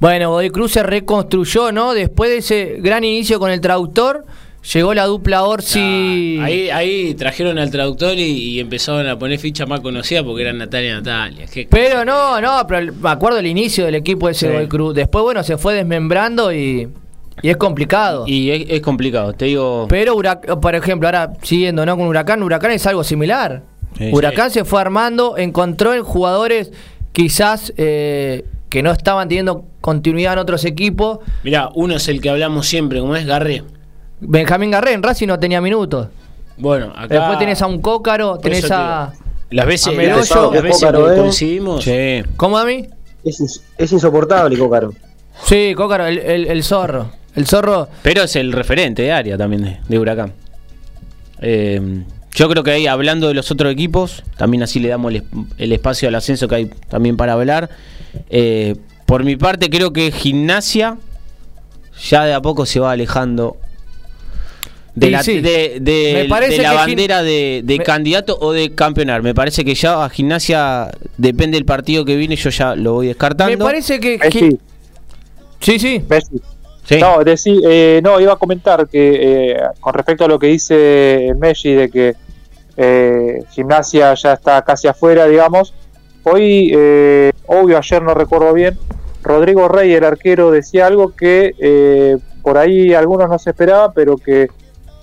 Bueno, 0.00 0.30
Godoy 0.30 0.50
Cruz 0.50 0.72
se 0.72 0.82
reconstruyó, 0.82 1.72
¿no? 1.72 1.94
Después 1.94 2.30
de 2.30 2.38
ese 2.38 2.76
gran 2.80 3.04
inicio 3.04 3.38
con 3.38 3.50
el 3.50 3.60
traductor, 3.60 4.24
llegó 4.74 4.92
la 4.92 5.06
dupla 5.06 5.44
Orsi. 5.44 6.38
Ah, 6.40 6.44
ahí, 6.44 6.68
ahí 6.70 7.14
trajeron 7.14 7.58
al 7.58 7.70
traductor 7.70 8.14
y, 8.18 8.22
y 8.22 8.60
empezaron 8.60 9.06
a 9.06 9.18
poner 9.18 9.38
ficha 9.38 9.64
más 9.64 9.80
conocida 9.80 10.22
porque 10.24 10.42
era 10.42 10.52
Natalia 10.52 10.94
Natalia. 11.00 11.46
Qué- 11.46 11.66
Pero 11.70 12.04
no, 12.04 12.40
no, 12.40 12.66
pero 12.68 12.92
me 12.92 13.08
acuerdo 13.10 13.38
el 13.38 13.46
inicio 13.46 13.86
del 13.86 13.94
equipo 13.94 14.26
de 14.26 14.32
ese 14.32 14.46
Sí. 14.48 14.52
Godoy 14.52 14.68
Cruz. 14.68 14.94
Después, 14.94 15.22
bueno, 15.22 15.42
se 15.44 15.56
fue 15.56 15.74
desmembrando 15.74 16.52
y, 16.52 16.88
y 17.44 17.50
es 17.50 17.58
complicado. 17.58 18.24
Y 18.26 18.50
es, 18.50 18.64
es 18.70 18.80
complicado, 18.80 19.34
te 19.34 19.44
digo. 19.44 19.84
Pero, 19.90 20.16
Hurac- 20.16 20.58
por 20.60 20.74
ejemplo, 20.74 21.06
ahora 21.08 21.34
siguiendo 21.42 21.84
¿no? 21.84 21.94
con 21.98 22.06
Huracán, 22.06 22.42
Huracán 22.42 22.70
es 22.70 22.86
algo 22.86 23.04
similar. 23.04 23.62
Sí. 23.98 24.08
Huracán 24.12 24.50
se 24.50 24.64
fue 24.64 24.80
armando, 24.80 25.36
encontró 25.36 25.92
en 25.92 26.02
jugadores 26.04 26.72
quizás 27.12 27.70
eh, 27.76 28.46
que 28.70 28.82
no 28.82 28.90
estaban 28.92 29.28
teniendo 29.28 29.66
continuidad 29.82 30.32
en 30.32 30.38
otros 30.38 30.64
equipos. 30.64 31.18
Mirá, 31.42 31.68
uno 31.74 31.96
es 31.96 32.08
el 32.08 32.22
que 32.22 32.30
hablamos 32.30 32.66
siempre, 32.66 33.00
como 33.00 33.14
es 33.14 33.26
Garré. 33.26 33.62
Benjamín 34.20 34.70
Garré 34.70 34.94
en 34.94 35.02
Racing 35.02 35.26
no 35.26 35.38
tenía 35.38 35.60
minutos. 35.60 36.08
Bueno, 36.56 36.92
acá. 36.96 37.08
Después 37.14 37.38
tenés 37.38 37.60
a 37.60 37.66
un 37.66 37.82
Cócaro, 37.82 38.38
tenés 38.38 38.70
a... 38.70 39.12
Las 39.50 39.66
veces, 39.66 39.88
a 39.88 39.90
las 39.90 40.16
veces- 40.16 40.36
las 40.52 40.62
veces 40.62 40.80
Cócaro, 40.80 41.06
que 41.08 41.12
¿eh? 41.12 41.16
coincidimos. 41.18 41.84
Sí. 41.84 42.22
¿Cómo 42.38 42.56
a 42.56 42.64
mí? 42.64 42.86
Es, 43.22 43.62
es 43.76 43.92
insoportable, 43.92 44.58
Cócaro. 44.58 44.94
Sí, 45.44 45.74
Cócaro, 45.76 46.06
el, 46.06 46.18
el- 46.18 46.46
el 46.46 46.62
zorro. 46.64 47.10
El 47.34 47.46
zorro. 47.46 47.88
Pero 48.02 48.22
es 48.22 48.36
el 48.36 48.52
referente 48.52 49.02
de 49.02 49.12
área 49.12 49.36
también 49.36 49.62
de, 49.62 49.76
de 49.88 49.98
Huracán. 49.98 50.32
Eh, 51.40 51.80
yo 52.34 52.48
creo 52.48 52.62
que 52.64 52.70
ahí, 52.72 52.86
hablando 52.86 53.28
de 53.28 53.34
los 53.34 53.50
otros 53.50 53.72
equipos, 53.72 54.22
también 54.36 54.62
así 54.62 54.80
le 54.80 54.88
damos 54.88 55.10
el, 55.10 55.16
es- 55.18 55.24
el 55.58 55.72
espacio 55.72 56.08
al 56.08 56.14
ascenso 56.14 56.48
que 56.48 56.54
hay 56.54 56.70
también 56.88 57.16
para 57.16 57.32
hablar. 57.34 57.70
Eh, 58.30 58.76
por 59.06 59.24
mi 59.24 59.36
parte, 59.36 59.68
creo 59.70 59.92
que 59.92 60.10
Gimnasia 60.10 60.96
ya 62.08 62.24
de 62.24 62.34
a 62.34 62.40
poco 62.40 62.66
se 62.66 62.80
va 62.80 62.92
alejando 62.92 63.56
de 64.94 65.10
la, 65.10 65.22
sí. 65.22 65.40
de, 65.40 65.78
de- 65.80 66.20
Me 66.22 66.28
parece 66.28 66.56
de 66.58 66.62
la 66.62 66.70
que 66.70 66.76
Gim- 66.76 66.86
bandera 66.86 67.22
de, 67.22 67.62
de 67.64 67.78
Me- 67.78 67.84
candidato 67.84 68.38
o 68.40 68.52
de 68.52 68.74
campeonar. 68.74 69.22
Me 69.22 69.34
parece 69.34 69.64
que 69.64 69.74
ya 69.74 70.04
a 70.04 70.08
Gimnasia, 70.08 70.90
depende 71.18 71.56
del 71.56 71.64
partido 71.64 72.04
que 72.04 72.16
viene, 72.16 72.36
yo 72.36 72.50
ya 72.50 72.74
lo 72.76 72.94
voy 72.94 73.08
descartando. 73.08 73.56
Me 73.58 73.62
parece 73.64 73.98
que. 74.00 74.18
Messi, 74.18 74.58
Sí, 75.60 75.78
sí. 75.78 76.02
Messi. 76.08 76.40
No, 77.00 77.20
decí- 77.24 77.62
eh, 77.64 78.00
no, 78.02 78.20
iba 78.20 78.34
a 78.34 78.36
comentar 78.36 78.86
que 78.88 79.52
eh, 79.52 79.56
con 79.80 79.94
respecto 79.94 80.24
a 80.24 80.28
lo 80.28 80.38
que 80.38 80.48
dice 80.48 81.32
Messi 81.38 81.72
de 81.72 81.88
que 81.90 82.14
eh, 82.76 83.42
Gimnasia 83.50 84.12
ya 84.14 84.34
está 84.34 84.62
casi 84.62 84.86
afuera, 84.88 85.26
digamos, 85.26 85.72
hoy, 86.24 86.72
eh, 86.74 87.32
obvio, 87.46 87.78
ayer 87.78 88.02
no 88.02 88.12
recuerdo 88.14 88.52
bien, 88.52 88.76
Rodrigo 89.22 89.68
Rey, 89.68 89.92
el 89.94 90.04
arquero, 90.04 90.50
decía 90.50 90.86
algo 90.86 91.14
que 91.14 91.54
eh, 91.58 92.18
por 92.42 92.58
ahí 92.58 92.92
algunos 92.92 93.28
no 93.30 93.38
se 93.38 93.50
esperaba, 93.50 93.92
pero 93.92 94.16
que 94.16 94.48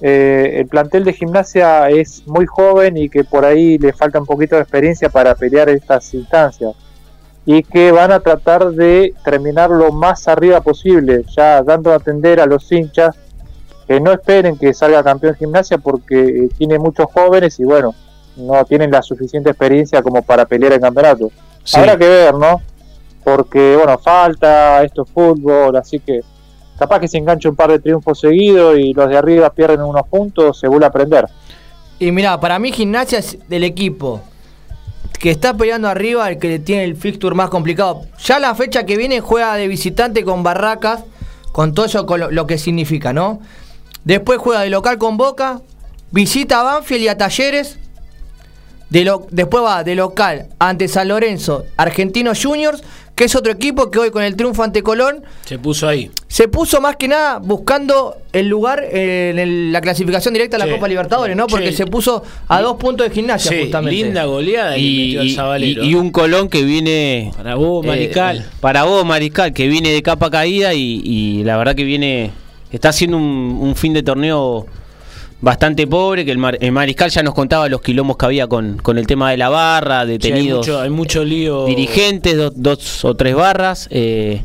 el 0.03 0.67
plantel 0.67 1.03
de 1.03 1.13
Gimnasia 1.13 1.89
es 1.91 2.23
muy 2.27 2.47
joven 2.47 2.97
y 2.97 3.07
que 3.07 3.23
por 3.23 3.45
ahí 3.45 3.77
le 3.77 3.93
falta 3.93 4.19
un 4.19 4.25
poquito 4.25 4.55
de 4.55 4.61
experiencia 4.63 5.09
para 5.09 5.35
pelear 5.35 5.69
estas 5.69 6.11
instancias 6.15 6.73
y 7.45 7.63
que 7.63 7.91
van 7.91 8.11
a 8.11 8.19
tratar 8.19 8.71
de 8.71 9.13
terminar 9.23 9.69
lo 9.69 9.91
más 9.91 10.27
arriba 10.27 10.61
posible, 10.61 11.23
ya 11.35 11.63
dando 11.63 11.91
a 11.91 11.95
atender 11.95 12.39
a 12.39 12.45
los 12.45 12.71
hinchas 12.71 13.15
que 13.87 13.99
no 13.99 14.11
esperen 14.11 14.57
que 14.57 14.73
salga 14.73 15.03
campeón 15.03 15.35
gimnasia 15.35 15.77
porque 15.77 16.19
eh, 16.19 16.49
tiene 16.57 16.77
muchos 16.77 17.07
jóvenes 17.11 17.59
y 17.59 17.63
bueno, 17.63 17.95
no 18.37 18.63
tienen 18.65 18.91
la 18.91 19.01
suficiente 19.01 19.49
experiencia 19.49 20.01
como 20.01 20.21
para 20.21 20.45
pelear 20.45 20.73
el 20.73 20.79
campeonato. 20.79 21.31
Sí. 21.63 21.79
Habrá 21.79 21.97
que 21.97 22.07
ver, 22.07 22.35
¿no? 22.35 22.61
Porque 23.23 23.75
bueno, 23.75 23.97
falta, 23.97 24.83
esto 24.83 25.03
es 25.03 25.09
fútbol, 25.09 25.75
así 25.75 25.99
que 25.99 26.21
capaz 26.77 26.99
que 26.99 27.07
se 27.07 27.17
engancha 27.17 27.49
un 27.49 27.55
par 27.55 27.71
de 27.71 27.79
triunfos 27.79 28.19
seguidos 28.19 28.77
y 28.77 28.93
los 28.93 29.09
de 29.09 29.17
arriba 29.17 29.49
pierden 29.49 29.81
unos 29.81 30.07
puntos, 30.07 30.59
se 30.59 30.67
vuelve 30.67 30.85
a 30.85 30.89
aprender. 30.89 31.25
Y 31.99 32.11
mira, 32.11 32.39
para 32.39 32.57
mí 32.59 32.71
Gimnasia 32.71 33.19
es 33.19 33.37
del 33.47 33.63
equipo 33.63 34.21
que 35.19 35.31
está 35.31 35.55
peleando 35.55 35.87
arriba, 35.87 36.29
el 36.29 36.39
que 36.39 36.59
tiene 36.59 36.83
el 36.83 36.95
fixture 36.95 37.35
más 37.35 37.49
complicado. 37.49 38.03
Ya 38.23 38.39
la 38.39 38.55
fecha 38.55 38.85
que 38.85 38.97
viene 38.97 39.19
juega 39.21 39.55
de 39.55 39.67
visitante 39.67 40.23
con 40.23 40.43
Barracas, 40.43 41.03
con 41.51 41.73
todo 41.73 41.85
eso 41.85 42.05
con 42.05 42.33
lo, 42.33 42.47
que 42.47 42.57
significa, 42.57 43.13
¿no? 43.13 43.39
Después 44.03 44.39
juega 44.39 44.61
de 44.61 44.69
local 44.69 44.97
con 44.97 45.17
Boca, 45.17 45.61
visita 46.11 46.61
a 46.61 46.63
Banfield 46.63 47.03
y 47.03 47.07
a 47.07 47.17
Talleres. 47.17 47.77
De 48.89 49.05
lo- 49.05 49.27
después 49.31 49.63
va 49.63 49.83
de 49.83 49.95
local 49.95 50.47
ante 50.59 50.87
San 50.87 51.07
Lorenzo, 51.07 51.65
Argentinos 51.77 52.43
Juniors, 52.43 52.83
que 53.21 53.25
es 53.25 53.35
otro 53.35 53.51
equipo 53.51 53.91
que 53.91 53.99
hoy 53.99 54.09
con 54.09 54.23
el 54.23 54.35
triunfo 54.35 54.63
ante 54.63 54.81
Colón 54.81 55.23
Se 55.45 55.59
puso 55.59 55.87
ahí. 55.87 56.09
se 56.27 56.47
puso 56.47 56.81
más 56.81 56.95
que 56.95 57.07
nada 57.07 57.37
buscando 57.37 58.15
el 58.33 58.47
lugar 58.47 58.83
en 58.91 59.37
el- 59.37 59.71
la 59.71 59.79
clasificación 59.79 60.33
directa 60.33 60.55
a 60.55 60.59
la. 60.59 60.67
Copa 60.67 60.87
Libertadores, 60.87 61.37
¿no? 61.37 61.45
Porque 61.45 61.71
se 61.71 61.85
puso 61.85 62.23
a 62.47 62.61
dos 62.61 62.77
puntos 62.77 63.07
de 63.07 63.13
gimnasia 63.13 63.55
justamente. 63.61 63.95
linda 64.05 64.23
goleada 64.25 64.75
y, 64.75 65.17
y, 65.17 65.19
y- 65.19 65.35
Zabalero. 65.35 65.83
y- 65.83 65.89
y 65.89 65.93
un 65.93 66.09
Colón 66.09 66.49
que 66.49 66.63
viene 66.63 67.31
Para 67.37 67.53
vos, 67.53 67.85
Mariscal. 67.85 68.37
eh, 68.39 68.45
para 68.59 68.85
vos 68.85 69.05
Mariscal 69.05 69.53
que 69.53 69.67
viene 69.67 69.91
de 69.91 70.01
capa 70.01 70.31
caída 70.31 70.73
y, 70.73 71.01
y 71.05 71.43
la 71.43 71.57
verdad 71.57 71.75
que 71.75 71.83
viene 71.83 72.31
está 72.71 72.89
haciendo 72.89 73.17
un, 73.17 73.59
un 73.61 73.75
fin 73.75 73.93
de 73.93 74.01
torneo 74.01 74.65
bastante 75.41 75.87
pobre 75.87 76.23
que 76.25 76.31
el, 76.31 76.37
Mar- 76.37 76.57
el 76.61 76.71
Mariscal 76.71 77.09
ya 77.09 77.23
nos 77.23 77.33
contaba 77.33 77.67
los 77.67 77.81
quilombos 77.81 78.17
que 78.17 78.25
había 78.25 78.47
con, 78.47 78.77
con 78.77 78.97
el 78.97 79.07
tema 79.07 79.31
de 79.31 79.37
la 79.37 79.49
barra 79.49 80.03
Sí, 80.03 80.11
hay, 80.11 80.17
detenidos 80.17 80.59
mucho, 80.67 80.79
hay 80.81 80.89
mucho 80.89 81.23
lío. 81.25 81.65
dirigentes 81.65 82.37
do- 82.37 82.51
dos 82.55 83.03
o 83.05 83.15
tres 83.15 83.33
barras 83.35 83.87
eh, 83.91 84.43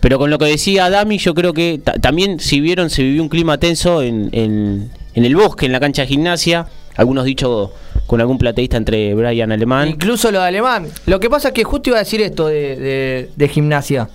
pero 0.00 0.18
con 0.18 0.30
lo 0.30 0.38
que 0.38 0.46
decía 0.46 0.88
Dami 0.90 1.18
yo 1.18 1.34
creo 1.34 1.52
que 1.52 1.80
ta- 1.82 1.94
también 1.94 2.40
si 2.40 2.60
vieron 2.60 2.88
se 2.88 3.02
vivió 3.02 3.22
un 3.22 3.28
clima 3.28 3.58
tenso 3.58 4.00
en, 4.02 4.30
en- 4.32 4.90
en 5.14 5.24
el 5.24 5.36
bosque 5.36 5.66
en 5.66 5.72
la 5.72 5.80
cancha 5.80 6.02
de 6.02 6.08
gimnasia 6.08 6.66
algunos 6.96 7.24
dichos 7.26 7.70
con 8.06 8.20
algún 8.22 8.38
plateísta 8.38 8.78
entre 8.78 9.14
Brian 9.14 9.52
Alemán 9.52 9.88
Incluso 9.88 10.30
lo 10.32 10.40
de 10.40 10.46
Alemán. 10.46 10.86
Lo 11.04 11.20
que 11.20 11.28
pasa 11.28 11.48
es 11.48 11.54
que 11.54 11.62
justo 11.62 11.90
iba 11.90 11.96
a 11.98 12.00
decir 12.04 12.22
esto 12.22 12.46
de, 12.48 12.74
de- 12.76 13.30
de 13.36 13.48
gimnasia. 13.48 14.08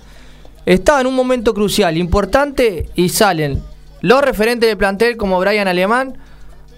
Estaba 0.66 1.00
en 1.00 1.06
un 1.06 1.14
momento 1.14 1.54
crucial, 1.54 1.96
importante, 1.96 2.88
y 2.96 3.10
salen 3.10 3.62
los 4.00 4.20
referentes 4.22 4.68
del 4.68 4.76
plantel 4.76 5.16
como 5.16 5.38
Brian 5.38 5.68
Alemán 5.68 6.16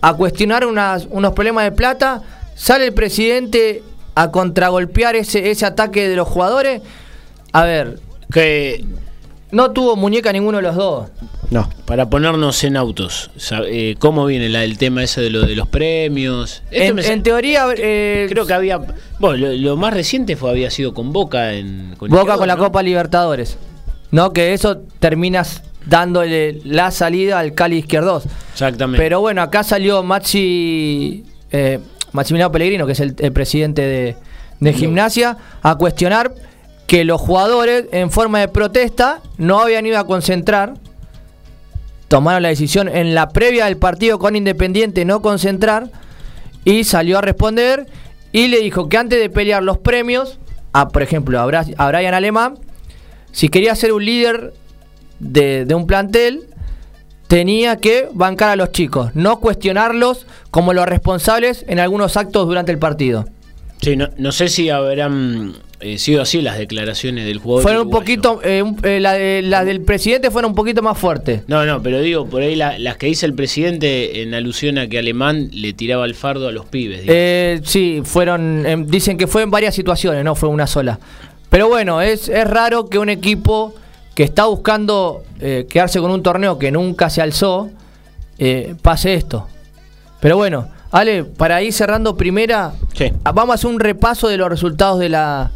a 0.09 0.15
cuestionar 0.15 0.65
unas- 0.67 1.07
unos 1.11 1.33
problemas 1.33 1.65
de 1.65 1.73
plata. 1.73 2.23
Sale 2.55 2.87
el 2.87 2.95
presidente 2.95 3.83
a 4.15 4.31
contragolpear 4.31 5.17
ese, 5.17 5.51
ese 5.51 5.67
ataque 5.67 6.09
de 6.09 6.17
los 6.17 6.29
jugadores. 6.29 6.81
A 7.53 7.65
ver, 7.65 7.99
Que 8.33 8.85
no 9.53 9.71
tuvo 9.71 9.95
muñeca 9.97 10.33
ninguno 10.33 10.59
de 10.59 10.63
los 10.63 10.75
dos. 10.77 11.09
no 11.51 11.69
para 11.87 12.11
ponernos 12.11 12.63
en 12.65 12.77
autos, 12.77 13.31
eh, 13.69 13.95
¿cómo 14.01 14.27
viene 14.27 14.49
la, 14.49 14.65
el 14.65 14.79
tema 14.79 15.03
ese 15.05 15.21
de 15.21 15.31
lo 15.31 15.43
de 15.47 15.55
los 15.55 15.69
premios? 15.69 16.63
Esto 16.73 16.85
En, 16.91 16.95
me- 16.97 17.07
en 17.07 17.23
teoría, 17.23 17.67
eh, 17.77 18.27
creo 18.29 18.47
que 18.47 18.53
había. 18.55 18.79
Bueno, 19.21 19.37
lo, 19.47 19.53
lo 19.53 19.77
más 19.77 19.95
reciente 19.95 20.35
fue 20.37 20.51
había 20.51 20.71
sido 20.71 20.93
con 20.95 21.13
Boca 21.13 21.53
en. 21.55 21.91
Boca 21.99 22.07
Izquierdo, 22.07 22.39
con 22.39 22.49
la 22.49 22.57
¿no? 22.57 22.65
Copa 22.65 22.83
Libertadores. 22.83 23.57
No, 24.11 24.33
que 24.33 24.53
eso 24.55 24.79
terminas 24.99 25.63
dándole 25.87 26.61
la 26.65 26.91
salida 26.91 27.39
al 27.39 27.55
Cali 27.55 27.79
Izquierdos. 27.79 28.25
Exactamente. 28.53 29.03
Pero 29.03 29.21
bueno, 29.21 29.41
acá 29.41 29.63
salió 29.63 30.03
Maxi, 30.03 31.25
eh, 31.51 31.81
Maximiliano 32.13 32.53
Pellegrino, 32.53 32.87
que 32.87 32.93
es 32.93 33.01
el, 33.01 33.15
el 33.19 33.33
presidente 33.33 33.83
de, 33.83 34.17
de 34.61 34.73
gimnasia, 34.73 35.37
a 35.63 35.77
cuestionar 35.77 36.35
que 36.87 37.05
los 37.05 37.21
jugadores, 37.21 37.87
en 37.93 38.11
forma 38.11 38.41
de 38.41 38.49
protesta, 38.49 39.21
no 39.39 39.61
habían 39.61 39.87
ido 39.87 39.99
a 39.99 40.07
concentrar. 40.07 40.75
Tomaron 42.09 42.43
la 42.43 42.51
decisión 42.51 42.89
en 42.89 43.15
la 43.15 43.31
previa 43.31 43.65
del 43.65 43.77
partido 43.77 44.19
con 44.19 44.37
Independiente 44.37 45.05
no 45.05 45.23
concentrar. 45.23 45.89
Y 46.65 46.85
salió 46.85 47.19
a 47.19 47.21
responder 47.21 47.87
y 48.33 48.49
le 48.49 48.61
dijo 48.61 48.89
que 48.89 48.97
antes 48.97 49.21
de 49.21 49.31
pelear 49.31 49.63
los 49.63 49.79
premios, 49.79 50.39
a, 50.73 50.89
por 50.89 51.03
ejemplo, 51.03 51.41
a 51.41 51.47
Brian 51.47 52.15
Alemán, 52.15 52.59
si 53.33 53.49
quería 53.49 53.75
ser 53.75 53.93
un 53.93 54.05
líder 54.05 54.53
de, 55.19 55.65
de 55.65 55.75
un 55.75 55.87
plantel, 55.87 56.45
tenía 57.27 57.77
que 57.77 58.09
bancar 58.13 58.51
a 58.51 58.57
los 58.57 58.73
chicos, 58.73 59.11
no 59.15 59.41
cuestionarlos 59.41 60.27
como 60.51 60.73
los 60.73 60.87
responsables 60.87 61.65
en 61.69 61.81
algunos 61.81 62.17
actos 62.17 62.47
durante 62.47 62.73
el 62.73 62.79
partido. 62.79 63.27
Sí, 63.83 63.97
no, 63.97 64.09
no 64.17 64.33
sé 64.33 64.49
si 64.49 64.71
habrán 64.71 65.55
eh, 65.81 65.99
sido 65.99 66.23
así 66.23 66.41
las 66.41 66.57
declaraciones 66.57 67.27
del 67.27 67.39
jugador. 67.39 67.63
Fueron 67.65 67.83
un 67.89 67.91
poquito, 67.91 68.41
eh, 68.43 68.65
eh, 68.85 69.01
la, 69.01 69.13
de- 69.15 69.43
la 69.43 69.65
del 69.65 69.83
presidente 69.83 70.31
fueron 70.31 70.53
un 70.53 70.55
poquito 70.55 70.81
más 70.83 70.97
fuertes. 70.97 71.43
No, 71.49 71.67
no, 71.67 71.83
pero 71.83 72.01
digo, 72.01 72.27
por 72.27 72.41
ahí 72.43 72.55
la- 72.57 72.79
las 72.79 72.97
que 72.97 73.07
dice 73.07 73.27
el 73.27 73.35
presidente 73.35 74.23
en 74.23 74.33
alusión 74.33 74.79
a 74.79 74.87
que 74.89 74.99
Alemán 74.99 75.51
le 75.53 75.73
tiraba 75.75 76.07
el 76.07 76.15
fardo 76.15 76.49
a 76.49 76.53
los 76.53 76.65
pibes. 76.67 77.03
Eh, 77.07 77.61
sí, 77.65 78.01
fueron, 78.05 78.65
em, 78.65 78.87
dicen 78.87 79.19
que 79.19 79.27
fue 79.27 79.43
en 79.43 79.51
varias 79.51 79.75
situaciones, 79.75 80.25
no 80.25 80.35
fue 80.35 80.49
una 80.49 80.67
sola. 80.67 80.99
Pero 81.51 81.69
bueno, 81.69 82.01
es, 82.01 82.29
es 82.31 82.47
raro 82.49 82.89
que 82.89 82.99
un 82.99 83.09
equipo 83.11 83.75
que 84.17 84.25
está 84.25 84.47
buscando 84.47 85.23
eh, 85.41 85.67
quedarse 85.69 86.01
con 86.01 86.11
un 86.11 86.23
torneo 86.23 86.59
que 86.59 86.73
nunca 86.73 87.11
se 87.11 87.21
alzó, 87.21 87.69
eh, 88.39 88.75
pase 88.83 89.13
esto. 89.15 89.47
Pero 90.21 90.39
bueno, 90.39 90.69
Ale, 90.91 91.25
para 91.25 91.61
ir 91.63 91.73
cerrando 91.73 92.17
primera, 92.17 92.73
Sí. 92.95 93.13
ah, 93.25 93.33
vamos 93.33 93.53
a 93.53 93.55
hacer 93.57 93.71
un 93.71 93.79
repaso 93.79 94.29
de 94.29 94.39
los 94.39 94.49
resultados 94.49 94.99
de 94.99 95.11
la, 95.11 95.51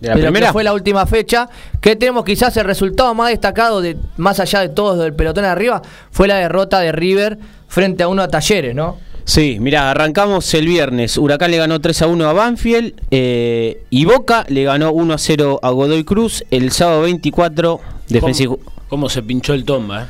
¿De 0.00 0.08
la 0.08 0.14
lo 0.16 0.20
que 0.20 0.26
primera? 0.26 0.52
fue 0.52 0.62
la 0.62 0.74
última 0.74 1.06
fecha. 1.06 1.48
Que 1.80 1.96
tenemos 1.96 2.24
quizás 2.24 2.54
el 2.58 2.64
resultado 2.66 3.14
más 3.14 3.30
destacado, 3.30 3.80
de 3.80 3.96
más 4.18 4.38
allá 4.40 4.60
de 4.60 4.68
todos 4.68 4.98
del 4.98 5.14
pelotón 5.14 5.44
de 5.44 5.48
arriba, 5.50 5.80
fue 6.10 6.28
la 6.28 6.36
derrota 6.36 6.80
de 6.80 6.92
River 6.92 7.38
frente 7.68 8.02
a 8.02 8.08
uno 8.08 8.22
a 8.22 8.28
Talleres, 8.28 8.74
¿no? 8.74 8.98
Sí, 9.24 9.58
mirá, 9.60 9.90
arrancamos 9.90 10.52
el 10.54 10.66
viernes. 10.66 11.16
Huracán 11.16 11.50
le 11.50 11.56
ganó 11.56 11.80
3 11.80 12.02
a 12.02 12.06
1 12.08 12.28
a 12.28 12.32
Banfield 12.32 12.94
eh, 13.10 13.82
y 13.88 14.04
Boca 14.04 14.44
le 14.48 14.64
ganó 14.64 14.92
1 14.92 15.14
a 15.14 15.18
0 15.18 15.60
a 15.62 15.70
Godoy 15.70 16.04
Cruz. 16.04 16.44
El 16.50 16.72
sábado 16.72 17.02
24, 17.02 17.80
Defensa 18.08 18.42
y 18.42 18.46
¿Cómo, 18.46 18.58
cómo 18.88 19.08
se 19.08 19.22
pinchó 19.22 19.54
el 19.54 19.64
tomba? 19.64 20.02
eh? 20.02 20.06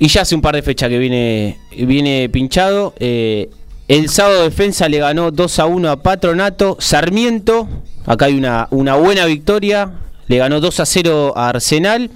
Y 0.00 0.08
ya 0.08 0.22
hace 0.22 0.34
un 0.34 0.40
par 0.40 0.56
de 0.56 0.62
fechas 0.62 0.88
que 0.88 0.98
viene, 0.98 1.58
viene 1.76 2.28
pinchado. 2.28 2.94
Eh, 2.98 3.48
el 3.86 4.08
sábado 4.08 4.42
Defensa 4.42 4.88
le 4.88 4.98
ganó 4.98 5.30
2 5.30 5.58
a 5.60 5.66
1 5.66 5.90
a 5.90 6.02
Patronato. 6.02 6.76
Sarmiento, 6.80 7.68
acá 8.06 8.24
hay 8.26 8.34
una, 8.34 8.66
una 8.70 8.96
buena 8.96 9.24
victoria. 9.26 9.92
Le 10.26 10.38
ganó 10.38 10.60
2 10.60 10.80
a 10.80 10.86
0 10.86 11.32
a 11.36 11.48
Arsenal. 11.50 12.10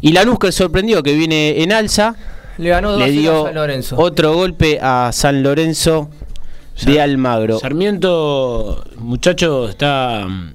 Y 0.00 0.12
Lanús 0.12 0.38
que 0.38 0.50
sorprendió, 0.50 1.02
que 1.02 1.12
viene 1.12 1.62
en 1.62 1.72
alza. 1.72 2.16
Le 2.60 2.68
ganó 2.70 2.92
2 2.92 2.98
Le 2.98 3.04
a 3.04 3.08
0 3.08 3.20
dio 3.20 3.32
a 3.40 3.44
San 3.46 3.54
Lorenzo. 3.54 3.96
otro 3.98 4.34
golpe 4.34 4.78
a 4.80 5.10
San 5.12 5.42
Lorenzo 5.42 6.10
de 6.84 7.00
Almagro. 7.00 7.58
Sarmiento, 7.58 8.84
muchacho, 8.98 9.68
está 9.68 10.24
mm, 10.28 10.52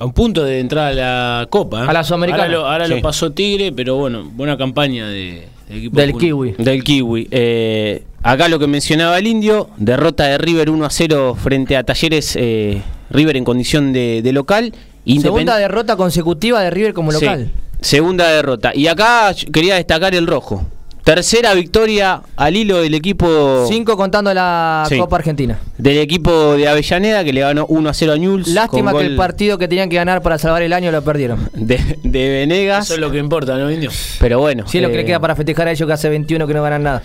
a 0.00 0.04
un 0.04 0.12
punto 0.12 0.44
de 0.44 0.60
entrar 0.60 0.92
a 0.92 0.94
la 1.40 1.46
Copa. 1.50 1.84
¿eh? 1.84 1.86
A 1.88 1.92
la 1.92 2.04
Sudamericana. 2.04 2.44
Ahora, 2.44 2.56
lo, 2.58 2.66
ahora 2.66 2.86
Sí. 2.86 2.94
lo 2.94 3.00
pasó 3.02 3.30
Tigre, 3.32 3.72
pero 3.72 3.96
bueno, 3.96 4.24
buena 4.32 4.56
campaña 4.56 5.08
de, 5.08 5.48
del 5.68 5.78
equipo 5.78 5.96
Del 6.00 6.12
Kiwi. 6.16 6.54
Del 6.58 6.84
Kiwi. 6.84 7.28
Eh, 7.30 8.04
acá 8.22 8.48
lo 8.48 8.58
que 8.58 8.66
mencionaba 8.66 9.18
el 9.18 9.26
indio, 9.26 9.68
derrota 9.76 10.24
de 10.24 10.38
River 10.38 10.70
1 10.70 10.84
a 10.84 10.90
0 10.90 11.36
frente 11.40 11.76
a 11.76 11.84
Talleres, 11.84 12.34
eh, 12.36 12.82
River 13.10 13.36
en 13.36 13.44
condición 13.44 13.92
de, 13.92 14.20
de 14.22 14.32
local. 14.32 14.72
Segunda 15.20 15.56
derrota 15.56 15.96
consecutiva 15.96 16.60
de 16.60 16.70
River 16.70 16.92
como 16.92 17.12
Sí, 17.12 17.24
local. 17.24 17.50
segunda 17.80 18.28
derrota. 18.30 18.72
Y 18.74 18.86
acá 18.88 19.32
quería 19.52 19.76
destacar 19.76 20.14
el 20.14 20.26
rojo. 20.26 20.66
Tercera 21.08 21.54
victoria 21.54 22.20
al 22.36 22.54
hilo 22.54 22.82
del 22.82 22.92
equipo 22.92 23.64
Cinco 23.66 23.96
contando 23.96 24.34
la 24.34 24.84
Sí. 24.90 24.98
Copa 24.98 25.16
Argentina. 25.16 25.58
del 25.78 25.96
equipo 25.96 26.52
de 26.52 26.68
Avellaneda 26.68 27.24
que 27.24 27.32
le 27.32 27.40
ganó 27.40 27.64
1 27.66 27.88
a 27.88 27.94
0 27.94 28.12
a 28.12 28.18
Newell's. 28.18 28.48
Lástima 28.48 28.92
que 28.92 29.06
el 29.06 29.16
partido 29.16 29.56
que 29.56 29.68
tenían 29.68 29.88
que 29.88 29.96
ganar 29.96 30.20
para 30.20 30.36
salvar 30.36 30.60
el 30.60 30.74
año 30.74 30.92
lo 30.92 31.00
perdieron. 31.02 31.48
de, 31.54 31.98
de 32.02 32.28
Venegas. 32.28 32.84
Eso 32.84 32.94
es 32.96 33.00
lo 33.00 33.10
que 33.10 33.16
importa, 33.16 33.56
¿no, 33.56 33.70
Indio? 33.70 33.90
Pero 34.20 34.40
bueno. 34.40 34.64
Sí, 34.68 34.76
es 34.76 34.82
lo 34.82 34.90
que 34.90 34.96
eh, 34.96 34.98
le 34.98 35.04
queda 35.06 35.18
para 35.18 35.34
festejar 35.34 35.68
a 35.68 35.70
ellos 35.70 35.86
que 35.86 35.92
hace 35.94 36.10
21 36.10 36.46
que 36.46 36.52
no 36.52 36.62
ganan 36.62 36.82
nada. 36.82 37.02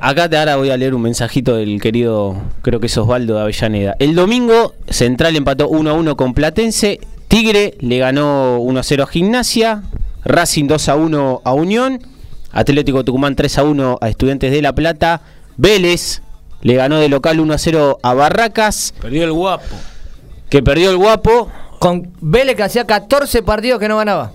Acá 0.00 0.30
te 0.30 0.38
ahora 0.38 0.56
voy 0.56 0.70
a 0.70 0.76
leer 0.78 0.94
un 0.94 1.02
mensajito 1.02 1.56
del 1.56 1.82
querido, 1.82 2.40
creo 2.62 2.80
que 2.80 2.86
es 2.86 2.96
Osvaldo 2.96 3.34
de 3.34 3.42
Avellaneda. 3.42 3.94
El 3.98 4.14
domingo, 4.14 4.72
Central 4.88 5.36
empató 5.36 5.68
1 5.68 5.90
a 5.90 5.92
1 5.92 6.16
con 6.16 6.32
Platense. 6.32 6.98
Tigre 7.28 7.74
le 7.80 7.98
ganó 7.98 8.58
1 8.60 8.80
a 8.80 8.82
0 8.82 9.02
a 9.02 9.06
Gimnasia. 9.06 9.82
Racing 10.24 10.66
2 10.66 10.88
a 10.88 10.96
1 10.96 11.42
a 11.44 11.52
Unión. 11.52 12.00
Atlético 12.52 13.04
Tucumán 13.04 13.34
3 13.34 13.58
a 13.58 13.64
1 13.64 13.98
a 14.00 14.08
Estudiantes 14.08 14.52
de 14.52 14.62
La 14.62 14.74
Plata. 14.74 15.22
Vélez 15.56 16.22
le 16.62 16.74
ganó 16.74 16.98
de 16.98 17.08
local 17.08 17.40
1 17.40 17.54
a 17.54 17.58
0 17.58 17.98
a 18.02 18.14
Barracas. 18.14 18.94
Perdió 19.00 19.24
el 19.24 19.32
guapo. 19.32 19.76
Que 20.48 20.62
perdió 20.62 20.90
el 20.90 20.96
guapo. 20.96 21.50
Con 21.78 22.12
Vélez 22.20 22.54
que 22.56 22.62
hacía 22.62 22.86
14 22.86 23.42
partidos 23.42 23.80
que 23.80 23.88
no 23.88 23.96
ganaba. 23.96 24.32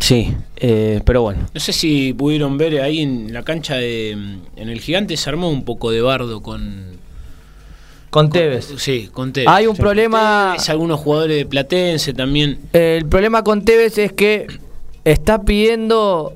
Sí, 0.00 0.34
eh, 0.56 1.00
pero 1.04 1.22
bueno. 1.22 1.46
No 1.54 1.60
sé 1.60 1.72
si 1.72 2.12
pudieron 2.12 2.58
ver 2.58 2.80
ahí 2.80 3.00
en 3.00 3.32
la 3.32 3.42
cancha 3.42 3.76
de. 3.76 4.10
En 4.10 4.68
el 4.68 4.80
Gigante 4.80 5.16
se 5.16 5.30
armó 5.30 5.48
un 5.48 5.64
poco 5.64 5.90
de 5.90 6.00
bardo 6.00 6.42
con. 6.42 7.00
Con 8.10 8.28
Tevez. 8.28 8.74
Sí, 8.76 9.08
con 9.12 9.32
Tevez. 9.32 9.48
Hay 9.48 9.66
un 9.66 9.76
problema. 9.76 10.52
Tevez, 10.54 10.68
algunos 10.68 11.00
jugadores 11.00 11.36
de 11.36 11.46
Platense 11.46 12.12
también. 12.12 12.58
El 12.72 13.06
problema 13.06 13.42
con 13.42 13.64
Tevez 13.64 13.96
es 13.98 14.12
que 14.12 14.46
está 15.04 15.42
pidiendo 15.42 16.34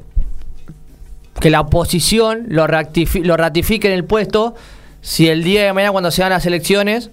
que 1.41 1.51
la 1.51 1.61
oposición 1.61 2.47
lo, 2.49 2.67
lo 2.67 3.37
ratifique 3.37 3.89
en 3.89 3.95
el 3.95 4.05
puesto 4.05 4.55
si 5.01 5.29
el 5.29 5.45
día 5.45 5.65
de 5.65 5.73
mañana 5.73 5.93
cuando 5.93 6.11
se 6.11 6.23
dan 6.23 6.31
las 6.31 6.47
elecciones 6.47 7.11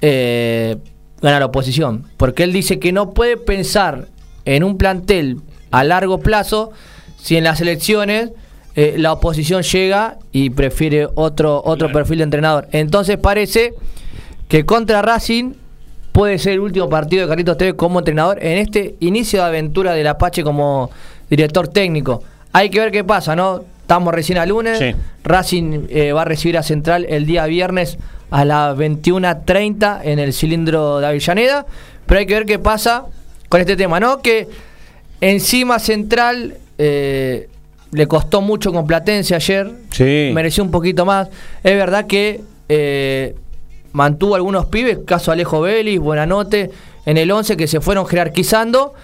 eh, 0.00 0.76
gana 1.20 1.40
la 1.40 1.46
oposición. 1.46 2.04
Porque 2.16 2.44
él 2.44 2.52
dice 2.52 2.78
que 2.78 2.92
no 2.92 3.10
puede 3.12 3.36
pensar 3.36 4.08
en 4.44 4.64
un 4.64 4.78
plantel 4.78 5.40
a 5.70 5.84
largo 5.84 6.18
plazo 6.20 6.70
si 7.16 7.36
en 7.36 7.44
las 7.44 7.60
elecciones 7.60 8.30
eh, 8.76 8.94
la 8.98 9.12
oposición 9.12 9.62
llega 9.62 10.18
y 10.32 10.50
prefiere 10.50 11.08
otro, 11.14 11.58
otro 11.64 11.88
Claro. 11.88 11.92
perfil 11.92 12.18
de 12.18 12.24
entrenador. 12.24 12.68
Entonces 12.72 13.16
parece 13.18 13.74
que 14.48 14.64
contra 14.64 15.02
Racing 15.02 15.54
puede 16.12 16.38
ser 16.38 16.54
el 16.54 16.60
último 16.60 16.88
partido 16.88 17.22
de 17.22 17.28
Carlitos 17.28 17.58
Tevez 17.58 17.74
como 17.74 17.98
entrenador 17.98 18.38
en 18.42 18.58
este 18.58 18.96
inicio 19.00 19.40
de 19.40 19.46
aventura 19.46 19.92
del 19.92 20.06
Apache 20.06 20.44
como 20.44 20.90
director 21.28 21.68
técnico. 21.68 22.22
Hay 22.56 22.70
que 22.70 22.80
ver 22.80 22.90
qué 22.90 23.04
pasa, 23.04 23.36
¿no? 23.36 23.64
Estamos 23.82 24.14
recién 24.14 24.38
a 24.38 24.46
lunes. 24.46 24.78
Sí. 24.78 24.94
Racing 25.24 25.88
eh, 25.90 26.12
va 26.12 26.22
a 26.22 26.24
recibir 26.24 26.56
a 26.56 26.62
Central 26.62 27.04
el 27.06 27.26
día 27.26 27.44
viernes 27.44 27.98
a 28.30 28.46
las 28.46 28.74
21.30 28.78 30.00
en 30.04 30.18
el 30.18 30.32
cilindro 30.32 30.98
de 31.00 31.06
Avellaneda. 31.06 31.66
Pero 32.06 32.18
hay 32.18 32.24
que 32.24 32.32
ver 32.32 32.46
qué 32.46 32.58
pasa 32.58 33.04
con 33.50 33.60
este 33.60 33.76
tema, 33.76 34.00
¿no? 34.00 34.22
Que 34.22 34.48
encima 35.20 35.78
Central 35.78 36.54
eh, 36.78 37.50
le 37.92 38.08
costó 38.08 38.40
mucho 38.40 38.72
con 38.72 38.86
Platense 38.86 39.34
ayer. 39.34 39.70
Sí. 39.90 40.30
Mereció 40.32 40.64
un 40.64 40.70
poquito 40.70 41.04
más. 41.04 41.28
Es 41.62 41.76
verdad 41.76 42.06
que 42.06 42.40
eh, 42.70 43.34
mantuvo 43.92 44.34
algunos 44.34 44.64
pibes, 44.64 45.00
caso 45.06 45.30
Alejo 45.30 45.60
Vélez, 45.60 45.98
Buenanote, 45.98 46.70
en 47.04 47.18
el 47.18 47.30
11 47.30 47.58
que 47.58 47.66
se 47.66 47.82
fueron 47.82 48.06
jerarquizando. 48.06 48.94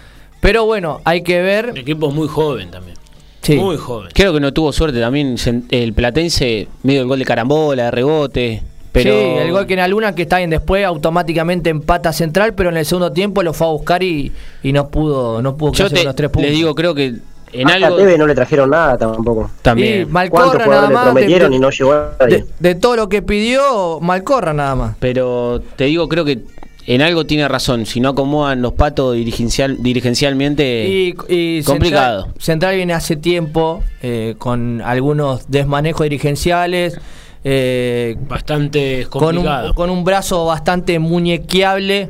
Pero 0.40 0.64
bueno, 0.64 1.02
hay 1.04 1.22
que 1.22 1.42
ver. 1.42 1.68
El 1.68 1.78
equipo 1.78 2.08
es 2.08 2.14
muy 2.14 2.28
joven 2.28 2.70
también. 2.70 3.01
Sí. 3.42 3.56
Muy 3.56 3.76
joven. 3.76 4.08
Creo 4.14 4.32
que 4.32 4.40
no 4.40 4.52
tuvo 4.52 4.72
suerte 4.72 5.00
también 5.00 5.36
el 5.70 5.92
Platense, 5.92 6.68
medio 6.84 7.02
el 7.02 7.08
gol 7.08 7.18
de 7.18 7.24
carambola, 7.24 7.84
de 7.86 7.90
rebote. 7.90 8.62
Pero 8.92 9.10
Sí, 9.10 9.18
el 9.18 9.50
gol 9.52 9.66
que 9.66 9.72
en 9.72 9.80
Aluna 9.80 10.14
que 10.14 10.22
está 10.22 10.36
bien 10.38 10.50
después 10.50 10.84
automáticamente 10.84 11.70
empata 11.70 12.12
Central, 12.12 12.52
pero 12.54 12.68
en 12.70 12.76
el 12.76 12.84
segundo 12.86 13.10
tiempo 13.12 13.42
lo 13.42 13.52
fue 13.54 13.66
a 13.66 13.70
buscar 13.70 14.02
y, 14.02 14.30
y 14.62 14.72
no 14.72 14.88
pudo 14.90 15.40
no 15.42 15.56
pudo 15.56 15.72
Yo 15.72 15.88
te, 15.90 16.04
los 16.04 16.14
tres 16.14 16.28
puntos. 16.30 16.50
le 16.50 16.54
digo, 16.56 16.74
creo 16.74 16.94
que 16.94 17.14
en 17.54 17.66
Hasta 17.68 17.86
algo 17.86 17.96
a 17.96 17.98
Tevez 18.00 18.18
no 18.18 18.26
le 18.26 18.34
trajeron 18.34 18.70
nada 18.70 18.96
tampoco. 18.98 19.50
también. 19.62 20.08
¿Cuántos 20.10 20.12
Malcorra 20.12 20.52
nada 20.52 20.64
jugadores 20.66 20.88
le 20.88 20.94
más. 20.94 21.04
de- 21.06 21.10
prometieron 21.12 21.50
de, 21.50 21.56
y 21.56 21.60
no 21.60 21.70
llegó 21.70 21.92
a 21.92 22.12
nadie? 22.20 22.36
de- 22.38 22.46
de 22.58 22.74
todo 22.74 22.96
lo 22.96 23.08
que 23.08 23.22
pidió, 23.22 23.98
Malcorra 24.00 24.52
nada 24.52 24.74
más. 24.74 24.96
Pero 25.00 25.62
te 25.76 25.84
digo, 25.84 26.06
creo 26.08 26.24
que 26.26 26.40
en 26.86 27.02
algo 27.02 27.26
tiene 27.26 27.46
razón. 27.48 27.86
Si 27.86 28.00
no 28.00 28.10
acomodan 28.10 28.62
los 28.62 28.72
patos 28.72 29.14
dirigencial, 29.14 29.82
dirigencialmente, 29.82 30.88
Y, 30.88 31.14
y 31.28 31.62
complicado. 31.62 32.22
Central, 32.22 32.40
Central 32.42 32.76
viene 32.76 32.92
hace 32.94 33.16
tiempo 33.16 33.82
eh, 34.02 34.34
con 34.38 34.80
algunos 34.82 35.50
desmanejos 35.50 36.04
dirigenciales, 36.04 36.98
eh, 37.44 38.16
Bastante 38.28 39.06
con, 39.10 39.22
un, 39.22 39.44
complicado. 39.44 39.74
con 39.74 39.90
un 39.90 40.04
brazo 40.04 40.44
bastante 40.46 40.98
muñequeable 40.98 42.08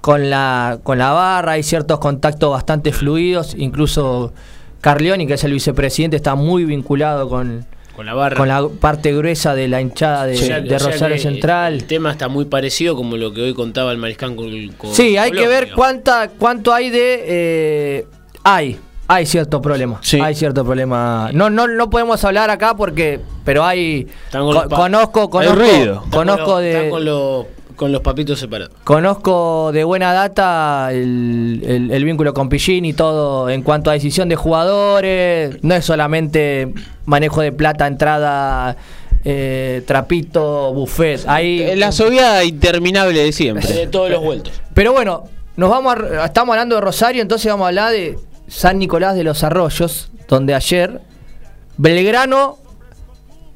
con 0.00 0.30
la, 0.30 0.78
con 0.82 0.98
la 0.98 1.10
barra 1.10 1.58
y 1.58 1.62
ciertos 1.62 1.98
contactos 1.98 2.50
bastante 2.50 2.92
fluidos. 2.92 3.54
Incluso 3.56 4.32
Carlioni, 4.80 5.26
que 5.26 5.34
es 5.34 5.44
el 5.44 5.52
vicepresidente, 5.52 6.16
está 6.16 6.34
muy 6.34 6.64
vinculado 6.64 7.28
con, 7.28 7.66
con 7.98 8.06
la 8.06 8.14
barra. 8.14 8.36
con 8.36 8.46
la 8.46 8.68
parte 8.80 9.12
gruesa 9.12 9.56
de 9.56 9.66
la 9.66 9.80
hinchada 9.80 10.26
de, 10.26 10.78
Rosario 10.78 11.16
que 11.16 11.20
Central. 11.20 11.74
El 11.74 11.84
tema 11.84 12.12
está 12.12 12.28
muy 12.28 12.44
parecido 12.44 12.94
como 12.94 13.16
lo 13.16 13.32
que 13.32 13.42
hoy 13.42 13.54
contaba 13.54 13.90
el 13.90 13.98
Mariscán 13.98 14.36
con, 14.36 14.68
con 14.78 14.94
Sí, 14.94 15.16
hay 15.16 15.32
que 15.32 15.48
ver 15.48 15.72
cuánta, 15.74 16.28
cuánto 16.28 16.72
hay 16.72 16.90
de... 16.90 17.24
eh, 17.26 18.06
hay, 18.44 18.78
hay 19.08 19.26
cierto 19.26 19.60
problema. 19.60 19.98
Sí. 20.00 20.20
Hay 20.20 20.36
cierto 20.36 20.64
problema. 20.64 21.30
No, 21.32 21.50
no, 21.50 21.66
no 21.66 21.90
podemos 21.90 22.24
hablar 22.24 22.50
acá 22.50 22.76
porque... 22.76 23.18
Pero 23.44 23.64
hay... 23.64 24.06
Están 24.26 24.42
con 24.42 24.68
conozco, 24.68 25.22
Hay 25.22 25.28
conozco, 25.28 25.56
ruido. 25.56 26.04
Conozco 26.12 26.58
de... 26.58 26.70
está 26.76 26.90
con, 26.90 27.04
los- 27.04 27.46
con 27.78 27.92
los 27.92 28.02
papitos 28.02 28.38
separados. 28.38 28.74
Conozco 28.84 29.70
de 29.72 29.84
buena 29.84 30.12
data 30.12 30.88
el, 30.92 31.62
el- 31.64 31.90
el 31.90 32.04
vínculo 32.04 32.34
con 32.34 32.50
Pillín 32.50 32.84
y 32.84 32.92
todo 32.92 33.48
en 33.48 33.62
cuanto 33.62 33.88
a 33.88 33.94
decisión 33.94 34.28
de 34.28 34.36
jugadores. 34.36 35.56
No 35.62 35.74
es 35.74 35.84
solamente 35.86 36.74
manejo 37.06 37.40
de 37.40 37.52
plata, 37.52 37.86
entrada, 37.86 38.76
eh, 39.24 39.82
trapito, 39.86 40.74
buffet. 40.74 41.20
Ahí, 41.26 41.62
Eh, 41.62 41.76
la 41.76 41.92
soviada 41.92 42.44
interminable 42.44 43.20
de 43.22 43.32
siempre. 43.32 43.72
De 43.72 43.86
todos 43.86 44.10
los 44.10 44.22
vueltos. 44.22 44.52
Pero 44.74 44.92
bueno, 44.92 45.24
nos 45.56 45.70
vamos 45.70 45.94
a- 45.96 46.26
estamos 46.26 46.52
hablando 46.52 46.74
de 46.74 46.80
Rosario, 46.82 47.22
entonces 47.22 47.50
vamos 47.50 47.64
a 47.64 47.68
hablar 47.68 47.92
de 47.92 48.18
San 48.48 48.78
Nicolás 48.78 49.14
de 49.14 49.24
los 49.24 49.42
Arroyos, 49.44 50.10
donde 50.28 50.54
ayer 50.54 51.00
Belgrano, 51.76 52.58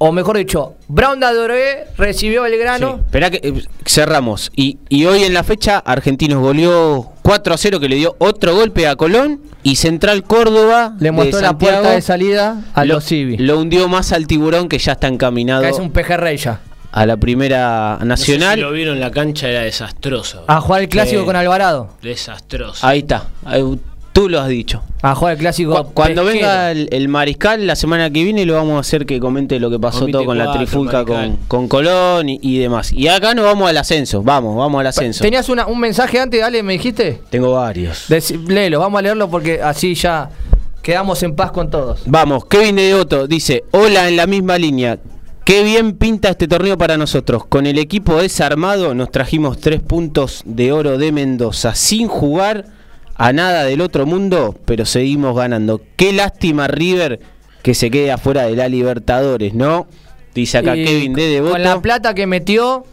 o 0.04 0.12
mejor 0.12 0.36
dicho, 0.36 0.74
Brown 0.88 1.20
de 1.20 1.26
Adoré 1.26 1.84
recibió 1.96 2.40
a 2.40 2.48
Belgrano. 2.48 2.94
Sí. 2.96 3.00
Esperá 3.06 3.30
que 3.30 3.40
eh, 3.42 3.62
cerramos. 3.86 4.50
Y, 4.56 4.78
y 4.88 5.04
hoy 5.06 5.22
en 5.22 5.32
la 5.34 5.44
fecha, 5.44 5.78
Argentinos 5.78 6.40
goleó 6.40 7.12
4 7.22 7.54
a 7.54 7.56
0, 7.56 7.78
que 7.80 7.88
le 7.88 7.96
dio 7.96 8.16
otro 8.18 8.54
golpe 8.54 8.86
a 8.88 8.96
Colón. 8.96 9.40
Y 9.64 9.76
Central 9.76 10.24
Córdoba 10.24 10.96
Le 10.98 11.12
mostró 11.12 11.40
la 11.40 11.56
puerta 11.56 11.90
de 11.92 12.02
salida 12.02 12.62
a 12.74 12.84
lo, 12.84 12.94
los 12.94 13.04
Civi. 13.04 13.36
lo 13.36 13.60
hundió 13.60 13.86
más 13.86 14.10
al 14.12 14.26
tiburón 14.26 14.68
que 14.68 14.78
ya 14.78 14.92
está 14.92 15.06
encaminado 15.06 15.62
Que 15.62 15.68
es 15.68 15.78
un 15.78 15.92
pejerrey 15.92 16.36
ya. 16.36 16.58
a 16.90 17.06
la 17.06 17.16
primera 17.16 17.92
No 18.00 18.16
sé 18.16 18.32
nacional. 18.32 18.54
si 18.56 18.60
lo 18.62 18.72
vieron 18.72 18.98
la 18.98 19.12
cancha, 19.12 19.48
era 19.48 19.60
desastroso. 19.60 20.42
A 20.48 20.60
jugar 20.60 20.82
el 20.82 20.88
clásico 20.88 21.24
con 21.24 21.36
Alvarado. 21.36 21.90
Desastroso. 22.02 22.84
Ahí 22.84 22.98
está. 23.00 23.26
Ahí- 23.44 23.78
tú 24.12 24.28
lo 24.28 24.40
has 24.40 24.48
dicho. 24.48 24.82
A 25.02 25.14
jugar 25.14 25.32
el 25.34 25.38
clásico. 25.40 25.84
Cu- 25.84 25.92
Cuando 25.94 26.22
pesquero. 26.24 26.46
venga 26.46 26.70
el, 26.70 26.88
el 26.92 27.08
mariscal 27.08 27.66
la 27.66 27.74
semana 27.76 28.10
que 28.10 28.22
viene 28.24 28.44
lo 28.44 28.54
vamos 28.54 28.76
a 28.76 28.80
hacer 28.80 29.04
que 29.06 29.18
comente 29.18 29.58
lo 29.58 29.70
que 29.70 29.78
pasó 29.78 30.06
todo 30.06 30.24
con 30.24 30.38
la 30.38 30.44
24, 30.44 30.58
trifulca 30.58 31.04
con, 31.04 31.36
con 31.48 31.68
Colón 31.68 32.28
y, 32.28 32.38
y 32.42 32.58
demás. 32.58 32.92
Y 32.92 33.08
acá 33.08 33.34
nos 33.34 33.44
vamos 33.44 33.68
al 33.68 33.76
ascenso. 33.78 34.22
Vamos, 34.22 34.56
vamos 34.56 34.80
al 34.80 34.86
ascenso. 34.86 35.22
¿Tenías 35.24 35.48
una- 35.48 35.66
un 35.66 35.80
mensaje 35.80 36.20
antes, 36.20 36.40
dale, 36.40 36.62
me 36.62 36.74
dijiste? 36.74 37.20
Tengo 37.30 37.52
varios. 37.52 38.08
Deci- 38.08 38.46
léelo, 38.46 38.78
vamos 38.80 38.98
a 38.98 39.02
leerlo 39.02 39.28
porque 39.28 39.60
así 39.62 39.94
ya 39.94 40.30
quedamos 40.82 41.22
en 41.22 41.34
paz 41.34 41.50
con 41.52 41.70
todos. 41.70 42.02
Vamos, 42.06 42.44
Kevin 42.46 42.76
de 42.76 42.82
Devoto 42.82 43.26
dice, 43.26 43.64
hola 43.72 44.08
en 44.08 44.16
la 44.16 44.26
misma 44.26 44.58
línea. 44.58 44.98
Qué 45.44 45.64
bien 45.64 45.94
pinta 45.94 46.28
este 46.28 46.46
torneo 46.46 46.78
para 46.78 46.96
nosotros. 46.96 47.44
Con 47.46 47.66
el 47.66 47.76
equipo 47.78 48.20
desarmado 48.22 48.94
nos 48.94 49.10
trajimos 49.10 49.58
tres 49.58 49.80
puntos 49.80 50.42
de 50.44 50.70
oro 50.70 50.98
de 50.98 51.10
Mendoza 51.10 51.74
sin 51.74 52.06
jugar 52.06 52.66
a 53.24 53.32
nada 53.32 53.64
del 53.64 53.80
otro 53.80 54.06
mundo, 54.06 54.54
pero 54.64 54.84
seguimos 54.84 55.36
ganando. 55.36 55.80
Qué 55.96 56.12
lástima 56.12 56.66
River 56.68 57.20
que 57.62 57.74
se 57.74 57.90
quede 57.90 58.10
afuera 58.10 58.42
de 58.44 58.56
la 58.56 58.68
Libertadores, 58.68 59.54
¿no? 59.54 59.86
Dice 60.34 60.58
acá 60.58 60.76
Y 60.76 60.84
Kevin 60.84 61.12
de 61.14 61.26
Devoto. 61.28 61.52
Con 61.52 61.62
la 61.62 61.80
plata 61.80 62.14
que 62.14 62.26
metió. 62.26 62.84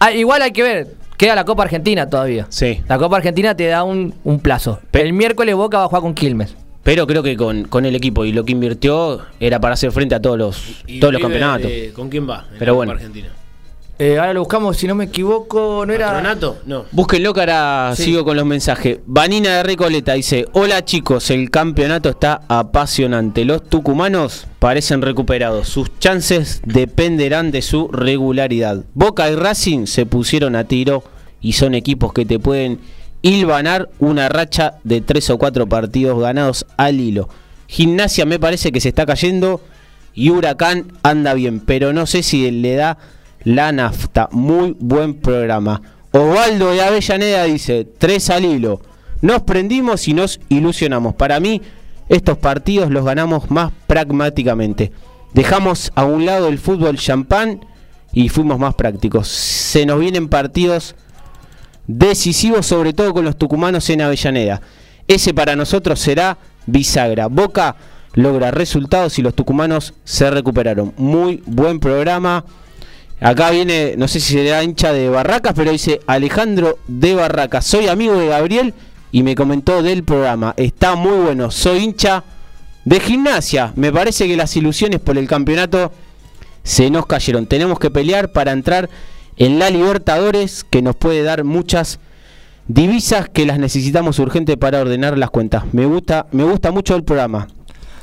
ah, 0.00 0.12
igual 0.12 0.42
hay 0.42 0.52
que 0.52 0.62
ver. 0.62 0.86
Queda 1.16 1.34
la 1.34 1.44
Copa 1.44 1.62
Argentina 1.64 2.08
todavía. 2.08 2.46
Sí. 2.48 2.80
La 2.88 2.98
Copa 2.98 3.16
Argentina 3.18 3.54
te 3.54 3.66
da 3.66 3.84
un, 3.84 4.14
un 4.24 4.40
plazo. 4.40 4.80
Pe- 4.90 5.02
el 5.02 5.12
miércoles 5.12 5.54
Boca 5.54 5.78
va 5.78 5.84
a 5.84 5.88
jugar 5.88 6.02
con 6.02 6.14
Quilmes. 6.14 6.56
Pero 6.82 7.06
creo 7.06 7.22
que 7.22 7.36
con, 7.36 7.64
con 7.64 7.84
el 7.84 7.94
equipo 7.94 8.24
y 8.24 8.32
lo 8.32 8.44
que 8.44 8.52
invirtió 8.52 9.20
era 9.38 9.60
para 9.60 9.74
hacer 9.74 9.92
frente 9.92 10.14
a 10.14 10.20
todos 10.20 10.38
los, 10.38 10.82
Y 10.86 10.98
todos 10.98 11.12
los 11.12 11.20
campeonatos. 11.22 11.70
eh, 11.70 11.92
¿Con 11.94 12.08
quién 12.08 12.28
va? 12.28 12.46
en 12.52 12.58
Pero 12.58 12.72
la 12.72 12.76
bueno. 12.76 12.92
Copa 12.92 13.04
Argentina. 13.04 13.28
Eh, 14.02 14.16
ahora 14.18 14.32
lo 14.32 14.40
buscamos, 14.40 14.78
si 14.78 14.86
no 14.86 14.94
me 14.94 15.04
equivoco, 15.04 15.84
no 15.86 15.92
era. 15.92 16.06
¿Patronato? 16.06 16.56
No. 16.64 16.86
Búsquenlo 16.90 17.34
que 17.34 17.40
ahora 17.40 17.92
Sí. 17.94 18.04
sigo 18.04 18.24
con 18.24 18.34
los 18.34 18.46
mensajes. 18.46 19.00
Vanina 19.04 19.56
de 19.56 19.62
Recoleta 19.62 20.14
dice, 20.14 20.46
hola 20.54 20.82
chicos, 20.86 21.30
el 21.30 21.50
campeonato 21.50 22.08
está 22.08 22.40
apasionante. 22.48 23.44
Los 23.44 23.68
tucumanos 23.68 24.46
parecen 24.58 25.02
recuperados. 25.02 25.68
Sus 25.68 25.90
chances 25.98 26.62
dependerán 26.64 27.50
de 27.50 27.60
su 27.60 27.88
regularidad. 27.88 28.84
Boca 28.94 29.30
y 29.30 29.34
Racing 29.34 29.84
se 29.84 30.06
pusieron 30.06 30.56
a 30.56 30.64
tiro 30.64 31.04
y 31.42 31.52
son 31.52 31.74
equipos 31.74 32.14
que 32.14 32.24
te 32.24 32.38
pueden 32.38 32.80
hilvanar 33.20 33.90
una 33.98 34.30
racha 34.30 34.78
de 34.82 35.02
tres 35.02 35.28
o 35.28 35.36
cuatro 35.36 35.66
partidos 35.68 36.18
ganados 36.18 36.64
al 36.78 37.00
hilo. 37.00 37.28
Gimnasia 37.66 38.24
me 38.24 38.38
parece 38.38 38.72
que 38.72 38.80
se 38.80 38.88
está 38.88 39.04
cayendo 39.04 39.60
y 40.14 40.30
Huracán 40.30 40.86
anda 41.02 41.34
bien, 41.34 41.60
pero 41.60 41.92
no 41.92 42.06
sé 42.06 42.22
si 42.22 42.50
le 42.50 42.76
da 42.76 42.96
la 43.44 43.72
nafta. 43.72 44.28
Muy 44.32 44.76
buen 44.78 45.14
programa. 45.14 45.80
Osvaldo 46.12 46.72
de 46.72 46.82
Avellaneda 46.82 47.44
dice, 47.44 47.86
tres 47.98 48.30
al 48.30 48.44
hilo. 48.44 48.80
Nos 49.20 49.42
prendimos 49.42 50.08
y 50.08 50.14
nos 50.14 50.40
ilusionamos. 50.48 51.14
Para 51.14 51.40
mí, 51.40 51.62
estos 52.08 52.38
partidos 52.38 52.90
los 52.90 53.04
ganamos 53.04 53.50
más 53.50 53.72
pragmáticamente. 53.86 54.92
Dejamos 55.34 55.92
a 55.94 56.04
un 56.04 56.26
lado 56.26 56.48
el 56.48 56.58
fútbol 56.58 56.98
champán 56.98 57.64
y 58.12 58.28
fuimos 58.28 58.58
más 58.58 58.74
prácticos. 58.74 59.28
Se 59.28 59.86
nos 59.86 60.00
vienen 60.00 60.28
partidos 60.28 60.96
decisivos, 61.86 62.66
sobre 62.66 62.92
todo 62.92 63.12
con 63.12 63.24
los 63.24 63.36
tucumanos 63.36 63.88
en 63.90 64.00
Avellaneda. 64.00 64.60
Ese 65.06 65.34
para 65.34 65.54
nosotros 65.54 66.00
será 66.00 66.38
bisagra. 66.66 67.28
Boca 67.28 67.76
logra 68.14 68.50
resultados 68.50 69.18
y 69.18 69.22
los 69.22 69.34
tucumanos 69.34 69.94
se 70.04 70.30
recuperaron. 70.30 70.92
Muy 70.96 71.42
buen 71.46 71.78
programa. 71.78 72.44
Acá 73.20 73.50
viene, 73.50 73.94
no 73.98 74.08
sé 74.08 74.18
si 74.18 74.32
será 74.32 74.64
hincha 74.64 74.94
de 74.94 75.10
Barracas, 75.10 75.52
pero 75.54 75.70
dice 75.70 76.00
Alejandro 76.06 76.78
de 76.88 77.14
Barracas. 77.14 77.66
Soy 77.66 77.86
amigo 77.86 78.14
de 78.14 78.28
Gabriel 78.28 78.72
y 79.12 79.22
me 79.22 79.34
comentó 79.34 79.82
del 79.82 80.04
programa. 80.04 80.54
Está 80.56 80.94
muy 80.94 81.18
bueno. 81.18 81.50
Soy 81.50 81.80
hincha 81.80 82.24
de 82.86 82.98
gimnasia. 82.98 83.74
Me 83.76 83.92
parece 83.92 84.26
que 84.26 84.38
las 84.38 84.56
ilusiones 84.56 85.00
por 85.00 85.18
el 85.18 85.28
campeonato 85.28 85.92
se 86.62 86.88
nos 86.88 87.04
cayeron. 87.04 87.46
Tenemos 87.46 87.78
que 87.78 87.90
pelear 87.90 88.32
para 88.32 88.52
entrar 88.52 88.88
en 89.36 89.58
la 89.58 89.68
Libertadores, 89.68 90.64
que 90.64 90.80
nos 90.80 90.96
puede 90.96 91.22
dar 91.22 91.44
muchas 91.44 91.98
divisas 92.68 93.28
que 93.28 93.44
las 93.44 93.58
necesitamos 93.58 94.18
urgente 94.18 94.56
para 94.56 94.80
ordenar 94.80 95.18
las 95.18 95.28
cuentas. 95.28 95.64
Me 95.72 95.84
gusta, 95.84 96.26
me 96.32 96.44
gusta 96.44 96.70
mucho 96.70 96.96
el 96.96 97.04
programa. 97.04 97.48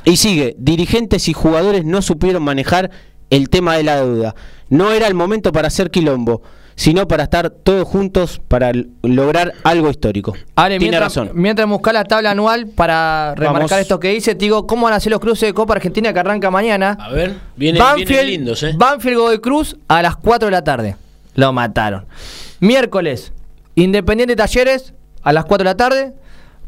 Y 0.04 0.16
sigue, 0.16 0.54
dirigentes 0.58 1.28
y 1.28 1.32
jugadores 1.32 1.84
no 1.84 2.02
supieron 2.02 2.44
manejar 2.44 2.90
el 3.30 3.48
tema 3.48 3.76
de 3.76 3.82
la 3.84 3.96
deuda. 3.96 4.34
No 4.68 4.92
era 4.92 5.06
el 5.06 5.14
momento 5.14 5.52
para 5.52 5.68
hacer 5.68 5.90
quilombo, 5.90 6.42
sino 6.74 7.08
para 7.08 7.24
estar 7.24 7.50
todos 7.50 7.86
juntos 7.88 8.40
para 8.46 8.70
lograr 9.02 9.52
algo 9.64 9.90
histórico. 9.90 10.34
Ale, 10.54 10.78
Tiene 10.78 10.92
mientras, 10.92 11.02
razón. 11.16 11.30
mientras 11.34 11.68
buscar 11.68 11.94
la 11.94 12.04
tabla 12.04 12.30
anual 12.30 12.68
para 12.68 13.34
remarcar 13.34 13.70
Vamos. 13.70 13.80
esto 13.82 13.98
que 13.98 14.10
dice, 14.10 14.34
te 14.34 14.44
digo, 14.44 14.66
¿cómo 14.66 14.84
van 14.84 14.92
a 14.94 15.00
ser 15.00 15.10
los 15.10 15.20
cruces 15.20 15.48
de 15.48 15.54
Copa 15.54 15.74
Argentina 15.74 16.12
que 16.12 16.20
arranca 16.20 16.50
mañana? 16.50 16.96
A 17.00 17.08
ver, 17.10 17.34
vienen, 17.56 17.82
vienen 17.96 18.26
lindos, 18.26 18.62
¿eh? 18.62 18.74
Banfield 18.76 19.16
Godoy 19.18 19.40
Cruz 19.40 19.76
a 19.88 20.02
las 20.02 20.16
4 20.16 20.46
de 20.46 20.52
la 20.52 20.62
tarde. 20.62 20.96
Lo 21.34 21.52
mataron. 21.52 22.06
Miércoles, 22.60 23.32
Independiente 23.74 24.36
Talleres 24.36 24.92
a 25.22 25.32
las 25.32 25.44
4 25.46 25.64
de 25.64 25.70
la 25.70 25.76
tarde. 25.76 26.12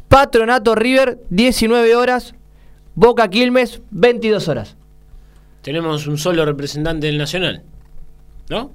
Patronato 0.09 0.75
River, 0.75 1.19
19 1.31 1.95
horas. 1.95 2.35
Boca 2.97 3.29
Quilmes, 3.29 3.81
22 3.91 4.49
horas. 4.49 4.77
Tenemos 5.63 6.07
un 6.07 6.19
solo 6.19 6.45
representante 6.45 7.07
del 7.07 7.19
Nacional. 7.19 7.63
¿No? 8.49 8.73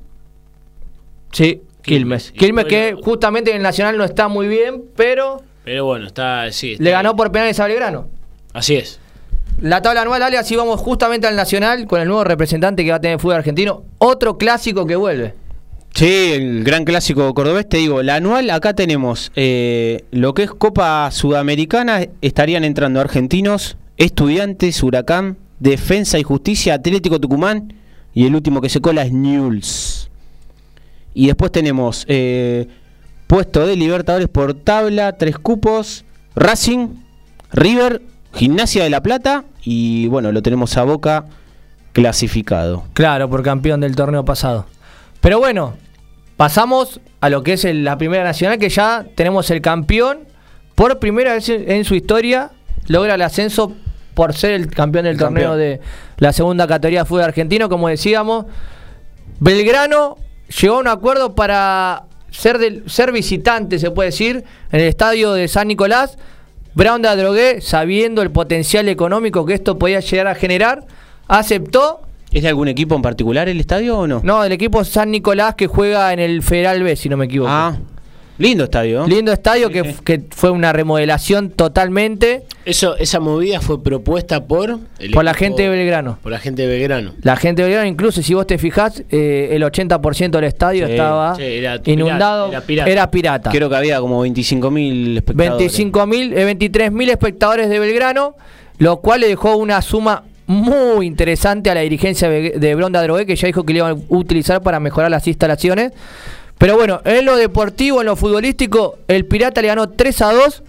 Sí, 1.31 1.61
Quilmes. 1.81 2.31
Quilmes. 2.31 2.65
Que 2.65 2.93
bueno- 2.93 3.05
justamente 3.05 3.51
en 3.51 3.57
el 3.57 3.63
Nacional 3.63 3.97
no 3.97 4.03
está 4.03 4.27
muy 4.27 4.47
bien, 4.47 4.83
pero 4.95 5.41
Pero 5.63 5.85
bueno, 5.85 6.07
está. 6.07 6.51
Sí, 6.51 6.73
está 6.73 6.83
le 6.83 6.91
ganó 6.91 7.15
por 7.15 7.31
penales 7.31 7.59
a 7.59 7.67
Belgrano. 7.67 8.07
Así 8.53 8.75
es. 8.75 8.99
La 9.61 9.81
tabla 9.81 10.01
anual, 10.01 10.21
Ale, 10.21 10.37
así 10.37 10.55
vamos 10.55 10.79
justamente 10.81 11.27
al 11.27 11.35
Nacional 11.35 11.85
con 11.87 12.01
el 12.01 12.07
nuevo 12.07 12.23
representante 12.23 12.83
que 12.83 12.89
va 12.91 12.97
a 12.97 13.01
tener 13.01 13.15
el 13.15 13.19
fútbol 13.19 13.37
argentino. 13.37 13.83
Otro 13.99 14.37
clásico 14.37 14.85
que 14.85 14.95
vuelve. 14.95 15.33
Sí, 15.93 16.33
el 16.33 16.63
gran 16.65 16.83
clásico 16.83 17.33
cordobés, 17.33 17.69
te 17.69 17.77
digo, 17.77 18.03
la 18.03 18.15
anual 18.15 18.49
acá 18.49 18.73
tenemos 18.73 19.31
eh, 19.37 20.03
lo 20.11 20.33
que 20.33 20.43
es 20.43 20.51
Copa 20.51 21.09
Sudamericana, 21.09 22.01
estarían 22.21 22.65
entrando 22.65 22.99
argentinos, 22.99 23.77
estudiantes, 23.95 24.83
Huracán, 24.83 25.37
Defensa 25.59 26.19
y 26.19 26.23
Justicia, 26.23 26.75
Atlético 26.75 27.19
Tucumán 27.19 27.73
y 28.13 28.25
el 28.25 28.35
último 28.35 28.61
que 28.61 28.69
se 28.69 28.81
cola 28.81 29.03
es 29.03 29.11
Newell's. 29.11 30.09
Y 31.13 31.27
después 31.27 31.51
tenemos 31.51 32.05
eh, 32.07 32.67
puesto 33.27 33.65
de 33.65 33.75
Libertadores 33.75 34.27
por 34.27 34.53
tabla, 34.53 35.17
tres 35.17 35.37
cupos, 35.37 36.05
Racing, 36.35 36.89
River, 37.51 38.01
Gimnasia 38.33 38.83
de 38.83 38.89
la 38.89 39.01
Plata 39.01 39.45
y 39.63 40.07
bueno, 40.07 40.31
lo 40.31 40.41
tenemos 40.41 40.75
a 40.77 40.83
Boca 40.83 41.25
clasificado. 41.93 42.83
Claro, 42.93 43.29
por 43.29 43.41
campeón 43.43 43.79
del 43.79 43.95
torneo 43.95 44.25
pasado. 44.25 44.65
Pero 45.21 45.39
bueno, 45.39 45.75
pasamos 46.35 46.99
a 47.21 47.29
lo 47.29 47.43
que 47.43 47.53
es 47.53 47.63
la 47.63 47.97
primera 47.97 48.23
nacional, 48.23 48.59
que 48.59 48.69
ya 48.69 49.05
tenemos 49.15 49.49
el 49.49 49.61
campeón. 49.61 50.19
Por 50.75 50.99
primera 50.99 51.33
vez 51.33 51.47
en 51.47 51.85
su 51.85 51.95
historia 51.95 52.51
logra 52.87 53.15
el 53.15 53.21
ascenso 53.21 53.73
por 54.15 54.33
ser 54.33 54.51
el 54.53 54.67
campeón 54.67 55.03
del 55.03 55.13
El 55.13 55.19
torneo 55.19 55.49
campeón. 55.51 55.59
de 55.59 55.81
la 56.17 56.33
segunda 56.33 56.65
categoría 56.65 57.01
de 57.01 57.05
fútbol 57.05 57.25
argentino, 57.25 57.69
como 57.69 57.89
decíamos. 57.89 58.45
Belgrano 59.39 60.17
llegó 60.59 60.77
a 60.77 60.79
un 60.79 60.87
acuerdo 60.87 61.35
para 61.35 62.05
ser, 62.31 62.57
del, 62.57 62.89
ser 62.89 63.11
visitante, 63.11 63.77
se 63.77 63.91
puede 63.91 64.09
decir, 64.09 64.43
en 64.71 64.79
el 64.79 64.87
estadio 64.87 65.33
de 65.33 65.47
San 65.47 65.67
Nicolás. 65.67 66.17
Brown 66.73 67.01
de 67.01 67.07
Adrogué, 67.07 67.61
sabiendo 67.61 68.21
el 68.21 68.31
potencial 68.31 68.89
económico 68.89 69.45
que 69.45 69.53
esto 69.53 69.79
podía 69.79 70.01
llegar 70.01 70.27
a 70.27 70.35
generar, 70.35 70.85
aceptó 71.27 72.01
¿Es 72.33 72.43
de 72.43 72.49
algún 72.49 72.67
equipo 72.67 72.95
en 72.95 73.01
particular 73.01 73.47
el 73.47 73.61
estadio 73.61 73.97
o 73.97 74.07
no? 74.07 74.19
no, 74.21 74.43
del 74.43 74.51
equipo 74.51 74.83
San 74.83 75.09
Nicolás 75.09 75.55
que 75.55 75.67
juega 75.67 76.11
en 76.11 76.19
el 76.19 76.43
Federal 76.43 76.83
B, 76.83 76.97
si 76.97 77.07
no 77.07 77.15
me 77.15 77.25
equivoco. 77.25 77.49
Ah, 77.49 77.77
lindo 78.37 78.63
estadio. 78.65 79.05
Lindo 79.07 79.31
estadio 79.31 79.67
Sí, 79.67 79.73
que, 79.73 79.83
sí. 79.85 79.95
que 80.03 80.21
fue 80.29 80.49
una 80.51 80.73
remodelación 80.73 81.49
totalmente 81.51 82.43
Eso, 82.65 82.97
esa 82.97 83.19
movida 83.19 83.61
fue 83.61 83.81
propuesta 83.81 84.45
por. 84.45 84.79
el 84.99 85.11
por 85.11 85.23
la 85.23 85.33
gente 85.33 85.63
de 85.63 85.69
Belgrano. 85.69 86.17
Por 86.21 86.31
la 86.31 86.39
gente 86.39 86.63
de 86.63 86.67
Belgrano. 86.67 87.13
La 87.21 87.35
gente 87.35 87.61
de 87.61 87.67
Belgrano, 87.69 87.87
incluso 87.87 88.21
si 88.21 88.33
vos 88.33 88.45
te 88.47 88.57
fijás, 88.57 89.03
eh, 89.09 89.49
el 89.51 89.63
80% 89.63 90.31
del 90.31 90.43
estadio 90.45 90.85
Sí, 90.87 90.91
estaba 90.93 91.35
sí, 91.35 91.43
era 91.43 91.79
inundado, 91.85 92.47
pirata, 92.47 92.57
era 92.57 92.65
pirata. 92.65 92.91
era 92.91 93.11
pirata. 93.11 93.51
Creo 93.51 93.69
que 93.69 93.75
había 93.75 93.99
como 93.99 94.25
25.000 94.25 95.17
espectadores. 95.17 95.79
25.000, 95.79 96.33
eh, 96.35 96.55
23.000 96.57 97.09
espectadores 97.09 97.69
de 97.69 97.79
Belgrano, 97.79 98.35
lo 98.79 98.97
cual 99.01 99.21
le 99.21 99.27
dejó 99.27 99.55
una 99.57 99.81
suma 99.81 100.23
muy 100.47 101.07
interesante 101.07 101.71
a 101.71 101.73
la 101.75 101.81
dirigencia 101.81 102.29
de 102.29 102.51
de 102.51 102.75
Bronda 102.75 103.01
Drogué, 103.01 103.25
que 103.25 103.35
ya 103.35 103.47
dijo 103.47 103.63
que 103.63 103.73
le 103.73 103.79
iban 103.79 103.91
a 103.93 103.97
utilizar 104.09 104.61
para 104.61 104.79
mejorar 104.79 105.09
las 105.09 105.25
instalaciones. 105.27 105.91
Pero 106.57 106.75
bueno, 106.75 107.01
en 107.05 107.25
lo 107.25 107.35
deportivo, 107.35 107.99
en 108.01 108.07
lo 108.07 108.15
futbolístico, 108.15 108.97
el 109.07 109.25
Pirata 109.25 109.61
le 109.61 109.67
ganó 109.67 109.89
3 109.89 110.21
a 110.21 110.33
2 110.33 110.63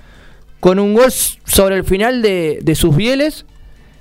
con 0.61 0.79
un 0.79 0.95
gol 0.95 1.13
sobre 1.13 1.77
el 1.77 1.85
final 1.85 2.23
de, 2.23 2.59
de 2.63 2.75
sus 2.75 2.97
bieles. 2.97 3.45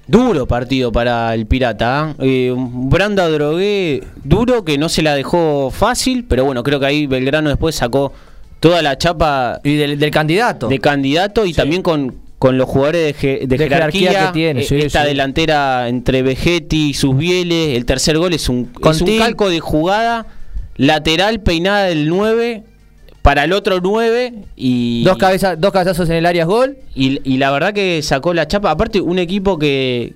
Duro 0.08 0.46
partido 0.48 0.92
para 0.92 1.34
el 1.34 1.46
Pirata. 1.48 2.16
¿eh? 2.20 2.50
Eh, 2.50 2.54
Branda 2.56 3.28
Drogué 3.30 4.04
duro 4.24 4.64
que 4.64 4.78
no 4.78 4.88
se 4.90 5.02
la 5.02 5.16
dejó 5.16 5.72
fácil, 5.72 6.26
pero 6.28 6.46
bueno, 6.46 6.64
creo 6.64 6.80
que 6.80 6.86
ahí 6.86 7.08
Belgrano 7.08 7.50
después 7.50 7.76
sacó 7.76 8.14
toda 8.60 8.82
la 8.82 8.98
chapa 8.98 9.60
Y 9.64 9.76
del, 9.76 10.00
del 10.00 10.12
candidato. 10.12 10.68
de 10.68 10.80
candidato 10.80 11.46
y 11.46 11.54
también 11.54 11.82
con, 11.82 12.16
con 12.40 12.58
los 12.58 12.68
jugadores 12.70 13.20
de, 13.20 13.40
de 13.40 13.48
De 13.48 13.58
jerarquía 13.58 14.12
jerarquía, 14.12 14.28
que 14.28 14.34
tiene, 14.34 14.62
eh, 14.62 14.64
sí, 14.64 14.76
esta 14.78 15.02
sí. 15.02 15.08
delantera 15.08 15.88
entre 15.88 16.22
Vegetti 16.22 16.90
y 16.90 16.94
sus 16.94 17.18
bieles, 17.18 17.76
el 17.76 17.86
tercer 17.86 18.18
gol 18.18 18.34
es 18.34 18.48
un, 18.50 18.72
es 18.90 19.02
un 19.02 19.18
calco 19.18 19.50
de 19.50 19.60
jugada 19.60 20.28
lateral 20.78 21.42
peinada 21.42 21.84
del 21.86 22.08
9 22.10 22.64
para 23.22 23.46
el 23.46 23.54
otro 23.54 23.80
9 23.82 24.34
y 24.56 25.04
dos, 25.04 25.18
cabezas, 25.18 25.60
dos 25.60 25.72
cabezazos 25.72 26.10
en 26.10 26.18
el 26.18 26.26
área 26.26 26.46
gol. 26.46 26.78
y, 26.94 27.20
y 27.30 27.38
la 27.38 27.52
verdad 27.52 27.74
que 27.74 28.02
sacó 28.04 28.34
la 28.34 28.48
chapa. 28.48 28.70
Aparte, 28.72 29.02
un 29.02 29.18
equipo 29.18 29.58
que, 29.58 30.14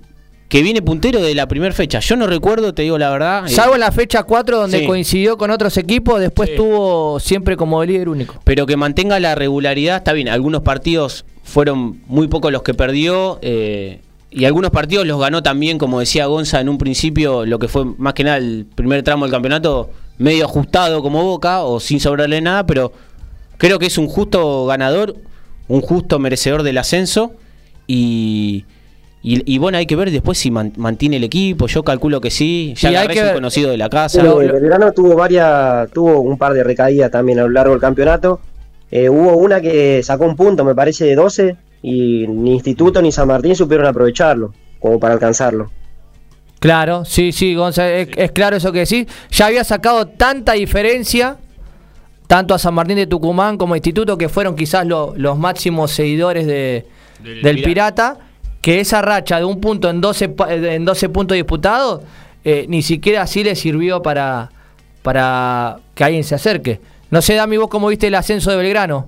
que 0.47 0.62
viene 0.62 0.82
puntero 0.84 1.20
de 1.22 1.34
la 1.34 1.47
primera 1.47 1.74
fecha. 1.74 1.99
Yo 2.01 2.16
no 2.16 2.28
recuerdo, 2.28 2.74
te 2.74 2.84
digo 2.84 2.97
la 2.99 3.10
verdad. 3.10 3.45
eh, 3.47 3.49
Salvo 3.49 3.74
en 3.74 3.80
la 3.80 3.91
fecha 3.91 4.24
4 4.24 4.60
donde 4.60 4.80
Sí. 4.82 4.86
coincidió 4.86 5.38
con 5.38 5.49
otros 5.49 5.76
equipos, 5.78 6.20
después 6.20 6.49
Sí. 6.51 6.55
tuvo 6.55 7.20
siempre 7.20 7.57
como 7.57 7.84
líder 7.84 8.10
único. 8.10 8.39
pero 8.43 8.66
que 8.68 8.78
mantenga 8.78 9.20
la 9.20 9.34
regularidad, 9.36 9.97
está 9.97 10.14
bien. 10.14 10.30
Algunos 10.30 10.62
partidos 10.62 11.26
fueron 11.43 12.01
muy 12.05 12.28
pocos 12.28 12.51
los 12.51 12.62
que 12.62 12.74
perdió. 12.76 13.39
eh, 13.41 14.01
y 14.32 14.46
algunos 14.46 14.72
partidos 14.72 15.06
los 15.08 15.20
ganó 15.20 15.42
también, 15.44 15.78
como 15.78 16.00
decía 16.00 16.26
Gonza 16.28 16.60
en 16.62 16.70
un 16.70 16.78
principio, 16.78 17.46
lo 17.46 17.58
que 17.60 17.68
fue 17.68 17.86
más 17.98 18.14
que 18.14 18.24
nada 18.24 18.38
el 18.38 18.66
primer 18.76 19.02
tramo 19.04 19.26
del 19.26 19.32
campeonato, 19.32 19.90
medio 20.18 20.46
ajustado 20.46 21.02
como 21.02 21.24
Boca 21.24 21.64
o 21.64 21.80
sin 21.80 22.00
sobrarle 22.00 22.40
nada, 22.42 22.66
pero 22.66 22.92
creo 23.58 23.80
que 23.80 23.88
es 23.88 23.98
un 23.98 24.08
justo 24.08 24.66
ganador, 24.68 25.16
un 25.68 25.82
justo 25.82 26.20
merecedor 26.20 26.64
del 26.64 26.78
ascenso. 26.78 27.34
Y, 27.88 28.66
y, 29.24 29.52
y 29.52 29.58
bueno, 29.58 29.78
hay 29.80 29.86
que 29.86 29.96
ver 29.96 30.12
después 30.12 30.38
si 30.38 30.52
man- 30.52 30.74
mantiene 30.78 31.18
el 31.18 31.24
equipo, 31.24 31.66
yo 31.68 31.84
calculo 31.84 32.22
que 32.22 32.30
sí, 32.30 32.74
ya 32.78 32.92
Y 32.92 32.96
hay 32.96 33.02
Garré 33.08 33.14
que 33.14 33.20
es 33.20 33.24
un 33.24 33.28
ver- 33.30 33.36
conocido 33.36 33.72
de 33.72 33.78
la 33.78 33.90
casa. 33.90 34.20
Pero 34.22 34.42
el 34.42 34.52
Belgrano 34.52 34.92
tuvo 34.92 35.16
varias, 35.16 35.90
tuvo 35.92 36.20
un 36.22 36.38
par 36.38 36.54
de 36.54 36.64
recaídas 36.64 37.10
también 37.12 37.40
a 37.40 37.44
lo 37.44 37.50
largo 37.50 37.72
del 37.74 37.82
campeonato. 37.82 38.40
Eh, 38.92 39.10
hubo 39.10 39.36
una 39.38 39.60
que 39.62 40.02
sacó 40.04 40.26
un 40.26 40.36
punto, 40.36 40.64
me 40.64 40.76
parece, 40.76 41.06
de 41.06 41.16
12, 41.16 41.56
y 41.82 42.26
ni 42.28 42.54
Instituto 42.54 43.02
ni 43.02 43.12
San 43.12 43.28
Martín 43.28 43.56
supieron 43.56 43.86
aprovecharlo, 43.88 44.54
como 44.80 45.00
para 45.00 45.14
alcanzarlo. 45.14 45.72
Claro, 46.60 47.06
sí, 47.06 47.32
sí, 47.32 47.56
Gonzalo, 47.56 47.90
es, 47.90 48.10
es 48.18 48.32
claro 48.32 48.58
eso 48.58 48.72
que 48.72 48.80
decís. 48.80 49.08
Ya 49.32 49.46
había 49.46 49.64
sacado 49.64 50.08
tanta 50.08 50.54
diferencia, 50.54 51.38
tanto 52.28 52.54
a 52.54 52.60
San 52.60 52.74
Martín 52.74 52.98
de 52.98 53.08
Tucumán 53.08 53.58
como 53.58 53.74
a 53.74 53.78
Instituto, 53.78 54.18
que 54.18 54.28
fueron 54.28 54.56
quizás 54.56 54.86
lo- 54.86 55.14
los 55.16 55.38
máximos 55.38 55.92
seguidores 55.92 56.46
de, 56.46 56.86
Del 57.24 57.42
del 57.42 57.56
Pirata. 57.64 58.14
Pirata, 58.16 58.26
que 58.62 58.82
esa 58.82 59.02
racha 59.02 59.38
de 59.40 59.46
un 59.46 59.62
punto 59.62 59.90
en 59.90 60.02
12, 60.02 60.30
pa- 60.30 60.54
eh, 60.54 60.76
en 60.76 60.84
12 60.84 61.08
puntos 61.08 61.36
disputados, 61.36 62.02
eh, 62.44 62.66
ni 62.68 62.82
siquiera 62.82 63.22
así 63.22 63.42
le 63.44 63.56
sirvió 63.56 64.02
para, 64.02 64.52
para 65.02 65.78
que 65.96 66.04
alguien 66.04 66.26
se 66.26 66.36
acerque. 66.36 66.82
No 67.10 67.22
sé, 67.22 67.36
Dami, 67.36 67.56
vos 67.56 67.70
cómo 67.70 67.88
viste 67.88 68.08
el 68.08 68.16
ascenso 68.16 68.52
de 68.52 68.58
Belgrano. 68.58 69.08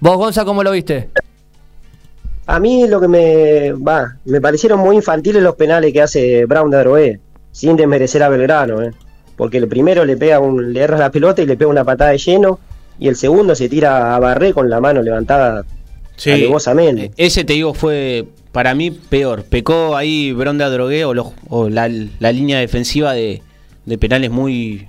Vos, 0.00 0.16
Gonza, 0.16 0.44
¿cómo 0.44 0.62
lo 0.62 0.70
viste? 0.72 1.08
A 2.46 2.60
mí 2.60 2.86
lo 2.88 3.00
que 3.00 3.08
me 3.08 3.72
va, 3.72 4.16
me 4.24 4.40
parecieron 4.40 4.80
muy 4.80 4.96
infantiles 4.96 5.42
los 5.42 5.54
penales 5.56 5.92
que 5.92 6.00
hace 6.00 6.44
Brown 6.46 6.70
de 6.70 6.76
Adroé, 6.78 7.20
sin 7.52 7.76
desmerecer 7.76 8.22
a 8.22 8.28
Belgrano, 8.28 8.82
¿eh? 8.82 8.92
porque 9.36 9.58
el 9.58 9.68
primero 9.68 10.04
le 10.04 10.16
pega 10.16 10.40
un, 10.40 10.72
le 10.72 10.80
erra 10.80 10.98
la 10.98 11.10
pelota 11.10 11.42
y 11.42 11.46
le 11.46 11.56
pega 11.56 11.70
una 11.70 11.84
patada 11.84 12.12
de 12.12 12.18
lleno, 12.18 12.58
y 12.98 13.08
el 13.08 13.16
segundo 13.16 13.54
se 13.54 13.68
tira 13.68 14.14
a 14.16 14.18
Barré 14.18 14.52
con 14.52 14.70
la 14.70 14.80
mano 14.80 15.02
levantada 15.02 15.64
Sí, 16.16 16.30
alevosamente. 16.32 17.04
eh, 17.06 17.12
ese 17.16 17.44
te 17.44 17.52
digo 17.52 17.74
fue 17.74 18.24
para 18.50 18.74
mí 18.74 18.90
peor. 18.90 19.44
Pecó 19.44 19.94
ahí 19.96 20.32
Bronda 20.32 20.68
Drogué 20.70 21.04
o, 21.04 21.14
los- 21.14 21.28
o 21.48 21.68
la, 21.68 21.88
la 22.18 22.32
línea 22.32 22.58
defensiva 22.58 23.12
de, 23.12 23.42
de 23.84 23.98
penales 23.98 24.30
muy, 24.30 24.88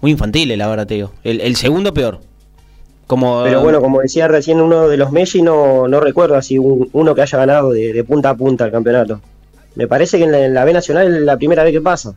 muy 0.00 0.12
infantiles, 0.12 0.56
la 0.56 0.68
verdad 0.68 0.86
te 0.86 0.94
digo. 0.94 1.12
El, 1.24 1.40
el 1.42 1.56
segundo 1.56 1.92
peor. 1.92 2.20
Como, 3.06 3.42
Pero 3.44 3.60
bueno, 3.60 3.80
como 3.80 4.00
decía 4.00 4.28
recién 4.28 4.60
uno 4.60 4.88
de 4.88 4.96
los 4.96 5.12
Messi, 5.12 5.42
no, 5.42 5.86
no 5.88 6.00
recuerdo 6.00 6.36
así 6.36 6.56
un- 6.58 6.88
uno 6.92 7.14
que 7.14 7.22
haya 7.22 7.38
ganado 7.38 7.70
de, 7.72 7.92
de 7.92 8.04
punta 8.04 8.30
a 8.30 8.34
punta 8.34 8.64
el 8.64 8.70
campeonato. 8.70 9.20
Me 9.74 9.86
parece 9.86 10.18
que 10.18 10.24
en 10.24 10.32
la, 10.32 10.44
en 10.44 10.54
la 10.54 10.64
B 10.64 10.72
Nacional 10.72 11.14
es 11.14 11.22
la 11.22 11.36
primera 11.36 11.62
vez 11.64 11.72
que 11.72 11.80
pasa. 11.80 12.14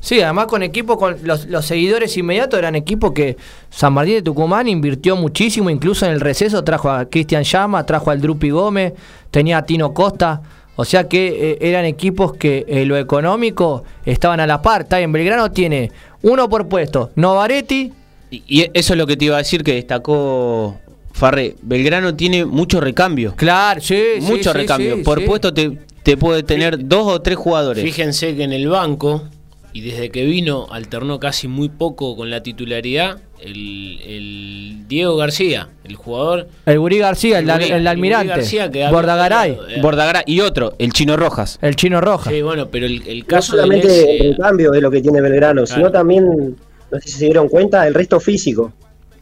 Sí, 0.00 0.20
además 0.22 0.46
con 0.46 0.62
equipos, 0.62 0.96
con 0.96 1.16
los, 1.24 1.46
los 1.46 1.64
seguidores 1.66 2.16
inmediatos 2.16 2.58
eran 2.58 2.74
equipos 2.74 3.12
que 3.12 3.36
San 3.68 3.92
Martín 3.92 4.14
de 4.14 4.22
Tucumán 4.22 4.66
invirtió 4.66 5.14
muchísimo, 5.14 5.68
incluso 5.68 6.06
en 6.06 6.12
el 6.12 6.20
receso 6.20 6.64
trajo 6.64 6.88
a 6.90 7.04
Cristian 7.04 7.42
Llama, 7.44 7.84
trajo 7.84 8.10
al 8.10 8.20
Drupi 8.20 8.48
Gómez, 8.48 8.94
tenía 9.30 9.58
a 9.58 9.62
Tino 9.66 9.92
Costa, 9.92 10.40
o 10.76 10.86
sea 10.86 11.06
que 11.06 11.52
eh, 11.52 11.58
eran 11.60 11.84
equipos 11.84 12.32
que 12.34 12.64
en 12.66 12.88
lo 12.88 12.96
económico 12.96 13.84
estaban 14.06 14.40
a 14.40 14.46
la 14.46 14.62
par. 14.62 14.82
Está 14.82 14.96
bien, 14.98 15.12
Belgrano 15.12 15.50
tiene 15.50 15.92
uno 16.22 16.48
por 16.48 16.66
puesto, 16.66 17.10
Novaretti, 17.16 17.92
y, 18.30 18.42
y 18.46 18.66
eso 18.74 18.92
es 18.94 18.98
lo 18.98 19.06
que 19.06 19.16
te 19.16 19.24
iba 19.26 19.36
a 19.36 19.38
decir 19.38 19.62
que 19.64 19.74
destacó 19.74 20.78
Farré. 21.12 21.56
Belgrano 21.62 22.14
tiene 22.14 22.44
mucho 22.44 22.80
recambio. 22.80 23.34
claro, 23.36 23.80
sí, 23.80 23.96
sí, 24.16 24.20
mucho 24.22 24.52
sí, 24.52 24.58
recambio. 24.58 24.96
sí, 24.96 25.02
Por 25.02 25.20
sí. 25.20 25.26
puesto 25.26 25.52
te, 25.52 25.78
te 26.02 26.16
puede 26.16 26.42
tener 26.42 26.86
dos 26.88 27.06
o 27.12 27.20
tres 27.20 27.36
jugadores. 27.36 27.82
Fíjense 27.84 28.34
que 28.36 28.44
en 28.44 28.52
el 28.52 28.68
banco, 28.68 29.24
y 29.72 29.80
desde 29.82 30.10
que 30.10 30.24
vino, 30.24 30.66
alternó 30.70 31.18
casi 31.20 31.48
muy 31.48 31.68
poco 31.68 32.16
con 32.16 32.30
la 32.30 32.42
titularidad, 32.42 33.18
el, 33.40 34.00
el 34.06 34.88
Diego 34.88 35.16
García, 35.16 35.68
el 35.84 35.96
jugador. 35.96 36.48
El 36.66 36.78
Gurí 36.78 36.98
García, 36.98 37.38
el, 37.38 37.48
El 37.48 37.56
Gurí- 37.56 37.72
el 37.72 37.86
almirante, 37.86 38.28
García 38.28 38.70
que 38.70 38.86
Bordagaray, 38.88 39.52
eh. 39.52 39.80
Bordagrá 39.80 40.22
y 40.26 40.40
otro, 40.40 40.74
el 40.78 40.92
Chino 40.92 41.16
Rojas. 41.16 41.58
el 41.62 41.74
Chino 41.76 42.00
Roja. 42.00 42.30
Sí, 42.30 42.42
bueno, 42.42 42.68
pero 42.70 42.86
el, 42.86 43.02
el 43.06 43.20
No 43.20 43.26
caso 43.26 43.56
del 43.56 43.62
solamente 43.64 44.16
el 44.26 44.36
recambio 44.36 44.74
es 44.74 44.82
lo 44.82 44.90
que 44.90 45.00
tiene 45.00 45.20
Belgrano, 45.20 45.64
Claro. 45.64 45.80
sino 45.80 45.90
también, 45.90 46.56
no 46.90 47.00
sé 47.00 47.08
si 47.08 47.18
se 47.18 47.24
dieron 47.26 47.48
cuenta, 47.48 47.86
el 47.86 47.94
resto 47.94 48.20
físico. 48.20 48.72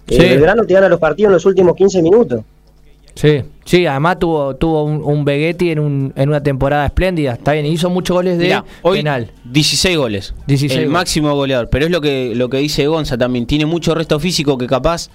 Eh, 0.06 0.14
Sí. 0.16 0.18
Belgrano 0.18 0.64
te 0.64 0.72
gana 0.74 0.88
los 0.88 0.98
partidos 0.98 1.28
en 1.28 1.34
los 1.34 1.44
últimos 1.46 1.76
15 1.76 2.00
minutos. 2.02 2.40
Sí, 3.14 3.42
sí, 3.64 3.84
además 3.84 4.18
tuvo, 4.20 4.54
tuvo 4.56 4.84
un, 4.84 5.02
un 5.02 5.24
Begetti 5.24 5.70
en, 5.70 5.80
un, 5.80 6.12
en 6.14 6.28
una 6.28 6.40
temporada 6.42 6.86
espléndida. 6.86 7.32
Está 7.32 7.52
bien, 7.52 7.66
hizo 7.66 7.90
muchos 7.90 8.16
goles 8.16 8.38
de 8.38 8.44
Mirá, 8.44 8.64
hoy 8.82 8.98
penal. 8.98 9.32
16 9.44 9.96
goles. 9.98 10.34
16 10.46 10.72
el 10.72 10.78
goles. 10.86 10.92
máximo 10.92 11.34
goleador. 11.34 11.68
Pero 11.68 11.86
es 11.86 11.90
lo 11.90 12.00
que, 12.00 12.32
lo 12.36 12.48
que 12.48 12.58
dice 12.58 12.86
Gonza 12.86 13.18
también. 13.18 13.44
Tiene 13.46 13.66
mucho 13.66 13.92
resto 13.94 14.20
físico 14.20 14.56
que 14.56 14.68
capaz 14.68 15.10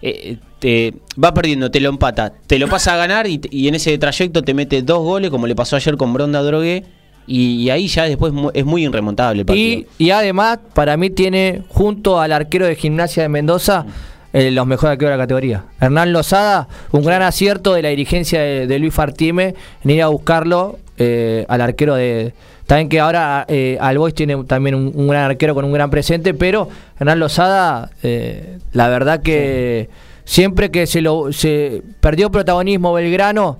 eh, 0.00 0.38
te 0.60 0.94
va 1.22 1.34
perdiendo, 1.34 1.70
te 1.70 1.78
lo 1.80 1.90
empata. 1.90 2.32
Te 2.46 2.58
lo 2.58 2.68
pasa 2.68 2.94
a 2.94 2.96
ganar 2.96 3.26
y, 3.26 3.38
y 3.50 3.68
en 3.68 3.74
ese 3.74 3.96
trayecto 3.98 4.42
te 4.42 4.54
mete 4.54 4.80
dos 4.80 5.00
goles, 5.00 5.30
como 5.30 5.46
le 5.46 5.54
pasó 5.54 5.76
ayer 5.76 5.96
con 5.98 6.12
Bronda 6.14 6.42
Drogué. 6.42 6.84
Y, 7.26 7.62
y 7.62 7.70
ahí 7.70 7.86
ya 7.86 8.04
después 8.04 8.32
es 8.54 8.64
muy 8.64 8.84
irremontable 8.84 9.40
el 9.40 9.46
partido. 9.46 9.86
Y, 9.98 10.06
y 10.06 10.10
además, 10.10 10.58
para 10.74 10.96
mí 10.96 11.10
tiene, 11.10 11.62
junto 11.68 12.20
al 12.20 12.32
arquero 12.32 12.66
de 12.66 12.74
gimnasia 12.74 13.22
de 13.22 13.28
Mendoza, 13.28 13.86
eh, 14.32 14.50
los 14.50 14.66
mejores 14.66 14.92
arqueros 14.92 15.12
de 15.12 15.18
la 15.18 15.22
categoría. 15.22 15.64
Hernán 15.80 16.12
Lozada, 16.12 16.68
un 16.90 17.04
gran 17.04 17.22
acierto 17.22 17.74
de 17.74 17.82
la 17.82 17.90
dirigencia 17.90 18.40
de, 18.40 18.66
de 18.66 18.78
Luis 18.78 18.92
Fartime 18.94 19.54
en 19.84 19.90
ir 19.90 20.02
a 20.02 20.08
buscarlo 20.08 20.78
eh, 20.98 21.44
al 21.48 21.60
arquero 21.60 21.94
de... 21.94 22.34
También 22.66 22.88
que 22.88 23.00
ahora 23.00 23.44
eh, 23.48 23.76
Albois 23.80 24.14
tiene 24.14 24.44
también 24.44 24.74
un, 24.74 24.92
un 24.94 25.08
gran 25.08 25.24
arquero 25.24 25.54
con 25.54 25.64
un 25.64 25.72
gran 25.72 25.90
presente, 25.90 26.32
pero 26.32 26.68
Hernán 26.98 27.18
Lozada, 27.18 27.90
eh, 28.02 28.58
la 28.72 28.88
verdad 28.88 29.20
que 29.20 29.90
siempre 30.24 30.70
que 30.70 30.86
se 30.86 31.02
lo 31.02 31.32
se 31.32 31.82
perdió 32.00 32.30
protagonismo 32.30 32.94
Belgrano, 32.94 33.58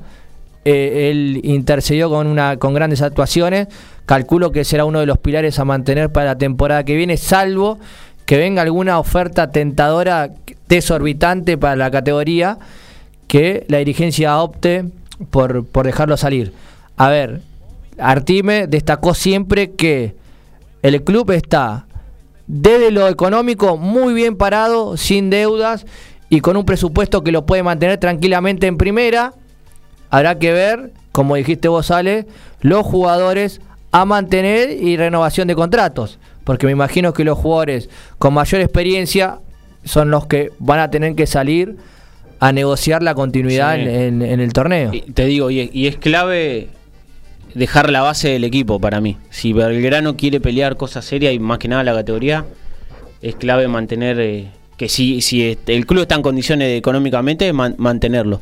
eh, 0.65 1.11
él 1.11 1.41
intercedió 1.43 2.09
con 2.09 2.27
una 2.27 2.57
con 2.57 2.75
grandes 2.75 3.03
actuaciones. 3.03 3.69
Calculo 4.07 4.53
que 4.53 4.65
será 4.65 4.85
uno 4.85 5.01
de 5.01 5.07
los 5.07 5.19
pilares 5.19 5.59
a 5.59 5.65
mantener 5.65 6.11
para 6.11 6.27
la 6.27 6.39
temporada 6.39 6.85
que 6.85 6.97
viene, 6.97 7.17
salvo 7.17 7.79
que 8.27 8.37
venga 8.37 8.63
alguna 8.63 8.99
oferta 8.99 9.51
tentadora, 9.51 10.31
desorbitante 10.69 11.59
para 11.59 11.77
la 11.77 11.91
categoría, 11.91 12.59
que 13.27 13.65
la 13.69 13.79
dirigencia 13.79 14.39
opte 14.41 14.85
por, 15.31 15.67
por 15.67 15.87
dejarlo 15.87 16.17
salir. 16.17 16.53
A 16.97 17.09
ver, 17.09 17.41
Artime 17.99 18.67
destacó 18.67 19.15
siempre 19.15 19.73
que 19.73 20.15
el 20.83 21.03
club 21.03 21.31
está 21.31 21.87
desde 22.47 22.91
lo 22.91 23.09
económico 23.09 23.77
muy 23.77 24.15
bien 24.15 24.37
parado, 24.37 24.97
sin 24.97 25.31
deudas 25.31 25.87
y 26.29 26.41
con 26.41 26.57
un 26.57 26.65
presupuesto 26.65 27.23
que 27.23 27.33
lo 27.33 27.47
puede 27.47 27.63
mantener 27.63 27.99
tranquilamente 27.99 28.67
en 28.67 28.77
primera. 28.77 29.35
Habrá 30.13 30.39
que 30.39 30.53
ver, 30.53 30.93
como 31.11 31.37
dijiste 31.37 31.69
vos, 31.69 31.91
Ale, 31.91 32.27
los 32.61 32.85
jugadores 32.87 33.61
a 33.93 34.05
mantener 34.05 34.71
y 34.71 34.97
renovación 34.97 35.49
de 35.49 35.55
contratos. 35.55 36.19
Porque 36.45 36.67
me 36.67 36.73
imagino 36.73 37.13
que 37.13 37.25
los 37.25 37.39
jugadores 37.39 37.89
con 38.19 38.35
mayor 38.35 38.61
experiencia 38.61 39.39
son 39.85 40.11
los 40.11 40.27
que 40.27 40.51
van 40.59 40.81
a 40.81 40.91
tener 40.91 41.15
que 41.15 41.27
salir 41.27 41.77
a 42.41 42.53
negociar 42.53 43.03
la 43.03 43.15
continuidad 43.15 43.77
Sí. 43.77 43.83
en, 43.89 44.23
el 44.23 44.53
torneo. 44.53 44.91
Y 44.93 45.01
te 45.13 45.25
digo, 45.27 45.51
y, 45.51 45.71
y 45.73 45.87
es 45.87 45.97
clave 45.97 46.69
dejar 47.55 47.91
la 47.91 48.03
base 48.03 48.29
del 48.31 48.45
equipo 48.45 48.81
para 48.81 49.01
mí. 49.01 49.17
Si 49.31 49.53
Belgrano 49.53 50.17
quiere 50.17 50.41
pelear 50.41 50.77
cosas 50.77 51.05
serias 51.05 51.33
y 51.35 51.39
más 51.39 51.59
que 51.59 51.69
nada 51.69 51.85
la 51.85 51.95
categoría, 51.95 52.45
es 53.23 53.37
clave 53.37 53.69
mantener 53.69 54.19
eh, 54.21 54.49
que 54.77 54.89
si, 54.89 55.21
si 55.21 55.43
este- 55.51 55.75
el 55.77 55.87
club 55.87 56.03
está 56.03 56.17
en 56.17 56.23
condiciones 56.23 56.77
económicamente, 56.79 57.53
man- 57.53 57.77
mantenerlo. 57.79 58.41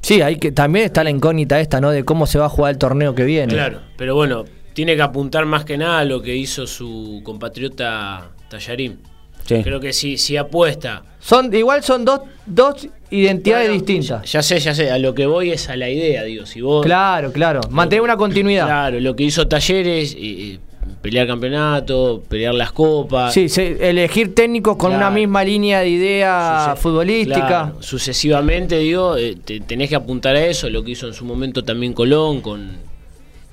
Sí, 0.00 0.22
hay 0.22 0.36
que 0.36 0.52
también 0.52 0.86
está 0.86 1.04
la 1.04 1.10
incógnita 1.10 1.60
esta, 1.60 1.80
¿no? 1.80 1.90
De 1.90 2.04
cómo 2.04 2.26
se 2.26 2.38
va 2.38 2.46
a 2.46 2.48
jugar 2.48 2.72
el 2.72 2.78
torneo 2.78 3.14
que 3.14 3.24
viene. 3.24 3.52
Claro, 3.52 3.80
pero 3.96 4.14
bueno, 4.14 4.44
tiene 4.72 4.96
que 4.96 5.02
apuntar 5.02 5.44
más 5.46 5.64
que 5.64 5.76
nada 5.76 6.00
a 6.00 6.04
lo 6.04 6.22
que 6.22 6.34
hizo 6.34 6.66
su 6.66 7.20
compatriota 7.22 8.30
Tallarín. 8.48 9.00
Sí. 9.46 9.62
Creo 9.62 9.80
que 9.80 9.92
si, 9.92 10.16
si 10.16 10.36
apuesta. 10.36 11.02
Son, 11.18 11.52
igual 11.54 11.82
son 11.82 12.04
dos, 12.04 12.20
dos 12.46 12.88
identidades 13.10 13.68
Bueno, 13.68 13.84
distintas. 13.84 14.30
Ya 14.30 14.42
sé, 14.42 14.60
ya 14.60 14.74
sé, 14.74 14.90
a 14.90 14.98
lo 14.98 15.14
que 15.14 15.26
voy 15.26 15.50
es 15.50 15.68
a 15.68 15.76
la 15.76 15.88
idea, 15.88 16.22
digo, 16.22 16.46
si 16.46 16.60
vos... 16.60 16.84
Claro, 16.84 17.32
claro. 17.32 17.60
Mantener 17.70 18.02
una 18.02 18.16
continuidad. 18.16 18.66
Claro, 18.66 19.00
lo 19.00 19.16
que 19.16 19.24
hizo 19.24 19.48
Talleres, 19.48 20.14
eh, 20.14 20.18
eh, 20.20 20.58
pelear 21.02 21.26
campeonato, 21.26 22.22
pelear 22.28 22.54
las 22.54 22.72
copas. 22.72 23.32
Sí, 23.34 23.46
elegir 23.80 24.34
técnicos 24.34 24.76
con 24.76 24.90
Claro. 24.90 25.06
una 25.06 25.10
misma 25.14 25.44
línea 25.44 25.80
de 25.80 25.88
idea 25.88 26.70
Suce- 26.70 26.82
futbolística. 26.82 27.46
claro, 27.46 27.82
sucesivamente, 27.82 28.78
digo, 28.78 29.16
eh, 29.16 29.36
te- 29.44 29.60
tenés 29.60 29.88
que 29.88 29.96
apuntar 29.96 30.36
a 30.36 30.44
eso, 30.46 30.68
lo 30.70 30.82
que 30.82 30.92
hizo 30.92 31.06
en 31.06 31.14
su 31.14 31.24
momento 31.24 31.64
también 31.64 31.92
Colón 31.92 32.40
con, 32.40 32.70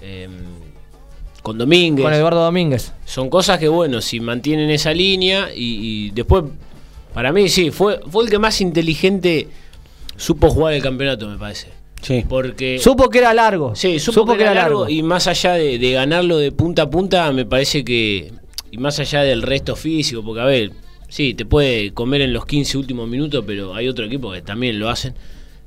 eh, 0.02 0.28
con 1.42 1.58
Domínguez. 1.58 2.04
Con 2.04 2.14
Eduardo 2.14 2.44
Domínguez. 2.44 2.94
Son 3.06 3.30
cosas 3.30 3.58
que, 3.60 3.68
bueno, 3.70 4.02
si 4.02 4.20
mantienen 4.20 4.70
esa 4.70 4.94
línea 4.94 5.50
y, 5.56 6.08
y 6.08 6.12
después, 6.12 6.44
para 7.14 7.32
mí 7.32 7.48
sí, 7.50 7.72
fue, 7.72 8.00
fue 8.10 8.24
el 8.26 8.30
que 8.30 8.40
más 8.40 8.60
inteligente 8.62 9.48
supo 10.18 10.50
jugar 10.50 10.74
el 10.74 10.82
campeonato, 10.82 11.28
me 11.30 11.38
parece. 11.38 11.68
Sí. 12.02 12.24
Porque... 12.28 12.80
Supo 12.80 13.10
que 13.10 13.20
era 13.20 13.34
largo. 13.34 13.76
Sí, 13.76 14.00
supo, 14.00 14.36
que, 14.36 14.44
era 14.44 14.54
largo, 14.54 14.88
y 14.88 15.02
más 15.04 15.28
allá 15.28 15.54
de, 15.54 15.80
de 15.80 15.92
ganarlo 15.92 16.38
de 16.38 16.52
punta 16.52 16.84
a 16.84 16.90
punta, 16.90 17.32
me 17.32 17.46
parece 17.46 17.84
que 17.84 18.32
y 18.72 18.78
más 18.78 19.00
allá 19.00 19.22
del 19.24 19.42
resto 19.42 19.76
físico, 19.76 20.24
porque 20.24 20.42
a 20.42 20.46
ver, 20.46 20.72
sí, 21.08 21.34
te 21.34 21.46
puede 21.46 21.94
comer 21.94 22.22
en 22.22 22.34
los 22.34 22.46
15 22.46 22.78
últimos 22.78 23.08
minutos, 23.08 23.44
pero 23.48 23.74
hay 23.74 23.88
otro 23.88 24.06
equipo 24.06 24.32
que 24.32 24.42
también 24.42 24.80
lo 24.80 24.90
hacen. 24.90 25.14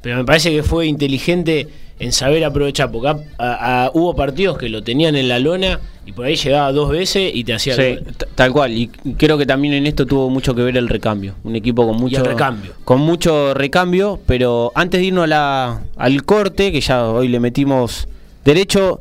Pero 0.03 0.16
me 0.16 0.24
parece 0.24 0.51
que 0.51 0.62
fue 0.62 0.87
inteligente 0.87 1.68
en 2.01 2.12
saber 2.12 2.44
aprovechar, 2.44 2.90
porque 2.90 3.09
a- 3.09 3.18
a- 3.38 3.84
a- 3.86 3.90
hubo 3.94 4.16
partidos 4.16 4.59
que 4.59 4.68
lo 4.68 4.82
tenían 4.82 5.14
en 5.14 5.28
la 5.28 5.38
lona 5.38 5.78
y 6.07 6.12
por 6.12 6.24
ahí 6.26 6.34
llegaba 6.34 6.72
dos 6.72 6.90
veces 6.90 7.30
y 7.32 7.44
te 7.44 7.55
hacía 7.55 7.76
Sí, 7.76 7.98
tal 8.34 8.53
cual. 8.53 8.72
Y 8.72 8.88
creo 8.88 9.38
que 9.38 9.46
también 9.46 9.74
en 9.74 9.86
esto 9.86 10.07
tuvo 10.07 10.28
mucho 10.30 10.55
que 10.55 10.62
ver 10.62 10.76
el 10.76 10.88
recambio. 10.88 11.34
Un 11.44 11.55
equipo 11.57 11.86
con 11.86 11.96
mucho 11.96 12.24
recambio. 12.24 12.72
Con 12.84 13.01
mucho 13.01 13.55
recambio. 13.55 14.18
Pero 14.26 14.72
antes 14.74 14.98
de 15.01 15.07
irnos 15.07 15.24
a 15.24 15.26
la, 15.28 15.80
al 15.96 16.24
corte, 16.24 16.72
que 16.72 16.80
ya 16.80 17.07
hoy 17.07 17.28
le 17.28 17.38
metimos 17.38 18.09
derecho, 18.44 18.98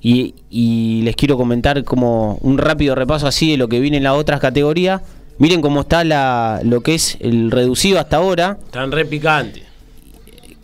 y, 0.00 0.34
y 0.50 1.02
les 1.02 1.16
quiero 1.16 1.36
comentar 1.36 1.82
como 1.82 2.38
un 2.42 2.58
rápido 2.58 2.94
repaso 2.94 3.26
así 3.26 3.50
de 3.50 3.56
lo 3.56 3.66
que 3.68 3.80
viene 3.80 3.96
en 3.96 4.04
las 4.04 4.12
otras 4.14 4.38
categorías. 4.40 5.02
Miren 5.38 5.60
cómo 5.60 5.80
está 5.80 6.04
la, 6.04 6.60
lo 6.62 6.80
que 6.80 6.94
es 6.94 7.16
el 7.20 7.50
reducido 7.50 7.98
hasta 7.98 8.18
ahora. 8.18 8.56
Están 8.66 8.92
re 8.92 9.04
picantes. 9.04 9.64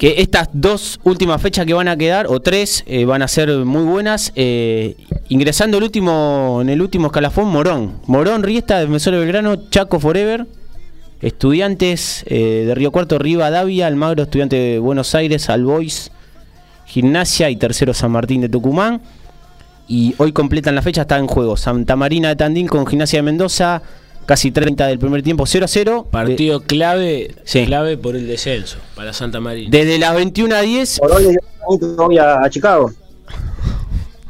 Que 0.02 0.20
estas 0.20 0.48
dos 0.52 0.98
últimas 1.04 1.40
fechas 1.40 1.64
que 1.64 1.74
van 1.74 1.86
a 1.86 1.96
quedar, 1.96 2.26
o 2.26 2.40
tres, 2.40 2.82
eh, 2.88 3.04
van 3.04 3.22
a 3.22 3.28
ser 3.28 3.48
muy 3.58 3.84
buenas. 3.84 4.32
eh, 4.34 4.96
ingresando 5.28 5.78
el 5.78 5.84
último, 5.84 6.58
en 6.60 6.70
el 6.70 6.82
último 6.82 7.06
escalafón, 7.06 7.46
Morón. 7.46 8.00
Morón, 8.08 8.42
Riesta, 8.42 8.80
Defensor 8.80 9.12
de 9.12 9.20
Belgrano, 9.20 9.70
Chaco 9.70 10.00
Forever. 10.00 10.48
Estudiantes 11.20 12.24
eh, 12.26 12.64
de 12.66 12.74
Río 12.74 12.90
Cuarto, 12.90 13.16
Riva, 13.20 13.48
Davia, 13.50 13.86
Almagro, 13.86 14.24
Estudiante 14.24 14.56
de 14.56 14.78
Buenos 14.80 15.14
Aires, 15.14 15.48
Albois, 15.48 16.10
Gimnasia 16.84 17.48
y 17.50 17.54
tercero 17.54 17.94
San 17.94 18.10
Martín 18.10 18.40
de 18.40 18.48
Tucumán. 18.48 19.02
Y 19.86 20.16
hoy 20.18 20.32
completan 20.32 20.74
la 20.74 20.82
fecha, 20.82 21.02
está 21.02 21.16
en 21.16 21.28
juego 21.28 21.56
Santa 21.56 21.94
Marina 21.94 22.28
de 22.30 22.34
Tandil 22.34 22.68
con 22.68 22.88
Gimnasia 22.88 23.20
de 23.20 23.22
Mendoza, 23.22 23.82
casi 24.26 24.50
30 24.50 24.86
del 24.86 24.98
primer 24.98 25.22
tiempo, 25.22 25.46
0 25.46 25.64
a 25.64 25.68
0. 25.68 26.06
Partido 26.10 26.60
clave, 26.60 27.34
Sí. 27.44 27.64
clave 27.66 27.96
por 27.96 28.16
el 28.16 28.26
descenso 28.26 28.78
para 28.94 29.12
Santa 29.12 29.40
Marina. 29.40 29.68
Desde 29.70 29.98
las 29.98 30.14
21 30.14 30.54
a 30.54 30.60
10, 30.60 31.00
Morón 31.02 31.36
hoy 31.98 32.18
a, 32.18 32.42
a 32.42 32.50
Chicago. 32.50 32.92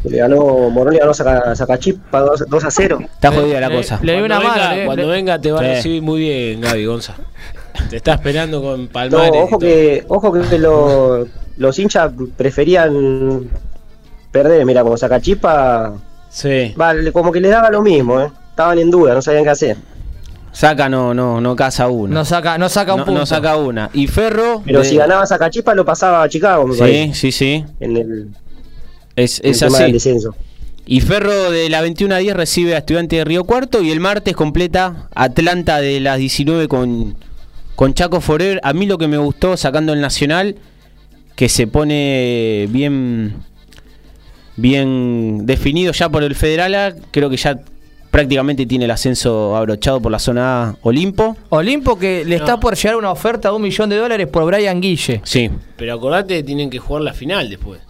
Le 0.05 0.19
ganó, 0.19 0.69
Morón 0.71 0.95
le 0.95 0.99
ganó 1.01 1.13
a 1.13 1.55
Sacachispa 1.55 2.21
2, 2.21 2.45
2 2.49 2.65
a 2.65 2.71
0. 2.71 2.99
está 3.15 3.31
jodida 3.31 3.61
la 3.61 3.69
le- 3.69 3.77
cosa. 3.77 4.01
le- 4.03 4.13
doy 4.15 4.23
una 4.23 4.39
venga- 4.41 4.75
le- 4.75 4.85
cuando 4.87 5.03
le- 5.05 5.09
venga 5.13 5.41
te 5.41 5.53
va 5.53 5.61
Sí. 5.61 5.65
a 5.65 5.69
recibir 5.69 6.03
muy 6.03 6.21
bien, 6.21 6.61
Gaby 6.61 6.85
Gonza. 6.87 7.15
Te 7.89 7.97
está 7.97 8.15
esperando 8.15 8.61
con 8.61 8.85
No, 8.85 8.89
palmares. 8.91 9.33
y 9.35 9.39
ojo 9.39 9.59
que, 9.59 10.05
ojo 10.09 10.33
que 10.33 10.59
lo- 10.59 11.27
los 11.57 11.79
hinchas 11.79 12.11
preferían 12.37 13.49
perder. 14.33 14.67
Mira, 14.67 14.83
como 14.83 14.97
Sacachispa, 14.97 15.93
Sí. 16.31 16.73
vale, 16.77 17.13
como 17.13 17.31
que 17.31 17.41
les 17.41 17.51
daba 17.53 17.71
lo 17.71 17.81
mismo, 17.83 18.21
¿eh? 18.21 18.29
Estaban 18.63 18.79
en 18.79 18.91
duda, 18.93 19.15
no 19.15 19.21
sabían 19.23 19.43
qué 19.45 19.51
hacer. 19.51 19.77
Saca 20.53 20.89
no, 20.89 21.13
no, 21.15 21.41
no 21.41 21.57
casa 21.57 21.89
una. 21.89 22.15
No 22.15 22.25
saca, 22.25 22.59
no 22.59 22.69
saca 22.69 22.93
un 22.95 23.01
no, 23.01 23.05
punto. 23.07 23.21
no 23.21 23.27
saca 23.27 23.57
una. 23.57 23.91
Y 23.93 24.07
Ferro. 24.07 24.63
Pero 24.65 24.81
de- 24.81 24.85
si 24.85 24.97
ganaba 24.97 25.27
Sacachispa 25.27 25.75
lo 25.75 25.85
pasaba 25.85 26.23
a 26.23 26.29
Chicago, 26.29 26.67
me 26.69 26.75
Sí, 26.75 26.81
parece, 26.81 27.15
sí, 27.15 27.33
sí. 27.33 27.65
en 27.81 27.97
el, 27.97 28.29
Es, 29.17 29.41
en 29.41 29.47
el 29.47 29.51
es 29.53 29.59
tema 29.59 29.79
del 29.79 29.85
así. 29.87 29.93
descenso. 29.95 30.37
Y 30.87 31.01
Ferro 31.01 31.51
de 31.51 31.69
la 31.71 31.81
21 31.81 32.15
a 32.15 32.19
10 32.19 32.37
recibe 32.37 32.75
a 32.75 32.79
Estudiante 32.79 33.17
de 33.17 33.25
Río 33.25 33.45
Cuarto. 33.45 33.83
Y 33.83 33.91
el 33.91 33.99
martes 34.01 34.37
completa 34.37 35.09
Atlanta 35.15 35.81
de 35.81 35.99
las 36.01 36.19
19 36.19 36.69
con, 36.69 37.17
con 37.75 37.95
Chaco 37.95 38.21
Forever. 38.21 38.61
A 38.63 38.73
mí 38.75 38.87
lo 38.87 38.99
que 38.99 39.09
me 39.09 39.17
gustó 39.17 39.57
sacando 39.57 39.93
el 39.93 40.01
Nacional, 40.01 40.57
que 41.35 41.49
se 41.49 41.67
pone 41.67 42.69
bien, 42.71 43.37
bien 44.57 45.47
definido 45.47 45.93
ya 45.93 46.09
por 46.09 46.23
el 46.25 46.35
Federal. 46.35 46.97
Creo 47.11 47.31
que 47.31 47.37
ya 47.37 47.59
prácticamente 48.13 48.67
tiene 48.67 48.85
el 48.85 48.91
ascenso 48.93 49.57
abrochado 49.57 50.01
por 50.01 50.13
la 50.13 50.19
zona 50.21 50.65
A 50.69 50.77
Olimpo. 50.83 51.37
Olimpo 51.49 51.99
que 51.99 52.25
le 52.25 52.37
está 52.37 52.61
por 52.61 52.77
llegar 52.77 52.95
una 52.97 53.11
oferta 53.11 53.49
de 53.49 53.57
un 53.57 53.63
millón 53.63 53.89
de 53.89 53.97
dólares 53.97 54.29
por 54.29 54.45
Brian 54.45 54.81
Guille. 54.81 55.21
Sí, 55.25 55.51
Pero 55.77 55.95
acordate 55.95 56.37
que 56.37 56.43
tienen 56.45 56.69
que 56.71 56.79
jugar 56.79 57.03
la 57.03 57.15
final 57.15 57.49
después. 57.49 57.81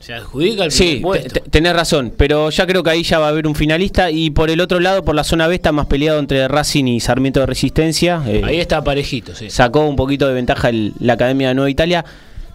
Se 0.00 0.14
adjudica 0.14 0.64
el 0.64 0.70
Sí, 0.72 1.00
puesto. 1.02 1.40
tenés 1.50 1.74
razón, 1.74 2.14
pero 2.16 2.48
ya 2.48 2.66
creo 2.66 2.82
que 2.82 2.88
ahí 2.88 3.02
ya 3.02 3.18
va 3.18 3.26
a 3.26 3.28
haber 3.28 3.46
un 3.46 3.54
finalista 3.54 4.10
y 4.10 4.30
por 4.30 4.48
el 4.48 4.60
otro 4.62 4.80
lado, 4.80 5.04
por 5.04 5.14
la 5.14 5.24
zona 5.24 5.46
B 5.46 5.54
está 5.56 5.72
más 5.72 5.86
peleado 5.86 6.18
entre 6.18 6.48
Racing 6.48 6.86
y 6.86 7.00
Sarmiento 7.00 7.40
de 7.40 7.46
Resistencia. 7.46 8.22
eh, 8.26 8.40
Ahí 8.42 8.58
está 8.60 8.82
parejito, 8.82 9.34
sí. 9.34 9.50
Sacó 9.50 9.86
un 9.86 9.96
poquito 9.96 10.26
de 10.26 10.32
ventaja 10.32 10.70
el- 10.70 10.94
la 11.00 11.12
Academia 11.12 11.48
de 11.48 11.54
Nueva 11.54 11.68
Italia. 11.70 12.02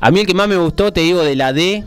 A 0.02 0.10
mí 0.10 0.22
el 0.22 0.26
que 0.26 0.34
más 0.34 0.48
me 0.48 0.56
gustó, 0.58 0.92
te 0.92 1.02
digo, 1.02 1.24
de 1.24 1.36
la 1.36 1.54
D, 1.54 1.84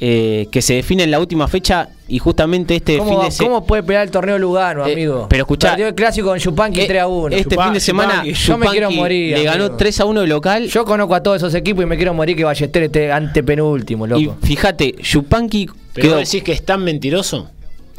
eh, 0.00 0.46
que 0.52 0.62
se 0.62 0.74
define 0.74 1.02
en 1.04 1.10
la 1.10 1.18
última 1.18 1.48
fecha 1.48 1.88
y 2.06 2.18
justamente 2.18 2.76
este 2.76 2.98
¿Cómo, 2.98 3.10
fin 3.10 3.18
va- 3.20 3.24
de 3.24 3.30
semana... 3.32 3.54
cómo 3.56 3.66
puede 3.66 3.82
pelear 3.82 4.04
el 4.04 4.10
torneo 4.10 4.38
Lugano, 4.38 4.86
Eh, 4.86 4.92
amigo? 4.92 5.26
pero 5.28 5.42
escuchá- 5.44 5.70
Perdió 5.70 5.88
el 5.88 5.94
clásico 5.94 6.28
con 6.28 6.38
Yupanqui 6.38 6.86
3 6.86 7.02
a 7.02 7.06
1. 7.08 7.36
Este 7.36 7.56
fin 7.60 7.72
de 7.72 7.80
semana 7.80 8.12
Chupanqui. 8.22 8.32
Yo 8.34 8.58
me 8.58 8.66
quiero 8.68 8.90
morir, 8.92 9.36
le 9.36 9.42
ganó 9.44 9.64
amigo. 9.64 9.76
3 9.76 10.00
a 10.00 10.04
1 10.04 10.20
de 10.22 10.26
local. 10.28 10.66
Yo 10.68 10.84
conozco 10.84 11.14
a 11.14 11.22
todos 11.22 11.38
esos 11.38 11.54
equipos 11.54 11.82
y 11.82 11.86
me 11.86 11.96
quiero 11.96 12.14
morir 12.14 12.36
que 12.36 12.44
Ballester 12.44 12.82
esté 12.84 13.10
antepenúltimo, 13.12 14.06
y 14.06 14.08
loco. 14.24 14.36
fíjate, 14.42 14.94
Yupanqui 15.02 15.66
Pero 15.94 16.02
quedó... 16.08 16.18
vos 16.18 16.30
decís 16.30 16.42
que 16.44 16.52
es 16.52 16.64
tan 16.64 16.84
mentiroso. 16.84 17.50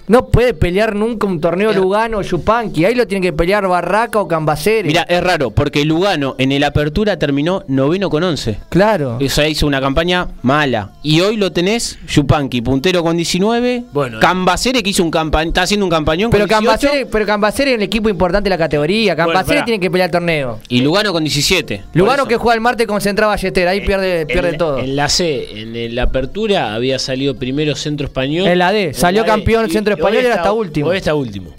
No 0.09 0.29
puede 0.29 0.55
pelear 0.55 0.95
nunca 0.95 1.27
un 1.27 1.39
torneo 1.39 1.69
Eh. 1.69 1.75
Lugano 1.75 2.17
o 2.17 2.21
Yupanqui. 2.23 2.83
Ahí 2.83 2.95
lo 2.95 3.05
tiene 3.05 3.21
que 3.27 3.31
pelear 3.31 3.67
Barraca 3.67 4.19
o 4.19 4.27
Cambaceres. 4.27 4.85
Mira, 4.85 5.03
es 5.03 5.23
raro, 5.23 5.51
porque 5.51 5.85
Lugano 5.85 6.33
en 6.39 6.51
el 6.51 6.63
Apertura 6.63 7.19
terminó 7.19 7.63
noveno 7.67 8.09
con 8.09 8.23
11. 8.23 8.57
Claro. 8.69 9.19
O 9.23 9.29
sea, 9.29 9.47
hizo 9.47 9.67
una 9.67 9.79
campaña 9.79 10.29
mala. 10.41 10.93
Y 11.03 11.21
hoy 11.21 11.37
lo 11.37 11.51
tenés, 11.51 11.99
Yupanqui, 12.07 12.61
puntero 12.61 13.03
con 13.03 13.17
19. 13.17 13.83
Bueno. 13.93 14.19
Cambaceres 14.19 14.81
que 14.81 14.89
hizo 14.89 15.03
un 15.03 15.11
campañón, 15.11 15.49
está 15.49 15.61
haciendo 15.61 15.85
un 15.85 15.91
campañón 15.91 16.31
Pero 16.31 16.47
con 16.47 16.59
18. 16.59 16.65
Cambaceres, 16.65 17.07
pero 17.11 17.25
Cambaceres 17.27 17.73
es 17.73 17.77
el 17.77 17.83
equipo 17.83 18.09
importante 18.09 18.49
de 18.49 18.55
la 18.55 18.57
categoría. 18.57 19.15
Cambaceres 19.15 19.59
pará. 19.61 19.65
tiene 19.65 19.79
que 19.79 19.91
pelear 19.91 20.07
el 20.07 20.11
torneo. 20.11 20.59
Y 20.69 20.81
Lugano 20.81 21.13
con 21.13 21.23
17. 21.23 21.83
Lugano 21.93 22.25
que 22.27 22.33
eso. 22.33 22.41
juega 22.41 22.55
el 22.55 22.61
martes 22.61 22.87
concentrado 22.87 23.29
Ballester. 23.29 23.67
Ahí 23.67 23.81
pierde, 23.81 24.25
pierde 24.25 24.49
en, 24.49 24.57
todo. 24.57 24.79
En 24.79 24.95
la 24.95 25.07
C, 25.07 25.61
en 25.61 25.93
la 25.93 26.01
apertura, 26.01 26.73
había 26.73 26.97
salido 26.97 27.35
primero 27.35 27.75
Centro 27.75 28.07
Español. 28.07 28.47
En 28.47 28.57
la 28.57 28.71
D, 28.71 28.95
salió 28.95 29.21
la 29.21 29.27
D, 29.27 29.31
campeón 29.33 29.69
Centro 29.69 29.98
Español 29.99 30.25
era 30.25 30.35
hasta 30.35 30.51
último. 30.51 30.87
Hoy 30.89 30.97
está 30.97 31.13
último. 31.15 31.51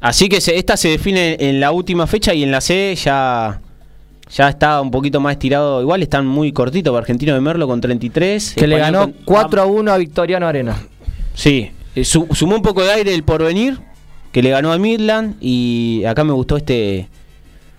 Así 0.00 0.28
que 0.28 0.40
se- 0.40 0.56
esta 0.56 0.76
se 0.76 0.88
define 0.88 1.36
en 1.40 1.60
la 1.60 1.70
última 1.72 2.06
fecha 2.06 2.34
y 2.34 2.42
en 2.42 2.50
la 2.50 2.60
C 2.60 2.94
ya, 2.96 3.60
ya 4.30 4.48
está 4.48 4.80
un 4.80 4.90
poquito 4.90 5.18
más 5.20 5.32
estirado. 5.32 5.80
Igual 5.80 6.02
están 6.02 6.26
muy 6.26 6.52
cortitos. 6.52 6.94
Argentino 6.96 7.32
de 7.34 7.40
Merlo 7.40 7.66
con 7.66 7.80
33. 7.80 8.54
que 8.54 8.66
le 8.66 8.76
Español 8.76 9.00
ganó 9.06 9.12
con- 9.12 9.24
4 9.24 9.62
a 9.62 9.66
1 9.66 9.92
a 9.92 9.96
Victoriano 9.96 10.46
Arena. 10.46 10.76
Sí, 11.34 11.70
eh, 11.94 12.04
su- 12.04 12.28
sumó 12.32 12.56
un 12.56 12.62
poco 12.62 12.82
de 12.82 12.90
aire 12.92 13.14
el 13.14 13.22
porvenir, 13.22 13.78
que 14.30 14.42
le 14.42 14.50
ganó 14.50 14.72
a 14.72 14.78
Midland. 14.78 15.36
Y 15.40 16.04
acá 16.06 16.22
me 16.24 16.32
gustó 16.32 16.56
este. 16.58 17.08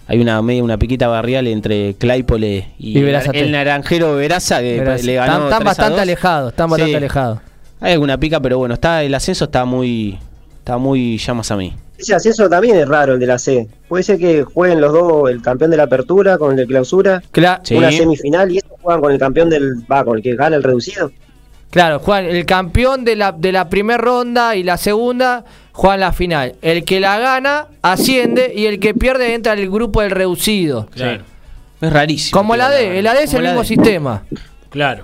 Hay 0.07 0.19
una 0.19 0.39
media, 0.43 0.63
una 0.63 0.77
piquita 0.77 1.07
barrial 1.07 1.47
entre 1.47 1.95
Claypole 1.95 2.67
y, 2.77 2.97
Y 2.99 3.01
Verazate. 3.01 3.39
el 3.39 3.51
naranjero 3.51 4.15
Veraza, 4.15 4.59
que 4.61 4.79
Verás, 4.79 5.03
le 5.03 5.15
ganó. 5.15 5.33
están, 5.33 5.43
están 5.45 5.49
3 5.59 5.61
a 5.61 5.65
bastante 5.65 5.91
2. 5.93 6.01
alejados, 6.01 6.51
están 6.51 6.67
Sí. 6.67 6.71
bastante 6.71 6.95
alejados. 6.97 7.39
Hay 7.81 7.93
alguna 7.93 8.17
pica, 8.17 8.39
pero 8.39 8.57
bueno, 8.57 8.73
está 8.75 9.03
el 9.03 9.13
ascenso 9.13 9.45
está 9.45 9.65
muy. 9.65 10.17
Está 10.59 10.77
muy 10.77 11.17
llamas 11.17 11.51
a 11.51 11.57
mí. 11.57 11.73
Ese 11.97 12.15
ascenso 12.15 12.49
también 12.49 12.75
es 12.77 12.87
raro, 12.87 13.13
el 13.13 13.19
de 13.19 13.27
la 13.27 13.37
C. 13.37 13.67
Puede 13.87 14.03
ser 14.03 14.17
que 14.17 14.43
jueguen 14.43 14.81
los 14.81 14.91
dos, 14.91 15.29
el 15.29 15.41
campeón 15.41 15.71
de 15.71 15.77
la 15.77 15.83
apertura 15.83 16.37
con 16.37 16.51
el 16.51 16.57
de 16.57 16.65
clausura, 16.65 17.21
Cla- 17.31 17.61
Sí. 17.63 17.75
una 17.75 17.91
semifinal, 17.91 18.51
y 18.51 18.57
estos 18.57 18.77
juegan 18.81 19.01
con 19.01 19.11
el 19.11 19.19
campeón 19.19 19.49
del. 19.49 19.75
Va, 19.89 20.03
con 20.03 20.17
el 20.17 20.23
que 20.23 20.35
gana 20.35 20.55
el 20.55 20.63
reducido. 20.63 21.11
Claro, 21.69 21.99
Juan, 21.99 22.25
el 22.25 22.45
campeón 22.45 23.03
de 23.05 23.15
la, 23.17 23.31
de 23.33 23.51
la 23.51 23.69
primera 23.69 23.97
ronda 23.97 24.55
y 24.55 24.63
la 24.63 24.77
segunda 24.77 25.43
juegan 25.73 25.99
la 25.99 26.13
final. 26.13 26.55
El 26.61 26.83
que 26.85 26.99
la 27.01 27.19
gana 27.19 27.67
asciende 27.81 28.53
y 28.55 28.65
el 28.65 28.79
que 28.79 28.93
pierde 28.93 29.33
entra 29.33 29.51
al 29.53 29.69
grupo 29.69 30.01
del 30.01 30.11
reducido. 30.11 30.87
Claro. 30.91 31.23
Es 31.81 31.91
rarísimo. 31.93 32.37
Como 32.39 32.55
la 32.55 32.69
D, 32.69 32.97
el 32.97 33.05
AD 33.07 33.23
es 33.23 33.33
el 33.33 33.43
la 33.43 33.49
mismo 33.49 33.61
D. 33.61 33.67
sistema. 33.67 34.23
Claro. 34.69 35.03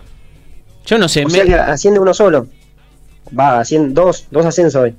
Yo 0.85 0.97
no 0.97 1.07
sé. 1.09 1.23
O 1.25 1.27
me- 1.27 1.33
sea 1.33 1.45
que 1.45 1.55
asciende 1.55 1.99
uno 1.99 2.13
solo. 2.13 2.47
Va, 3.37 3.59
asciende 3.59 3.93
dos, 3.93 4.27
dos 4.31 4.45
ascensos 4.45 4.81
hoy. 4.81 4.95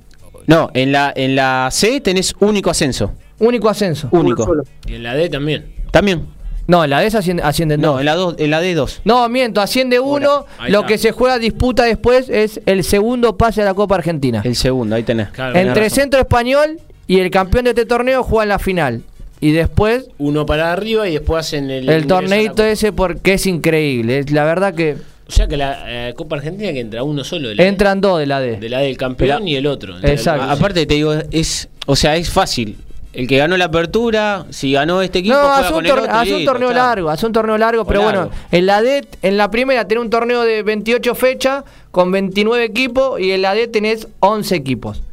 No, 0.47 0.69
en 0.73 0.91
la, 0.91 1.13
en 1.15 1.35
la 1.35 1.69
C 1.71 2.01
tenés 2.01 2.33
único 2.39 2.69
ascenso. 2.69 3.13
Único 3.39 3.69
ascenso. 3.69 4.07
Único. 4.11 4.43
Solo. 4.45 4.63
Y 4.87 4.95
en 4.95 5.03
la 5.03 5.13
D 5.15 5.29
también. 5.29 5.65
También. 5.91 6.25
No, 6.65 6.83
en 6.83 6.89
la 6.89 6.99
D 7.01 7.07
asciende, 7.07 7.43
ascienden 7.43 7.81
No, 7.81 7.91
dos. 7.93 7.99
en 7.99 8.05
la, 8.05 8.15
dos, 8.15 8.35
en 8.37 8.51
la 8.51 8.61
D2. 8.63 8.99
No, 9.05 9.27
miento, 9.29 9.59
asciende 9.61 9.99
uno. 9.99 10.45
ahí 10.57 10.71
Lo 10.71 10.79
está. 10.79 10.87
que 10.87 10.97
se 10.97 11.11
juega 11.11 11.37
disputa 11.39 11.83
después 11.83 12.29
es 12.29 12.61
el 12.65 12.83
segundo 12.83 13.37
pase 13.37 13.61
a 13.61 13.65
la 13.65 13.73
Copa 13.73 13.95
Argentina. 13.95 14.41
El 14.45 14.55
segundo, 14.55 14.95
ahí 14.95 15.03
tenés. 15.03 15.29
Claro. 15.29 15.57
Entre. 15.57 15.89
Centro 15.89 16.19
Español 16.19 16.79
y 17.07 17.19
el 17.19 17.29
campeón 17.31 17.65
de 17.65 17.71
este 17.71 17.85
torneo 17.85 18.23
juegan 18.23 18.49
la 18.49 18.59
final. 18.59 19.03
Y 19.41 19.51
después 19.51 20.05
Uno 20.19 20.45
para 20.45 20.71
arriba 20.71 21.07
y 21.09 21.13
después 21.13 21.45
hacen 21.47 21.69
el. 21.69 21.89
el 21.89 22.07
torneito 22.07 22.63
ese 22.63 22.93
porque 22.93 23.33
es 23.33 23.45
increíble. 23.45 24.19
Es 24.19 24.31
La 24.31 24.45
verdad 24.45 24.73
que 24.73 24.95
O 25.27 25.31
sea 25.31 25.47
que 25.47 25.55
la 25.57 26.09
eh, 26.09 26.13
Copa 26.15 26.35
Argentina 26.35 26.71
que 26.73 26.79
entra 26.81 27.03
uno 27.03 27.23
solo. 27.23 27.49
De 27.49 27.55
la 27.55 27.63
entran 27.65 28.01
dos 28.01 28.19
de 28.19 28.25
la 28.25 28.39
D. 28.39 28.57
De 28.57 28.69
la 28.69 28.79
D, 28.79 28.89
el 28.89 28.97
campeón 28.97 29.37
Pero- 29.39 29.47
y 29.47 29.55
el 29.55 29.67
otro. 29.67 29.97
El- 29.97 30.05
Exacto. 30.05 30.43
Aparte 30.49 30.85
te 30.85 30.93
digo, 30.95 31.13
es, 31.31 31.69
o 31.85 31.95
sea, 31.95 32.15
es 32.17 32.29
fácil. 32.29 32.77
El 33.13 33.27
que 33.27 33.37
ganó 33.37 33.55
la 33.57 33.65
apertura, 33.65 34.45
si 34.49 34.71
ganó 34.71 35.01
este 35.03 35.19
equipo, 35.19 35.35
No, 35.35 35.53
hace 35.53 35.71
un, 35.71 35.77
un 35.77 35.83
listo, 35.83 36.51
torneo 36.51 36.69
chao. 36.69 36.77
largo, 36.77 37.09
hace 37.11 37.25
un 37.27 37.31
torneo 37.31 37.57
largo, 37.59 37.85
pero 37.85 38.01
largo. 38.03 38.21
bueno, 38.29 38.35
en 38.51 38.65
la 38.65 38.81
D, 38.81 39.07
en 39.21 39.37
la 39.37 39.51
primera 39.51 39.87
tenés 39.87 40.03
un 40.03 40.09
torneo 40.09 40.41
de 40.41 40.63
28 40.63 41.13
fechas 41.13 41.63
con 41.91 42.11
29 42.11 42.63
equipos 42.65 43.19
y 43.21 43.31
en 43.31 43.43
la 43.43 43.53
D 43.53 43.67
tenés 43.67 44.07
11 44.19 44.55
equipos. 44.55 45.03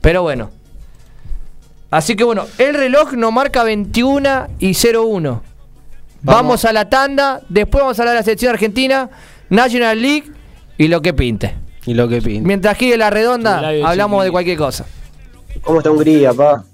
Pero 0.00 0.22
bueno. 0.22 0.50
Así 1.90 2.16
que 2.16 2.24
bueno, 2.24 2.46
el 2.58 2.74
reloj 2.74 3.12
nos 3.14 3.32
marca 3.32 3.62
21 3.64 4.46
y 4.58 4.74
01. 4.74 5.42
Vamos. 6.22 6.64
a 6.64 6.72
la 6.72 6.88
tanda, 6.88 7.40
después 7.48 7.82
vamos 7.82 7.98
a 7.98 8.02
hablar 8.02 8.14
de 8.14 8.20
la 8.20 8.24
selección 8.24 8.52
argentina, 8.52 9.10
National 9.50 10.00
League 10.00 10.24
y 10.78 10.88
lo 10.88 11.02
que 11.02 11.12
pinte. 11.12 11.54
Y 11.86 11.94
lo 11.94 12.08
que 12.08 12.20
pinte. 12.22 12.46
Mientras 12.46 12.76
gire 12.76 12.96
la 12.96 13.10
redonda, 13.10 13.62
hablamos 13.84 14.24
de 14.24 14.30
cualquier 14.30 14.56
cosa. 14.58 14.86
¿Cómo 15.62 15.78
está 15.78 15.90
Hungría, 15.90 16.32
pa? 16.32 16.64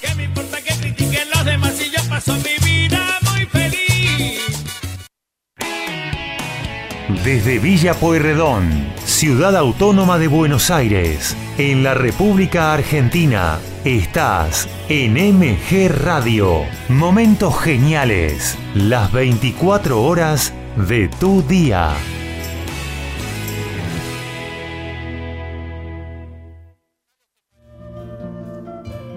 ¿Qué 0.00 0.14
me 0.16 0.24
importa 0.24 0.58
que 0.62 0.74
critiquen 0.74 1.28
los 1.34 1.44
demás 1.44 1.74
si 1.76 1.90
yo 1.90 2.02
paso 2.08 2.34
mi 2.34 2.66
vida 2.66 3.18
muy 3.30 3.46
feliz? 3.46 4.64
Desde 7.24 7.58
Villa 7.58 7.94
Pueyrredón, 7.94 8.92
ciudad 9.04 9.54
autónoma 9.56 10.18
de 10.18 10.28
Buenos 10.28 10.70
Aires, 10.70 11.36
en 11.58 11.84
la 11.84 11.94
República 11.94 12.72
Argentina, 12.72 13.58
estás 13.84 14.68
en 14.88 15.14
MG 15.14 15.88
Radio. 15.88 16.64
Momentos 16.88 17.58
geniales, 17.60 18.58
las 18.74 19.10
24 19.12 20.02
horas 20.02 20.52
de 20.88 21.08
tu 21.08 21.42
día. 21.42 21.94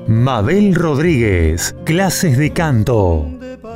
Mabel 0.07 0.75
Rodríguez, 0.75 1.75
clases 1.85 2.37
de 2.37 2.51
canto, 2.51 3.27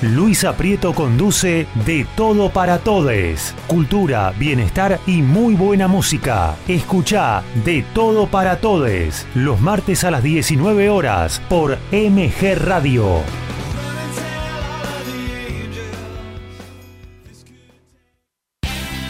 Luis 0.00 0.44
Aprieto 0.44 0.92
conduce 0.92 1.66
De 1.84 2.06
Todo 2.16 2.50
para 2.50 2.78
Todes. 2.78 3.52
Cultura, 3.66 4.32
bienestar 4.38 5.00
y 5.08 5.22
muy 5.22 5.54
buena 5.54 5.88
música. 5.88 6.54
Escucha 6.68 7.42
De 7.64 7.84
Todo 7.94 8.28
para 8.28 8.60
Todes. 8.60 9.26
Los 9.34 9.60
martes 9.60 10.04
a 10.04 10.12
las 10.12 10.22
19 10.22 10.88
horas 10.88 11.42
por 11.48 11.78
MG 11.90 12.54
Radio. 12.64 13.22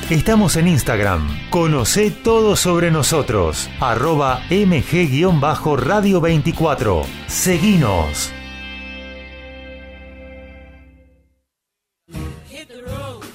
Estamos 0.08 0.56
en 0.56 0.68
Instagram. 0.68 1.50
Conoce 1.50 2.10
todo 2.10 2.56
sobre 2.56 2.90
nosotros. 2.90 3.68
Arroba 3.78 4.40
MG-Radio 4.48 5.38
24. 6.22 7.02
Seguinos. 7.26 8.32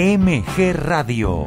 MG 0.00 0.74
Radio. 0.74 1.44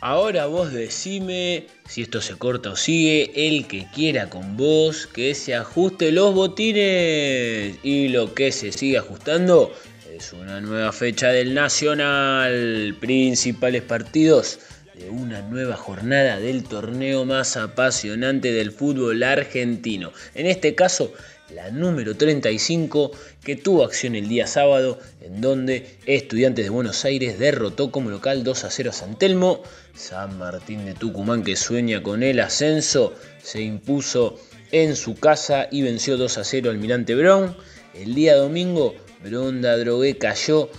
Ahora 0.00 0.46
vos 0.46 0.72
decime 0.72 1.66
si 1.88 2.02
esto 2.02 2.20
se 2.20 2.36
corta 2.36 2.70
o 2.70 2.76
sigue, 2.76 3.32
el 3.34 3.66
que 3.66 3.86
quiera 3.92 4.30
con 4.30 4.56
vos, 4.56 5.08
que 5.08 5.34
se 5.34 5.56
ajuste 5.56 6.12
los 6.12 6.34
botines 6.34 7.78
y 7.82 8.08
lo 8.10 8.32
que 8.32 8.52
se 8.52 8.70
sigue 8.70 8.98
ajustando 8.98 9.72
es 10.18 10.32
una 10.32 10.60
nueva 10.60 10.90
fecha 10.90 11.28
del 11.28 11.54
Nacional, 11.54 12.96
principales 12.98 13.82
partidos 13.82 14.58
de 14.98 15.10
una 15.10 15.42
nueva 15.42 15.76
jornada 15.76 16.40
del 16.40 16.64
torneo 16.64 17.24
más 17.24 17.56
apasionante 17.56 18.50
del 18.50 18.72
fútbol 18.72 19.22
argentino. 19.22 20.12
En 20.34 20.46
este 20.46 20.74
caso, 20.74 21.12
la 21.54 21.70
número 21.70 22.16
35 22.16 23.12
que 23.44 23.54
tuvo 23.54 23.84
acción 23.84 24.16
el 24.16 24.28
día 24.28 24.48
sábado 24.48 24.98
en 25.20 25.40
donde 25.40 25.86
Estudiantes 26.04 26.64
de 26.64 26.70
Buenos 26.70 27.04
Aires 27.04 27.38
derrotó 27.38 27.92
como 27.92 28.10
local 28.10 28.42
2 28.42 28.64
a 28.64 28.70
0 28.70 28.90
a 28.90 28.92
San 28.92 29.16
Telmo. 29.16 29.62
San 29.94 30.36
Martín 30.36 30.84
de 30.84 30.94
Tucumán 30.94 31.44
que 31.44 31.54
sueña 31.54 32.02
con 32.02 32.24
el 32.24 32.40
ascenso 32.40 33.14
se 33.40 33.60
impuso 33.62 34.36
en 34.72 34.96
su 34.96 35.14
casa 35.14 35.68
y 35.70 35.82
venció 35.82 36.16
2 36.16 36.38
a 36.38 36.44
0 36.44 36.70
al 36.70 36.78
Mirante 36.78 37.14
Brown. 37.14 37.56
El 37.94 38.16
día 38.16 38.34
domingo 38.34 38.96
Bronda 39.22 39.76
Drogué 39.76 40.16
cayó 40.16 40.70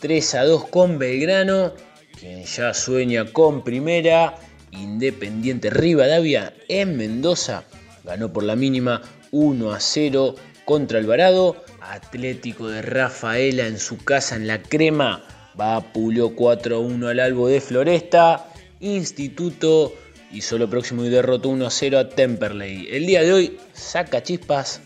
3 0.00 0.34
a 0.34 0.44
2 0.44 0.68
con 0.68 0.98
Belgrano, 0.98 1.72
quien 2.18 2.44
ya 2.44 2.74
sueña 2.74 3.24
con 3.32 3.64
primera. 3.64 4.38
Independiente 4.72 5.70
Rivadavia 5.70 6.52
en 6.68 6.96
Mendoza 6.96 7.64
ganó 8.04 8.32
por 8.32 8.42
la 8.42 8.56
mínima 8.56 9.00
1 9.30 9.72
a 9.72 9.80
0 9.80 10.34
contra 10.64 10.98
Alvarado. 10.98 11.56
Atlético 11.80 12.68
de 12.68 12.82
Rafaela 12.82 13.66
en 13.66 13.78
su 13.78 13.96
casa 13.98 14.36
en 14.36 14.46
la 14.46 14.60
crema 14.60 15.24
va 15.58 15.92
pulió 15.92 16.34
4 16.34 16.76
a 16.76 16.78
1 16.80 17.08
al 17.08 17.20
Albo 17.20 17.48
de 17.48 17.60
Floresta. 17.60 18.52
Instituto 18.80 19.94
hizo 20.32 20.58
lo 20.58 20.68
próximo 20.68 21.04
y 21.04 21.08
derrotó 21.08 21.48
1 21.48 21.66
a 21.66 21.70
0 21.70 21.98
a 21.98 22.08
Temperley. 22.10 22.88
El 22.90 23.06
día 23.06 23.22
de 23.22 23.32
hoy 23.32 23.58
saca 23.72 24.22
chispas, 24.22 24.82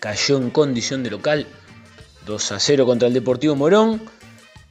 cayó 0.00 0.36
en 0.36 0.50
condición 0.50 1.02
de 1.02 1.10
local 1.10 1.46
2 2.26 2.52
a 2.52 2.58
0 2.58 2.86
contra 2.86 3.06
el 3.06 3.14
Deportivo 3.14 3.54
Morón. 3.54 4.02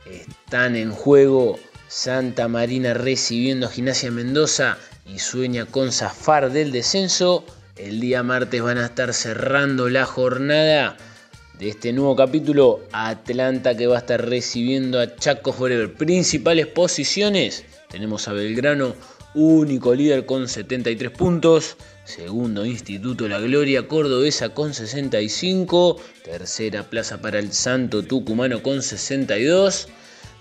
Están 0.06 0.76
en 0.76 0.91
juego 0.91 1.58
Santa 1.88 2.49
Marina 2.49 2.93
recibiendo 2.93 3.68
a 3.68 3.72
Gimnasia 3.72 4.12
Mendoza 4.12 4.78
y 5.08 5.20
sueña 5.20 5.66
con 5.66 5.93
zafar 5.93 6.51
del 6.51 6.74
descenso. 6.74 7.45
El 7.78 8.01
día 8.01 8.24
martes 8.24 8.62
van 8.62 8.78
a 8.78 8.86
estar 8.86 9.14
cerrando 9.14 9.89
la 9.89 10.06
jornada 10.06 10.97
de 11.58 11.70
este 11.70 11.93
nuevo 11.93 12.18
capítulo. 12.18 12.82
Atlanta 12.91 13.76
que 13.78 13.88
va 13.88 13.95
a 13.95 13.99
estar 13.99 14.28
recibiendo 14.28 14.99
a 14.99 15.16
Chaco 15.16 15.53
Forever. 15.53 15.93
Principales 15.93 16.68
posiciones. 16.68 17.64
Tenemos 17.89 18.28
a 18.28 18.34
Belgrano 18.34 18.95
único 19.34 19.95
líder 19.95 20.26
con 20.26 20.49
73 20.49 21.10
puntos. 21.12 21.78
Segundo 22.06 22.66
Instituto 22.66 23.28
La 23.28 23.39
Gloria 23.39 23.88
Cordobesa 23.88 24.49
con 24.49 24.74
65. 24.74 25.99
Tercera 26.24 26.84
plaza 26.84 27.20
para 27.20 27.39
el 27.39 27.51
Santo 27.51 28.03
Tucumano 28.03 28.62
con 28.62 28.84
62. 28.84 29.89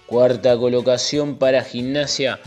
Cuarta 0.06 0.56
colocación 0.58 1.38
para 1.38 1.64
Gimnasia 1.64 2.38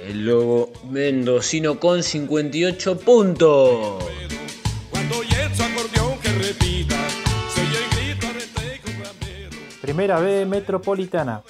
el 0.00 0.26
Lobo 0.26 0.72
Mendocino 0.90 1.78
con 1.78 2.02
58 2.02 2.98
puntos. 3.00 4.04
Primera 9.80 10.18
B 10.18 10.46
Metropolitana. 10.46 11.42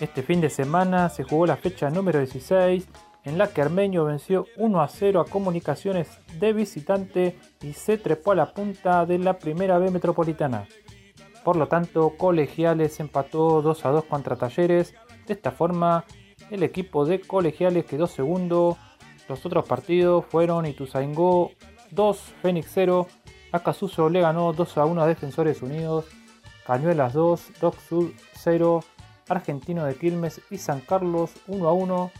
Este 0.00 0.22
fin 0.22 0.40
de 0.40 0.48
semana 0.48 1.08
se 1.10 1.24
jugó 1.24 1.46
la 1.46 1.56
fecha 1.56 1.90
número 1.90 2.18
16 2.18 2.86
en 3.28 3.36
la 3.36 3.48
que 3.48 3.60
Armenio 3.60 4.06
venció 4.06 4.46
1 4.56 4.80
a 4.80 4.88
0 4.88 5.20
a 5.20 5.26
Comunicaciones 5.26 6.08
de 6.38 6.54
visitante 6.54 7.38
y 7.60 7.74
se 7.74 7.98
trepó 7.98 8.32
a 8.32 8.36
la 8.36 8.54
punta 8.54 9.04
de 9.04 9.18
la 9.18 9.38
Primera 9.38 9.78
B 9.78 9.90
Metropolitana. 9.90 10.66
Por 11.44 11.56
lo 11.56 11.68
tanto, 11.68 12.14
Colegiales 12.16 13.00
empató 13.00 13.60
2 13.60 13.84
a 13.84 13.90
2 13.90 14.04
contra 14.04 14.36
Talleres. 14.36 14.94
De 15.26 15.34
esta 15.34 15.50
forma, 15.50 16.04
el 16.50 16.62
equipo 16.62 17.04
de 17.04 17.20
Colegiales 17.20 17.84
quedó 17.84 18.06
segundo. 18.06 18.78
Los 19.28 19.44
otros 19.44 19.68
partidos 19.68 20.24
fueron 20.24 20.64
Ituzaingó 20.64 21.52
2, 21.90 22.18
Fénix 22.40 22.70
0. 22.72 23.06
Acasuso 23.52 24.08
le 24.08 24.22
ganó 24.22 24.54
2 24.54 24.78
a 24.78 24.86
1 24.86 25.02
a 25.02 25.06
Defensores 25.06 25.60
Unidos. 25.60 26.06
Cañuelas 26.66 27.12
2, 27.12 27.60
Doc 27.60 27.78
Sud 27.78 28.10
0. 28.36 28.80
Argentino 29.28 29.84
de 29.84 29.96
Quilmes 29.96 30.40
y 30.50 30.56
San 30.56 30.80
Carlos 30.80 31.32
1 31.46 31.68
a 31.68 31.72
1. 31.72 32.10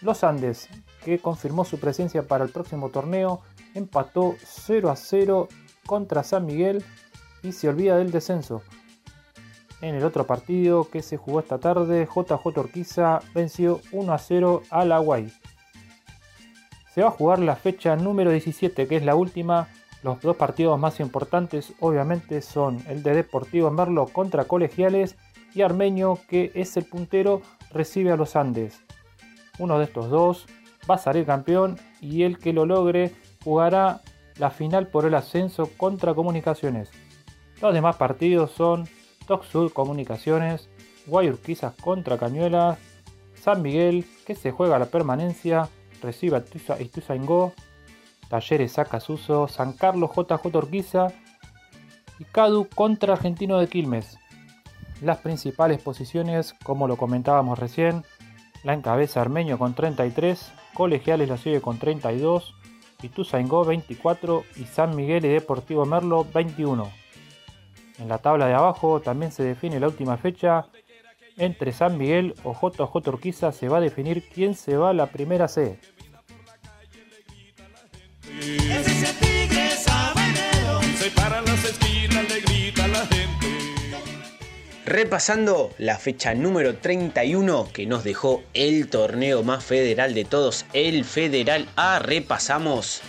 Los 0.00 0.22
Andes, 0.22 0.68
que 1.04 1.18
confirmó 1.18 1.64
su 1.64 1.80
presencia 1.80 2.22
para 2.22 2.44
el 2.44 2.50
próximo 2.50 2.90
torneo, 2.90 3.40
empató 3.74 4.36
0 4.44 4.90
a 4.90 4.96
0 4.96 5.48
contra 5.86 6.22
San 6.22 6.46
Miguel 6.46 6.84
y 7.42 7.52
se 7.52 7.68
olvida 7.68 7.96
del 7.96 8.12
descenso. 8.12 8.62
En 9.80 9.94
el 9.94 10.04
otro 10.04 10.26
partido 10.26 10.88
que 10.88 11.02
se 11.02 11.16
jugó 11.16 11.40
esta 11.40 11.58
tarde, 11.58 12.06
JJ 12.06 12.58
Orquiza 12.58 13.20
venció 13.34 13.80
1 13.92 14.12
a 14.12 14.18
0 14.18 14.62
a 14.70 14.84
la 14.84 14.98
Guay. 14.98 15.32
Se 16.94 17.02
va 17.02 17.08
a 17.08 17.12
jugar 17.12 17.38
la 17.38 17.56
fecha 17.56 17.94
número 17.96 18.30
17, 18.30 18.88
que 18.88 18.96
es 18.96 19.04
la 19.04 19.14
última. 19.14 19.68
Los 20.02 20.20
dos 20.20 20.36
partidos 20.36 20.78
más 20.78 21.00
importantes 21.00 21.72
obviamente 21.80 22.40
son 22.40 22.84
el 22.88 23.02
de 23.02 23.14
Deportivo 23.14 23.70
Merlo 23.70 24.06
contra 24.06 24.44
Colegiales 24.44 25.16
y 25.54 25.62
Armenio, 25.62 26.18
que 26.28 26.52
es 26.54 26.76
el 26.76 26.84
puntero, 26.84 27.42
recibe 27.70 28.12
a 28.12 28.16
los 28.16 28.36
Andes. 28.36 28.80
Uno 29.58 29.78
de 29.78 29.84
estos 29.84 30.10
dos 30.10 30.46
va 30.90 30.94
a 30.96 30.98
salir 30.98 31.26
campeón 31.26 31.78
y 32.00 32.22
el 32.22 32.38
que 32.38 32.52
lo 32.52 32.64
logre 32.66 33.12
jugará 33.44 34.00
la 34.36 34.50
final 34.50 34.86
por 34.88 35.04
el 35.04 35.14
ascenso 35.14 35.70
contra 35.76 36.14
Comunicaciones. 36.14 36.90
Los 37.60 37.74
demás 37.74 37.96
partidos 37.96 38.52
son 38.52 38.88
Toc 39.26 39.44
Sud 39.44 39.72
Comunicaciones, 39.72 40.68
Guayurquizas 41.06 41.74
contra 41.74 42.18
Cañuelas, 42.18 42.78
San 43.34 43.62
Miguel 43.62 44.06
que 44.26 44.34
se 44.34 44.50
juega 44.52 44.78
la 44.78 44.86
permanencia, 44.86 45.68
recibe 46.02 46.36
a 46.36 46.44
Tuza- 46.44 46.80
Ituzaingó, 46.80 47.52
Talleres 48.28 48.78
Acasuso, 48.78 49.48
San 49.48 49.72
Carlos 49.72 50.10
JJ 50.14 50.56
Urquiza 50.56 51.08
y 52.18 52.24
Cadu 52.24 52.68
contra 52.74 53.14
Argentino 53.14 53.58
de 53.58 53.68
Quilmes. 53.68 54.18
Las 55.02 55.18
principales 55.18 55.80
posiciones, 55.82 56.54
como 56.64 56.88
lo 56.88 56.96
comentábamos 56.96 57.58
recién, 57.58 58.04
la 58.64 58.74
encabeza 58.74 59.20
Armeño 59.20 59.58
con 59.58 59.74
33, 59.74 60.52
Colegiales 60.74 61.28
la 61.28 61.36
sigue 61.36 61.60
con 61.60 61.78
32, 61.78 62.54
Ituzaingó 63.02 63.64
24 63.64 64.44
y 64.56 64.64
San 64.64 64.96
Miguel 64.96 65.24
y 65.24 65.28
Deportivo 65.28 65.84
Merlo 65.84 66.26
21. 66.32 66.90
En 67.98 68.08
la 68.08 68.18
tabla 68.18 68.46
de 68.46 68.54
abajo 68.54 69.00
también 69.00 69.32
se 69.32 69.42
define 69.42 69.80
la 69.80 69.88
última 69.88 70.16
fecha. 70.16 70.66
Entre 71.36 71.72
San 71.72 71.96
Miguel 71.96 72.34
o 72.42 72.52
JJ 72.52 73.08
Urquiza 73.08 73.52
se 73.52 73.68
va 73.68 73.78
a 73.78 73.80
definir 73.80 74.28
quién 74.28 74.54
se 74.54 74.76
va 74.76 74.90
a 74.90 74.94
la 74.94 75.06
primera 75.06 75.46
C. 75.48 75.78
Repasando 84.88 85.70
la 85.76 85.98
fecha 85.98 86.32
número 86.32 86.78
31 86.78 87.68
que 87.74 87.84
nos 87.84 88.04
dejó 88.04 88.42
el 88.54 88.88
torneo 88.88 89.42
más 89.42 89.62
federal 89.62 90.14
de 90.14 90.24
todos, 90.24 90.64
el 90.72 91.04
Federal 91.04 91.68
A, 91.76 91.98
repasamos 91.98 93.02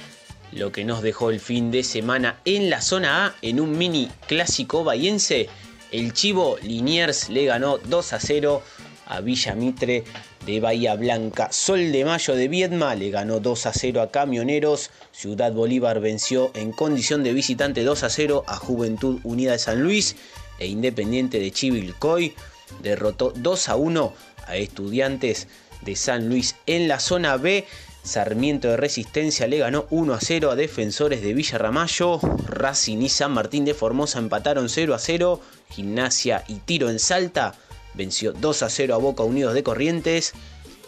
lo 0.51 0.73
que 0.73 0.83
nos 0.83 1.01
dejó 1.01 1.29
el 1.29 1.39
fin 1.39 1.71
de 1.71 1.85
semana 1.85 2.41
en 2.43 2.69
la 2.69 2.81
zona 2.81 3.27
A 3.27 3.35
en 3.41 3.61
un 3.61 3.77
mini 3.77 4.11
clásico 4.27 4.83
bahiense. 4.83 5.47
El 5.93 6.11
Chivo 6.11 6.57
Liniers 6.61 7.29
le 7.29 7.45
ganó 7.45 7.77
2 7.77 8.11
a 8.11 8.19
0 8.19 8.61
a 9.07 9.21
Villa 9.21 9.55
Mitre 9.55 10.03
de 10.45 10.59
Bahía 10.59 10.95
Blanca. 10.95 11.49
Sol 11.53 11.93
de 11.93 12.03
Mayo 12.03 12.35
de 12.35 12.49
Viedma 12.49 12.93
le 12.95 13.09
ganó 13.09 13.39
2 13.39 13.65
a 13.67 13.71
0 13.71 14.01
a 14.01 14.11
Camioneros. 14.11 14.91
Ciudad 15.13 15.53
Bolívar 15.53 16.01
venció 16.01 16.51
en 16.55 16.73
condición 16.73 17.23
de 17.23 17.31
visitante 17.31 17.85
2 17.85 18.03
a 18.03 18.09
0 18.09 18.43
a 18.47 18.57
Juventud 18.57 19.21
Unida 19.23 19.53
de 19.53 19.59
San 19.59 19.81
Luis. 19.81 20.17
E 20.59 20.67
Independiente 20.67 21.39
de 21.39 21.51
Chivilcoy 21.51 22.35
derrotó 22.81 23.31
2 23.35 23.69
a 23.69 23.75
1 23.75 24.13
a 24.47 24.55
Estudiantes 24.57 25.47
de 25.81 25.95
San 25.95 26.29
Luis 26.29 26.55
en 26.65 26.87
la 26.87 26.99
zona 26.99 27.37
B. 27.37 27.65
Sarmiento 28.03 28.69
de 28.69 28.77
Resistencia 28.77 29.47
le 29.47 29.57
ganó 29.59 29.85
1 29.89 30.13
a 30.13 30.19
0 30.19 30.51
a 30.51 30.55
Defensores 30.55 31.21
de 31.21 31.33
Villa 31.33 31.57
Ramallo. 31.57 32.19
Racing 32.47 32.99
y 32.99 33.09
San 33.09 33.33
Martín 33.33 33.65
de 33.65 33.73
Formosa 33.73 34.19
empataron 34.19 34.69
0 34.69 34.93
a 34.93 34.99
0. 34.99 35.41
Gimnasia 35.69 36.43
y 36.47 36.55
Tiro 36.55 36.89
en 36.89 36.99
Salta 36.99 37.53
venció 37.93 38.33
2 38.33 38.63
a 38.63 38.69
0 38.69 38.95
a 38.95 38.97
Boca 38.97 39.23
Unidos 39.23 39.53
de 39.53 39.63
Corrientes. 39.63 40.33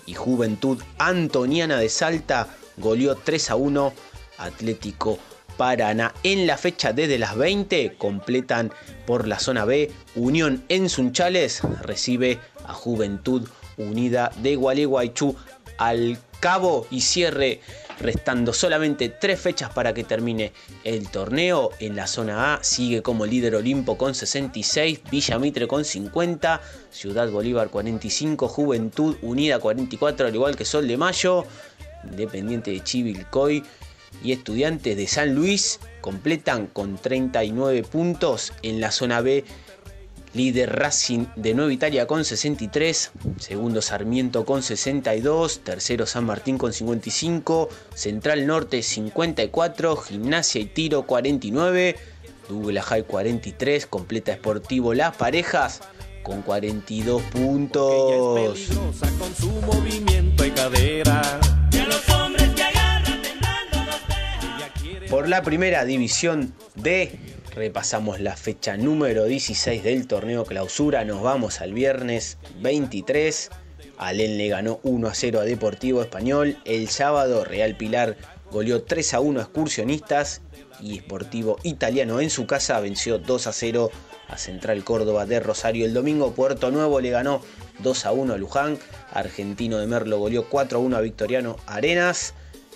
Y 0.06 0.14
Juventud 0.14 0.82
Antoniana 0.98 1.78
de 1.78 1.90
Salta 1.90 2.48
goleó 2.78 3.16
3 3.16 3.52
a 3.52 3.56
1 3.56 3.94
Atlético 4.38 5.20
Paraná. 5.62 6.12
En 6.24 6.48
la 6.48 6.58
fecha 6.58 6.92
desde 6.92 7.20
las 7.20 7.38
20 7.38 7.94
completan 8.00 8.74
por 9.06 9.28
la 9.28 9.38
zona 9.38 9.64
B. 9.64 9.92
Unión 10.16 10.64
en 10.70 10.90
Sunchales 10.90 11.62
recibe 11.84 12.40
a 12.66 12.74
Juventud 12.74 13.48
Unida 13.78 14.32
de 14.38 14.56
Gualeguaychú 14.56 15.36
al 15.78 16.18
cabo 16.40 16.88
y 16.90 17.02
cierre 17.02 17.62
restando 18.00 18.54
solamente 18.54 19.10
tres 19.10 19.40
fechas 19.40 19.70
para 19.70 19.94
que 19.94 20.04
termine 20.04 20.52
el 20.84 21.08
torneo. 21.12 21.70
En 21.80 21.96
la 21.96 22.08
zona 22.08 22.56
A 22.56 22.64
sigue 22.64 23.04
como 23.04 23.28
líder 23.28 23.54
Olimpo 23.54 24.00
con 24.00 24.16
66, 24.16 25.02
Villa 25.12 25.38
Mitre 25.38 25.68
con 25.68 25.86
50, 25.86 26.60
Ciudad 26.90 27.30
Bolívar 27.30 27.70
45, 27.70 28.48
Juventud 28.48 29.16
Unida 29.22 29.60
44, 29.60 30.26
al 30.26 30.34
igual 30.34 30.56
que 30.56 30.66
Sol 30.66 30.88
de 30.88 30.98
Mayo, 30.98 31.46
Independiente 32.10 32.72
de 32.72 32.84
Chivilcoy 32.84 33.64
y 34.24 34.32
Estudiantes 34.32 34.98
de 34.98 35.08
San 35.08 35.36
Luis 35.36 35.80
completan 36.02 36.68
con 36.68 36.98
39 36.98 37.84
puntos 37.84 38.54
en 38.62 38.82
la 38.82 38.92
zona 38.92 39.22
B. 39.22 39.44
Líder 40.34 40.72
Racing 40.72 41.26
de 41.36 41.54
Nueva 41.54 41.74
Italia 41.74 42.08
con 42.08 42.24
63, 42.24 43.12
segundo 43.38 43.82
Sarmiento 43.82 44.46
con 44.46 44.64
62, 44.64 45.60
tercero 45.60 46.06
San 46.06 46.24
Martín 46.24 46.58
con 46.58 46.72
55, 46.72 47.68
Central 47.94 48.48
Norte 48.48 48.82
54, 48.82 49.98
Gimnasia 49.98 50.62
y 50.62 50.66
Tiro 50.68 51.06
49, 51.06 51.98
Douglas 52.48 52.86
High 52.86 53.04
43, 53.04 53.86
completa 53.88 54.32
Esportivo 54.32 54.94
Las 54.94 55.18
Parejas 55.18 55.82
con 56.24 56.42
42 56.42 57.22
puntos. 57.24 58.36
Peligrosa 58.36 59.12
con 59.18 59.36
su 59.36 59.50
movimiento 59.66 60.46
y 60.46 60.52
cadera. 60.52 61.40
Y 61.72 61.78
a 61.78 61.86
los 61.88 62.10
hombres 62.10 62.41
Por 65.12 65.28
la 65.28 65.42
primera 65.42 65.84
división 65.84 66.56
D, 66.76 67.12
repasamos 67.54 68.22
la 68.22 68.38
fecha 68.38 68.78
número 68.78 69.26
16 69.26 69.84
del 69.84 70.08
torneo 70.08 70.46
clausura. 70.46 71.04
Nos 71.04 71.22
vamos 71.22 71.60
al 71.60 71.74
viernes 71.74 72.38
23. 72.62 73.50
Alén 73.98 74.38
le 74.38 74.48
ganó 74.48 74.80
1 74.84 75.10
a 75.10 75.14
0 75.14 75.42
a 75.42 75.44
Deportivo 75.44 76.02
Español. 76.02 76.58
El 76.64 76.88
sábado 76.88 77.44
Real 77.44 77.76
Pilar 77.76 78.16
goleó 78.52 78.84
3 78.84 79.16
a 79.16 79.20
1 79.20 79.42
a 79.42 79.44
Excursionistas. 79.44 80.44
Y 80.80 81.00
Sportivo 81.00 81.58
Italiano 81.64 82.22
en 82.22 82.30
su 82.30 82.48
casa 82.48 82.80
venció 82.80 83.20
2 83.20 83.48
a 83.48 83.52
0 83.52 83.92
a 84.30 84.38
Central 84.38 84.86
Córdoba 84.86 85.26
de 85.26 85.42
Rosario. 85.42 85.86
El 85.86 85.94
domingo 85.94 86.32
Puerto 86.32 86.72
Nuevo 86.72 87.02
le 87.02 87.10
ganó 87.10 87.42
2 87.80 88.06
a 88.06 88.14
1 88.14 88.34
a 88.36 88.38
Luján. 88.38 88.80
Argentino 89.12 89.78
de 89.78 89.88
Merlo 89.88 90.20
goleó 90.20 90.48
4 90.48 90.78
a 90.78 90.82
1 90.82 90.96
a 90.96 91.02
Victoriano 91.02 91.58
Arenas 91.66 92.34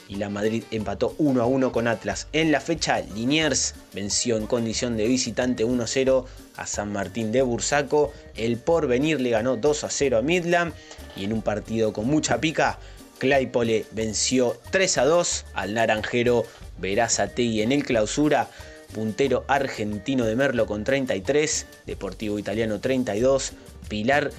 y 0.07 0.15
la 0.15 0.30
Madrid 0.30 0.64
empató 0.72 1.15
1 1.18 1.41
a 1.41 1.45
1 1.45 1.72
con 1.72 1.88
Atlas. 1.88 2.27
En 2.34 2.52
la 2.52 2.60
fecha, 2.60 2.99
Liniers 2.99 3.76
venció 3.94 4.38
en 4.38 4.48
condición 4.48 4.98
de 4.98 5.07
visitante 5.07 5.64
1 5.64 5.84
a 5.84 5.88
0 5.88 6.26
a 6.57 6.68
San 6.68 6.91
Martín 6.91 7.32
de 7.32 7.41
Bursaco. 7.41 8.14
El 8.36 8.57
Porvenir 8.57 9.19
le 9.19 9.32
ganó 9.32 9.57
2 9.57 9.84
a 9.84 9.90
0 9.90 10.18
a 10.18 10.22
Midland. 10.22 10.73
Y 11.15 11.26
en 11.26 11.34
un 11.34 11.41
partido 11.41 11.94
con 11.94 12.07
mucha 12.07 12.40
pica, 12.40 12.80
Claypole 13.18 13.86
venció 13.91 14.57
3 14.72 14.98
a 14.99 15.06
2 15.06 15.45
al 15.53 15.73
naranjero 15.73 16.45
Verazategui 16.80 17.61
en 17.61 17.72
el 17.72 17.84
clausura. 17.84 18.49
Puntero 18.94 19.44
argentino 19.48 20.26
de 20.26 20.36
Merlo 20.36 20.68
con 20.68 20.84
33, 20.84 21.65
Deportivo 21.86 22.40
Italiano 22.40 22.80
32, 22.80 23.53
Pilar 23.90 24.30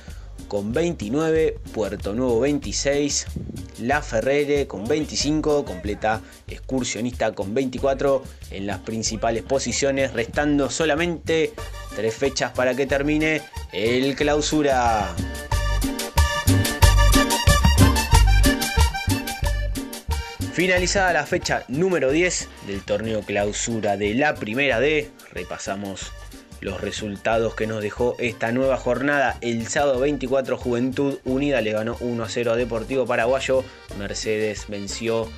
con 0.49 0.73
29, 0.73 1.59
Puerto 1.73 2.15
Nuevo 2.15 2.41
26, 2.41 3.27
La 3.81 4.03
Ferrere 4.03 4.67
con 4.67 4.85
25, 4.85 5.65
completa 5.65 6.21
excursionista 6.47 7.33
con 7.33 7.55
24 7.55 8.23
en 8.51 8.67
las 8.67 8.79
principales 8.79 9.43
posiciones, 9.43 10.13
restando 10.13 10.71
solamente 10.71 11.53
tres 11.95 12.15
fechas 12.15 12.53
para 12.53 12.75
que 12.75 12.87
termine 12.87 13.43
el 13.73 14.15
clausura. 14.15 15.15
Finalizada 20.57 21.13
la 21.13 21.27
fecha 21.27 21.65
número 21.69 22.11
10 22.11 22.49
del 22.67 22.83
torneo 22.83 23.21
clausura 23.21 23.99
de 23.99 24.15
la 24.15 24.35
primera 24.37 24.81
D, 24.81 25.11
repasamos 25.33 26.13
los 26.61 26.81
resultados 26.81 27.55
que 27.55 27.67
nos 27.67 27.83
dejó 27.83 28.17
esta 28.19 28.53
nueva 28.53 28.77
jornada. 28.77 29.39
El 29.41 29.67
sábado 29.69 30.01
24 30.01 30.57
Juventud 30.57 31.19
Unida 31.25 31.61
le 31.61 31.73
ganó 31.73 31.97
1 32.01 32.23
a 32.23 32.29
0 32.29 32.53
a 32.53 32.57
Deportivo 32.57 33.07
Paraguayo. 33.07 33.65
Mercedes 33.99 34.67
venció 34.69 35.29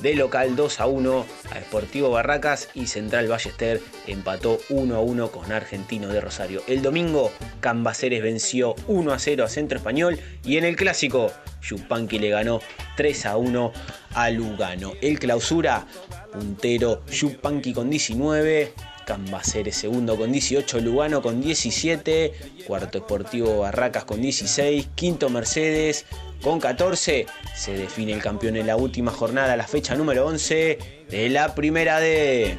de 0.00 0.14
local 0.14 0.54
2 0.54 0.80
a 0.80 0.86
1 0.86 1.26
a 1.50 1.60
Sportivo 1.60 2.10
Barracas 2.10 2.68
y 2.74 2.86
Central 2.86 3.28
Ballester 3.28 3.80
empató 4.06 4.58
1 4.68 4.94
a 4.94 5.00
1 5.00 5.30
con 5.30 5.50
Argentino 5.50 6.08
de 6.08 6.20
Rosario. 6.20 6.62
El 6.68 6.82
domingo 6.82 7.32
Cambaceres 7.60 8.22
venció 8.22 8.74
1 8.86 9.12
a 9.12 9.18
0 9.18 9.44
a 9.44 9.48
Centro 9.48 9.78
Español 9.78 10.18
y 10.44 10.56
en 10.56 10.64
el 10.64 10.76
clásico 10.76 11.32
Yupanqui 11.62 12.18
le 12.18 12.30
ganó 12.30 12.60
3 12.96 13.26
a 13.26 13.36
1 13.36 13.72
a 14.14 14.30
Lugano. 14.30 14.92
El 15.00 15.18
clausura 15.18 15.86
puntero 16.32 17.04
Yupanqui 17.06 17.72
con 17.72 17.90
19, 17.90 18.72
Cambaceres 19.08 19.74
segundo 19.74 20.18
con 20.18 20.30
18, 20.32 20.80
Lugano 20.80 21.22
con 21.22 21.40
17, 21.40 22.30
cuarto 22.66 22.98
Deportivo 22.98 23.60
Barracas 23.60 24.04
con 24.04 24.20
16, 24.20 24.90
quinto 24.94 25.30
Mercedes 25.30 26.04
con 26.42 26.60
14. 26.60 27.24
Se 27.56 27.72
define 27.72 28.12
el 28.12 28.20
campeón 28.20 28.56
en 28.56 28.66
la 28.66 28.76
última 28.76 29.10
jornada, 29.10 29.56
la 29.56 29.66
fecha 29.66 29.94
número 29.94 30.26
11 30.26 31.06
de 31.08 31.28
la 31.30 31.54
primera 31.54 32.00
D. 32.00 32.58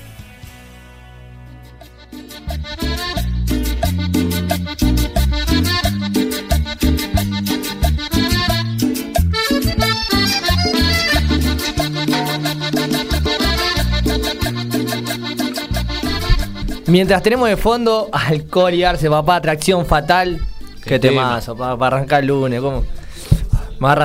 Mientras 16.91 17.23
tenemos 17.23 17.47
de 17.47 17.55
fondo 17.55 18.09
al 18.11 18.47
Cori 18.47 18.83
Arce, 18.83 19.09
papá, 19.09 19.37
atracción 19.37 19.85
fatal. 19.85 20.41
Qué, 20.83 20.99
tema. 20.99 21.39
temazo, 21.39 21.55
para 21.55 21.87
arrancar 21.87 22.19
el 22.19 22.27
lunes. 22.27 22.59
¿cómo? 22.59 22.83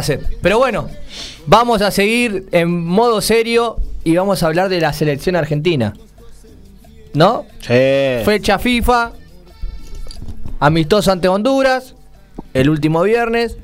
Sed. 0.03 0.21
Pero 0.41 0.59
bueno, 0.59 0.89
vamos 1.47 1.83
a 1.83 1.91
seguir 1.91 2.47
en 2.53 2.85
modo 2.87 3.21
serio 3.21 3.79
y 4.05 4.15
vamos 4.15 4.41
a 4.45 4.47
hablar 4.47 4.69
de 4.69 4.81
la 4.81 4.93
selección 4.93 5.35
argentina. 5.35 5.95
¿No? 7.13 7.45
Sí. 7.61 8.25
Fecha 8.25 8.61
FIFA, 8.61 9.11
amistoso 10.61 11.11
ante 11.11 11.27
Honduras, 11.27 11.97
el 12.55 12.71
último 12.71 13.03
viernes, 13.03 13.57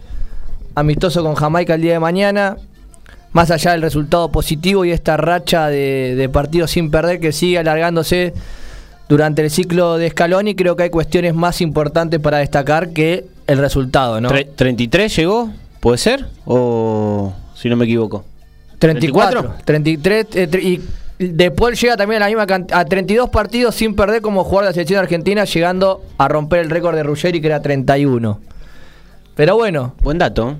amistoso 0.75 1.23
con 1.23 1.37
Jamaica 1.37 1.75
el 1.75 1.83
día 1.83 1.93
de 1.93 2.01
mañana. 2.01 2.57
Más 3.31 3.53
allá 3.53 3.71
del 3.71 3.83
resultado 3.83 4.33
positivo 4.33 4.85
y 4.85 4.91
esta 4.91 5.17
racha 5.17 5.69
de, 5.69 6.17
de 6.17 6.29
partidos 6.29 6.73
sin 6.73 6.91
perder 6.91 7.21
que 7.21 7.31
sigue 7.31 7.59
alargándose 7.59 8.35
durante 9.13 9.43
el 9.43 9.51
ciclo 9.51 9.99
de 9.99 10.09
Scaloni, 10.09 10.55
creo 10.55 10.75
que 10.75 10.85
hay 10.85 10.91
cuestiones 10.91 11.35
más 11.35 11.61
importantes 11.61 12.19
para 12.19 12.39
destacar 12.39 12.95
que 12.95 13.27
el 13.47 13.59
resultado, 13.59 14.23
¿no? 14.23 14.31
Tre- 14.31 14.49
¿33 14.57 15.15
llegó? 15.17 15.51
¿Puede 15.81 15.99
ser? 15.99 16.25
¿O 16.47 17.31
si 17.55 17.69
no 17.69 17.77
me 17.77 17.85
equivoco? 17.85 18.25
34, 18.79 19.57
33 19.67 20.27
eh, 20.33 20.49
y 21.19 21.25
De 21.27 21.51
Paul 21.51 21.75
llega 21.75 21.95
también 21.97 22.23
a 22.23 22.29
la 22.31 22.35
misma 22.35 22.65
a 22.73 22.85
32 22.87 23.29
partidos 23.29 23.75
sin 23.75 23.95
perder 23.95 24.23
como 24.23 24.45
jugador 24.45 24.65
de 24.65 24.69
la 24.71 24.73
selección 24.75 24.99
argentina, 25.01 25.45
llegando 25.45 26.03
a 26.17 26.27
romper 26.29 26.61
el 26.61 26.71
récord 26.71 26.95
de 26.97 27.03
Ruggeri 27.03 27.41
que 27.43 27.49
era 27.49 27.61
31. 27.61 28.41
Pero 29.35 29.57
bueno, 29.57 29.95
Buen 30.01 30.17
dato. 30.17 30.57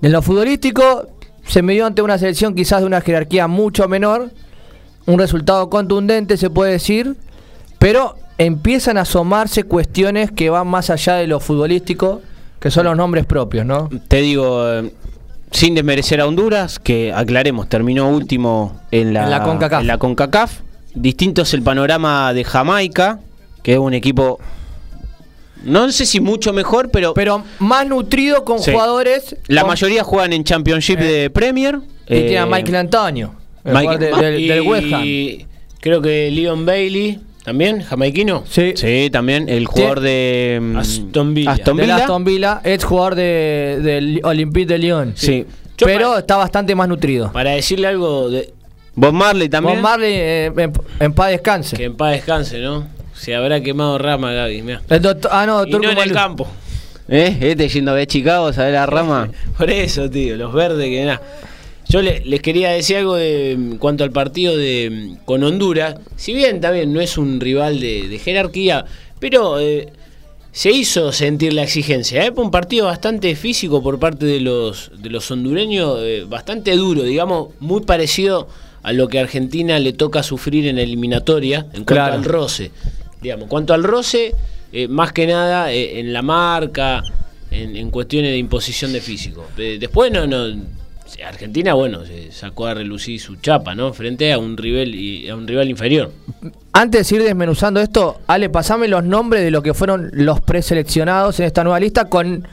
en 0.00 0.12
lo 0.12 0.22
futbolístico 0.22 1.08
se 1.46 1.60
midió 1.60 1.84
ante 1.84 2.00
una 2.00 2.16
selección 2.16 2.54
quizás 2.54 2.80
de 2.80 2.86
una 2.86 3.02
jerarquía 3.02 3.46
mucho 3.48 3.86
menor, 3.86 4.30
un 5.04 5.18
resultado 5.18 5.68
contundente 5.68 6.36
se 6.38 6.48
puede 6.50 6.72
decir, 6.72 7.16
pero 7.78 8.16
empiezan 8.38 8.98
a 8.98 9.02
asomarse 9.02 9.64
cuestiones 9.64 10.30
que 10.30 10.50
van 10.50 10.66
más 10.68 10.90
allá 10.90 11.14
de 11.16 11.26
lo 11.26 11.40
futbolístico, 11.40 12.22
que 12.60 12.70
son 12.70 12.84
los 12.84 12.96
nombres 12.96 13.24
propios, 13.26 13.64
¿no? 13.66 13.88
Te 14.08 14.18
digo, 14.20 14.66
eh, 14.68 14.92
sin 15.52 15.74
desmerecer 15.74 16.20
a 16.20 16.26
Honduras, 16.26 16.78
que 16.78 17.12
aclaremos, 17.12 17.68
terminó 17.68 18.08
último 18.10 18.80
en 18.90 19.14
la, 19.14 19.24
En 19.24 19.30
la 19.30 19.42
CONCACAF. 19.42 19.80
en 19.80 19.86
la 19.86 19.98
CONCACAF. 19.98 20.60
Distinto 20.94 21.42
es 21.42 21.54
el 21.54 21.62
panorama 21.62 22.32
de 22.32 22.44
Jamaica, 22.44 23.20
que 23.62 23.74
es 23.74 23.78
un 23.78 23.94
equipo, 23.94 24.38
no 25.64 25.90
sé 25.92 26.06
si 26.06 26.20
mucho 26.20 26.52
mejor, 26.52 26.90
pero, 26.90 27.12
Pero 27.14 27.42
más 27.58 27.86
nutrido 27.86 28.44
con 28.44 28.58
Sí. 28.60 28.72
jugadores. 28.72 29.36
la 29.48 29.62
con- 29.62 29.68
mayoría 29.70 30.04
juegan 30.04 30.32
en 30.32 30.44
Championship 30.44 30.98
de 30.98 31.30
Premier. 31.30 31.80
Y 32.06 32.20
tiene 32.20 32.38
a 32.38 32.44
Eh, 32.44 32.46
Michael 32.46 32.76
Antonio, 32.76 33.34
Mike- 33.64 33.98
de- 33.98 34.10
del, 34.16 34.48
del 34.48 34.60
West 34.62 34.92
Ham. 34.92 35.02
Y 35.04 35.46
creo 35.80 36.00
que 36.00 36.30
Leon 36.30 36.64
Bailey, 36.64 37.18
también, 37.46 37.80
jamaiquino. 37.80 38.42
Sí. 38.50 38.72
Sí, 38.74 39.08
también 39.12 39.48
el 39.48 39.66
jugador 39.66 40.00
de 40.00 40.58
mm, 40.60 40.76
Aston 40.78 41.32
Villa. 41.32 41.52
Aston 41.52 41.76
Villa. 41.76 41.96
Aston 41.96 42.24
Villa, 42.24 42.60
ex 42.64 42.82
jugador 42.84 43.14
de, 43.14 43.78
del 43.84 44.20
Olympique 44.24 44.66
de 44.66 44.78
Lyon. 44.78 45.12
Sí. 45.14 45.46
Pero 45.78 46.18
está 46.18 46.36
bastante 46.36 46.74
más 46.74 46.88
nutrido. 46.88 47.30
Para 47.30 47.50
decirle 47.52 47.86
algo 47.86 48.30
de, 48.30 48.52
Bob 48.96 49.12
Marley 49.12 49.48
también. 49.48 49.76
Bob 49.76 49.82
Marley 49.84 50.12
eh, 50.12 50.46
en, 50.56 50.72
en 50.98 51.12
paz 51.12 51.30
descanse. 51.30 51.76
que 51.76 51.84
en 51.84 51.96
paz 51.96 52.14
descanse, 52.14 52.58
¿no? 52.58 52.88
Se 53.14 53.36
habrá 53.36 53.60
quemado 53.60 53.96
rama, 53.96 54.32
Gaby, 54.32 54.62
mirá. 54.62 54.82
El 54.90 55.00
doctor- 55.00 55.30
ah, 55.32 55.46
no, 55.46 55.64
Y 55.64 55.70
no 55.70 55.88
en 55.88 55.98
el 55.98 56.12
campo. 56.12 56.48
¿Eh? 57.08 57.38
Este 57.40 57.68
yendo 57.68 57.94
ver 57.94 58.08
Chicago, 58.08 58.52
¿sabes 58.52 58.72
la 58.72 58.86
rama? 58.86 59.28
Por 59.56 59.70
eso, 59.70 60.10
tío, 60.10 60.34
los 60.34 60.52
verdes 60.52 60.88
que 60.88 61.04
nada. 61.04 61.22
Yo 61.96 62.02
le- 62.02 62.20
les 62.26 62.42
quería 62.42 62.72
decir 62.72 62.98
algo 62.98 63.14
de 63.14 63.52
en 63.52 63.78
cuanto 63.78 64.04
al 64.04 64.10
partido 64.10 64.54
de 64.54 64.90
mm, 64.90 65.24
con 65.24 65.42
Honduras. 65.42 65.94
Si 66.16 66.34
bien 66.34 66.60
también 66.60 66.92
no 66.92 67.00
es 67.00 67.16
un 67.16 67.40
rival 67.40 67.80
de, 67.80 68.06
de 68.06 68.18
jerarquía, 68.18 68.84
pero 69.18 69.58
eh, 69.58 69.88
se 70.52 70.70
hizo 70.72 71.10
sentir 71.10 71.54
la 71.54 71.62
exigencia. 71.62 72.22
¿eh? 72.26 72.30
Un 72.36 72.50
partido 72.50 72.84
bastante 72.84 73.34
físico 73.34 73.82
por 73.82 73.98
parte 73.98 74.26
de 74.26 74.40
los, 74.40 74.90
de 74.98 75.08
los 75.08 75.30
hondureños, 75.30 75.98
eh, 76.02 76.26
bastante 76.28 76.76
duro, 76.76 77.02
digamos, 77.02 77.54
muy 77.60 77.80
parecido 77.80 78.46
a 78.82 78.92
lo 78.92 79.08
que 79.08 79.18
a 79.18 79.22
Argentina 79.22 79.78
le 79.78 79.94
toca 79.94 80.22
sufrir 80.22 80.66
en 80.66 80.76
eliminatoria 80.78 81.60
en 81.72 81.84
cuanto 81.84 81.86
Claro. 81.94 82.12
al 82.16 82.24
roce. 82.24 82.72
Digamos, 83.22 83.48
cuanto 83.48 83.72
al 83.72 83.82
roce, 83.82 84.34
eh, 84.70 84.86
más 84.86 85.14
que 85.14 85.26
nada 85.26 85.72
en 85.72 86.12
la 86.12 86.20
marca, 86.20 87.02
en, 87.50 87.74
en 87.74 87.90
cuestiones 87.90 88.32
de 88.32 88.36
imposición 88.36 88.92
de 88.92 89.00
físico. 89.00 89.46
Después 89.56 90.12
no, 90.12 90.26
no 90.26 90.54
Argentina, 91.26 91.74
bueno, 91.74 92.04
se 92.04 92.32
sacó 92.32 92.66
a 92.66 92.74
relucir 92.74 93.20
su 93.20 93.36
chapa, 93.36 93.74
¿no? 93.74 93.92
Frente 93.92 94.32
a 94.32 94.38
un 94.38 94.56
rival 94.56 94.94
y 94.94 95.28
a 95.28 95.36
un 95.36 95.46
rival 95.46 95.68
inferior. 95.70 96.12
Antes 96.72 97.08
de 97.08 97.16
ir 97.16 97.22
desmenuzando 97.22 97.80
esto, 97.80 98.20
Ale, 98.26 98.50
pasame 98.50 98.88
los 98.88 99.02
nombres 99.04 99.42
de 99.42 99.50
lo 99.50 99.62
que 99.62 99.72
fueron 99.74 100.10
los 100.12 100.40
preseleccionados 100.40 101.40
en 101.40 101.46
esta 101.46 101.64
nueva 101.64 101.80
lista 101.80 102.06
con 102.06 102.46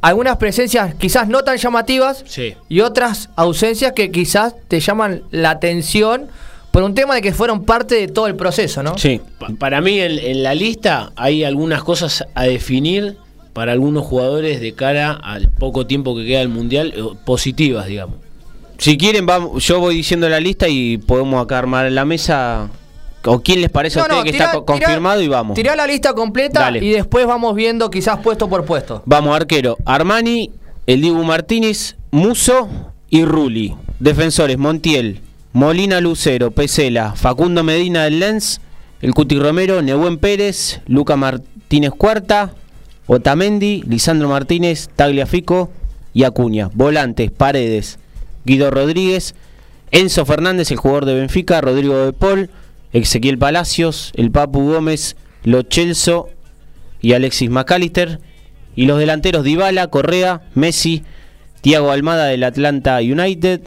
algunas 0.00 0.36
presencias 0.36 0.94
quizás 0.94 1.28
no 1.28 1.42
tan 1.42 1.56
llamativas 1.56 2.22
Sí. 2.26 2.54
y 2.68 2.80
otras 2.80 3.30
ausencias 3.36 3.92
que 3.92 4.10
quizás 4.12 4.54
te 4.68 4.78
llaman 4.80 5.22
la 5.32 5.50
atención 5.50 6.28
por 6.70 6.84
un 6.84 6.94
tema 6.94 7.16
de 7.16 7.22
que 7.22 7.32
fueron 7.32 7.64
parte 7.64 7.96
de 7.96 8.06
todo 8.08 8.26
el 8.28 8.36
proceso, 8.36 8.82
¿no? 8.82 8.96
Sí. 8.96 9.20
Pa- 9.40 9.48
para 9.58 9.80
mí 9.80 9.98
en, 9.98 10.18
en 10.18 10.42
la 10.44 10.54
lista 10.54 11.10
hay 11.16 11.42
algunas 11.42 11.82
cosas 11.82 12.24
a 12.34 12.44
definir 12.44 13.16
para 13.52 13.72
algunos 13.72 14.04
jugadores 14.06 14.60
de 14.60 14.72
cara 14.74 15.12
al 15.12 15.50
poco 15.50 15.86
tiempo 15.86 16.14
que 16.16 16.24
queda 16.26 16.38
del 16.40 16.48
Mundial, 16.48 16.92
eh, 16.96 17.02
positivas, 17.24 17.86
digamos. 17.86 18.16
Si 18.78 18.96
quieren, 18.96 19.26
vamos, 19.26 19.64
yo 19.66 19.80
voy 19.80 19.96
diciendo 19.96 20.28
la 20.28 20.38
lista 20.38 20.68
y 20.68 20.98
podemos 20.98 21.42
acá 21.42 21.58
armar 21.58 21.90
la 21.90 22.04
mesa. 22.04 22.68
¿O 23.24 23.40
quién 23.40 23.60
les 23.60 23.68
parece 23.70 23.98
a 23.98 24.02
ustedes 24.02 24.18
no, 24.20 24.24
que 24.24 24.32
tirá- 24.32 24.44
está 24.46 24.58
tirá- 24.58 24.64
confirmado 24.64 25.20
y 25.20 25.28
vamos? 25.28 25.54
Tirá 25.56 25.74
la 25.74 25.86
lista 25.88 26.14
completa 26.14 26.60
Dale. 26.60 26.78
y 26.84 26.90
después 26.90 27.26
vamos 27.26 27.54
viendo 27.56 27.90
quizás 27.90 28.20
puesto 28.20 28.48
por 28.48 28.64
puesto. 28.64 29.02
Vamos, 29.06 29.34
arquero. 29.34 29.76
Armani, 29.84 30.50
el 30.86 31.00
Dibu 31.02 31.24
Martínez, 31.24 31.96
Muso 32.12 32.68
y 33.10 33.24
Rulli. 33.24 33.74
Defensores, 33.98 34.56
Montiel, 34.56 35.20
Molina 35.52 36.00
Lucero, 36.00 36.52
Pesela, 36.52 37.14
Facundo 37.16 37.64
Medina 37.64 38.04
del 38.04 38.20
Lens, 38.20 38.60
el 39.02 39.12
Cuti 39.12 39.36
Romero, 39.38 39.82
Nehuen 39.82 40.18
Pérez, 40.18 40.80
Luca 40.86 41.16
Martínez 41.16 41.90
Cuarta, 41.98 42.54
Otamendi, 43.08 43.82
Lisandro 43.88 44.28
Martínez, 44.28 44.90
Tagliafico 44.94 45.70
y 46.12 46.24
Acuña. 46.24 46.68
Volantes, 46.74 47.30
Paredes, 47.30 47.98
Guido 48.44 48.70
Rodríguez, 48.70 49.34
Enzo 49.90 50.26
Fernández, 50.26 50.70
el 50.70 50.76
jugador 50.76 51.06
de 51.06 51.14
Benfica, 51.14 51.60
Rodrigo 51.62 51.96
de 51.96 52.12
Paul, 52.12 52.50
Ezequiel 52.92 53.38
Palacios, 53.38 54.12
el 54.14 54.30
Papu 54.30 54.60
Gómez, 54.60 55.16
Lo 55.42 55.62
Chelso 55.62 56.28
y 57.00 57.14
Alexis 57.14 57.48
McAllister. 57.48 58.20
Y 58.76 58.84
los 58.84 58.98
delanteros 58.98 59.42
Dybala, 59.42 59.88
Correa, 59.88 60.42
Messi, 60.54 61.02
Thiago 61.62 61.90
Almada 61.90 62.26
del 62.26 62.44
Atlanta 62.44 62.98
United, 62.98 63.62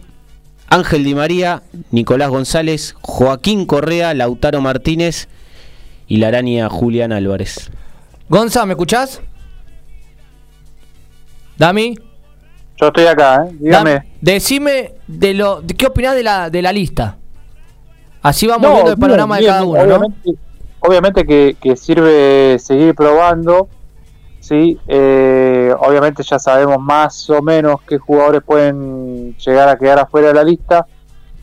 Ángel 0.70 1.04
Di 1.04 1.16
María, 1.16 1.64
Nicolás 1.90 2.30
González, 2.30 2.96
Joaquín 3.02 3.66
Correa, 3.66 4.14
Lautaro 4.14 4.62
Martínez 4.62 5.28
y 6.08 6.18
la 6.18 6.28
araña 6.28 6.70
Julián 6.70 7.12
Álvarez. 7.12 7.72
Gonza, 8.30 8.66
¿me 8.66 8.74
escuchás? 8.74 9.22
Dami, 11.62 11.94
Yo 12.76 12.88
estoy 12.88 13.06
acá, 13.06 13.46
¿eh? 13.46 13.56
Dígame. 13.60 14.04
Decime 14.20 14.96
de 15.06 15.36
lo, 15.36 15.62
de 15.62 15.76
qué 15.76 15.86
opinás 15.86 16.16
de 16.16 16.24
la, 16.24 16.50
de 16.50 16.60
la 16.60 16.74
lista. 16.74 17.18
Así 18.24 18.48
vamos 18.48 18.64
No, 18.68 18.74
viendo 18.74 18.90
el 18.94 18.96
bien, 18.96 19.08
panorama 19.10 19.38
de 19.38 19.46
cada 19.46 19.64
uno, 19.64 19.78
¿no? 19.78 19.96
obviamente, 19.96 20.30
Obviamente 20.80 21.24
que, 21.24 21.56
que 21.62 21.76
sirve 21.76 22.58
seguir 22.58 22.96
probando, 22.96 23.70
sí. 24.40 24.80
Eh, 24.88 25.72
obviamente 25.78 26.24
ya 26.24 26.40
sabemos 26.40 26.80
más 26.80 27.30
o 27.30 27.44
menos 27.44 27.80
qué 27.88 28.00
jugadores 28.00 28.42
pueden 28.44 29.36
llegar 29.38 29.70
a 29.70 29.78
quedar 29.78 30.00
afuera 30.00 30.30
de 30.30 30.34
la 30.34 30.44
lista, 30.44 30.88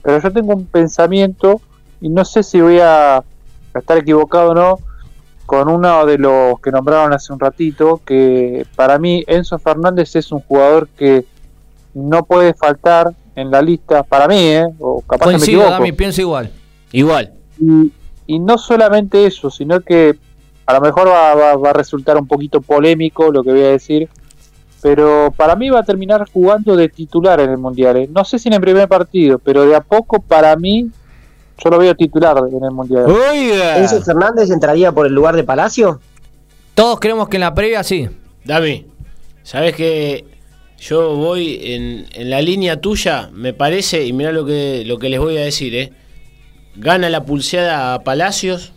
pero 0.03 0.21
yo 0.21 0.33
tengo 0.33 0.53
un 0.53 0.67
pensamiento 0.67 1.61
y 2.01 2.09
no 2.09 2.25
sé 2.25 2.43
si 2.43 2.61
voy 2.61 2.81
a 2.81 3.23
estar 3.73 3.97
equivocado 3.99 4.51
o 4.51 4.55
no 4.55 4.79
con 5.49 5.67
uno 5.71 6.05
de 6.05 6.19
los 6.19 6.61
que 6.61 6.71
nombraron 6.71 7.15
hace 7.15 7.33
un 7.33 7.41
ratito, 7.41 8.03
que 8.05 8.67
para 8.77 8.99
mí 8.99 9.25
Enzo 9.27 9.59
Fernández 9.59 10.15
es 10.15 10.31
un 10.31 10.41
jugador 10.41 10.89
que 10.89 11.25
no 11.95 12.23
puede 12.27 12.53
faltar 12.53 13.13
en 13.35 13.51
la 13.51 13.63
lista, 13.63 14.03
para 14.03 14.29
mí, 14.29 14.37
¿eh? 14.39 14.67
o 14.79 15.01
capaz 15.01 15.25
que 15.25 15.33
me 15.33 15.39
Coincido, 15.39 15.61
equivoco. 15.63 15.79
Dami, 15.79 15.93
pienso 15.93 16.21
igual. 16.21 16.51
Igual. 16.93 17.33
Y, 17.59 17.91
y 18.27 18.39
no 18.39 18.59
solamente 18.59 19.25
eso, 19.25 19.49
sino 19.51 19.81
que 19.81 20.19
a 20.67 20.75
lo 20.75 20.83
mejor 20.83 21.09
va, 21.09 21.35
va- 21.35 21.57
va 21.57 21.71
a 21.71 21.73
resultar 21.73 22.19
un 22.19 22.27
poquito 22.27 22.61
polémico 22.61 23.33
lo 23.33 23.43
que 23.43 23.53
voy 23.53 23.63
a 23.63 23.69
decir, 23.71 24.07
pero 24.83 25.33
para 25.35 25.57
mí 25.57 25.71
va 25.71 25.81
a 25.81 25.83
terminar 25.83 26.27
jugando 26.31 26.77
de 26.77 26.91
titular 26.91 27.41
en 27.41 27.49
el 27.51 27.57
Mundial. 27.59 27.97
¿eh? 27.97 28.11
No 28.13 28.23
sé 28.25 28.39
si 28.39 28.49
en 28.49 28.55
el 28.55 28.61
primer 28.61 28.87
partido, 28.87 29.39
pero 29.39 29.65
de 29.65 29.75
a 29.75 29.81
poco 29.81 30.21
para 30.21 30.55
mí 30.57 30.91
yo 31.63 31.71
lo 31.71 31.79
veo 31.79 31.95
titular 31.95 32.37
en 32.39 32.65
el 32.65 32.71
Mundial. 32.71 33.07
Oiga. 33.07 33.79
¿Enzo 33.79 34.01
Fernández 34.03 34.51
entraría 34.51 34.93
por 34.93 35.07
el 35.07 35.13
lugar 35.13 35.37
de 35.37 35.45
Palacio? 35.45 36.01
Todos 36.75 37.01
creemos 37.01 37.29
que 37.29 37.37
en 37.37 37.41
la 37.43 37.55
previa 37.55 37.83
sí. 37.83 38.09
Dami, 38.45 38.87
sabes 39.43 39.75
que 39.75 40.25
yo 40.79 41.17
voy 41.17 41.59
en, 41.63 42.07
en 42.13 42.31
la 42.31 42.41
línea 42.41 42.81
tuya, 42.81 43.31
me 43.33 43.53
parece, 43.53 44.07
y 44.07 44.13
mira 44.13 44.31
lo 44.31 44.45
que, 44.47 44.85
lo 44.87 44.99
que 44.99 45.09
les 45.09 45.19
voy 45.19 45.37
a 45.37 45.41
decir, 45.41 45.75
¿eh? 45.75 45.93
Gana 46.77 47.11
la 47.11 47.25
pulseada 47.25 47.95
a 47.95 48.05
Palacios, 48.05 48.73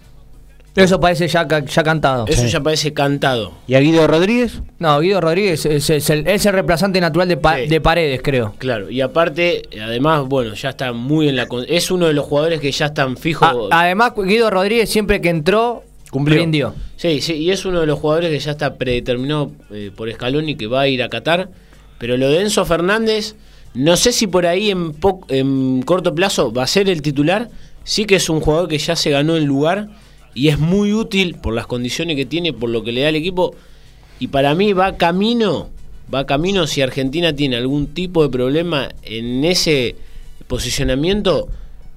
Eso 0.75 0.99
parece 1.01 1.27
ya, 1.27 1.47
ca- 1.47 1.65
ya 1.65 1.83
cantado. 1.83 2.25
eso 2.27 2.45
ya 2.47 2.61
parece 2.61 2.93
cantado. 2.93 3.51
¿Y 3.67 3.73
a 3.75 3.79
Guido 3.81 4.07
Rodríguez? 4.07 4.61
No, 4.79 4.99
Guido 5.01 5.19
Rodríguez 5.19 5.65
es, 5.65 5.89
es 5.89 6.09
el, 6.09 6.25
es 6.27 6.45
el 6.45 6.53
reemplazante 6.53 7.01
natural 7.01 7.27
de, 7.27 7.35
pa- 7.37 7.57
Sí. 7.57 7.67
de 7.67 7.81
Paredes, 7.81 8.21
creo. 8.23 8.55
Claro, 8.57 8.89
y 8.89 9.01
aparte, 9.01 9.63
además, 9.83 10.25
bueno, 10.27 10.53
ya 10.53 10.69
está 10.69 10.93
muy 10.93 11.27
en 11.27 11.35
la... 11.35 11.47
con- 11.47 11.65
Es 11.67 11.91
uno 11.91 12.07
de 12.07 12.13
los 12.13 12.25
jugadores 12.25 12.61
que 12.61 12.71
ya 12.71 12.85
están 12.87 13.17
fijos. 13.17 13.49
A- 13.71 13.81
además, 13.83 14.13
Guido 14.15 14.49
Rodríguez 14.49 14.89
siempre 14.89 15.19
que 15.19 15.27
entró, 15.29 15.83
Cumplió. 16.09 16.37
rindió. 16.39 16.73
Sí, 16.95 17.19
sí, 17.19 17.33
y 17.33 17.51
es 17.51 17.65
uno 17.65 17.81
de 17.81 17.87
los 17.87 17.99
jugadores 17.99 18.29
que 18.31 18.39
ya 18.39 18.51
está 18.51 18.75
predeterminado 18.75 19.51
eh, 19.71 19.91
por 19.95 20.09
Scaloni 20.11 20.55
que 20.55 20.67
va 20.67 20.81
a 20.81 20.87
ir 20.87 21.03
a 21.03 21.09
Qatar. 21.09 21.49
Pero 21.97 22.15
lo 22.17 22.29
de 22.29 22.41
Enzo 22.41 22.65
Fernández, 22.65 23.35
no 23.73 23.95
sé 23.97 24.11
si 24.13 24.25
por 24.27 24.45
ahí 24.47 24.71
en, 24.71 24.93
po- 24.93 25.25
en 25.27 25.81
corto 25.83 26.15
plazo 26.15 26.51
va 26.53 26.63
a 26.63 26.67
ser 26.67 26.89
el 26.89 27.01
titular. 27.01 27.49
Sí 27.83 28.05
que 28.05 28.15
es 28.15 28.29
un 28.29 28.39
jugador 28.39 28.67
que 28.69 28.77
ya 28.77 28.95
se 28.95 29.09
ganó 29.09 29.35
el 29.35 29.43
lugar 29.43 29.87
y 30.33 30.47
es 30.49 30.59
muy 30.59 30.93
útil 30.93 31.35
por 31.35 31.53
las 31.53 31.67
condiciones 31.67 32.15
que 32.15 32.25
tiene, 32.25 32.53
por 32.53 32.69
lo 32.69 32.83
que 32.83 32.91
le 32.91 33.01
da 33.01 33.09
el 33.09 33.15
equipo. 33.15 33.53
Y 34.19 34.27
para 34.27 34.53
mí 34.55 34.73
va 34.73 34.97
camino, 34.97 35.69
va 36.13 36.25
camino 36.25 36.67
si 36.67 36.81
Argentina 36.81 37.33
tiene 37.35 37.57
algún 37.57 37.87
tipo 37.87 38.23
de 38.23 38.29
problema 38.29 38.89
en 39.03 39.43
ese 39.45 39.95
posicionamiento 40.47 41.47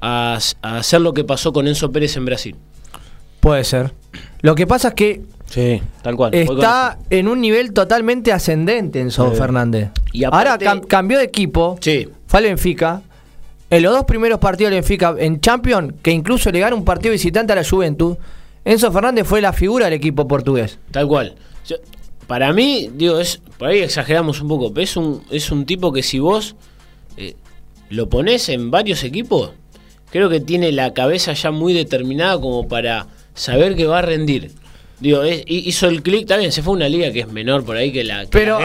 a, 0.01 0.39
a 0.63 0.77
hacer 0.79 1.01
lo 1.01 1.13
que 1.13 1.25
pasó 1.25 1.53
con 1.53 1.67
Enzo 1.69 1.91
Pérez 1.93 2.17
en 2.17 2.25
Brasil. 2.25 2.57
Puede 3.41 3.65
ser. 3.65 3.93
Lo 4.41 4.55
que 4.55 4.67
pasa 4.67 4.89
es 4.89 4.95
que 4.95 5.23
Sí, 5.47 5.81
tal 6.03 6.17
cual. 6.17 6.33
está 6.35 6.99
en 7.11 7.29
un 7.29 7.41
nivel 7.41 7.73
totalmente 7.73 8.33
ascendente 8.33 9.01
Enzo 9.01 9.31
Fernández. 9.33 9.91
Y 10.13 10.25
Ahora 10.25 10.59
cam- 10.59 10.87
cambió 10.87 11.19
de 11.19 11.25
equipo, 11.25 11.77
Sí, 11.81 12.09
fue 12.27 12.39
al 12.39 12.45
Benfica. 12.47 13.03
En 13.75 13.83
los 13.83 13.93
dos 13.93 14.05
primeros 14.05 14.39
partidos 14.39 14.71
del 14.71 14.83
Benfica 14.83 15.17
en 15.19 15.41
Champions, 15.41 15.95
que 16.01 16.13
incluso 16.13 16.53
le 16.53 16.61
gana 16.61 16.77
un 16.77 16.85
partido 16.85 17.11
visitante 17.11 17.55
a 17.55 17.57
la 17.57 17.65
Juventud, 17.65 18.17
Enzo 18.65 18.93
Fernández 18.93 19.27
fue 19.27 19.41
la 19.41 19.53
figura 19.53 19.87
del 19.87 19.95
equipo 19.95 20.29
portugués. 20.29 20.79
Tal 20.93 21.09
cual. 21.09 21.35
Para 22.29 22.53
mí, 22.53 22.89
digo, 22.95 23.19
por 23.59 23.71
ahí 23.71 23.81
exageramos 23.81 24.41
un 24.41 24.47
poco, 24.47 24.73
pero 24.73 24.85
es 24.85 24.97
un, 24.97 25.25
es 25.29 25.51
un 25.51 25.67
tipo 25.67 25.93
que 25.93 26.05
si 26.05 26.21
vos 26.21 26.55
eh, 27.17 27.35
lo 27.91 28.09
pones 28.09 28.49
en 28.49 28.71
varios 28.71 29.03
equipos, 29.03 29.51
creo 30.13 30.31
que 30.31 30.39
tiene 30.39 30.71
la 30.71 30.95
cabeza 30.95 31.33
ya 31.33 31.51
muy 31.51 31.73
determinada 31.73 32.41
como 32.41 32.69
para 32.69 33.09
saber 33.35 33.75
que 33.75 33.87
va 33.87 33.99
a 33.99 34.03
rendir. 34.03 34.53
Digo, 35.01 35.23
es- 35.25 35.43
hizo 35.47 35.89
el 35.89 36.03
clic, 36.03 36.27
también 36.27 36.53
se 36.53 36.63
fue 36.63 36.73
a 36.73 36.77
una 36.77 36.89
liga 36.89 37.11
que 37.13 37.21
es 37.21 37.29
menor 37.29 37.65
por 37.65 37.77
ahí 37.77 37.91
que 37.93 38.05
la 38.05 38.23
que 38.23 38.29
Pero- 38.31 38.59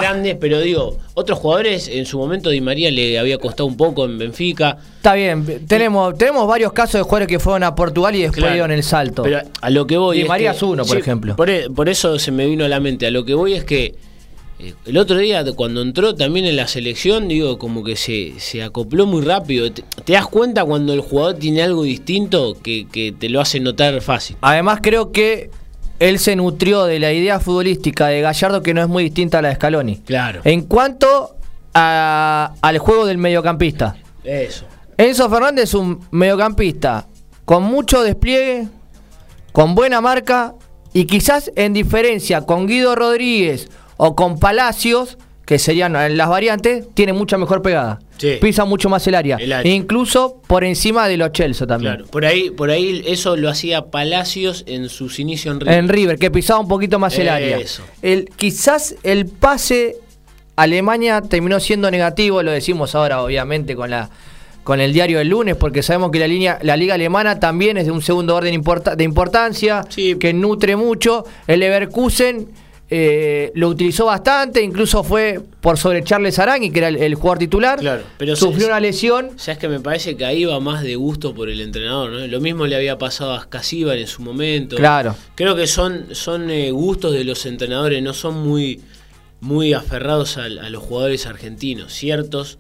digo, 0.62 0.98
otros 1.16 1.40
jugadores 1.40 1.88
en 1.88 2.06
su 2.06 2.18
momento 2.20 2.50
Di 2.52 2.62
María 2.62 2.92
le 2.92 3.18
había 3.18 3.38
costado 3.40 3.66
un 3.66 3.76
poco 3.76 4.06
en 4.06 4.18
Benfica. 4.18 4.78
Está 4.98 5.16
bien, 5.16 5.66
tenemos, 5.68 6.18
tenemos 6.18 6.48
varios 6.48 6.72
casos 6.72 6.94
de 6.94 7.02
jugadores 7.02 7.28
que 7.28 7.40
fueron 7.40 7.64
a 7.64 7.74
Portugal 7.76 8.16
y 8.16 8.22
después 8.22 8.38
Claro. 8.40 8.54
dieron 8.54 8.72
el 8.72 8.84
salto. 8.84 9.24
Pero 9.24 9.42
a 9.60 9.70
lo 9.72 9.88
que 9.88 9.98
voy 9.98 10.18
Di 10.18 10.24
es 10.24 10.30
María 10.30 10.52
que- 10.52 10.58
es 10.58 10.64
uno, 10.64 10.84
por 10.86 10.96
sí, 10.96 11.02
ejemplo. 11.02 11.36
Por, 11.36 11.50
e- 11.50 11.70
por 11.70 11.90
eso 11.90 12.20
se 12.20 12.32
me 12.32 12.46
vino 12.46 12.64
a 12.64 12.68
la 12.70 12.80
mente. 12.80 13.08
A 13.08 13.12
lo 13.12 13.26
que 13.26 13.34
voy 13.34 13.54
es 13.54 13.64
que 13.64 13.96
eh, 14.62 14.74
el 14.86 14.98
otro 14.98 15.18
día 15.18 15.44
cuando 15.56 15.82
entró 15.82 16.16
también 16.16 16.46
en 16.46 16.56
la 16.58 16.68
selección, 16.68 17.28
digo, 17.28 17.58
como 17.58 17.84
que 17.84 17.96
se, 17.96 18.34
se 18.40 18.62
acopló 18.62 19.06
muy 19.06 19.24
rápido. 19.24 19.72
Te, 19.72 19.84
te 20.04 20.14
das 20.14 20.28
cuenta 20.28 20.64
cuando 20.66 20.94
el 20.94 21.00
jugador 21.02 21.36
tiene 21.36 21.64
algo 21.64 21.84
distinto 21.84 22.56
que, 22.62 22.86
que 22.92 23.14
te 23.14 23.30
lo 23.30 23.42
hace 23.42 23.60
notar 23.60 24.00
fácil. 24.02 24.36
Además 24.42 24.80
creo 24.84 25.12
que 25.12 25.50
él 26.00 26.20
se 26.20 26.36
nutrió 26.36 26.86
de 26.86 27.00
la 27.00 27.12
idea 27.12 27.40
futbolística 27.40 28.08
de 28.08 28.22
Gallardo 28.22 28.62
que 28.62 28.74
no 28.74 28.82
es 28.82 28.88
muy 28.88 29.04
distinta 29.04 29.40
a 29.40 29.42
la 29.42 29.50
de 29.50 29.56
Scaloni. 29.56 29.98
Claro. 29.98 30.42
En 30.44 30.62
cuanto 30.64 31.36
a- 31.74 32.54
al 32.62 32.78
juego 32.80 33.06
del 33.06 33.18
mediocampista. 33.18 33.96
Eso. 34.24 34.66
Enzo 34.98 35.30
Fernández 35.30 35.66
es 35.66 35.74
un 35.74 36.00
mediocampista 36.12 37.08
con 37.46 37.64
mucho 37.64 38.02
despliegue, 38.04 38.68
con 39.52 39.76
buena 39.76 40.02
marca 40.02 40.56
y 40.94 41.06
quizás 41.06 41.52
en 41.56 41.74
diferencia 41.74 42.42
con 42.42 42.68
Guido 42.68 42.96
Rodríguez 42.96 43.70
o 43.98 44.16
con 44.16 44.40
Palacios, 44.40 45.18
que 45.50 45.58
serían 45.58 45.94
las 46.16 46.30
variantes, 46.30 46.86
tiene 46.94 47.12
mucha 47.12 47.36
mejor 47.36 47.64
pegada. 47.64 47.98
Sí. 48.20 48.38
Pisa 48.40 48.66
mucho 48.66 48.88
más 48.88 49.08
el 49.08 49.16
área. 49.16 49.38
El 49.38 49.52
área. 49.52 49.74
Incluso 49.74 50.40
por 50.46 50.64
encima 50.64 51.08
de 51.08 51.18
los 51.18 51.32
Chelsea 51.32 51.66
también. 51.66 51.96
Claro. 51.96 52.12
Por 52.12 52.24
ahí, 52.24 52.52
por 52.52 52.70
ahí 52.70 53.02
eso 53.08 53.36
lo 53.36 53.50
hacía 53.50 53.88
Palacios 53.88 54.64
en 54.68 54.90
sus 54.90 55.18
inicios 55.18 55.56
en 55.56 55.60
River. 55.62 55.74
En 55.80 55.90
River, 55.90 56.20
que 56.20 56.30
pisaba 56.30 56.60
un 56.60 56.68
poquito 56.68 57.00
más 57.00 57.18
el 57.18 57.30
área. 57.30 57.58
Eso. 57.58 57.82
El, 58.04 58.30
quizás 58.36 58.94
el 59.02 59.26
pase 59.26 59.96
Alemania 60.56 61.22
terminó 61.22 61.60
siendo 61.60 61.90
negativo, 61.90 62.44
lo 62.44 62.52
decimos 62.52 62.94
ahora 62.94 63.24
obviamente 63.24 63.76
con 63.76 63.90
la 63.90 64.08
con 64.64 64.80
el 64.80 64.94
diario 64.94 65.18
del 65.18 65.30
lunes, 65.30 65.56
porque 65.56 65.82
sabemos 65.82 66.12
que 66.12 66.20
la 66.20 66.28
línea, 66.28 66.60
la 66.62 66.78
liga 66.78 66.94
alemana 66.94 67.40
también 67.40 67.78
es 67.78 67.86
de 67.86 67.92
un 67.92 68.04
segundo 68.04 68.36
orden 68.36 68.54
importa- 68.54 68.96
de 68.96 69.04
importancia, 69.04 69.82
Sí. 69.90 70.16
que 70.20 70.32
nutre 70.32 70.76
mucho. 70.76 71.26
El 71.48 71.62
Leverkusen 71.62 72.50
eh, 72.92 73.52
lo 73.56 73.68
utilizó 73.70 74.06
bastante, 74.06 74.62
incluso 74.64 75.04
fue 75.04 75.40
por 75.62 75.78
sobre 75.78 76.04
Charles 76.04 76.40
Arangui, 76.40 76.72
que 76.72 76.80
era 76.80 76.88
el, 76.88 76.96
el 76.98 77.16
jugador 77.16 77.38
titular. 77.38 77.80
Claro, 77.80 78.02
pero 78.18 78.36
sufrió 78.36 78.62
se- 78.62 78.72
una 78.72 78.80
lesión. 78.80 79.30
O 79.36 79.40
sea, 79.40 79.54
es 79.54 79.60
que 79.60 79.68
me 79.68 79.80
parece 79.80 80.18
que 80.18 80.26
ahí 80.26 80.46
va 80.46 80.60
más 80.60 80.82
de 80.82 80.96
gusto 80.96 81.34
por 81.36 81.50
el 81.50 81.62
entrenador, 81.62 82.12
¿no? 82.12 82.26
Lo 82.28 82.40
mismo 82.42 82.66
le 82.66 82.76
había 82.76 82.98
pasado 82.98 83.34
a 83.34 83.42
Scasíbar 83.42 83.98
en 83.98 84.08
su 84.08 84.22
momento. 84.24 84.76
Claro. 84.76 85.16
Creo 85.36 85.56
que 85.56 85.68
son, 85.68 86.16
son 86.16 86.50
eh, 86.50 86.72
gustos 86.72 87.14
de 87.14 87.24
los 87.24 87.46
entrenadores, 87.46 88.02
no 88.02 88.14
son 88.14 88.36
muy, 88.48 88.82
muy 89.40 89.74
aferrados 89.74 90.38
a, 90.38 90.48
los 90.50 90.82
jugadores 90.84 91.26
argentinos, 91.28 91.94
ciertos. 91.94 92.58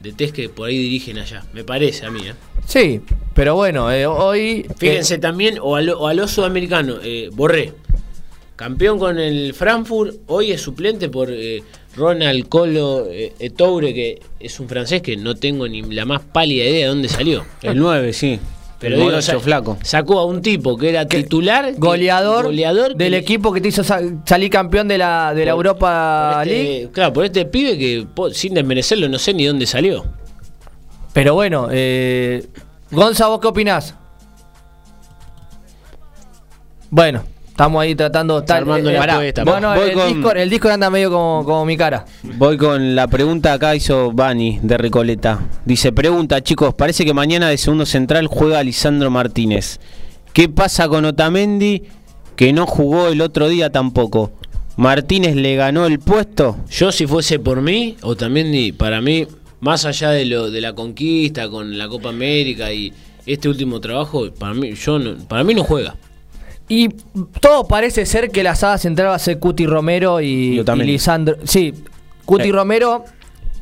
de 0.00 0.12
test 0.12 0.34
que 0.34 0.48
por 0.48 0.68
ahí 0.68 0.76
dirigen 0.78 1.18
allá. 1.18 1.44
Me 1.52 1.62
parece 1.62 2.04
a 2.06 2.10
mí, 2.10 2.20
¿eh? 2.26 2.34
Sí, 2.66 3.00
pero 3.34 3.54
bueno, 3.54 3.86
hoy. 3.86 4.66
Fíjense 4.76 5.18
también, 5.18 5.58
o 5.60 5.76
a, 5.76 5.82
lo- 5.82 6.00
o 6.00 6.08
a 6.08 6.14
los 6.14 6.32
sudamericanos, 6.32 6.98
eh, 7.04 7.28
Borré, 7.32 7.72
campeón 8.56 8.98
con 8.98 9.18
el 9.18 9.54
Frankfurt, 9.54 10.16
hoy 10.26 10.52
es 10.52 10.60
suplente 10.60 11.08
por 11.08 11.28
eh, 11.30 11.62
Ronald 11.96 12.48
Colo 12.48 13.06
eh, 13.10 13.32
Etoure, 13.38 13.92
que 13.94 14.20
es 14.40 14.60
un 14.60 14.68
francés 14.68 15.02
que 15.02 15.16
no 15.16 15.34
tengo 15.34 15.66
ni 15.68 15.82
la 15.82 16.04
más 16.04 16.20
pálida 16.22 16.64
idea 16.64 16.80
de 16.82 16.86
dónde 16.86 17.08
salió. 17.08 17.44
El 17.62 17.78
9, 17.78 18.12
sí. 18.12 18.38
Pero 18.78 18.96
digo, 18.96 19.40
flaco. 19.40 19.78
Sacó 19.82 20.18
a 20.18 20.24
un 20.26 20.42
tipo 20.42 20.76
que 20.76 20.88
era 20.88 21.06
titular, 21.06 21.72
goleador, 21.76 22.46
goleador 22.46 22.96
del 22.96 23.12
que- 23.12 23.18
equipo 23.18 23.52
que 23.52 23.60
te 23.60 23.68
hizo 23.68 23.84
sa- 23.84 24.00
salir 24.26 24.50
campeón 24.50 24.88
de 24.88 24.98
la, 24.98 25.32
de 25.34 25.46
la 25.46 25.52
por- 25.52 25.66
Europa 25.66 26.32
por 26.38 26.48
este- 26.48 26.62
League. 26.64 26.88
Claro, 26.92 27.12
por 27.12 27.24
este 27.24 27.44
pibe 27.44 27.78
que 27.78 28.06
sin 28.32 28.54
desmerecerlo 28.54 29.08
no 29.08 29.20
sé 29.20 29.34
ni 29.34 29.44
dónde 29.46 29.66
salió. 29.66 30.04
Pero 31.12 31.34
bueno, 31.34 31.68
eh, 31.70 32.44
Gonza, 32.90 33.28
¿vos 33.28 33.38
qué 33.40 33.46
opinás? 33.46 33.94
Bueno, 36.90 37.22
estamos 37.52 37.82
ahí 37.82 37.94
tratando. 37.94 38.38
Está 38.40 38.56
armando 38.56 38.90
la 38.90 38.98
pará. 38.98 39.14
apuesta, 39.14 39.44
No, 39.44 39.52
pa. 39.52 39.60
no, 39.60 39.74
Voy 39.74 39.88
el, 39.90 39.94
con- 39.94 40.08
Discord, 40.14 40.36
el 40.38 40.50
Discord 40.50 40.72
anda 40.72 40.90
medio 40.90 41.10
como, 41.10 41.44
como 41.44 41.64
mi 41.64 41.76
cara. 41.76 42.04
Voy 42.22 42.56
con 42.56 42.94
la 42.96 43.06
pregunta 43.06 43.52
acá 43.52 43.76
hizo 43.76 44.10
Bani 44.12 44.58
de 44.62 44.76
Recoleta. 44.78 45.40
Dice, 45.64 45.92
pregunta 45.92 46.40
chicos, 46.42 46.74
parece 46.74 47.04
que 47.04 47.14
mañana 47.14 47.48
de 47.48 47.56
segundo 47.58 47.86
central 47.86 48.26
juega 48.26 48.62
Lisandro 48.62 49.10
Martínez. 49.10 49.78
¿Qué 50.32 50.48
pasa 50.48 50.88
con 50.88 51.04
Otamendi 51.04 51.82
que 52.36 52.52
no 52.52 52.66
jugó 52.66 53.08
el 53.08 53.20
otro 53.20 53.48
día 53.48 53.70
tampoco? 53.70 54.32
¿Martínez 54.76 55.36
le 55.36 55.54
ganó 55.56 55.84
el 55.86 55.98
puesto? 55.98 56.56
Yo 56.70 56.90
si 56.92 57.06
fuese 57.06 57.38
por 57.38 57.60
mí, 57.60 57.96
o 58.02 58.16
también 58.16 58.50
di- 58.50 58.72
para 58.72 59.02
mí, 59.02 59.26
más 59.60 59.84
allá 59.84 60.10
de 60.10 60.24
lo 60.24 60.50
de 60.50 60.62
la 60.62 60.72
conquista 60.72 61.48
con 61.50 61.76
la 61.76 61.86
Copa 61.88 62.08
América 62.08 62.72
y 62.72 62.92
este 63.26 63.48
último 63.50 63.80
trabajo, 63.80 64.30
para 64.32 64.54
mí, 64.54 64.72
yo 64.74 64.98
no, 64.98 65.16
para 65.28 65.44
mí 65.44 65.54
no 65.54 65.62
juega. 65.62 65.94
Y 66.74 66.88
todo 67.38 67.68
parece 67.68 68.06
ser 68.06 68.30
que 68.30 68.42
la 68.42 68.54
saga 68.54 68.78
central 68.78 69.08
va 69.08 69.16
a 69.16 69.18
ser 69.18 69.38
Cuti 69.38 69.66
Romero 69.66 70.22
y, 70.22 70.24
Y 70.24 70.54
y 70.54 70.60
Otamendi. 70.60 70.92
Lisandro. 70.92 71.36
Sí, 71.44 71.74
Cuti 72.24 72.48
Eh. 72.48 72.52
Romero 72.52 73.04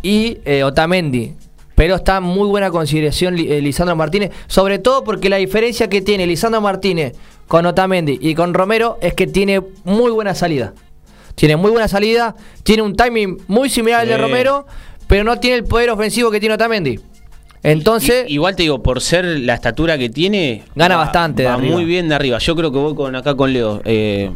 y 0.01 0.39
eh, 0.45 0.63
Otamendi. 0.63 1.35
Pero 1.75 1.97
está 1.97 2.19
en 2.19 2.23
muy 2.23 2.47
buena 2.47 2.71
consideración 2.71 3.37
eh, 3.37 3.61
Lisandro 3.61 3.97
Martínez. 3.97 4.31
Sobre 4.47 4.79
todo 4.79 5.03
porque 5.03 5.29
la 5.29 5.39
diferencia 5.39 5.89
que 5.89 6.03
tiene 6.03 6.25
Lisandro 6.25 6.61
Martínez 6.61 7.15
con 7.49 7.67
Otamendi 7.67 8.17
y 8.23 8.37
con 8.37 8.55
Romero 8.55 8.97
es 9.01 9.15
que 9.15 9.27
tiene 9.27 9.61
muy 9.83 10.13
buena 10.13 10.37
salida. 10.37 10.73
Tiene 11.35 11.57
muy 11.57 11.73
buena 11.73 11.89
salida, 11.89 12.37
tiene 12.63 12.83
un 12.83 12.95
timing 12.95 13.39
muy 13.49 13.69
similar 13.71 14.03
al 14.03 14.09
de. 14.09 14.19
Romero, 14.19 14.67
pero 15.09 15.25
no 15.25 15.41
tiene 15.41 15.57
el 15.57 15.65
poder 15.65 15.91
ofensivo 15.91 16.31
que 16.31 16.39
tiene 16.39 16.55
Otamendi. 16.55 17.01
Entonces, 17.63 18.25
igual 18.29 18.57
te 18.57 18.63
digo, 18.63 18.83
por 18.83 19.01
ser 19.01 19.25
la 19.25 19.55
estatura 19.55 19.99
que 19.99 20.09
tiene, 20.09 20.63
Gana 20.75 20.97
va- 20.97 21.03
bastante 21.05 21.45
va 21.45 21.59
muy 21.59 21.85
bien 21.85 22.09
de 22.09 22.15
arriba. 22.15 22.39
Yo 22.39 22.57
creo 22.57 22.73
que 22.73 22.79
voy 22.79 22.95
con 22.95 23.15
acá 23.15 23.35
con 23.35 23.53
Leo. 23.53 23.83
Eh, 23.85 24.31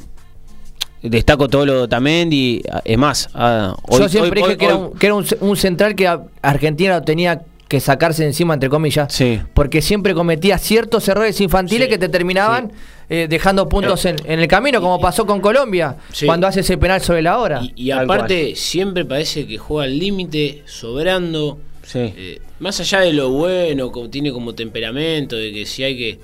destaco 1.03 1.49
todo 1.49 1.67
lo 1.67 1.73
de 1.75 1.79
Otamendi. 1.81 2.63
Es 2.85 2.99
más, 2.99 3.29
ah, 3.35 3.75
hoy- 3.89 4.01
yo 4.01 4.09
siempre 4.09 4.43
hoy- 4.43 4.49
dije 4.49 4.53
hoy- 4.53 4.57
que, 4.59 4.65
era 4.67 4.77
un, 4.77 4.93
que 4.99 5.07
era 5.07 5.15
un, 5.15 5.27
un 5.41 5.57
central 5.57 5.95
que 5.95 6.07
a- 6.07 6.23
Argentina 6.43 6.95
lo 6.99 7.03
tenía 7.03 7.43
que 7.69 7.81
sacarse 7.81 8.23
de 8.23 8.29
encima, 8.29 8.55
entre 8.55 8.69
comillas. 8.69 9.13
Sí. 9.13 9.41
Porque 9.55 9.81
siempre 9.83 10.15
cometía 10.15 10.59
ciertos 10.59 11.09
errores 11.09 11.41
infantiles 11.41 11.87
Sí, 11.87 11.91
que 11.93 11.99
te 11.99 12.09
terminaban 12.09 12.73
eh, 13.09 13.27
dejando 13.29 13.69
puntos 13.69 14.05
en, 14.05 14.17
en 14.27 14.39
el 14.41 14.49
camino, 14.49 14.81
como 14.81 15.01
pasó 15.01 15.27
con 15.27 15.41
Colombia, 15.41 15.97
Sí. 16.13 16.27
cuando 16.27 16.47
hace 16.47 16.61
ese 16.61 16.77
penal 16.79 17.01
sobre 17.01 17.23
la 17.23 17.39
hora. 17.39 17.61
Y, 17.63 17.73
y 17.87 17.91
aparte, 17.91 18.55
siempre 18.55 19.05
parece 19.05 19.47
que 19.47 19.59
juega 19.59 19.85
al 19.85 19.99
límite, 19.99 20.63
sobrando. 20.67 21.59
Sí. 21.83 21.99
Eh, 21.99 22.41
más 22.61 22.79
allá 22.81 23.01
de 23.01 23.13
lo 23.13 23.31
bueno, 23.31 23.91
como 23.93 24.09
tiene 24.11 24.33
como 24.33 24.55
temperamento, 24.55 25.37
de 25.37 25.53
que 25.53 25.67
si 25.67 25.83
hay 25.83 25.97
que 25.97 26.19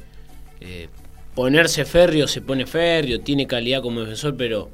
eh, 0.60 0.88
ponerse 1.34 1.84
férreo, 1.84 2.26
se 2.28 2.40
pone 2.42 2.66
férreo, 2.66 3.20
tiene 3.20 3.46
calidad 3.46 3.82
como 3.82 4.00
defensor, 4.00 4.36
pero 4.36 4.70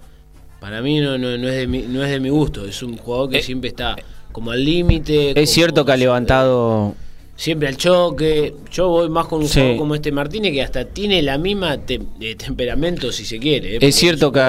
para 0.60 0.82
mí 0.82 1.00
no, 1.00 1.16
no, 1.18 1.36
no 1.38 1.48
es, 1.48 1.54
de 1.54 1.66
mi, 1.66 1.82
no 1.82 2.02
es 2.04 2.10
de 2.10 2.20
mi 2.20 2.28
gusto. 2.28 2.64
Es 2.66 2.82
un 2.82 2.96
jugador 2.96 3.30
que 3.30 3.38
Eh, 3.38 3.42
siempre 3.42 3.68
está 3.68 3.96
como 4.32 4.50
al 4.50 4.64
límite. 4.64 5.32
como- 5.34 5.42
Es 5.44 5.50
cierto 5.50 5.84
que 5.84 5.92
ha 5.92 5.96
levantado. 5.96 6.94
Siempre 7.36 7.68
al 7.68 7.76
choque. 7.76 8.54
Yo 8.72 8.88
voy 8.88 9.10
más 9.10 9.26
con 9.26 9.42
un 9.42 9.48
Sí. 9.48 9.60
jugador 9.60 9.76
como 9.78 9.94
este 9.94 10.10
Martínez 10.10 10.52
que 10.52 10.62
hasta 10.62 10.86
tiene 10.86 11.20
la 11.22 11.36
misma 11.36 11.76
te- 11.78 12.00
eh, 12.20 12.34
temperamento, 12.34 13.12
si 13.12 13.24
se 13.26 13.38
quiere. 13.38 13.76
eh, 13.76 13.78
Es 13.82 13.94
cierto 13.94 14.32
que 14.32 14.40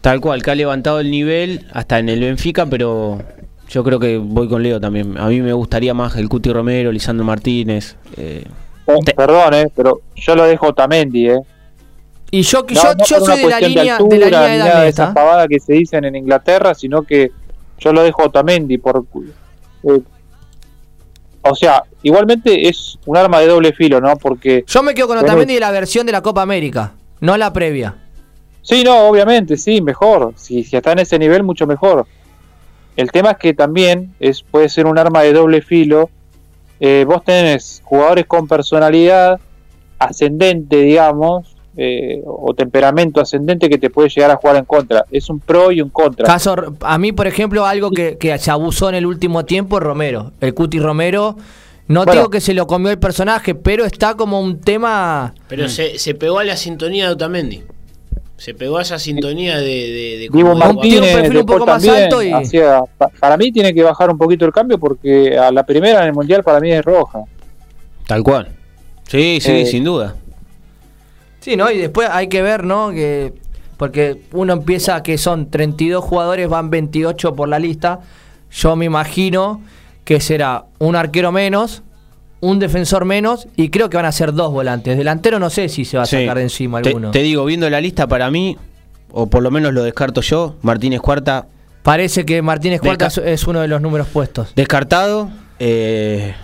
tal 0.00 0.20
cual, 0.20 0.42
que 0.42 0.50
ha 0.50 0.54
levantado 0.54 1.00
el 1.00 1.10
nivel 1.10 1.66
hasta 1.72 1.98
en 1.98 2.08
el 2.08 2.20
Benfica, 2.20 2.64
pero 2.66 3.22
yo 3.68 3.84
creo 3.84 3.98
que 3.98 4.18
voy 4.18 4.48
con 4.48 4.62
Leo 4.62 4.80
también. 4.80 5.18
A 5.18 5.28
mí 5.28 5.40
me 5.40 5.52
gustaría 5.52 5.94
más 5.94 6.16
el 6.16 6.28
Cuti 6.28 6.52
Romero, 6.52 6.90
Lisandro 6.92 7.24
Martínez. 7.24 7.96
eh, 8.16 8.44
Oh, 8.90 9.00
Perdón, 9.14 9.52
eh, 9.52 9.66
pero 9.76 10.00
yo 10.16 10.34
lo 10.34 10.44
dejo 10.44 10.68
Otamendi, 10.68 11.28
¿eh? 11.28 11.40
Y 12.30 12.40
yo, 12.40 12.62
No, 12.62 12.68
yo, 12.68 12.82
no 12.94 13.04
yo 13.04 13.20
soy 13.20 13.24
una 13.24 13.36
de 13.36 13.42
la, 13.42 13.48
cuestión 13.48 13.70
línea, 13.70 13.96
altura, 13.96 14.14
de 14.14 14.18
la 14.18 14.26
línea 14.26 14.42
de 14.42 14.52
ni 14.52 14.58
nada 14.58 14.70
edad 14.70 14.82
de 14.82 14.88
esas 14.88 15.14
pavadas 15.14 15.48
que 15.48 15.60
se 15.60 15.72
dicen 15.74 16.04
en 16.06 16.16
Inglaterra, 16.16 16.74
sino 16.74 17.02
que 17.02 17.30
yo 17.78 17.92
lo 17.92 18.02
dejo 18.02 18.22
Otamendi 18.24 18.78
por 18.78 19.04
eh, 19.84 20.00
o 21.42 21.54
sea, 21.54 21.84
igualmente 22.02 22.66
es 22.68 22.98
un 23.04 23.16
arma 23.18 23.40
de 23.40 23.46
doble 23.48 23.72
filo, 23.74 24.00
¿no? 24.00 24.16
Porque 24.16 24.64
Yo 24.66 24.82
me 24.82 24.94
quedo 24.94 25.08
con 25.08 25.18
Otamendi 25.18 25.54
de 25.54 25.60
la 25.60 25.70
versión 25.70 26.06
de 26.06 26.12
la 26.12 26.22
Copa 26.22 26.40
América, 26.40 26.94
no 27.20 27.36
la 27.36 27.52
previa. 27.52 27.94
sí, 28.62 28.82
no, 28.84 29.08
obviamente, 29.08 29.58
sí, 29.58 29.82
mejor. 29.82 30.32
Si, 30.36 30.64
si 30.64 30.76
está 30.76 30.92
en 30.92 31.00
ese 31.00 31.18
nivel, 31.18 31.42
mucho 31.42 31.66
mejor. 31.66 32.06
El 32.98 33.12
tema 33.12 33.30
es 33.30 33.36
que 33.36 33.54
también 33.54 34.12
es 34.18 34.42
puede 34.42 34.68
ser 34.68 34.86
un 34.86 34.98
arma 34.98 35.22
de 35.22 35.32
doble 35.32 35.62
filo. 35.62 36.10
Eh, 36.80 37.04
vos 37.06 37.22
tenés 37.22 37.80
jugadores 37.84 38.26
con 38.26 38.48
personalidad 38.48 39.38
ascendente, 40.00 40.78
digamos, 40.78 41.54
eh, 41.76 42.20
o 42.26 42.52
temperamento 42.54 43.20
ascendente 43.20 43.68
que 43.68 43.78
te 43.78 43.88
puede 43.88 44.08
llegar 44.08 44.32
a 44.32 44.36
jugar 44.36 44.56
en 44.56 44.64
contra. 44.64 45.04
Es 45.12 45.30
un 45.30 45.38
pro 45.38 45.70
y 45.70 45.80
un 45.80 45.90
contra. 45.90 46.26
Caso, 46.26 46.56
a 46.80 46.98
mí, 46.98 47.12
por 47.12 47.28
ejemplo, 47.28 47.64
algo 47.64 47.92
que, 47.92 48.18
que 48.18 48.36
se 48.36 48.50
abusó 48.50 48.88
en 48.88 48.96
el 48.96 49.06
último 49.06 49.44
tiempo 49.44 49.76
es 49.78 49.84
Romero. 49.84 50.32
El 50.40 50.52
Cuti 50.54 50.80
Romero, 50.80 51.36
no 51.86 52.04
Bueno. 52.04 52.20
digo 52.20 52.30
que 52.30 52.40
se 52.40 52.52
lo 52.52 52.66
comió 52.66 52.90
el 52.90 52.98
personaje, 52.98 53.54
pero 53.54 53.84
está 53.84 54.16
como 54.16 54.40
un 54.40 54.60
tema... 54.60 55.34
Pero 55.46 55.68
se, 55.68 56.00
se 56.00 56.16
pegó 56.16 56.40
a 56.40 56.44
la 56.44 56.56
sintonía 56.56 57.06
de 57.06 57.12
Otamendi. 57.12 57.62
Se 58.38 58.54
pegó 58.54 58.78
a 58.78 58.82
esa 58.82 58.98
sintonía 58.98 59.58
de. 59.58 59.64
de, 59.64 60.28
Un 60.30 60.80
perfil 60.80 61.36
un 61.38 61.46
poco 61.46 61.66
más 61.66 61.86
alto 61.86 62.22
y- 62.22 62.32
para 63.20 63.36
mí 63.36 63.52
tiene 63.52 63.74
que 63.74 63.82
bajar 63.82 64.10
un 64.10 64.16
poquito 64.16 64.44
el 64.46 64.52
cambio 64.52 64.78
porque 64.78 65.36
a 65.36 65.50
la 65.50 65.64
primera 65.64 66.00
en 66.02 66.06
el 66.06 66.12
mundial 66.14 66.42
para 66.42 66.60
mí 66.60 66.70
es 66.72 66.84
roja. 66.84 67.20
tal 68.06 68.22
cual. 68.22 68.48
Sí, 69.08 69.38
sí, 69.40 69.50
Eh, 69.50 69.66
sin 69.66 69.84
duda. 69.84 70.14
Sí, 71.40 71.56
¿no? 71.56 71.70
Y 71.70 71.78
después 71.78 72.08
hay 72.10 72.28
que 72.28 72.40
ver, 72.42 72.64
¿no? 72.64 72.90
Que 72.90 73.32
porque 73.76 74.22
uno 74.32 74.52
empieza 74.54 75.02
que 75.02 75.18
son 75.18 75.50
32 75.50 76.02
jugadores, 76.04 76.48
van 76.48 76.68
28 76.70 77.34
por 77.34 77.48
la 77.48 77.58
lista. 77.58 78.00
Yo 78.50 78.76
me 78.76 78.84
imagino 78.86 79.62
que 80.04 80.20
será 80.20 80.64
un 80.78 80.96
arquero 80.96 81.30
menos, 81.32 81.82
un 82.40 82.58
defensor 82.58 83.04
menos 83.04 83.48
y 83.56 83.68
creo 83.70 83.90
que 83.90 83.96
van 83.96 84.06
a 84.06 84.12
ser 84.12 84.32
dos 84.32 84.52
volantes. 84.52 84.96
Delantero 84.96 85.38
no 85.38 85.50
sé 85.50 85.68
si 85.68 85.84
se 85.84 85.96
va 85.96 86.04
a 86.04 86.06
Sí. 86.06 86.16
sacar 86.20 86.36
de 86.36 86.42
encima 86.44 86.78
alguno. 86.78 87.10
te 87.10 87.20
digo, 87.20 87.44
viendo 87.44 87.68
la 87.68 87.80
lista 87.80 88.06
para 88.06 88.30
mí, 88.30 88.56
o 89.10 89.26
por 89.26 89.42
lo 89.42 89.50
menos 89.50 89.72
lo 89.72 89.82
descarto 89.82 90.20
yo, 90.20 90.54
Martínez 90.62 91.00
Cuarta 91.00 91.46
Parece 91.82 92.26
que 92.26 92.42
Martínez 92.42 92.80
Cuarta 92.82 93.06
es 93.24 93.46
uno 93.46 93.60
de 93.60 93.68
los 93.68 93.80
números 93.80 94.08
puestos. 94.12 94.52
descartado. 94.54 95.30
eh, 95.58 96.34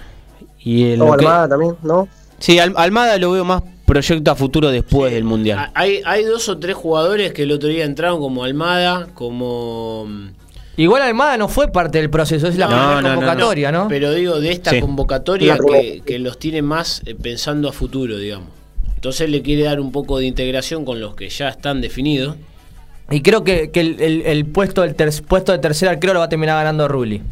y 0.59 0.85
el 0.93 1.03
O 1.03 1.07
lo 1.07 1.17
que- 1.17 1.25
Almada 1.27 1.49
también, 1.49 1.77
¿no? 1.83 2.09
Sí, 2.39 2.59
Al- 2.59 2.73
Almada 2.77 3.17
lo 3.19 3.31
veo 3.33 3.45
más 3.45 3.63
proyecto 3.85 4.31
a 4.31 4.35
futuro 4.35 4.71
después 4.71 5.13
del 5.13 5.23
Mundial. 5.25 5.71
Hay, 5.75 6.01
hay 6.07 6.25
dos 6.25 6.49
o 6.49 6.59
tres 6.59 6.75
jugadores 6.75 7.33
que 7.35 7.43
el 7.43 7.53
otro 7.53 7.69
día 7.69 7.85
entraron, 7.85 8.19
como 8.19 8.43
Almada, 8.45 9.09
como. 9.15 10.07
Igual 10.77 11.03
Almada 11.03 11.37
no 11.37 11.49
fue 11.49 11.69
parte 11.71 11.99
del 11.99 12.11
proceso, 12.11 12.49
es 12.49 12.57
la 12.57 12.67
No, 12.67 12.73
primera 12.77 12.95
no, 12.95 13.01
no, 13.03 13.15
convocatoria, 13.15 13.71
¿no? 13.73 13.87
Pero 13.89 14.13
digo, 14.13 14.41
de 14.41 14.51
esta 14.51 14.71
Sí. 14.71 14.81
convocatoria 14.81 15.57
que, 16.05 16.19
los 16.19 16.39
tiene 16.39 16.63
más 16.63 17.03
eh, 17.07 17.15
pensando 17.15 17.69
a 17.69 17.73
futuro, 17.73 18.17
digamos. 18.19 18.49
Entonces 18.97 19.29
le 19.31 19.43
quiere 19.43 19.65
dar 19.65 19.81
un 19.81 19.93
poco 19.93 20.19
de 20.19 20.27
integración 20.27 20.85
con 20.85 21.01
los 21.01 21.15
que 21.15 21.29
ya 21.29 21.49
están 21.51 21.81
definidos. 21.81 22.37
Y 23.11 23.21
creo 23.21 23.45
que, 23.45 23.71
que 23.71 23.81
el, 23.81 24.01
el- 24.01 24.23
el 24.23 24.47
puesto 24.47 24.81
del 24.83 24.95
ter- 24.95 25.13
puesto 25.29 25.53
de 25.53 25.59
tercer 25.59 25.89
arquero 25.91 26.15
lo 26.15 26.21
va 26.21 26.25
a 26.25 26.29
terminar 26.29 26.57
ganando 26.57 26.89
Rulli. 26.89 27.23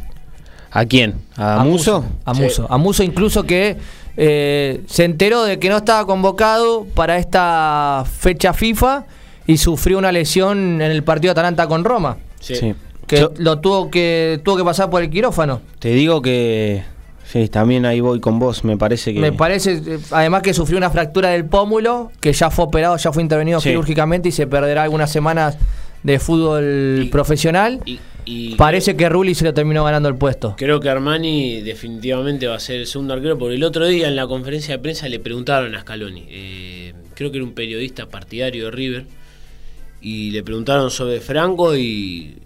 ¿A 0.70 0.84
quién? 0.84 1.14
¿A, 1.36 1.64
Muso? 1.64 2.04
A 2.24 2.34
Muso. 2.34 2.66
A 2.70 2.76
Muso 2.78 3.02
incluso 3.02 3.42
que 3.44 3.76
eh, 4.16 4.82
se 4.86 5.04
enteró 5.04 5.42
de 5.44 5.58
que 5.58 5.68
no 5.70 5.78
estaba 5.78 6.06
convocado 6.06 6.84
para 6.94 7.16
esta 7.18 8.04
fecha 8.06 8.52
FIFA 8.52 9.04
y 9.46 9.56
sufrió 9.56 9.98
una 9.98 10.12
lesión 10.12 10.80
en 10.80 10.90
el 10.90 11.02
partido 11.02 11.32
Atalanta 11.32 11.66
con 11.66 11.82
Roma. 11.84 12.18
Sí. 12.40 12.54
Sí. 12.54 12.74
Que 13.12 13.20
Yo 13.20 13.32
lo 13.36 13.58
tuvo 13.60 13.90
que 13.90 14.40
tuvo 14.42 14.56
que 14.56 14.64
pasar 14.64 14.88
por 14.88 15.02
el 15.02 15.10
quirófano. 15.10 15.60
te 15.78 15.90
digo 15.90 16.22
que 16.22 16.82
sí, 17.26 17.46
también 17.48 17.84
ahí 17.84 18.00
voy 18.00 18.20
con 18.20 18.38
vos, 18.38 18.64
me 18.64 18.78
parece 18.78 19.12
que 19.12 19.20
Me 19.20 19.32
parece, 19.32 19.72
eh, 19.86 19.98
además 20.12 20.40
que 20.40 20.54
sufrió 20.54 20.78
una 20.78 20.88
fractura 20.88 21.28
del 21.28 21.44
pómulo, 21.44 22.10
que 22.20 22.32
ya 22.32 22.50
fue 22.50 22.64
operado, 22.64 22.96
ya 22.96 23.12
fue 23.12 23.22
intervenido 23.22 23.60
Sí. 23.60 23.68
quirúrgicamente 23.68 24.30
y 24.30 24.32
se 24.32 24.46
perderá 24.46 24.84
algunas 24.84 25.12
semanas 25.12 25.58
de 26.02 26.18
fútbol 26.18 27.02
Y- 27.04 27.08
profesional. 27.10 27.80
Y, 27.84 28.00
Y 28.24 28.54
Parece 28.54 28.94
que 28.96 29.08
Rulli 29.08 29.34
se 29.34 29.44
lo 29.44 29.52
terminó 29.52 29.82
ganando 29.82 30.08
el 30.08 30.14
puesto. 30.14 30.54
Creo 30.56 30.78
que 30.78 30.88
Armani 30.88 31.60
definitivamente 31.60 32.46
va 32.46 32.54
a 32.54 32.60
ser 32.60 32.76
el 32.76 32.86
segundo 32.86 33.14
arquero, 33.14 33.36
porque 33.36 33.56
el 33.56 33.64
otro 33.64 33.84
día 33.88 34.06
en 34.06 34.14
la 34.14 34.28
conferencia 34.28 34.76
de 34.76 34.78
prensa 34.82 35.08
le 35.08 35.18
preguntaron 35.18 35.74
a 35.74 35.80
Scaloni, 35.80 36.26
eh, 36.30 36.94
creo 37.14 37.32
que 37.32 37.38
era 37.38 37.44
un 37.44 37.52
periodista 37.52 38.06
partidario 38.06 38.66
de 38.66 38.70
River, 38.70 39.06
y 40.00 40.30
le 40.30 40.42
preguntaron 40.44 40.90
sobre 40.92 41.20
Franco 41.20 41.76
y 41.76 42.36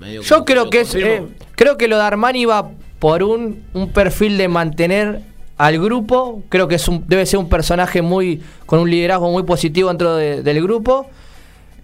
medio 0.00 0.22
Yo 0.22 0.44
creo 0.44 0.68
que 0.70 0.80
es, 0.80 0.94
eh, 0.94 1.22
creo 1.54 1.76
que 1.76 1.86
lo 1.88 1.96
de 1.96 2.02
Armani 2.02 2.44
va 2.46 2.70
por 2.98 3.22
un, 3.22 3.62
un 3.74 3.92
perfil 3.92 4.36
de 4.38 4.48
mantener 4.48 5.20
al 5.56 5.78
grupo. 5.78 6.42
Creo 6.48 6.66
que 6.68 6.74
es 6.76 6.88
un, 6.88 7.04
debe 7.06 7.24
ser 7.26 7.38
un 7.38 7.48
personaje 7.48 8.02
muy 8.02 8.42
con 8.66 8.80
un 8.80 8.90
liderazgo 8.90 9.30
muy 9.30 9.42
positivo 9.44 9.88
dentro 9.88 10.16
de- 10.16 10.42
del 10.42 10.62
grupo, 10.62 11.06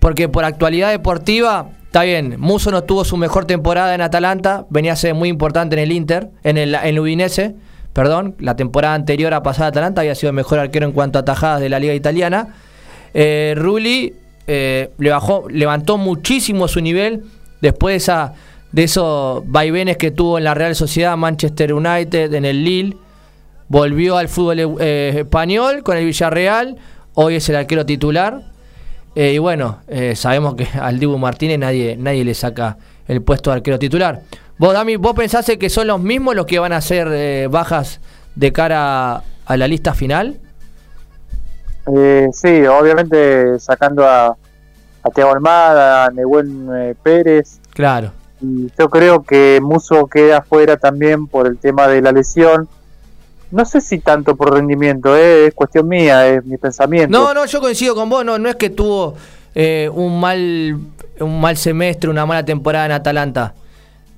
porque 0.00 0.28
por 0.28 0.44
actualidad 0.44 0.90
deportiva 0.90 1.68
está 1.84 2.02
bien. 2.02 2.36
Muso 2.38 2.70
no 2.70 2.84
tuvo 2.84 3.04
su 3.04 3.16
mejor 3.16 3.44
temporada 3.44 3.94
en 3.94 4.00
Atalanta, 4.00 4.66
venía 4.70 4.92
a 4.92 4.96
ser 4.96 5.14
muy 5.14 5.28
importante 5.28 5.76
en 5.76 5.82
el 5.82 5.92
Inter, 5.92 6.28
en 6.42 6.58
el 6.58 6.74
en 6.74 6.98
Udinese. 6.98 7.54
Perdón, 7.92 8.34
la 8.40 8.56
temporada 8.56 8.94
anterior 8.94 9.32
a 9.32 9.42
pasada 9.42 9.68
Atalanta 9.68 10.02
había 10.02 10.14
sido 10.14 10.28
el 10.30 10.36
mejor 10.36 10.58
arquero 10.58 10.84
en 10.86 10.92
cuanto 10.92 11.18
a 11.18 11.24
tajadas 11.24 11.60
de 11.60 11.70
la 11.70 11.78
liga 11.78 11.94
italiana. 11.94 12.48
Eh, 13.14 13.54
Rulli 13.56 14.12
eh, 14.46 14.90
le 14.98 15.10
bajó, 15.10 15.46
levantó 15.48 15.96
muchísimo 15.96 16.68
su 16.68 16.80
nivel 16.82 17.24
después 17.60 17.92
de, 17.92 17.96
esa, 17.96 18.34
de 18.72 18.84
esos 18.84 19.42
vaivenes 19.46 19.96
que 19.96 20.10
tuvo 20.10 20.38
en 20.38 20.44
la 20.44 20.54
Real 20.54 20.74
Sociedad, 20.74 21.16
Manchester 21.16 21.72
United, 21.72 22.34
en 22.34 22.44
el 22.44 22.64
Lille. 22.64 22.96
Volvió 23.68 24.16
al 24.16 24.28
fútbol 24.28 24.76
eh, 24.80 25.14
español 25.16 25.82
con 25.82 25.96
el 25.96 26.04
Villarreal. 26.04 26.76
Hoy 27.14 27.36
es 27.36 27.48
el 27.48 27.56
arquero 27.56 27.84
titular. 27.84 28.42
Eh, 29.16 29.32
y 29.32 29.38
bueno, 29.38 29.78
eh, 29.88 30.14
sabemos 30.14 30.54
que 30.54 30.68
al 30.80 31.00
Dibu 31.00 31.16
Martínez 31.16 31.58
nadie, 31.58 31.96
nadie 31.96 32.24
le 32.24 32.34
saca 32.34 32.76
el 33.08 33.22
puesto 33.22 33.50
de 33.50 33.56
arquero 33.56 33.78
titular. 33.78 34.20
Vos, 34.58 34.74
Dami, 34.74 34.96
¿vos 34.96 35.14
pensás 35.14 35.50
que 35.58 35.70
son 35.70 35.86
los 35.86 36.00
mismos 36.00 36.36
los 36.36 36.46
que 36.46 36.58
van 36.58 36.72
a 36.72 36.80
eh, 36.90 37.48
bajas 37.50 38.00
de 38.34 38.52
cara 38.52 39.22
a 39.46 39.56
la 39.56 39.66
lista 39.66 39.94
final? 39.94 40.38
Sí, 42.32 42.66
obviamente 42.66 43.58
sacando 43.60 44.04
a, 44.04 44.36
a 45.06 45.10
Thiago 45.10 45.32
Almada, 45.32 46.06
a 46.06 46.10
Nehuen 46.10 46.68
eh, 46.74 46.94
Pérez. 47.02 47.58
Claro. 47.70 48.12
Y 48.40 48.70
yo 48.78 48.90
creo 48.90 49.22
que 49.22 49.60
Muso 49.62 50.06
queda 50.06 50.42
fuera 50.42 50.76
también 50.76 51.26
por 51.26 51.46
el 51.46 51.58
tema 51.58 51.88
de 51.88 52.02
la 52.02 52.12
lesión. 52.12 52.68
No 53.50 53.64
sé 53.64 53.80
si 53.80 54.00
tanto 54.00 54.36
por 54.36 54.52
rendimiento, 54.54 55.16
eh, 55.16 55.46
es 55.46 55.54
cuestión 55.54 55.88
mía, 55.88 56.26
es 56.26 56.44
mi 56.44 56.56
pensamiento. 56.58 57.16
No, 57.16 57.32
no, 57.32 57.46
yo 57.46 57.60
coincido 57.60 57.94
con 57.94 58.08
vos. 58.08 58.24
No, 58.24 58.38
no 58.38 58.48
es 58.48 58.56
que 58.56 58.70
tuvo 58.70 59.14
eh, 59.54 59.88
un 59.92 60.20
mal 60.20 60.78
un 61.20 61.40
mal 61.40 61.56
semestre, 61.56 62.10
una 62.10 62.26
mala 62.26 62.44
temporada 62.44 62.86
en 62.86 62.92
Atalanta. 62.92 63.54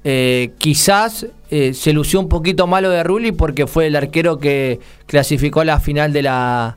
Eh, 0.04 0.52
quizás 0.58 1.26
eh, 1.50 1.74
se 1.74 1.92
lució 1.92 2.20
un 2.20 2.28
poquito 2.28 2.66
malo 2.66 2.90
de 2.90 3.02
Rulli 3.02 3.32
porque 3.32 3.66
fue 3.66 3.88
el 3.88 3.96
arquero 3.96 4.38
que 4.38 4.80
clasificó 5.06 5.60
a 5.60 5.64
la 5.64 5.80
final 5.80 6.12
de 6.12 6.22
la 6.22 6.76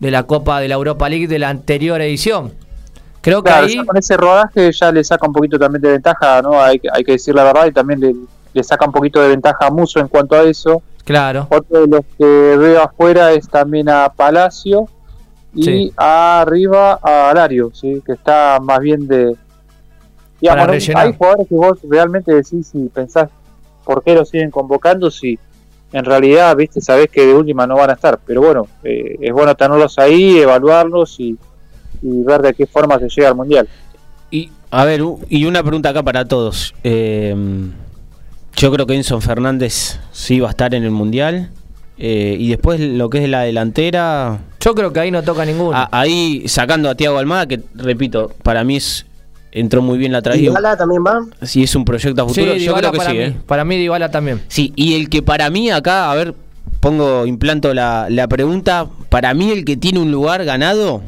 de 0.00 0.10
la 0.10 0.24
Copa 0.24 0.60
de 0.60 0.68
la 0.68 0.74
Europa 0.74 1.08
League 1.08 1.28
de 1.28 1.38
la 1.38 1.48
anterior 1.48 2.00
edición. 2.00 2.52
Creo 3.22 3.42
que 3.42 3.50
ahí 3.50 3.86
con 3.86 3.96
ese 3.96 4.16
rodaje 4.16 4.70
ya 4.72 4.92
le 4.92 5.02
saca 5.04 5.26
un 5.26 5.32
poquito 5.32 5.58
también 5.58 5.80
de 5.80 5.92
ventaja, 5.92 6.42
¿no? 6.42 6.60
Hay, 6.60 6.78
que- 6.78 6.88
hay 6.92 7.02
que 7.04 7.12
decir 7.12 7.34
la 7.34 7.44
verdad 7.44 7.66
y 7.66 7.72
también 7.72 8.00
le, 8.00 8.14
le 8.52 8.62
saca 8.64 8.84
un 8.84 8.92
poquito 8.92 9.20
de 9.20 9.28
ventaja 9.28 9.66
a 9.66 9.70
Muso 9.70 10.00
en 10.00 10.08
cuanto 10.08 10.34
a 10.34 10.42
eso. 10.42 10.82
Claro. 11.04 11.46
Otro 11.50 11.80
de 11.82 11.86
los 11.86 12.00
que 12.18 12.24
veo 12.56 12.82
afuera 12.82 13.32
es 13.32 13.48
también 13.48 13.88
a 13.88 14.08
Palacio 14.08 14.86
y 15.54 15.62
Sí. 15.64 15.92
arriba 15.96 16.98
a 17.02 17.30
Alario, 17.30 17.70
¿sí? 17.74 18.02
que 18.04 18.12
está 18.12 18.58
más 18.60 18.80
bien 18.80 19.06
de... 19.06 19.36
Para 20.44 20.66
¿no? 20.66 20.72
rellenar. 20.72 21.06
hay 21.06 21.14
jugadores 21.16 21.46
que 21.48 21.54
vos 21.54 21.78
realmente 21.88 22.34
decís 22.34 22.66
si 22.66 22.88
pensás 22.88 23.28
por 23.84 24.02
qué 24.02 24.14
los 24.14 24.28
siguen 24.28 24.50
convocando 24.50 25.10
si 25.10 25.38
en 25.92 26.04
realidad, 26.04 26.56
viste, 26.56 26.80
sabés 26.80 27.08
que 27.10 27.26
de 27.26 27.34
última 27.34 27.66
no 27.66 27.76
van 27.76 27.90
a 27.90 27.92
estar, 27.92 28.18
pero 28.26 28.40
bueno, 28.40 28.66
eh, 28.82 29.16
es 29.20 29.32
bueno 29.32 29.54
tenerlos 29.54 29.98
ahí, 29.98 30.38
evaluarlos 30.38 31.20
y, 31.20 31.36
y 32.02 32.22
ver 32.24 32.42
de 32.42 32.54
qué 32.54 32.66
forma 32.66 32.98
se 32.98 33.08
llega 33.08 33.28
al 33.28 33.36
Mundial. 33.36 33.68
Y, 34.30 34.50
a 34.70 34.84
ver, 34.84 35.02
y 35.28 35.44
una 35.44 35.62
pregunta 35.62 35.90
acá 35.90 36.02
para 36.02 36.24
todos. 36.24 36.74
Eh, 36.84 37.34
yo 38.56 38.72
creo 38.72 38.86
que 38.86 38.94
Enzo 38.94 39.20
Fernández 39.20 39.98
sí 40.12 40.40
va 40.40 40.48
a 40.48 40.50
estar 40.50 40.74
en 40.74 40.84
el 40.84 40.90
Mundial. 40.90 41.50
Eh, 41.98 42.36
y 42.40 42.48
después 42.48 42.80
lo 42.80 43.10
que 43.10 43.22
es 43.22 43.28
la 43.28 43.42
delantera, 43.42 44.40
yo 44.60 44.74
creo 44.74 44.92
que 44.92 45.00
ahí 45.00 45.10
no 45.10 45.22
toca 45.22 45.44
ninguno. 45.44 45.76
a- 45.76 45.88
ahí 45.92 46.42
sacando 46.48 46.88
a 46.90 46.94
Tiago 46.96 47.18
Almada, 47.18 47.46
que 47.46 47.60
repito, 47.74 48.32
para 48.42 48.64
mí 48.64 48.76
es 48.76 49.06
entró 49.52 49.82
muy 49.82 49.98
bien 49.98 50.10
la 50.10 50.18
¿Y 50.18 50.22
traída. 50.22 50.50
Dybala 50.50 50.76
también 50.76 51.04
va? 51.06 51.20
Si 51.42 51.62
es 51.62 51.74
un 51.76 51.84
proyecto 51.84 52.24
a 52.24 52.28
sí, 52.30 52.40
futuro, 52.40 52.56
yo 52.56 52.74
creo 52.74 52.90
que 52.90 52.96
para 52.98 53.10
sí. 53.10 53.16
mí. 53.16 53.22
¿eh? 53.22 53.36
Para 53.46 53.64
mí 53.64 53.76
Dybala 53.76 54.10
también. 54.10 54.40
Sí, 54.48 54.72
y 54.74 54.94
el 54.94 55.10
que 55.10 55.20
para 55.22 55.48
mí 55.50 55.70
acá, 55.70 56.10
a 56.10 56.14
ver, 56.14 56.34
pongo, 56.80 57.26
implanto 57.26 57.74
la, 57.74 58.06
la 58.08 58.26
pregunta, 58.26 58.86
para 59.10 59.34
mí 59.34 59.50
el 59.50 59.64
que 59.66 59.76
tiene 59.76 60.00
un 60.00 60.10
lugar 60.10 60.44
ganado 60.44 61.02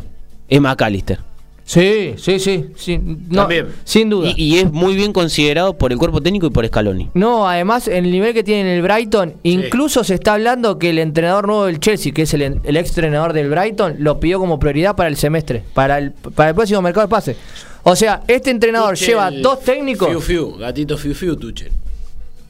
es 0.48 0.60
McAllister. 0.60 1.18
Sí, 1.66 2.12
sí, 2.18 2.38
sí, 2.38 2.66
sí. 2.76 3.00
No, 3.30 3.42
También. 3.42 3.68
sin 3.84 4.10
duda. 4.10 4.28
Y, 4.36 4.56
y 4.56 4.58
es 4.58 4.70
muy 4.70 4.94
bien 4.94 5.14
considerado 5.14 5.72
por 5.78 5.92
el 5.92 5.98
cuerpo 5.98 6.20
técnico 6.20 6.46
y 6.46 6.50
por 6.50 6.66
Scaloni. 6.66 7.08
No, 7.14 7.48
además, 7.48 7.88
el 7.88 8.10
nivel 8.10 8.34
que 8.34 8.44
tiene 8.44 8.60
en 8.60 8.66
el 8.66 8.82
Brighton, 8.82 9.32
incluso 9.44 10.04
se 10.04 10.12
está 10.12 10.34
hablando 10.34 10.78
que 10.78 10.90
el 10.90 10.98
entrenador 10.98 11.46
nuevo 11.46 11.64
del 11.64 11.80
Chelsea, 11.80 12.12
que 12.12 12.22
es 12.22 12.34
el, 12.34 12.60
el 12.62 12.76
ex 12.76 12.90
entrenador 12.90 13.32
del 13.32 13.48
Brighton, 13.48 13.96
lo 14.00 14.20
pidió 14.20 14.38
como 14.38 14.58
prioridad 14.58 14.94
para 14.94 15.08
el 15.08 15.16
semestre, 15.16 15.62
para 15.72 15.96
el, 15.96 16.10
para 16.12 16.50
el 16.50 16.54
próximo 16.54 16.82
mercado 16.82 17.06
de 17.06 17.10
pase. 17.10 17.36
O 17.82 17.96
sea, 17.96 18.22
este 18.28 18.50
entrenador 18.50 18.90
Tuchel, 18.90 19.08
lleva 19.08 19.30
dos 19.30 19.60
técnicos. 19.62 20.08
Fiu 20.10 20.20
Fiu, 20.20 20.56
gatito 20.58 20.98
Fiu 20.98 21.14
Fiu, 21.14 21.34
Tuchel. 21.36 21.72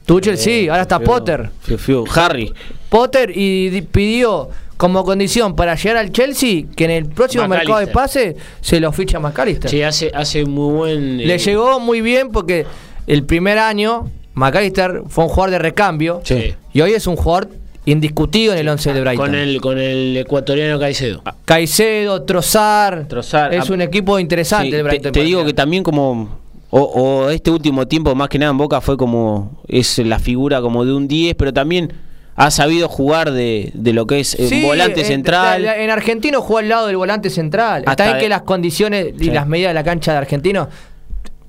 Tuchel 0.05 0.37
sí, 0.37 0.67
ahora 0.67 0.81
está 0.81 0.97
Fiu, 0.99 1.07
Potter. 1.07 1.49
Fiu, 1.61 1.77
fiu. 1.77 2.03
Harry. 2.13 2.53
Potter 2.89 3.31
y 3.35 3.69
di- 3.69 3.81
pidió 3.81 4.49
como 4.77 5.03
condición 5.03 5.55
para 5.55 5.75
llegar 5.75 5.97
al 5.97 6.11
Chelsea 6.11 6.63
que 6.75 6.85
en 6.85 6.91
el 6.91 7.05
próximo 7.05 7.47
mercado 7.47 7.79
de 7.79 7.87
pase 7.87 8.35
se 8.61 8.79
lo 8.79 8.91
ficha 8.91 9.19
McAllister. 9.19 9.69
Sí, 9.69 9.81
hace, 9.81 10.11
hace 10.13 10.45
muy 10.45 10.73
buen. 10.73 11.17
Le 11.17 11.35
eh, 11.35 11.37
llegó 11.37 11.79
muy 11.79 12.01
bien 12.01 12.31
porque 12.31 12.65
el 13.07 13.23
primer 13.23 13.57
año 13.57 14.09
McAllister 14.33 15.03
fue 15.07 15.23
un 15.23 15.29
jugador 15.29 15.51
de 15.51 15.59
recambio 15.59 16.21
Sí. 16.23 16.53
y 16.73 16.81
hoy 16.81 16.91
es 16.91 17.07
un 17.07 17.15
jugador 17.15 17.49
indiscutido 17.85 18.53
en 18.53 18.59
el 18.59 18.67
11 18.69 18.93
de 18.93 19.01
Brighton. 19.01 19.25
Con 19.27 19.35
el, 19.35 19.61
con 19.61 19.77
el 19.77 20.17
ecuatoriano 20.17 20.79
Caicedo. 20.79 21.21
Caicedo, 21.45 22.23
Trozar, 22.23 23.07
Trossard, 23.07 23.53
es 23.53 23.69
ah, 23.69 23.73
un 23.73 23.81
equipo 23.81 24.19
interesante 24.19 24.69
Sí, 24.69 24.75
el 24.75 24.79
te, 24.79 24.83
Brighton. 24.83 25.11
te 25.11 25.23
digo 25.23 25.45
que 25.45 25.53
también 25.53 25.83
como 25.83 26.39
o, 26.71 26.79
o 26.81 27.29
este 27.29 27.51
último 27.51 27.87
tiempo 27.87 28.13
más 28.15 28.27
que 28.27 28.39
nada 28.39 28.51
en 28.51 28.57
Boca 28.57 28.81
fue 28.81 28.97
como 28.97 29.61
es 29.67 29.99
la 29.99 30.19
figura 30.19 30.61
como 30.61 30.83
de 30.83 30.93
un 30.93 31.07
10 31.07 31.35
pero 31.35 31.53
también 31.53 31.93
ha 32.37 32.51
sabido 32.51 32.89
jugar 32.89 33.31
de, 33.31 33.71
de 33.73 33.93
lo 33.93 34.05
que 34.07 34.19
es 34.19 34.33
eh, 34.35 34.47
Sí, 34.49 34.61
volante 34.63 35.01
en- 35.01 35.05
central 35.07 35.63
En, 35.65 35.81
en 35.81 35.89
Argentino 35.89 36.41
jugó 36.41 36.59
al 36.59 36.67
lado 36.69 36.87
del 36.87 36.97
volante 36.97 37.29
central. 37.29 37.83
Hasta 37.85 37.91
Está 37.91 38.03
bien 38.05 38.17
de- 38.17 38.21
que 38.23 38.29
las 38.29 38.41
condiciones 38.41 39.07
y 39.17 39.25
Sí. 39.25 39.31
las 39.31 39.47
medidas 39.47 39.69
de 39.69 39.73
la 39.75 39.83
cancha 39.83 40.11
de 40.11 40.17
Argentino, 40.17 40.67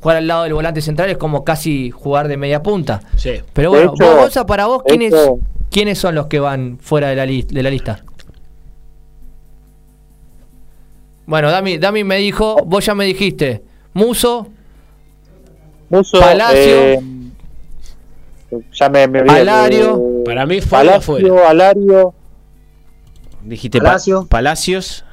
jugar 0.00 0.18
al 0.18 0.26
lado 0.28 0.44
del 0.44 0.54
volante 0.54 0.80
central 0.80 1.10
es 1.10 1.18
como 1.18 1.42
casi 1.44 1.90
jugar 1.90 2.28
de 2.28 2.36
media 2.36 2.62
punta. 2.62 3.00
Sí. 3.16 3.32
Pero 3.52 3.70
bueno, 3.70 3.92
hecho- 3.94 4.04
vos, 4.06 4.16
Gonza, 4.20 4.46
para 4.46 4.66
vos, 4.66 4.82
¿quiénes, 4.86 5.12
¿quiénes 5.70 5.98
son 5.98 6.14
los 6.14 6.28
que 6.28 6.38
van 6.38 6.78
fuera 6.80 7.08
de 7.08 7.16
la, 7.16 7.26
lis- 7.26 7.48
de 7.48 7.62
la 7.64 7.70
lista? 7.70 8.04
Bueno, 11.26 11.50
Dami, 11.50 11.78
Dami 11.78 12.04
me 12.04 12.18
dijo, 12.18 12.56
vos 12.64 12.84
ya 12.86 12.94
me 12.94 13.04
dijiste, 13.04 13.62
Muso, 13.94 14.46
Muso, 15.88 16.20
Palacio. 16.20 16.58
eh, 16.60 17.00
ya 18.72 18.88
me, 18.88 19.06
me 19.08 19.20
olvidé, 19.20 19.40
Alario. 19.40 19.96
eh, 19.96 20.22
Para 20.24 20.46
mí 20.46 20.60
fue 20.60 20.78
afuera. 20.88 21.28
Palacio, 21.28 21.48
Alario, 21.48 22.14
dijiste 23.42 23.78
Pa- 23.78 23.84
Palacio. 23.84 24.26
Palacios 24.28 25.04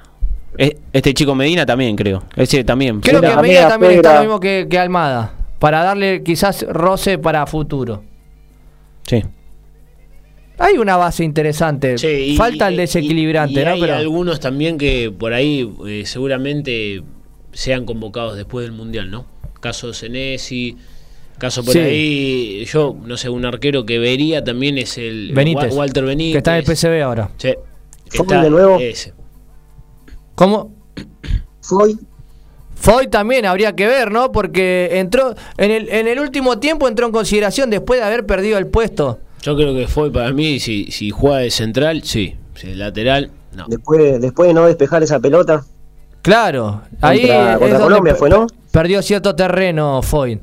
Eh, 0.57 0.77
este 0.93 1.14
chico 1.15 1.34
Medina 1.34 1.65
también 1.65 1.95
creo 1.95 2.23
ese 2.35 2.64
también 2.64 2.99
creo 3.01 3.22
que. 3.22 3.27
Medina 3.41 3.68
también 3.68 3.93
Fuera. 3.93 4.10
está 4.10 4.14
lo 4.15 4.19
mismo 4.22 4.39
que, 4.39 4.68
que 4.69 4.77
Almada, 4.77 5.34
para 5.60 5.84
darle 5.84 6.22
quizás 6.23 6.64
roce 6.69 7.18
para 7.18 7.45
futuro. 7.47 8.03
sí 9.07 9.23
Hay 10.60 10.77
una 10.77 10.95
base 10.97 11.23
interesante. 11.23 11.97
Sí, 11.97 12.07
y- 12.07 12.38
Falta 12.38 12.68
el 12.68 12.76
y- 12.76 12.77
desequilibrante, 12.77 13.61
y 13.61 13.65
¿no? 13.65 13.72
Hay 13.72 13.81
Pero 13.81 13.95
algunos 13.95 14.39
también 14.39 14.77
que 14.77 15.11
por 15.18 15.34
ahí 15.34 15.68
eh, 15.88 16.03
seguramente 16.05 17.01
sean 17.51 17.85
convocados 17.85 18.35
después 18.38 18.64
del 18.65 18.73
Mundial, 18.73 19.10
¿no? 19.10 19.26
Caso 19.60 19.91
Senesi, 19.93 20.77
caso 21.38 21.64
por 21.64 21.73
Sí. 21.73 21.80
ahí, 21.80 22.65
yo 22.65 22.95
no 23.05 23.18
sé, 23.18 23.30
un 23.30 23.45
arquero 23.45 23.85
que 23.85 23.99
vería 23.99 24.43
también 24.43 24.77
es 24.77 24.97
el 24.97 25.31
Benítez, 25.34 25.73
Walter 25.76 26.05
Benítez. 26.05 26.34
que 26.34 26.38
está 26.39 26.51
en 26.57 26.57
el 26.60 26.64
PCB 26.65 27.01
ahora. 27.03 27.30
Sí, 27.38 27.53
que 28.10 28.18
Foy 28.18 28.26
está 28.27 28.43
de 28.43 28.49
nuevo. 28.49 28.80
ese. 28.80 29.14
¿Cómo? 30.35 30.72
Foy, 31.61 31.97
Foy 32.76 33.07
también 33.07 33.45
habría 33.45 33.73
que 33.76 33.88
ver, 33.88 34.11
¿no? 34.11 34.31
Porque 34.31 34.89
entró 34.99 35.34
en 35.57 35.72
el, 35.72 35.89
en 35.89 36.07
el 36.07 36.19
último 36.19 36.60
tiempo 36.60 36.88
entró 36.88 37.05
en 37.05 37.11
consideración 37.11 37.69
después 37.69 37.99
de 37.99 38.05
haber 38.05 38.26
perdido 38.26 38.57
el 38.57 38.68
puesto. 38.68 39.19
Yo 39.41 39.55
creo 39.55 39.73
que 39.76 39.88
fue 39.88 40.11
para 40.11 40.31
mí, 40.31 40.60
si, 40.60 40.91
si 40.91 41.10
juega 41.10 41.38
de 41.39 41.51
central, 41.51 42.03
sí. 42.03 42.35
Si 42.55 42.68
de 42.68 42.76
lateral, 42.76 43.31
no. 43.55 43.65
después, 43.68 44.19
después 44.22 44.47
de 44.47 44.53
no 44.53 44.65
despejar 44.65 45.03
esa 45.03 45.19
pelota 45.19 45.64
Claro, 46.22 46.81
ahí 47.01 47.19
contra, 47.22 47.53
es 47.53 47.60
contra 47.60 47.68
donde 47.80 47.84
Colombia 47.84 48.15
fue, 48.15 48.30
¿no? 48.30 48.47
perdió 48.72 49.01
cierto 49.01 49.35
terreno 49.35 50.01
Foy. 50.01 50.39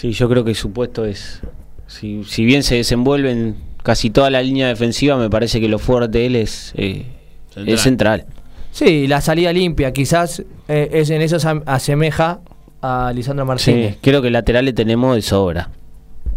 Sí, 0.00 0.12
yo 0.12 0.28
creo 0.28 0.44
que 0.44 0.54
su 0.54 0.72
puesto 0.72 1.04
es. 1.04 1.40
Si, 1.86 2.22
si 2.24 2.44
bien 2.44 2.62
se 2.62 2.76
desenvuelven 2.76 3.56
casi 3.82 4.10
toda 4.10 4.30
la 4.30 4.42
línea 4.42 4.68
defensiva, 4.68 5.16
me 5.16 5.30
parece 5.30 5.60
que 5.60 5.68
lo 5.68 5.78
fuerte 5.78 6.18
de 6.18 6.26
él 6.26 6.36
es, 6.36 6.72
eh, 6.76 7.04
Central. 7.50 7.68
es 7.74 7.80
central. 7.80 8.26
Sí, 8.70 9.06
la 9.08 9.20
salida 9.20 9.52
limpia, 9.52 9.92
quizás 9.92 10.42
eh, 10.68 10.90
es 10.92 11.10
en 11.10 11.22
eso 11.22 11.40
se 11.40 11.48
asemeja 11.66 12.40
a 12.82 13.10
Lisandro 13.14 13.44
Martínez. 13.46 13.94
Sí, 13.94 13.98
creo 14.02 14.22
que 14.22 14.30
laterales 14.30 14.74
tenemos 14.74 15.16
de 15.16 15.22
sobra. 15.22 15.70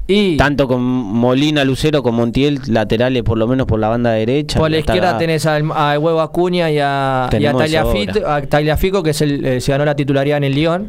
Y 0.07 0.35
Tanto 0.37 0.67
con 0.67 0.81
Molina, 0.81 1.63
Lucero, 1.63 2.01
con 2.01 2.15
Montiel, 2.15 2.59
laterales 2.67 3.21
por 3.23 3.37
lo 3.37 3.47
menos 3.47 3.67
por 3.67 3.79
la 3.79 3.87
banda 3.89 4.11
derecha. 4.11 4.57
por 4.59 4.71
la 4.71 4.77
Está- 4.77 4.93
izquierda 4.95 5.17
tenés 5.17 5.45
al, 5.45 5.69
al 5.71 5.99
Huevo 5.99 6.21
Acuña 6.21 6.71
y 6.71 6.79
a, 6.79 7.29
y 7.37 7.45
a 7.45 7.51
a 8.35 8.41
Tagliafico, 8.47 9.03
que 9.03 9.11
es 9.11 9.21
el, 9.21 9.45
eh, 9.45 9.61
se 9.61 9.71
ganó 9.71 9.85
la 9.85 9.95
titularidad 9.95 10.37
en 10.37 10.45
el 10.45 10.55
Lyon, 10.55 10.87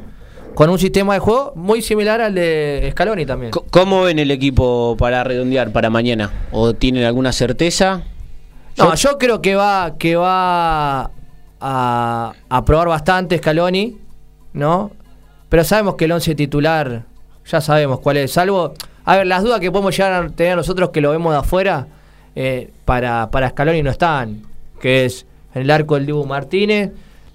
con 0.55 0.71
un 0.71 0.79
sistema 0.79 1.15
de 1.15 1.21
juego 1.21 1.53
muy 1.57 1.83
similar 1.83 2.21
al 2.21 2.35
de 2.35 2.89
Scaloni 2.93 3.27
también. 3.27 3.53
¿Cómo 3.71 4.03
ven 4.03 4.19
el 4.19 4.31
equipo 4.31 4.97
para 4.99 5.25
redondear 5.25 5.73
para 5.73 5.91
mañana? 5.91 6.31
¿O 6.53 6.75
tienen 6.75 7.05
alguna 7.05 7.33
certeza? 7.33 8.03
No, 8.77 8.95
yo 8.95 9.19
creo 9.19 9.43
que 9.43 9.55
va, 9.55 9.97
que 9.99 10.17
va 10.17 11.11
a, 11.61 12.33
a 12.49 12.65
probar 12.65 12.89
bastante 12.89 13.39
Scaloni, 13.39 13.99
¿no? 14.53 14.91
Pero 15.49 15.65
sabemos 15.65 15.97
que 15.97 16.07
el 16.07 16.13
11 16.13 16.35
titular, 16.35 17.03
ya 17.47 17.61
sabemos 17.61 18.01
cuál 18.01 18.17
es. 18.17 18.33
Salvo, 18.33 18.75
a 19.05 19.17
ver, 19.17 19.27
las 19.27 19.43
dudas 19.43 19.61
que 19.61 19.71
podemos 19.71 19.97
llegar 19.97 20.25
a 20.25 20.29
tener 20.31 20.57
nosotros 20.57 20.91
que 20.91 21.01
lo 21.01 21.11
vemos 21.11 21.33
de 21.33 21.39
afuera, 21.41 21.87
eh, 22.35 22.71
para, 22.85 23.31
para 23.31 23.51
Scaloni 23.51 23.83
no 23.83 23.91
están. 23.91 24.43
Que 24.81 25.05
es 25.05 25.27
en 25.55 25.63
el 25.63 25.71
arco 25.71 25.97
el 25.97 26.07
Dibu 26.07 26.25
Martínez. 26.25 26.91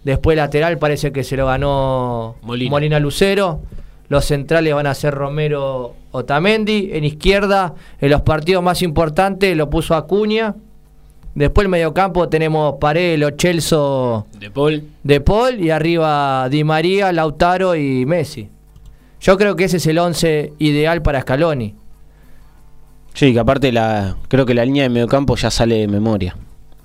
Después 0.08 0.38
lateral 0.38 0.78
parece 0.78 1.12
que 1.12 1.26
se 1.26 1.36
lo 1.36 1.48
ganó 1.48 2.38
Molina. 2.42 2.98
Lucero. 2.98 3.60
Los 4.08 4.24
centrales 4.24 4.74
van 4.74 4.88
a 4.88 4.94
ser 4.94 5.14
Romero 5.14 5.96
Otamendi. 6.12 6.92
En 6.94 7.04
izquierda, 7.04 7.76
en 8.00 8.12
los 8.12 8.22
partidos 8.22 8.64
más 8.64 8.82
importantes, 8.84 9.58
lo 9.58 9.70
puso 9.70 9.96
Acuña. 9.96 10.56
Después 11.36 11.66
el 11.66 11.70
mediocampo 11.70 12.30
tenemos 12.30 12.76
Paredes, 12.80 13.20
Lo 13.20 13.32
Celso, 13.38 14.28
De 14.40 14.50
Paul. 14.50 14.86
De 15.04 15.20
Paul 15.20 15.60
y 15.60 15.72
arriba 15.72 16.48
Di 16.50 16.64
María, 16.64 17.12
Lautaro 17.12 17.76
y 17.76 18.06
Messi. 18.06 18.50
Yo 19.20 19.38
creo 19.38 19.58
que 19.58 19.66
ese 19.66 19.76
es 19.76 19.88
el 19.88 20.00
11 20.00 20.54
ideal 20.60 21.02
para 21.02 21.20
Scaloni. 21.20 21.76
Sí, 23.14 23.34
que 23.34 23.40
aparte 23.40 23.74
la, 23.74 24.16
creo 24.30 24.46
que 24.46 24.54
la 24.54 24.64
línea 24.64 24.84
de 24.84 24.90
mediocampo 24.90 25.36
ya 25.36 25.52
sale 25.52 25.80
de 25.80 25.90
memoria. 25.90 26.38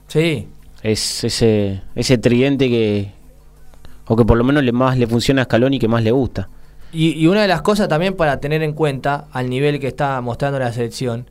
Sí. 0.08 0.48
Es 0.82 1.24
ese, 1.24 1.82
ese 1.94 2.18
tridente 2.18 2.68
que. 2.68 3.10
O 4.06 4.16
que 4.16 4.24
por 4.24 4.36
lo 4.36 4.44
menos 4.44 4.64
le 4.64 4.72
más 4.72 4.98
le 4.98 5.06
funciona 5.06 5.42
a 5.42 5.44
Scaloni 5.44 5.78
que 5.78 5.88
más 5.88 6.02
le 6.02 6.10
gusta. 6.10 6.48
Y, 6.92 7.12
y 7.12 7.26
una 7.26 7.42
de 7.42 7.48
las 7.48 7.62
cosas 7.62 7.88
también 7.88 8.14
para 8.14 8.40
tener 8.40 8.62
en 8.62 8.72
cuenta, 8.72 9.26
al 9.32 9.48
nivel 9.48 9.80
que 9.80 9.86
está 9.86 10.20
mostrando 10.20 10.58
la 10.58 10.72
selección, 10.72 11.26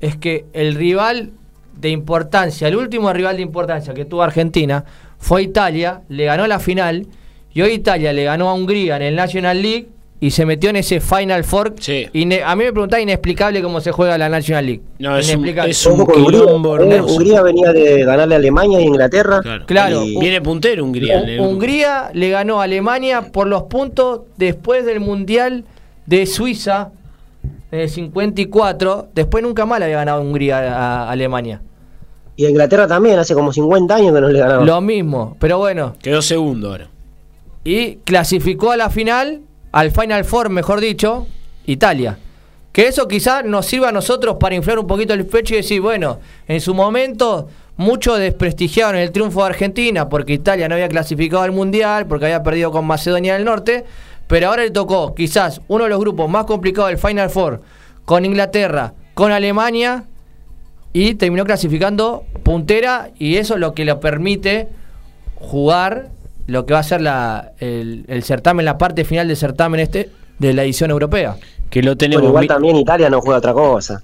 es 0.00 0.16
que 0.16 0.46
el 0.52 0.74
rival 0.74 1.32
de 1.76 1.90
importancia, 1.90 2.68
el 2.68 2.76
último 2.76 3.12
rival 3.12 3.36
de 3.36 3.42
importancia 3.42 3.94
que 3.94 4.04
tuvo 4.04 4.22
Argentina 4.22 4.84
fue 5.18 5.42
Italia, 5.42 6.02
le 6.08 6.24
ganó 6.24 6.46
la 6.46 6.58
final, 6.58 7.06
y 7.52 7.62
hoy 7.62 7.72
Italia 7.72 8.12
le 8.12 8.24
ganó 8.24 8.48
a 8.48 8.54
Hungría 8.54 8.96
en 8.96 9.02
el 9.02 9.16
National 9.16 9.60
League 9.60 9.88
y 10.24 10.30
se 10.30 10.46
metió 10.46 10.70
en 10.70 10.76
ese 10.76 11.00
Final 11.00 11.42
Four. 11.42 11.74
Sí. 11.80 12.06
Ine- 12.12 12.42
a 12.44 12.54
mí 12.54 12.62
me 12.64 12.70
preguntaba 12.72 13.00
inexplicable 13.02 13.60
cómo 13.60 13.80
se 13.80 13.90
juega 13.90 14.16
la 14.16 14.28
National 14.28 14.64
League. 14.66 14.82
No, 15.00 15.16
es 15.18 15.26
un, 15.26 15.30
Inexplicable. 15.32 15.70
es 15.72 15.84
un 15.86 16.00
Hungría, 16.00 16.24
quilombo 16.24 16.76
hermoso. 16.76 17.14
Hungría 17.14 17.42
venía 17.42 17.72
de 17.72 18.04
ganarle 18.04 18.36
a 18.36 18.38
Alemania 18.38 18.80
y 18.80 18.84
Inglaterra. 18.84 19.40
Claro. 19.42 19.66
Claro. 19.66 20.04
Y- 20.04 20.20
Viene 20.20 20.40
puntero 20.40 20.84
Hungría. 20.84 21.24
Hungría 21.40 22.10
le 22.14 22.30
ganó 22.30 22.60
a 22.60 22.64
Alemania 22.64 23.32
por 23.32 23.48
los 23.48 23.64
puntos 23.64 24.20
después 24.36 24.86
del 24.86 25.00
Mundial 25.00 25.64
de 26.06 26.24
Suiza 26.26 26.92
en 27.72 27.80
el 27.80 27.88
54. 27.88 29.08
Después 29.14 29.42
nunca 29.42 29.66
más 29.66 29.80
le 29.80 29.86
había 29.86 29.96
ganado 29.96 30.22
Hungría 30.22 30.58
a, 30.58 31.02
a 31.08 31.10
Alemania. 31.10 31.62
Y 32.36 32.46
a 32.46 32.50
Inglaterra 32.50 32.86
también, 32.86 33.18
hace 33.18 33.34
como 33.34 33.52
50 33.52 33.94
años 33.96 34.14
que 34.14 34.20
no 34.20 34.28
le 34.28 34.38
ganaron. 34.38 34.64
Lo 34.66 34.80
mismo, 34.80 35.36
pero 35.40 35.58
bueno. 35.58 35.94
Quedó 36.00 36.22
segundo 36.22 36.68
ahora. 36.70 36.88
Y 37.64 37.96
clasificó 38.04 38.70
a 38.70 38.76
la 38.76 38.88
final, 38.88 39.40
al 39.72 39.90
Final 39.90 40.24
Four, 40.24 40.50
mejor 40.50 40.80
dicho, 40.80 41.26
Italia. 41.66 42.18
Que 42.72 42.88
eso 42.88 43.08
quizás 43.08 43.44
nos 43.44 43.66
sirva 43.66 43.88
a 43.88 43.92
nosotros 43.92 44.36
para 44.38 44.54
inflar 44.54 44.78
un 44.78 44.86
poquito 44.86 45.12
el 45.12 45.26
pecho 45.26 45.54
y 45.54 45.58
decir, 45.58 45.80
bueno, 45.80 46.20
en 46.46 46.60
su 46.60 46.74
momento 46.74 47.48
muchos 47.76 48.18
desprestigiaron 48.18 48.96
el 48.96 49.10
triunfo 49.10 49.40
de 49.40 49.46
Argentina 49.46 50.08
porque 50.08 50.34
Italia 50.34 50.68
no 50.68 50.74
había 50.74 50.88
clasificado 50.88 51.42
al 51.42 51.52
Mundial, 51.52 52.06
porque 52.06 52.26
había 52.26 52.42
perdido 52.42 52.70
con 52.70 52.86
Macedonia 52.86 53.34
del 53.34 53.44
Norte, 53.44 53.84
pero 54.26 54.48
ahora 54.48 54.62
le 54.62 54.70
tocó 54.70 55.14
quizás 55.14 55.60
uno 55.68 55.84
de 55.84 55.90
los 55.90 56.00
grupos 56.00 56.30
más 56.30 56.46
complicados 56.46 56.90
del 56.90 56.98
Final 56.98 57.30
Four, 57.30 57.60
con 58.04 58.24
Inglaterra, 58.24 58.94
con 59.14 59.32
Alemania, 59.32 60.04
y 60.92 61.14
terminó 61.14 61.44
clasificando 61.44 62.24
puntera 62.42 63.10
y 63.18 63.36
eso 63.36 63.54
es 63.54 63.60
lo 63.60 63.74
que 63.74 63.84
le 63.84 63.94
permite 63.96 64.68
jugar 65.36 66.10
lo 66.52 66.66
que 66.66 66.74
va 66.74 66.80
a 66.80 66.84
ser 66.84 67.00
la, 67.00 67.52
el, 67.58 68.04
el 68.08 68.22
certamen, 68.22 68.66
la 68.66 68.76
parte 68.76 69.04
final 69.04 69.26
del 69.26 69.38
certamen 69.38 69.80
este 69.80 70.10
de 70.38 70.52
la 70.52 70.64
edición 70.64 70.90
europea. 70.90 71.36
Que 71.70 71.82
lo 71.82 71.96
tenemos. 71.96 72.20
Bueno, 72.20 72.30
igual 72.30 72.46
también 72.46 72.76
Italia 72.76 73.08
no 73.08 73.22
juega 73.22 73.38
otra 73.38 73.54
cosa. 73.54 74.02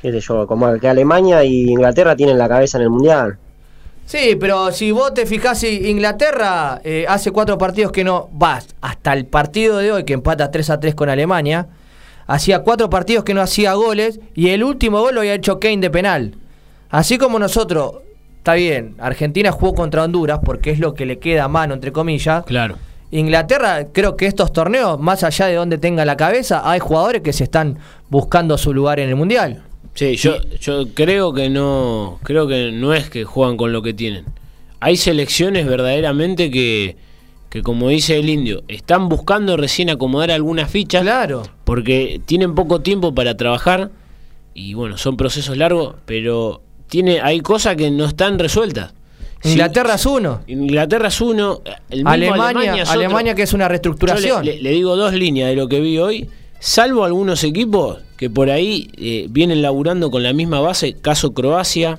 Qué 0.00 0.12
sé 0.12 0.20
yo, 0.20 0.46
como 0.46 0.72
que 0.78 0.88
Alemania 0.88 1.42
y 1.42 1.70
Inglaterra 1.70 2.14
tienen 2.14 2.38
la 2.38 2.48
cabeza 2.48 2.78
en 2.78 2.84
el 2.84 2.90
mundial. 2.90 3.38
Sí, 4.06 4.36
pero 4.38 4.70
si 4.70 4.92
vos 4.92 5.14
te 5.14 5.26
fijás, 5.26 5.58
si 5.58 5.90
Inglaterra 5.90 6.80
eh, 6.84 7.06
hace 7.08 7.32
cuatro 7.32 7.58
partidos 7.58 7.90
que 7.90 8.04
no 8.04 8.28
vas 8.32 8.68
hasta 8.80 9.12
el 9.12 9.26
partido 9.26 9.78
de 9.78 9.90
hoy 9.90 10.04
que 10.04 10.12
empata 10.12 10.52
3 10.52 10.70
a 10.70 10.78
3 10.78 10.94
con 10.94 11.08
Alemania, 11.08 11.66
hacía 12.28 12.60
cuatro 12.60 12.88
partidos 12.88 13.24
que 13.24 13.34
no 13.34 13.40
hacía 13.40 13.72
goles 13.72 14.20
y 14.34 14.50
el 14.50 14.62
último 14.62 15.00
gol 15.00 15.14
lo 15.14 15.20
había 15.22 15.34
hecho 15.34 15.58
Kane 15.58 15.78
de 15.78 15.90
penal. 15.90 16.34
Así 16.90 17.18
como 17.18 17.40
nosotros, 17.40 17.94
está 18.44 18.52
bien, 18.52 18.94
Argentina 18.98 19.50
jugó 19.50 19.74
contra 19.74 20.04
Honduras 20.04 20.40
porque 20.44 20.70
es 20.70 20.78
lo 20.78 20.92
que 20.92 21.06
le 21.06 21.18
queda 21.18 21.44
a 21.44 21.48
mano, 21.48 21.72
entre 21.72 21.92
comillas. 21.92 22.44
Claro. 22.44 22.76
Inglaterra, 23.10 23.86
creo 23.90 24.18
que 24.18 24.26
estos 24.26 24.52
torneos, 24.52 25.00
más 25.00 25.24
allá 25.24 25.46
de 25.46 25.54
donde 25.54 25.78
tenga 25.78 26.04
la 26.04 26.18
cabeza, 26.18 26.60
hay 26.62 26.78
jugadores 26.78 27.22
que 27.22 27.32
se 27.32 27.44
están 27.44 27.78
buscando 28.10 28.58
su 28.58 28.74
lugar 28.74 29.00
en 29.00 29.08
el 29.08 29.16
Mundial. 29.16 29.62
Sí, 29.94 30.16
yo, 30.16 30.42
yo 30.60 30.88
creo 30.92 31.32
que 31.32 31.48
no, 31.48 32.18
creo 32.22 32.46
que 32.46 32.70
no 32.70 32.92
es 32.92 33.08
que 33.08 33.24
juegan 33.24 33.56
con 33.56 33.72
lo 33.72 33.80
que 33.80 33.94
tienen. 33.94 34.26
Hay 34.78 34.98
selecciones 34.98 35.64
verdaderamente 35.64 36.50
que, 36.50 36.98
que 37.48 37.62
como 37.62 37.88
dice 37.88 38.18
el 38.18 38.28
indio, 38.28 38.62
están 38.68 39.08
buscando 39.08 39.56
recién 39.56 39.88
acomodar 39.88 40.30
algunas 40.30 40.70
fichas. 40.70 41.00
Claro. 41.00 41.44
Porque 41.64 42.20
tienen 42.26 42.54
poco 42.54 42.82
tiempo 42.82 43.14
para 43.14 43.38
trabajar 43.38 43.90
y 44.52 44.74
bueno, 44.74 44.98
son 44.98 45.16
procesos 45.16 45.56
largos, 45.56 45.94
pero 46.04 46.60
tiene, 46.94 47.20
hay 47.20 47.40
cosas 47.40 47.74
que 47.74 47.90
no 47.90 48.04
están 48.04 48.38
resueltas. 48.38 48.92
Inglaterra 49.42 49.94
es 49.96 50.06
uno. 50.06 50.42
Inglaterra 50.46 51.08
es 51.08 51.20
uno, 51.20 51.60
el 51.90 51.96
mismo 52.04 52.10
Alemania, 52.10 52.74
es 52.76 52.88
otro. 52.88 53.00
Alemania 53.00 53.34
que 53.34 53.42
es 53.42 53.52
una 53.52 53.64
Yo 53.64 53.68
reestructuración. 53.70 54.44
le, 54.44 54.54
le- 54.58 54.62
le 54.62 54.70
digo 54.70 54.94
dos 54.94 55.12
líneas 55.12 55.48
de 55.50 55.56
lo 55.56 55.66
que 55.68 55.80
vi 55.80 55.98
hoy, 55.98 56.30
salvo 56.60 57.04
algunos 57.04 57.42
equipos 57.42 57.98
que 58.16 58.30
por 58.30 58.48
ahí 58.48 58.90
eh, 58.96 59.26
vienen 59.28 59.60
laburando 59.60 60.12
con 60.12 60.22
la 60.22 60.32
misma 60.32 60.60
base, 60.60 60.94
caso 60.94 61.34
Croacia, 61.34 61.98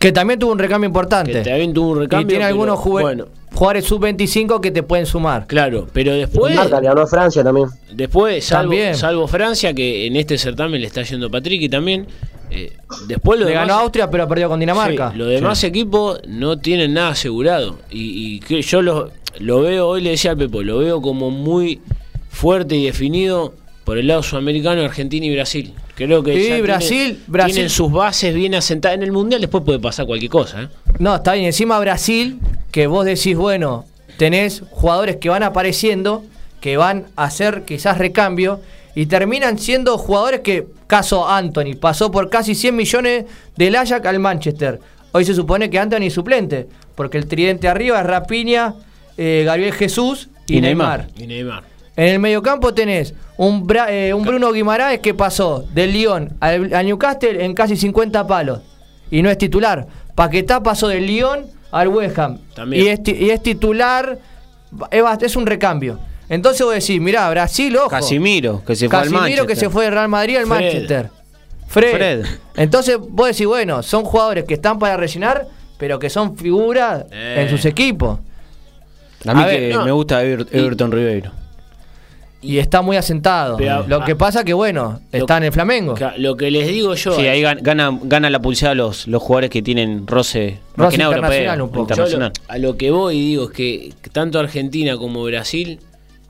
Que 0.00 0.10
también 0.10 0.40
tuvo 0.40 0.50
un 0.50 0.58
recambio 0.58 0.86
importante. 0.88 1.32
que 1.32 1.42
también 1.42 1.72
tuvo 1.72 1.90
un 1.92 1.98
recambio. 2.00 2.24
y 2.24 2.28
tiene 2.28 2.44
pero, 2.44 2.48
algunos 2.48 2.84
Bueno, 2.84 3.26
jugadores 3.54 3.84
sub-25 3.84 4.60
que 4.60 4.70
te 4.72 4.82
pueden 4.82 5.06
sumar. 5.06 5.46
claro, 5.46 5.86
pero 5.92 6.12
después, 6.14 6.54
Marca 6.56 6.80
le 6.80 6.88
ganó 6.88 7.02
a 7.02 7.06
Francia 7.06 7.44
también. 7.44 7.68
después 7.94 8.44
salvo, 8.44 8.70
También. 8.70 8.94
salvo 8.96 9.26
Francia, 9.28 9.72
que 9.72 10.06
en 10.06 10.16
este 10.16 10.36
certamen 10.36 10.80
le 10.80 10.86
está 10.88 11.02
yendo 11.02 11.30
Patrick 11.30 11.62
y 11.62 11.68
también, 11.68 12.06
eh, 12.50 12.72
después 13.06 13.38
lo 13.38 13.46
Le 13.46 13.52
demás- 13.52 13.68
ganó 13.68 13.80
Austria, 13.80 14.10
pero 14.10 14.26
perdió 14.28 14.48
con 14.48 14.60
Dinamarca. 14.60 15.12
Sí, 15.12 15.18
los 15.18 15.28
demás 15.28 15.62
equipos 15.64 16.20
no 16.26 16.58
tienen 16.58 16.94
nada 16.94 17.10
asegurado. 17.10 17.78
Y, 17.90 18.36
y 18.36 18.40
que 18.40 18.60
yo 18.62 18.82
lo, 18.82 19.10
lo 19.38 19.60
veo, 19.60 19.88
hoy 19.88 20.00
le 20.02 20.10
decía 20.10 20.32
al 20.32 20.36
Pepo, 20.36 20.62
lo 20.62 20.78
veo 20.78 21.00
como 21.00 21.30
muy 21.30 21.80
fuerte 22.30 22.76
y 22.76 22.84
definido 22.84 23.54
por 23.84 23.98
el 23.98 24.06
lado 24.06 24.22
sudamericano, 24.22 24.82
Argentina 24.82 25.26
y 25.26 25.34
Brasil. 25.34 25.72
Creo 25.94 26.22
que 26.22 26.32
Sí, 26.32 26.38
ya 26.38 26.44
tienen- 26.46 26.62
Brasil- 26.62 27.18
Brasil- 27.26 27.54
tienen 27.54 27.70
sus 27.70 27.90
bases 27.92 28.34
bien 28.34 28.54
asentadas. 28.54 28.96
En 28.96 29.02
el 29.02 29.12
Mundial 29.12 29.40
después 29.40 29.62
puede 29.64 29.78
pasar 29.78 30.06
cualquier 30.06 30.30
cosa. 30.30 30.62
¿eh? 30.62 30.68
No, 30.98 31.16
está 31.16 31.34
bien. 31.34 31.46
Encima 31.46 31.78
Brasil, 31.78 32.38
que 32.72 32.86
vos 32.86 33.04
decís, 33.04 33.36
bueno, 33.36 33.84
tenés 34.16 34.62
jugadores 34.70 35.16
que 35.16 35.28
van 35.28 35.42
apareciendo, 35.42 36.24
que 36.60 36.76
van 36.76 37.06
a 37.16 37.24
hacer 37.24 37.64
quizás 37.64 37.98
recambio, 37.98 38.60
y 38.94 39.06
terminan 39.06 39.58
siendo 39.58 39.96
jugadores 39.98 40.40
que, 40.40 40.66
caso 40.86 41.28
Anthony, 41.28 41.76
pasó 41.80 42.10
por 42.10 42.28
casi 42.30 42.54
100 42.54 42.74
millones 42.76 43.24
del 43.56 43.76
Ajax 43.76 44.04
al 44.06 44.18
Manchester. 44.18 44.80
Hoy 45.12 45.24
se 45.24 45.34
supone 45.34 45.70
que 45.70 45.78
Anthony 45.78 46.02
es 46.06 46.14
suplente, 46.14 46.68
porque 46.94 47.18
el 47.18 47.26
tridente 47.26 47.68
arriba 47.68 48.00
es 48.00 48.06
Rapiña, 48.06 48.74
eh, 49.16 49.42
Gabriel 49.46 49.72
Jesús 49.72 50.28
y, 50.46 50.58
Y 50.58 50.60
Neymar. 50.60 51.06
Neymar. 51.16 51.22
Y 51.22 51.26
Neymar. 51.26 51.64
En 51.96 52.06
el 52.14 52.18
mediocampo 52.20 52.72
tenés 52.72 53.14
un, 53.36 53.66
Bra- 53.66 53.86
eh, 53.90 54.14
un 54.14 54.22
Bruno 54.24 54.52
Guimaraes 54.52 55.00
que 55.00 55.12
pasó 55.14 55.64
del 55.74 55.92
Lyon 55.92 56.30
al, 56.40 56.72
al 56.72 56.86
Newcastle 56.86 57.44
en 57.44 57.52
casi 57.54 57.76
50 57.76 58.26
palos 58.26 58.60
y 59.10 59.20
no 59.22 59.28
es 59.30 59.36
titular. 59.38 59.86
Paquetá 60.14 60.62
pasó 60.62 60.88
del 60.88 61.06
Lyon 61.06 61.46
al 61.72 61.88
West 61.88 62.18
Ham 62.18 62.38
También. 62.54 62.84
y 62.84 62.88
es, 62.88 63.00
y 63.20 63.30
es 63.30 63.42
titular, 63.42 64.18
es 65.20 65.36
un 65.36 65.46
recambio. 65.46 65.98
Entonces 66.30 66.64
vos 66.64 66.72
decís, 66.74 66.98
mirá, 67.00 67.28
Brasil, 67.28 67.76
ojo. 67.76 67.88
Casimiro, 67.90 68.62
que 68.64 68.74
se 68.76 68.88
fue 68.88 68.98
al 68.98 69.02
Casimiro 69.04 69.24
que 69.26 69.30
Manchester. 69.54 69.56
se 69.58 69.70
fue 69.70 69.84
del 69.84 69.92
Real 69.94 70.08
Madrid 70.08 70.36
al 70.38 70.46
Fred. 70.46 70.48
Manchester. 70.62 71.10
Fred. 71.68 71.92
Fred. 71.96 72.24
Entonces 72.56 72.96
vos 72.98 73.26
decís, 73.28 73.46
bueno, 73.46 73.82
son 73.82 74.04
jugadores 74.04 74.44
que 74.44 74.54
están 74.54 74.78
para 74.78 74.96
rellenar, 74.96 75.46
pero 75.76 75.98
que 75.98 76.08
son 76.08 76.36
figuras 76.36 77.04
Eh. 77.12 77.42
en 77.42 77.50
sus 77.50 77.64
equipos. 77.66 78.18
A 79.26 79.34
mí 79.34 79.42
A 79.42 79.46
ver, 79.46 79.58
que 79.70 79.74
no. 79.74 79.84
me 79.84 79.90
gusta 79.92 80.22
Ever- 80.24 80.46
Everton 80.50 80.90
Ribeiro. 80.92 81.32
Y 82.42 82.56
está 82.58 82.80
muy 82.80 82.96
asentado. 82.96 83.58
Pero, 83.58 83.84
Lo 83.86 84.02
que 84.02 84.12
ah, 84.12 84.16
pasa 84.18 84.44
que, 84.44 84.54
bueno, 84.54 84.98
está 85.12 85.36
en 85.36 85.42
el 85.44 85.52
Flamengo. 85.52 85.94
Lo 86.16 86.36
que 86.38 86.50
les 86.50 86.66
digo 86.68 86.94
yo. 86.94 87.12
Sí, 87.14 87.26
ahí 87.26 87.42
gan- 87.42 87.58
gana, 87.60 87.98
gana 88.02 88.30
la 88.30 88.40
pulsada 88.40 88.74
los, 88.74 89.06
los 89.08 89.20
jugadores 89.22 89.50
que 89.50 89.60
tienen 89.60 90.06
roce, 90.06 90.58
más 90.76 90.86
Roce 90.86 90.96
que 90.96 91.02
nada 91.02 91.16
internacional 91.16 91.58
europeo, 91.58 91.82
un 91.82 91.86
poco. 91.88 91.94
Yo 91.96 92.02
lo- 92.02 92.08
internacional. 92.08 92.32
a 92.48 92.58
lo 92.58 92.76
que 92.78 92.90
voy 92.90 93.20
digo 93.20 93.44
es 93.44 93.50
que 93.50 93.92
tanto 94.12 94.38
Argentina 94.38 94.96
como 94.96 95.22
Brasil 95.24 95.80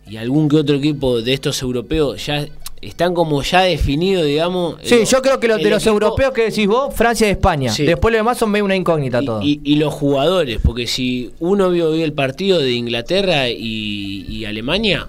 y 0.08 0.16
algún 0.16 0.48
que 0.48 0.56
otro 0.56 0.76
equipo 0.76 1.20
de 1.22 1.32
estos 1.32 1.60
europeos 1.62 2.24
ya 2.26 2.46
están 2.80 3.12
como 3.14 3.42
ya 3.42 3.60
definidos, 3.60 4.24
digamos. 4.24 4.76
Sí, 4.82 5.00
yo 5.04 5.20
creo 5.20 5.38
que 5.38 5.48
los 5.48 5.58
de 5.62 5.68
los 5.70 5.82
equipo 5.82 5.92
europeos 6.04 6.32
que 6.32 6.44
decís 6.44 6.66
vos, 6.66 6.94
Francia 6.94 7.28
y 7.28 7.32
España. 7.32 7.70
Sí. 7.70 7.84
Después 7.84 8.10
lo 8.12 8.18
demás 8.18 8.38
son 8.38 8.50
medio 8.50 8.64
una 8.64 8.74
incógnita 8.76 9.20
y, 9.22 9.26
todo. 9.26 9.42
y- 9.42 9.60
y 9.62 9.76
los 9.76 9.92
jugadores, 9.92 10.58
porque 10.64 10.86
si 10.86 11.30
uno 11.40 11.68
vio, 11.70 11.92
vio 11.92 12.04
el 12.04 12.14
partido 12.14 12.58
de 12.58 12.72
Inglaterra 12.72 13.50
y, 13.50 14.24
y 14.28 14.44
Alemania, 14.46 15.08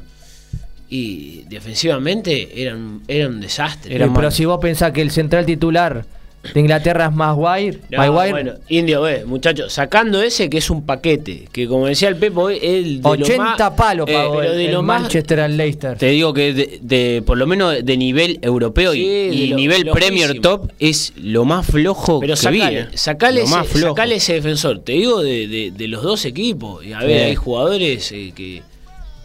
y 0.90 1.44
defensivamente 1.50 2.62
eran, 2.62 3.02
eran 3.08 3.36
un 3.36 3.42
desastre. 3.42 3.96
Eh, 3.96 4.10
pero 4.14 4.30
si 4.32 4.44
vos 4.46 4.60
pensás 4.60 4.92
que 4.92 5.02
el 5.02 5.12
central 5.12 5.46
titular 5.46 6.06
de 6.54 6.60
Inglaterra 6.60 7.06
es 7.06 7.12
Maguire, 7.16 7.80
No, 7.92 7.98
Maguire 8.00 8.32
bueno, 8.32 8.54
Indio, 8.68 9.02
ve, 9.04 9.26
muchachos, 9.26 9.72
sacando 9.72 10.22
ese 10.22 10.50
que 10.50 10.58
es 10.58 10.70
un 10.70 10.86
paquete, 10.86 11.48
que 11.52 11.68
como 11.68 11.86
decía 11.88 12.10
el 12.10 12.16
Pepo, 12.16 12.50
es 12.50 12.60
el 12.64 13.02
de 13.02 13.08
80 13.10 13.36
lo 13.38 13.44
más, 13.44 13.72
palos 13.78 14.08
eh, 14.10 14.14
pagó 14.14 14.38
pero 14.40 14.52
el, 14.52 14.58
de 14.58 14.66
el 14.66 14.72
lo 14.72 14.82
más- 14.82 15.02
Manchester 15.04 15.40
al 15.40 15.56
Leicester. 15.58 15.98
Te 15.98 16.08
digo 16.08 16.34
que 16.34 16.54
de, 16.54 16.80
de- 16.82 17.24
por 17.26 17.38
lo 17.38 17.46
menos 17.46 17.76
de 17.86 17.98
nivel 17.98 18.40
europeo 18.42 18.94
y- 18.94 18.98
Sí, 19.02 19.06
y, 19.32 19.42
de 19.42 19.48
lo- 19.50 19.56
nivel 19.56 19.82
flojísimo. 19.84 19.94
Premier 19.94 20.40
Top 20.42 20.72
es 20.80 21.14
lo 21.16 21.46
más 21.46 21.66
flojo 21.68 22.20
Pero 22.20 22.34
que 22.36 22.50
vi. 22.50 22.60
sacale, 22.60 22.80
eh. 22.80 22.88
sacale, 22.96 23.42
ese, 23.44 23.52
más 23.52 23.68
sacale 23.68 24.16
ese 24.16 24.34
defensor. 24.34 24.80
Te 24.80 24.94
digo 24.94 25.22
de, 25.22 25.48
de- 25.48 25.72
de 25.72 25.88
los 25.88 26.02
dos 26.04 26.26
equipos. 26.26 26.84
Y 26.86 26.94
a 26.94 27.00
ver, 27.00 27.20
Sí. 27.20 27.26
hay 27.30 27.36
jugadores 27.36 28.12
eh, 28.12 28.32
que, 28.36 28.62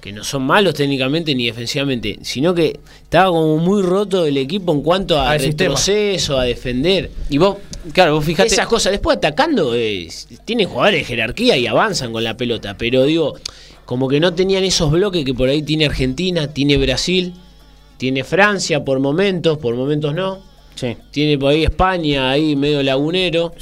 que 0.06 0.12
no 0.12 0.22
son 0.22 0.44
malos 0.44 0.74
técnicamente 0.74 1.34
ni 1.34 1.46
defensivamente, 1.46 2.20
sino 2.22 2.54
que 2.54 2.78
estaba 3.02 3.30
como 3.30 3.56
muy 3.56 3.82
roto 3.82 4.24
el 4.24 4.36
equipo 4.36 4.72
en 4.72 4.80
cuanto 4.80 5.20
a 5.20 5.36
sistema. 5.36 5.70
retroceso, 5.70 6.38
a 6.38 6.44
defender. 6.44 7.10
Y 7.28 7.38
vos, 7.38 7.56
claro, 7.92 8.14
vos 8.14 8.24
fijate. 8.24 8.46
Esas 8.46 8.68
cosas. 8.68 8.92
Después 8.92 9.16
atacando, 9.16 9.74
eh, 9.74 10.08
tienen 10.44 10.68
jugadores 10.68 11.00
de 11.00 11.04
jerarquía 11.06 11.56
y 11.56 11.66
avanzan 11.66 12.12
con 12.12 12.22
la 12.22 12.36
pelota. 12.36 12.76
Pero 12.78 13.02
digo, 13.02 13.34
como 13.84 14.06
que 14.06 14.20
no 14.20 14.32
tenían 14.32 14.62
esos 14.62 14.92
bloques 14.92 15.24
que 15.24 15.34
por 15.34 15.48
ahí 15.48 15.60
tiene 15.62 15.86
Argentina, 15.86 16.46
tiene 16.46 16.76
Brasil, 16.76 17.34
tiene 17.96 18.22
Francia 18.22 18.84
por 18.84 19.00
momentos, 19.00 19.58
por 19.58 19.74
momentos 19.74 20.14
no. 20.14 20.38
Sí. 20.76 20.96
Tiene 21.10 21.36
por 21.36 21.50
ahí 21.50 21.64
España, 21.64 22.30
ahí 22.30 22.54
medio 22.54 22.80
lagunero. 22.84 23.52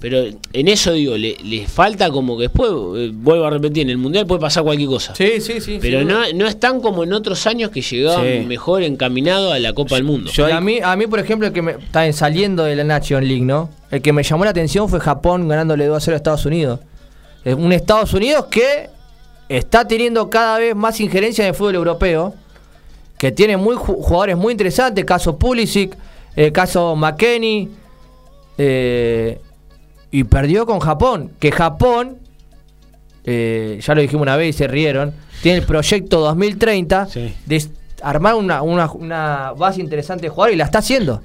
Pero 0.00 0.22
en 0.52 0.68
eso 0.68 0.92
digo, 0.92 1.16
le, 1.16 1.36
le 1.42 1.66
falta 1.66 2.08
como 2.10 2.36
que 2.36 2.42
después, 2.44 2.70
eh, 2.96 3.10
vuelvo 3.12 3.46
a 3.46 3.50
repetir, 3.50 3.82
en 3.82 3.90
el 3.90 3.98
Mundial 3.98 4.26
puede 4.28 4.40
pasar 4.40 4.62
cualquier 4.62 4.88
cosa. 4.88 5.12
Sí, 5.16 5.40
sí, 5.40 5.60
sí. 5.60 5.78
Pero 5.80 6.04
no, 6.04 6.20
no 6.36 6.46
están 6.46 6.80
como 6.80 7.02
en 7.02 7.12
otros 7.12 7.44
años 7.48 7.70
que 7.72 7.82
llegaban 7.82 8.24
Sí. 8.24 8.46
mejor 8.46 8.84
encaminados 8.84 9.52
a 9.52 9.58
la 9.58 9.72
Copa 9.72 9.96
del 9.96 10.04
Mundo. 10.04 10.30
Yo 10.30 10.46
a 10.54 10.60
mí, 10.60 10.78
a 10.80 10.94
mí, 10.94 11.08
por 11.08 11.18
ejemplo, 11.18 11.48
el 11.48 11.52
que 11.52 11.62
me 11.62 11.72
está 11.72 12.06
en- 12.06 12.12
saliendo 12.12 12.62
de 12.62 12.76
la 12.76 12.84
Nation 12.84 13.26
League, 13.26 13.42
¿no? 13.44 13.70
El 13.90 14.00
que 14.00 14.12
me 14.12 14.22
llamó 14.22 14.44
la 14.44 14.50
atención 14.50 14.88
fue 14.88 15.00
Japón 15.00 15.48
ganándole 15.48 15.86
2 15.86 15.96
a 15.96 16.00
0 16.00 16.14
a 16.14 16.18
Estados 16.18 16.46
Unidos. 16.46 16.78
Es 17.44 17.54
un 17.56 17.72
Estados 17.72 18.14
Unidos 18.14 18.46
que 18.48 18.90
está 19.48 19.88
teniendo 19.88 20.30
cada 20.30 20.58
vez 20.58 20.76
más 20.76 21.00
injerencia 21.00 21.42
en 21.42 21.48
el 21.48 21.54
fútbol 21.56 21.74
europeo, 21.74 22.34
que 23.18 23.32
tiene 23.32 23.56
muy 23.56 23.74
ju- 23.74 23.96
jugadores 24.00 24.36
muy 24.36 24.52
interesantes, 24.52 25.04
caso 25.04 25.36
Pulisic, 25.36 25.96
el 26.36 26.52
caso 26.52 26.94
McKenny, 26.94 27.68
eh, 28.58 29.40
y 30.10 30.24
perdió 30.24 30.66
con 30.66 30.78
Japón, 30.80 31.30
que 31.38 31.52
Japón, 31.52 32.18
eh, 33.24 33.78
ya 33.82 33.94
lo 33.94 34.00
dijimos 34.00 34.22
una 34.22 34.36
vez 34.36 34.54
y 34.54 34.58
se 34.58 34.68
rieron, 34.68 35.12
tiene 35.42 35.58
el 35.58 35.64
proyecto 35.64 36.20
2030 36.20 37.06
Sí. 37.06 37.34
de 37.46 37.66
armar 38.02 38.34
una, 38.34 38.62
una, 38.62 38.90
una 38.92 39.52
base 39.56 39.80
interesante 39.80 40.22
de 40.22 40.28
jugadores 40.30 40.54
y 40.54 40.58
la 40.58 40.64
está 40.64 40.78
haciendo. 40.78 41.22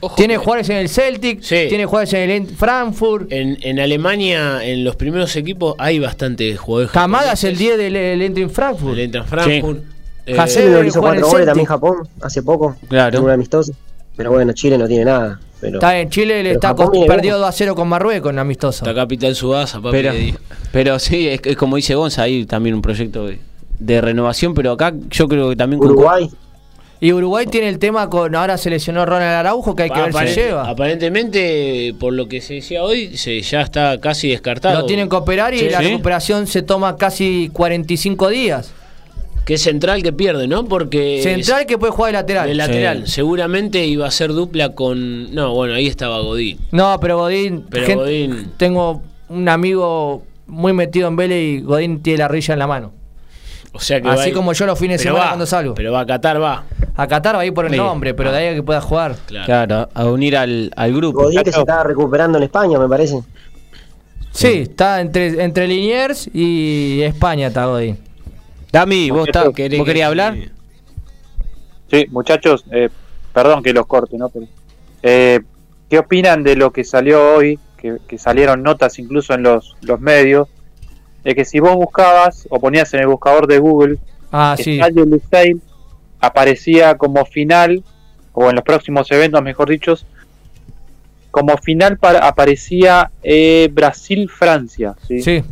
Ojo 0.00 0.16
tiene 0.16 0.36
jugadores 0.36 0.68
en 0.70 0.78
el 0.78 0.88
Celtic, 0.88 1.42
Sí. 1.42 1.66
tiene 1.68 1.84
jugadores 1.84 2.12
en 2.14 2.30
el 2.30 2.46
Frankfurt. 2.48 3.30
En, 3.30 3.56
en 3.62 3.78
Alemania, 3.78 4.64
en 4.64 4.82
los 4.82 4.96
primeros 4.96 5.36
equipos, 5.36 5.76
hay 5.78 5.98
bastante 6.00 6.56
jugadores. 6.56 6.90
Camada 6.90 7.34
es 7.34 7.44
el 7.44 7.54
japoneses. 7.54 7.78
10 7.78 7.92
del, 7.92 8.22
Entry 8.22 8.48
Frankfurt. 8.48 8.94
El 8.94 9.00
Eintracht 9.00 9.28
Frankfurt. 9.28 9.84
Eh, 10.26 10.38
Hasebe 10.38 10.86
hizo 10.86 11.00
cuatro 11.00 11.26
goles 11.28 11.46
también. 11.46 11.66
Japón 11.66 12.08
hace 12.20 12.42
poco. 12.42 12.76
Claro. 12.88 13.18
En 13.18 13.24
un 13.24 13.30
amistoso. 13.30 13.72
Pero 14.16 14.30
bueno, 14.30 14.52
Chile 14.52 14.76
no 14.78 14.86
tiene 14.86 15.04
nada. 15.06 15.40
Pero 15.60 15.74
Está 15.78 15.98
en 15.98 16.10
Chile, 16.10 16.42
le 16.42 16.54
Pero 16.58 16.72
está 16.72 16.74
perdió 17.06 17.20
bien. 17.34 17.34
2 17.34 17.44
a 17.48 17.52
0 17.52 17.74
con 17.76 17.88
Marruecos 17.88 18.32
en 18.32 18.38
amistoso. 18.40 18.84
Está 18.84 18.94
Capital 18.94 19.34
Subasa, 19.36 19.80
papi. 19.80 19.92
pero, 19.96 20.12
pero 20.72 20.98
sí, 20.98 21.28
es, 21.28 21.40
es 21.44 21.56
como 21.56 21.76
dice 21.76 21.94
Gonza, 21.94 22.22
hay 22.22 22.44
también 22.46 22.74
un 22.74 22.82
proyecto 22.82 23.26
de, 23.26 23.38
de 23.78 24.00
renovación, 24.00 24.54
pero 24.54 24.72
acá 24.72 24.92
yo 25.10 25.28
creo 25.28 25.48
que 25.50 25.56
también 25.56 25.78
con- 25.78 25.90
Uruguay, 25.92 26.28
Y 27.00 27.12
Uruguay 27.12 27.46
tiene 27.46 27.68
el 27.68 27.78
tema 27.78 28.10
con. 28.10 28.34
Ahora 28.34 28.58
se 28.58 28.70
lesionó 28.70 29.06
Ronald 29.06 29.34
Araujo, 29.34 29.76
que 29.76 29.84
hay 29.84 29.90
que 29.90 30.02
ver 30.02 30.28
si 30.28 30.34
lleva. 30.40 30.68
Aparentemente, 30.68 31.94
por 31.98 32.12
lo 32.12 32.26
que 32.28 32.40
se 32.40 32.54
decía 32.54 32.82
hoy, 32.82 33.16
se, 33.16 33.40
ya 33.40 33.60
está 33.62 33.98
casi 34.00 34.30
descartado. 34.30 34.80
Lo 34.80 34.86
tienen 34.86 35.08
que 35.08 35.16
operar 35.16 35.54
y 35.54 35.58
Sí, 35.60 35.68
la 35.70 35.80
recuperación 35.80 36.46
se 36.46 36.62
toma 36.62 36.96
casi 36.96 37.50
45 37.52 38.28
días. 38.30 38.72
Que 39.44 39.54
es 39.54 39.62
central 39.62 40.02
que 40.04 40.12
pierde, 40.12 40.46
¿no? 40.46 40.64
Porque. 40.66 41.20
Central 41.22 41.66
que 41.66 41.76
puede 41.78 41.92
jugar 41.92 42.12
de 42.12 42.18
lateral. 42.18 42.48
De 42.48 42.54
lateral. 42.54 43.08
Seguramente 43.08 43.84
iba 43.86 44.06
a 44.06 44.10
ser 44.10 44.32
dupla 44.32 44.70
con. 44.74 45.34
No, 45.34 45.52
bueno, 45.54 45.74
ahí 45.74 45.88
estaba 45.88 46.20
Godín. 46.20 46.58
No, 46.70 46.98
pero 47.00 47.18
Godín. 47.18 47.64
Pero 47.68 48.02
Godín- 48.04 48.52
Tengo 48.56 49.02
un 49.28 49.48
amigo 49.48 50.22
muy 50.46 50.72
metido 50.72 51.08
en 51.08 51.16
Vélez 51.16 51.42
y 51.42 51.60
Godín 51.62 52.02
tiene 52.02 52.18
la 52.20 52.28
rilla 52.28 52.52
en 52.52 52.58
la 52.60 52.66
mano. 52.68 52.92
O 53.74 53.80
sea 53.80 54.00
que 54.02 54.08
Así 54.08 54.30
va- 54.30 54.36
como 54.36 54.52
yo 54.52 54.66
los 54.66 54.78
fines 54.78 54.98
de 55.00 55.04
semana 55.04 55.24
va, 55.24 55.28
cuando 55.30 55.46
salgo. 55.46 55.74
Pero 55.74 55.92
va 55.92 56.00
a 56.00 56.06
Qatar, 56.06 56.40
va. 56.40 56.64
A 56.94 57.06
Qatar 57.08 57.36
va 57.36 57.40
a 57.40 57.46
ir 57.46 57.54
por 57.54 57.64
el 57.64 57.70
Sí. 57.72 57.78
nombre, 57.78 58.12
pero 58.14 58.30
de 58.30 58.36
ahí 58.38 58.46
a 58.48 58.54
que 58.54 58.62
pueda 58.62 58.82
jugar. 58.82 59.16
Claro. 59.26 59.46
claro, 59.46 59.88
a 59.94 60.04
unir 60.04 60.36
al, 60.36 60.70
al 60.76 60.92
grupo. 60.92 61.22
Godín 61.24 61.42
que 61.42 61.50
se 61.52 61.58
estaba 61.60 61.82
recuperando 61.82 62.36
en 62.38 62.44
España, 62.44 62.78
me 62.78 62.86
parece. 62.88 63.22
Sí, 64.30 64.46
está 64.68 65.00
entre, 65.00 65.42
entre 65.42 65.66
Liniers 65.66 66.28
y 66.32 67.00
España 67.02 67.48
está 67.48 67.64
Godín. 67.66 67.98
Dami, 68.72 69.10
vos, 69.10 69.28
está- 69.28 69.52
¿Querés 69.52 69.78
¿vos 69.78 69.88
que- 69.88 70.02
hablar? 70.02 70.34
Sí, 71.90 72.06
muchachos, 72.10 72.64
eh, 72.72 72.88
perdón 73.34 73.62
que 73.62 73.72
los 73.74 73.86
corte, 73.86 74.16
¿no? 74.16 74.28
Pero, 74.30 74.46
eh, 75.02 75.40
¿Qué 75.90 75.98
opinan 75.98 76.42
de 76.42 76.56
lo 76.56 76.72
que 76.72 76.84
salió 76.84 77.34
hoy? 77.34 77.58
Que, 77.76 77.98
que 78.08 78.16
salieron 78.16 78.62
notas 78.62 78.98
incluso 78.98 79.34
en 79.34 79.42
los, 79.42 79.76
los 79.82 80.00
medios. 80.00 80.48
De 81.22 81.34
que 81.34 81.44
si 81.44 81.60
vos 81.60 81.74
buscabas 81.76 82.46
o 82.48 82.58
ponías 82.58 82.94
en 82.94 83.00
el 83.00 83.08
buscador 83.08 83.46
de 83.46 83.58
Google 83.58 83.98
Ah, 84.32 84.56
sí. 84.58 84.80
Estadio 84.80 85.04
Lusail, 85.04 85.60
aparecía 86.18 86.96
como 86.96 87.26
final, 87.26 87.84
o 88.32 88.48
en 88.48 88.56
los 88.56 88.64
próximos 88.64 89.10
eventos, 89.10 89.42
mejor 89.42 89.68
dicho, 89.68 89.94
como 91.30 91.58
final 91.58 91.98
para, 91.98 92.26
aparecía 92.26 93.10
eh, 93.22 93.68
Brasil-Francia. 93.70 94.94
¿sí? 95.06 95.20
Sí. 95.20 95.44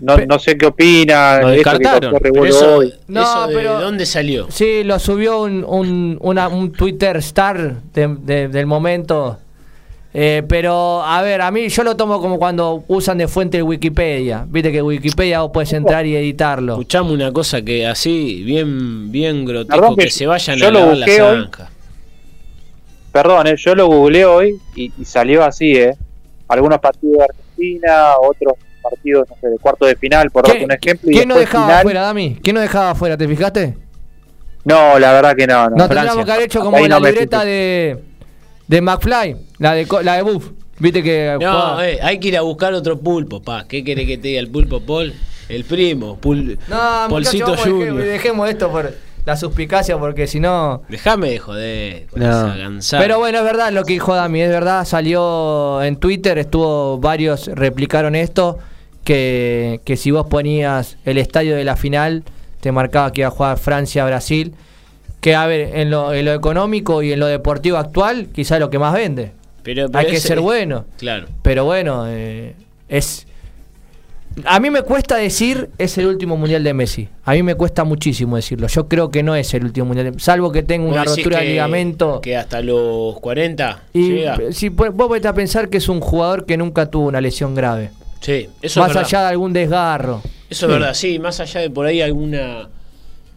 No, 0.00 0.16
no 0.16 0.38
sé 0.38 0.56
qué 0.56 0.66
opinan. 0.66 1.42
Lo 1.42 1.46
que 1.48 1.52
descartaron. 1.56 2.10
causó 2.12 2.22
Pero 2.22 2.44
eso, 2.46 2.76
hoy. 2.76 2.94
No, 3.08 3.22
eso 3.22 3.46
de 3.48 3.54
pero- 3.54 3.80
dónde 3.80 4.06
salió? 4.06 4.46
Sí, 4.50 4.82
lo 4.84 4.98
subió 4.98 5.42
un, 5.42 5.64
un, 5.66 6.16
una- 6.20 6.48
un 6.48 6.72
Twitter 6.72 7.16
star 7.18 7.74
de- 7.94 8.16
de- 8.20 8.48
del 8.48 8.66
momento. 8.66 9.38
Eh, 10.12 10.42
pero, 10.48 11.02
a 11.04 11.22
ver, 11.22 11.40
a 11.40 11.52
mí 11.52 11.68
yo 11.68 11.84
lo 11.84 11.96
tomo 11.96 12.20
como 12.20 12.36
cuando 12.38 12.82
usan 12.88 13.18
de 13.18 13.28
fuente 13.28 13.62
Wikipedia. 13.62 14.44
Viste 14.48 14.72
que 14.72 14.82
Wikipedia 14.82 15.42
vos 15.42 15.50
puedes 15.54 15.72
entrar 15.72 16.04
y 16.04 16.16
editarlo. 16.16 16.72
Escuchamos 16.72 17.12
una 17.12 17.30
cosa 17.32 17.62
que 17.62 17.86
así, 17.86 18.42
bien, 18.42 19.12
bien 19.12 19.44
grotesco, 19.44 19.76
Perdón 19.80 19.96
que, 19.96 20.06
que 20.06 20.10
se 20.10 20.26
vayan 20.26 20.56
yo 20.58 20.66
a 20.66 20.70
la 20.96 21.06
zanja. 21.06 21.70
Perdón, 23.12 23.46
eh, 23.48 23.54
yo 23.56 23.74
lo 23.74 23.86
googleé 23.86 24.24
hoy 24.24 24.56
y, 24.74 24.92
y 24.98 25.04
salió 25.04 25.44
así, 25.44 25.72
¿eh? 25.76 25.96
Algunos 26.48 26.78
partidos 26.80 27.18
de 27.18 27.24
Argentina, 27.24 28.14
otros 28.20 28.54
partidos, 28.82 29.28
no 29.28 29.36
sé, 29.40 29.48
de 29.48 29.58
cuarto 29.58 29.86
de 29.86 29.96
final, 29.96 30.30
por 30.30 30.46
darte 30.46 30.64
un 30.64 30.72
ejemplo. 30.72 31.10
y 31.10 31.14
¿Quién 31.14 31.28
no 31.28 31.36
dejaba 31.36 31.64
final. 31.66 31.78
afuera, 31.80 32.00
Dami? 32.02 32.38
¿Quién 32.42 32.54
no 32.54 32.60
dejaba 32.60 32.90
afuera? 32.90 33.16
¿Te 33.16 33.28
fijaste? 33.28 33.76
No, 34.64 34.98
la 34.98 35.12
verdad 35.12 35.34
que 35.36 35.46
no. 35.46 35.70
no. 35.70 35.76
No 35.76 35.88
tendríamos 35.88 36.24
que 36.24 36.32
haber 36.32 36.44
hecho 36.44 36.60
como 36.60 36.76
Ahí 36.76 36.88
la 36.88 36.98
no 37.00 37.06
libreta 37.06 37.44
de, 37.44 37.98
de 38.68 38.80
McFly, 38.82 39.36
la 39.58 39.72
de, 39.74 39.86
co- 39.86 40.02
la 40.02 40.16
de 40.16 40.22
Buff. 40.22 40.50
Viste 40.78 41.02
que. 41.02 41.36
No, 41.40 41.82
eh, 41.82 41.98
hay 42.02 42.18
que 42.20 42.28
ir 42.28 42.36
a 42.36 42.42
buscar 42.42 42.72
otro 42.74 42.98
pulpo, 43.00 43.42
pa. 43.42 43.66
¿Qué 43.66 43.82
quiere 43.84 44.06
que 44.06 44.18
te 44.18 44.28
diga 44.28 44.40
el 44.40 44.50
pulpo, 44.50 44.80
Paul? 44.80 45.14
El 45.48 45.64
primo, 45.64 46.18
pul- 46.20 46.58
No, 46.68 47.06
Polcito 47.08 47.56
Junior. 47.56 47.96
deje- 47.96 48.08
dejemos 48.12 48.48
esto 48.48 48.70
por 48.70 48.94
la 49.26 49.36
suspicacia, 49.36 49.98
porque 49.98 50.26
si 50.26 50.40
no. 50.40 50.82
Déjame 50.88 51.30
de 51.30 51.38
joder 51.38 52.06
con 52.06 52.22
No. 52.22 52.78
esa. 52.78 52.98
Pero 52.98 53.18
bueno, 53.18 53.38
es 53.38 53.44
verdad 53.44 53.72
lo 53.72 53.84
que 53.84 53.94
dijo 53.94 54.14
Dami, 54.14 54.40
es 54.42 54.48
verdad, 54.50 54.84
salió 54.84 55.82
en 55.82 55.96
Twitter, 55.96 56.38
estuvo 56.38 56.98
varios 56.98 57.48
replicaron 57.48 58.14
esto, 58.14 58.58
que, 59.04 59.80
que 59.84 59.96
si 59.96 60.10
vos 60.10 60.26
ponías 60.28 60.96
el 61.04 61.18
estadio 61.18 61.56
de 61.56 61.64
la 61.64 61.76
final, 61.76 62.22
te 62.60 62.72
marcaba 62.72 63.12
que 63.12 63.22
iba 63.22 63.28
a 63.28 63.32
jugar 63.32 63.58
Francia-Brasil. 63.58 64.54
Que 65.20 65.34
a 65.34 65.46
ver, 65.46 65.76
en 65.76 65.90
lo, 65.90 66.14
en 66.14 66.24
lo 66.24 66.32
económico 66.32 67.02
y 67.02 67.12
en 67.12 67.20
lo 67.20 67.26
deportivo 67.26 67.76
actual, 67.76 68.28
quizá 68.32 68.58
lo 68.58 68.70
que 68.70 68.78
más 68.78 68.94
vende. 68.94 69.32
Pero, 69.62 69.88
Hay 69.92 70.06
que 70.06 70.16
ese- 70.16 70.28
ser 70.28 70.40
bueno. 70.40 70.86
Claro. 70.98 71.26
Pero 71.42 71.64
bueno, 71.66 72.04
eh, 72.08 72.54
es. 72.88 73.26
A 74.44 74.60
mí 74.60 74.70
me 74.70 74.80
cuesta 74.82 75.16
decir 75.16 75.68
es 75.76 75.98
el 75.98 76.06
último 76.06 76.36
mundial 76.36 76.62
de 76.64 76.72
Messi. 76.72 77.08
A 77.24 77.32
mí 77.32 77.42
me 77.42 77.54
cuesta 77.56 77.84
muchísimo 77.84 78.36
decirlo. 78.36 78.68
Yo 78.68 78.88
creo 78.88 79.10
que 79.10 79.22
no 79.22 79.34
es 79.34 79.52
el 79.54 79.64
último 79.64 79.86
mundial, 79.88 80.12
de- 80.12 80.20
salvo 80.20 80.52
que 80.52 80.62
tenga 80.62 80.88
una 80.88 81.02
¿Vos 81.02 81.10
decís 81.16 81.24
rotura 81.24 81.40
de 81.42 81.48
ligamento. 81.50 82.20
Que 82.22 82.36
hasta 82.36 82.62
los 82.62 83.18
40 83.20 83.82
Y 83.92 84.08
llega. 84.12 84.38
si 84.52 84.70
pu- 84.70 84.92
vos 84.94 85.10
vete 85.10 85.28
a 85.28 85.34
pensar 85.34 85.68
que 85.68 85.78
es 85.78 85.88
un 85.88 86.00
jugador 86.00 86.46
que 86.46 86.56
nunca 86.56 86.86
tuvo 86.86 87.08
una 87.08 87.20
lesión 87.20 87.54
grave. 87.54 87.90
Sí, 88.20 88.48
eso 88.62 88.80
más 88.80 88.90
es 88.90 88.96
allá 88.96 89.22
de 89.22 89.26
algún 89.28 89.52
desgarro. 89.52 90.22
Eso 90.48 90.66
es 90.66 90.72
verdad, 90.72 90.94
sí, 90.94 91.18
más 91.18 91.40
allá 91.40 91.60
de 91.60 91.70
por 91.70 91.86
ahí 91.86 92.00
alguna 92.02 92.68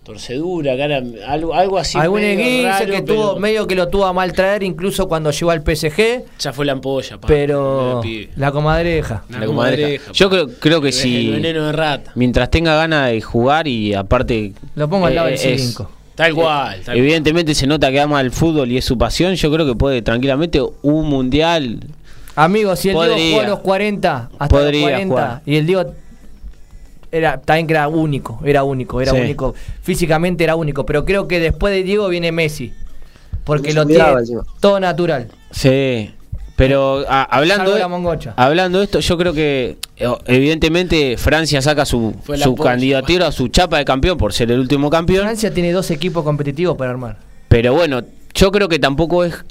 torcedura, 0.03 0.75
cara, 0.75 1.01
algo, 1.27 1.53
algo 1.53 1.77
así. 1.77 1.97
algún 1.97 2.19
raro, 2.21 2.85
que 2.85 2.91
pero 2.91 3.05
tuvo, 3.05 3.39
medio 3.39 3.65
que 3.67 3.75
lo 3.75 3.87
tuvo 3.87 4.05
a 4.05 4.11
mal 4.11 4.33
traer, 4.33 4.61
incluso 4.63 5.07
cuando 5.07 5.31
llegó 5.31 5.51
al 5.51 5.61
PSG. 5.63 6.23
Ya 6.39 6.51
fue 6.51 6.65
la 6.65 6.73
ampolla, 6.73 7.17
pa, 7.19 7.27
Pero 7.27 8.01
la 8.35 8.51
comadreja. 8.51 9.23
La 9.29 9.39
La 9.39 9.45
comadreja. 9.45 9.81
comadreja. 9.87 10.11
Yo 10.11 10.29
creo, 10.29 10.47
creo 10.59 10.81
que 10.81 10.87
El 10.89 10.93
si. 10.93 11.31
veneno 11.31 11.65
de 11.67 11.71
rata. 11.71 12.11
Mientras 12.15 12.51
tenga 12.51 12.75
ganas 12.75 13.11
de 13.11 13.21
jugar 13.21 13.67
y 13.67 13.93
aparte. 13.93 14.53
Lo 14.75 14.89
pongo 14.89 15.05
al 15.05 15.15
lado 15.15 15.27
del 15.27 15.35
eh, 15.39 15.53
es- 15.53 15.61
5. 15.67 15.89
Tal 16.15 16.35
cual. 16.35 16.79
tal 16.85 16.95
Evidentemente 16.97 17.55
se 17.55 17.65
nota 17.65 17.89
que 17.89 17.99
ama 17.99 18.21
el 18.21 18.31
fútbol 18.31 18.71
y 18.71 18.77
es 18.77 18.85
su 18.85 18.97
pasión. 18.99 19.33
Yo 19.35 19.51
creo 19.51 19.65
que 19.65 19.73
puede 19.75 20.01
tranquilamente 20.01 20.61
un 20.83 21.07
mundial. 21.09 21.79
Amigos, 22.35 22.79
si 22.79 22.89
el 22.89 22.95
Diego 22.97 23.15
jugó 23.15 23.41
a 23.41 23.47
los 23.47 23.59
40, 23.59 24.29
hasta 24.39 24.47
Podría 24.47 24.81
los 24.81 24.89
40, 24.89 25.13
jugar. 25.15 25.41
y 25.45 25.55
el 25.57 25.65
Diego 25.67 25.93
era 27.11 27.39
también 27.39 27.67
que 27.67 27.73
era 27.73 27.87
único, 27.87 28.39
era 28.43 28.63
único, 28.63 28.99
era 29.01 29.11
Sí. 29.11 29.17
único, 29.19 29.53
físicamente 29.81 30.43
era 30.43 30.55
único, 30.55 30.85
pero 30.85 31.05
creo 31.05 31.27
que 31.27 31.39
después 31.39 31.73
de 31.73 31.83
Diego 31.83 32.07
viene 32.09 32.31
Messi, 32.31 32.73
porque 33.43 33.73
lo 33.73 33.85
tiene 33.85 34.03
encima. 34.19 34.43
todo 34.59 34.79
natural. 34.79 35.27
Sí. 35.51 36.11
Pero 36.55 37.03
a- 37.09 37.23
hablando, 37.23 37.73
de, 37.73 37.81
hablando 38.35 38.77
de 38.77 38.83
esto, 38.85 38.99
yo 38.99 39.17
creo 39.17 39.33
que 39.33 39.77
eh, 39.97 40.07
evidentemente 40.27 41.17
Francia 41.17 41.61
saca 41.63 41.83
su, 41.83 42.13
su 42.35 42.55
candidatura, 42.55 43.31
su 43.31 43.47
chapa 43.47 43.79
de 43.79 43.85
campeón 43.85 44.19
por 44.19 44.33
ser 44.33 44.51
el 44.51 44.59
último 44.59 44.91
campeón. 44.91 45.23
Francia 45.23 45.51
tiene 45.51 45.71
dos 45.71 45.89
equipos 45.89 46.23
competitivos 46.23 46.77
para 46.77 46.91
armar. 46.91 47.17
Pero 47.47 47.73
bueno, 47.73 48.01
yo 48.35 48.51
creo 48.51 48.69
que 48.69 48.77
tampoco 48.77 49.23
es 49.23 49.43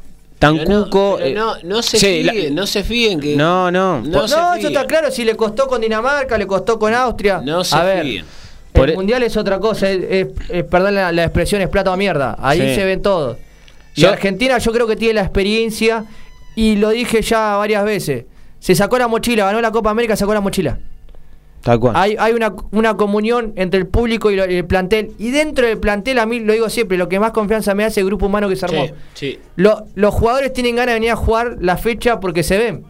tan 0.42 0.56
Pero 0.58 0.68
no, 0.70 0.84
cuco. 0.86 1.14
pero 1.18 1.26
eh, 1.30 1.34
no, 1.34 1.54
no 1.62 1.82
se 1.82 1.98
sí, 1.98 2.22
la- 2.24 2.32
fíen, 2.32 2.54
no 2.54 2.66
se 2.66 2.82
fíen 2.82 3.20
que. 3.20 3.36
No, 3.36 3.70
no. 3.70 4.00
No 4.00 4.08
No, 4.08 4.28
se 4.28 4.34
eso 4.34 4.52
fíen. 4.54 4.66
está 4.66 4.86
claro, 4.86 5.10
si 5.10 5.24
le 5.24 5.36
costó 5.36 5.68
con 5.68 5.80
Dinamarca, 5.80 6.36
le 6.36 6.46
costó 6.46 6.78
con 6.78 6.92
Austria. 6.92 7.40
No 7.44 7.62
se 7.62 7.76
a 7.76 7.82
ver, 7.84 8.02
fíen. 8.02 8.24
Por 8.72 8.88
el 8.88 8.94
e- 8.94 8.96
mundial 8.96 9.22
es 9.22 9.36
otra 9.36 9.60
cosa, 9.60 9.88
es, 9.88 10.02
es- 10.10 10.26
es- 10.48 10.64
perdón 10.64 10.96
la, 10.96 11.12
la 11.12 11.22
expresión, 11.24 11.62
es 11.62 11.68
plata 11.68 11.92
o 11.92 11.96
mierda. 11.96 12.36
Ahí 12.40 12.58
Sí. 12.60 12.74
se 12.74 12.84
ven 12.84 13.00
todos. 13.02 13.36
Y 13.94 14.00
Yo- 14.02 14.08
Argentina 14.10 14.58
yo 14.58 14.72
creo 14.72 14.86
que 14.86 14.96
tiene 14.96 15.14
la 15.14 15.22
experiencia 15.22 16.04
y 16.56 16.76
lo 16.76 16.90
dije 16.90 17.22
ya 17.22 17.56
varias 17.56 17.84
veces. 17.84 18.24
Se 18.58 18.74
sacó 18.74 18.98
la 18.98 19.06
mochila, 19.08 19.44
ganó 19.44 19.60
la 19.60 19.70
Copa 19.70 19.90
América, 19.90 20.16
sacó 20.16 20.34
la 20.34 20.40
mochila. 20.40 20.78
Tal 21.62 21.78
cual. 21.78 21.94
Hay, 21.96 22.16
hay 22.18 22.32
una, 22.32 22.54
una 22.72 22.96
comunión 22.96 23.52
entre 23.56 23.78
el 23.80 23.86
público 23.86 24.30
y, 24.30 24.36
lo- 24.36 24.50
y 24.50 24.56
el 24.56 24.64
plantel. 24.64 25.12
Y 25.18 25.30
dentro 25.30 25.66
del 25.66 25.78
plantel, 25.78 26.18
a 26.18 26.26
mí 26.26 26.40
lo 26.40 26.52
digo 26.52 26.68
siempre, 26.68 26.98
lo 26.98 27.08
que 27.08 27.20
más 27.20 27.30
confianza 27.30 27.74
me 27.74 27.84
hace 27.84 27.92
es 27.92 27.98
el 27.98 28.06
grupo 28.06 28.26
humano 28.26 28.48
que 28.48 28.56
se 28.56 28.64
armó. 28.66 28.86
Sí, 28.86 28.92
sí, 29.14 29.38
Lo- 29.56 29.84
los 29.94 30.12
jugadores 30.12 30.52
tienen 30.52 30.74
ganas 30.76 30.94
de 30.94 31.00
venir 31.00 31.10
a 31.12 31.16
jugar 31.16 31.56
la 31.60 31.76
fecha 31.76 32.18
porque 32.20 32.42
se 32.42 32.58
ven. 32.58 32.84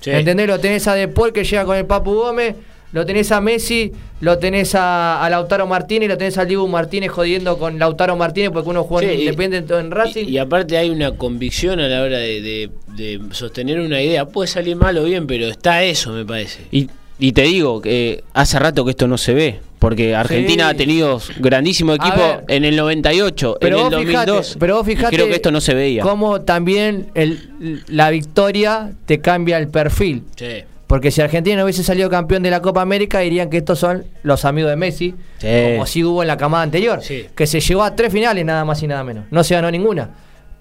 sí. 0.00 0.10
¿Entendés? 0.10 0.46
Lo 0.48 0.58
tenés 0.58 0.86
a 0.88 0.94
De 0.94 1.06
Paul 1.08 1.32
que 1.32 1.44
llega 1.44 1.64
con 1.64 1.76
el 1.76 1.86
Papu 1.86 2.12
Gómez, 2.14 2.56
lo 2.90 3.04
tenés 3.04 3.30
a 3.32 3.40
Messi, 3.40 3.92
lo 4.20 4.38
tenés 4.38 4.74
a, 4.74 5.22
a 5.22 5.28
Lautaro 5.30 5.66
Martínez, 5.66 6.08
lo 6.08 6.16
tenés 6.16 6.38
al 6.38 6.48
Dibu 6.48 6.66
Martínez 6.66 7.10
jodiendo 7.10 7.58
con 7.58 7.78
Lautaro 7.78 8.16
Martínez 8.16 8.50
porque 8.50 8.70
uno 8.70 8.82
juega 8.82 9.06
Sí, 9.08 9.14
en 9.14 9.20
Independiente 9.20 9.78
en 9.78 9.90
Racing. 9.90 10.24
Y, 10.26 10.30
y 10.30 10.38
aparte 10.38 10.76
hay 10.78 10.88
una 10.90 11.12
convicción 11.14 11.78
a 11.80 11.86
la 11.86 12.02
hora 12.02 12.16
de, 12.18 12.40
de- 12.40 12.70
de 12.96 13.20
sostener 13.32 13.78
una 13.78 14.00
idea. 14.02 14.24
Puede 14.26 14.48
salir 14.48 14.74
mal 14.74 14.96
o 14.98 15.04
bien, 15.04 15.26
pero 15.26 15.46
está 15.46 15.84
eso, 15.84 16.10
me 16.12 16.24
parece. 16.24 16.60
Y, 16.72 16.88
y 17.18 17.32
te 17.32 17.42
digo 17.42 17.80
que 17.80 18.22
hace 18.34 18.58
rato 18.58 18.84
que 18.84 18.92
esto 18.92 19.06
no 19.08 19.18
se 19.18 19.34
ve. 19.34 19.60
Porque 19.78 20.16
Argentina 20.16 20.64
Sí. 20.64 20.70
ha 20.70 20.76
tenido 20.76 21.20
grandísimo 21.38 21.94
equipo 21.94 22.16
ver. 22.18 22.44
en 22.48 22.64
el 22.64 22.74
98, 22.74 23.58
pero 23.60 23.78
en 23.78 23.86
el 23.86 23.90
vos 23.94 24.00
fijate, 24.06 24.26
2002. 24.32 24.56
pero 24.58 24.76
vos 24.76 24.86
fijate 24.86 25.14
creo 25.14 25.28
que 25.28 25.34
esto 25.36 25.52
no 25.52 25.60
se 25.60 25.72
veía. 25.74 26.02
cómo 26.02 26.40
también 26.40 27.10
el- 27.14 27.84
la 27.86 28.10
victoria 28.10 28.90
te 29.06 29.20
cambia 29.20 29.56
el 29.58 29.68
perfil. 29.68 30.24
Sí. 30.36 30.64
Porque 30.88 31.10
si 31.12 31.20
Argentina 31.20 31.54
no 31.58 31.62
hubiese 31.64 31.84
salido 31.84 32.08
campeón 32.10 32.42
de 32.42 32.50
la 32.50 32.60
Copa 32.60 32.80
América, 32.82 33.20
dirían 33.20 33.50
que 33.50 33.58
estos 33.58 33.78
son 33.78 34.04
los 34.24 34.44
amigos 34.44 34.70
de 34.70 34.76
Messi, 34.76 35.14
Sí. 35.38 35.46
como 35.74 35.86
si 35.86 36.02
hubo 36.02 36.22
en 36.22 36.28
la 36.28 36.36
camada 36.38 36.62
anterior, 36.64 37.00
que 37.36 37.46
se 37.46 37.60
llegó 37.60 37.82
a 37.84 37.94
tres 37.94 38.10
finales 38.12 38.44
nada 38.44 38.64
más 38.64 38.82
y 38.82 38.86
nada 38.88 39.04
menos. 39.04 39.26
No 39.30 39.44
se 39.44 39.54
ganó 39.54 39.70
ninguna. 39.70 40.10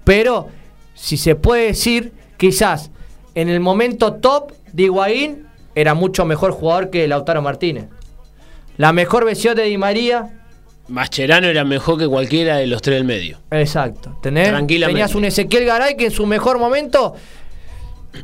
Pero, 0.03 0.49
si 0.93 1.17
se 1.17 1.34
puede 1.35 1.67
decir, 1.67 2.11
quizás 2.38 2.91
en 3.34 3.49
el 3.49 3.61
momento 3.61 4.13
top 4.13 4.51
de 4.73 4.84
Higuaín 4.84 5.47
era 5.80 5.94
mucho 5.94 6.26
mejor 6.26 6.52
jugador 6.52 6.90
que 6.90 7.08
Lautaro 7.08 7.41
Martínez. 7.41 7.86
La 8.78 8.94
mejor 8.94 9.26
versión 9.26 9.56
de 9.56 9.64
Di 9.64 9.78
María, 9.78 10.34
Mascherano 10.88 11.48
era 11.48 11.64
mejor 11.66 11.98
que 11.99 12.08
cualquiera 12.08 12.58
de 12.58 12.68
los 12.68 12.82
tres 12.82 12.98
del 12.98 13.04
medio. 13.06 13.38
exacto. 13.52 14.18
¿tenés? 14.22 14.49
Tranquilamente. 14.49 14.94
Tenías 15.02 15.16
un 15.16 15.26
Ezequiel 15.26 15.66
Garay 15.66 15.95
que 15.98 16.06
en 16.06 16.12
su 16.12 16.26
mejor 16.26 16.58
momento, 16.60 17.14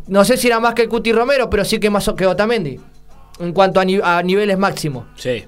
no 0.07 0.23
sé 0.25 0.37
si 0.37 0.47
era 0.47 0.59
más 0.59 0.73
que 0.73 0.83
el 0.83 0.89
Cuti 0.89 1.11
Romero, 1.11 1.49
pero 1.49 1.65
sí 1.65 1.79
que 1.79 1.89
más 1.89 2.09
que 2.17 2.25
Otamendi. 2.25 2.79
En 3.39 3.51
cuanto 3.53 3.79
a, 3.79 3.85
ni- 3.85 3.99
a 4.01 4.21
niveles 4.23 4.57
máximos. 4.57 5.05
Sí. 5.15 5.43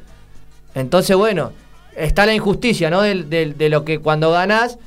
Entonces, 0.73 1.15
bueno, 1.15 1.51
está 1.95 2.25
la 2.25 2.33
injusticia, 2.33 2.89
¿no? 2.89 3.01
Del- 3.01 3.29
de, 3.29 3.69
lo 3.69 3.85
que 3.85 3.99
cuando 3.99 4.31
ganás, 4.31 4.77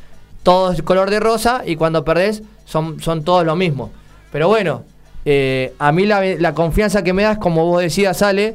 todo 0.43 0.73
es 0.73 0.83
color 0.83 1.09
de 1.11 1.21
rosa 1.21 1.63
y 1.65 1.77
cuando 1.77 2.05
perdés, 2.05 2.43
son, 2.65 3.01
son 3.01 3.25
todos 3.25 3.45
lo 3.47 3.57
mismo. 3.57 3.91
Pero 4.31 4.49
bueno, 4.49 4.85
eh, 5.25 5.73
a 5.79 5.93
mí 5.93 6.07
la, 6.07 6.23
la 6.39 6.55
confianza 6.55 7.03
que 7.03 7.13
me 7.13 7.23
das, 7.23 7.39
como 7.39 7.65
vos 7.67 7.83
decías, 7.83 8.17
sale 8.19 8.55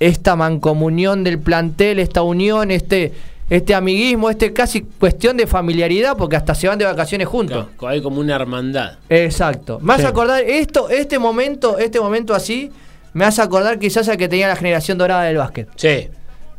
esta 0.00 0.36
mancomunión 0.36 1.24
del 1.24 1.38
plantel, 1.38 1.98
esta 1.98 2.22
unión, 2.22 2.70
este, 2.70 3.12
este 3.50 3.74
amiguismo, 3.74 4.30
este 4.30 4.52
casi 4.52 4.82
cuestión 4.82 5.36
de 5.36 5.46
familiaridad, 5.46 6.16
porque 6.16 6.36
hasta 6.36 6.54
se 6.54 6.68
van 6.68 6.78
de 6.78 6.84
vacaciones 6.84 7.26
juntos. 7.26 7.66
Claro, 7.76 7.92
hay 7.94 8.00
como 8.02 8.20
una 8.20 8.36
hermandad. 8.36 8.98
Exacto. 9.08 9.78
Me 9.82 9.94
hace 9.94 10.02
Sí. 10.02 10.08
acordar 10.08 10.42
esto, 10.44 10.88
este 10.88 11.18
momento, 11.18 11.78
este 11.78 11.98
momento 12.00 12.34
así, 12.34 12.70
me 13.12 13.24
hace 13.24 13.42
acordar 13.42 13.78
quizás 13.78 14.08
al 14.08 14.16
que 14.16 14.28
tenía 14.28 14.48
la 14.48 14.56
generación 14.56 14.98
dorada 14.98 15.24
del 15.24 15.38
básquet. 15.38 15.68
Sí. 15.76 16.08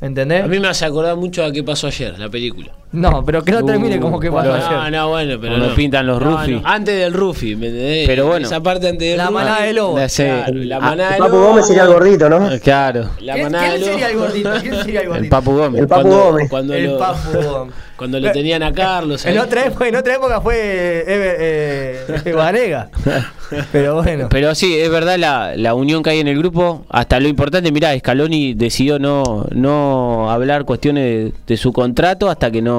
¿Entendés? 0.02 0.44
A 0.44 0.48
mí 0.48 0.60
me 0.60 0.68
hace 0.68 0.86
acordar 0.86 1.16
mucho 1.16 1.44
a 1.44 1.52
qué 1.52 1.64
pasó 1.64 1.88
ayer, 1.88 2.18
la 2.18 2.30
película. 2.30 2.72
No, 2.92 3.24
pero 3.24 3.44
que 3.44 3.52
no 3.52 3.64
termine 3.64 3.98
Uh, 3.98 4.02
como 4.02 4.20
que 4.20 4.32
pasó 4.32 4.50
No, 4.50 4.56
ayer. 4.56 4.92
no, 4.92 5.10
bueno, 5.10 5.38
pero 5.40 5.54
Cuando 5.54 5.68
no. 5.70 5.76
pintan 5.76 6.08
los 6.08 6.20
No, 6.20 6.38
Rufi. 6.38 6.52
no, 6.54 6.62
Antes 6.66 6.96
del 7.00 7.14
Rufi, 7.14 7.56
¿me 7.56 7.68
entendés? 7.68 8.08
Pero 8.08 8.26
bueno. 8.28 8.48
Esa 8.48 8.62
parte 8.64 8.90
antes 8.90 9.08
del 9.10 9.18
La 9.18 9.26
Rufi. 9.26 9.34
manada 9.36 9.62
de 9.64 9.74
lobos. 9.74 10.12
Sí. 10.12 10.24
Claro, 10.24 10.54
la 10.56 10.76
Ah, 10.78 10.80
manada 10.80 11.12
de 11.12 11.18
Papu 11.20 11.32
lobos. 11.36 11.48
Gómez 11.50 11.68
sería 11.68 11.84
el 11.84 11.88
gordito, 11.90 12.30
¿no? 12.30 12.50
Claro. 12.64 13.10
La 13.22 13.34
¿Quién, 13.34 13.46
manada 13.46 13.64
de 13.66 13.70
quién 13.80 13.84
sería 13.92 14.10
el 14.10 14.18
gordito? 14.18 14.52
¿Quién 14.62 14.76
sería 14.76 15.02
el 15.02 15.08
gordito? 15.08 15.24
El 15.24 15.30
Papu 15.30 15.52
Gómez. 15.56 15.82
El 15.82 15.88
Papu 15.88 16.02
Cuando, 16.02 16.24
Gómez. 16.32 16.50
cuando 16.50 16.74
El 16.74 16.86
lo, 16.86 16.98
Papu 16.98 17.32
Gómez. 17.32 17.76
cuando 17.96 18.20
lo 18.20 18.32
tenían 18.32 18.64
a 18.64 18.74
Carlos. 18.74 19.26
En 19.26 19.38
otra 19.38 19.66
época, 19.66 19.88
en 19.88 19.96
otra 19.96 20.16
época 20.16 20.42
fue 20.42 20.56
eh, 20.56 21.04
eh. 21.08 22.06
Pero 23.72 24.02
bueno. 24.02 24.28
Pero 24.30 24.54
sí, 24.56 24.78
es 24.80 24.90
verdad 24.92 25.18
la, 25.18 25.54
la 25.56 25.74
unión 25.74 26.02
que 26.04 26.12
hay 26.12 26.20
en 26.20 26.28
el 26.28 26.38
grupo. 26.38 26.86
Hasta 26.90 27.20
lo 27.20 27.28
importante, 27.28 27.72
mirá, 27.72 27.98
Scaloni 27.98 28.54
decidió 28.54 29.00
no, 29.00 29.46
no 29.52 30.30
hablar 30.32 30.66
cuestiones 30.66 31.04
de, 31.04 31.34
de 31.48 31.58
su 31.58 31.74
contrato 31.74 32.30
hasta 32.30 32.52
que 32.52 32.62
no, 32.62 32.79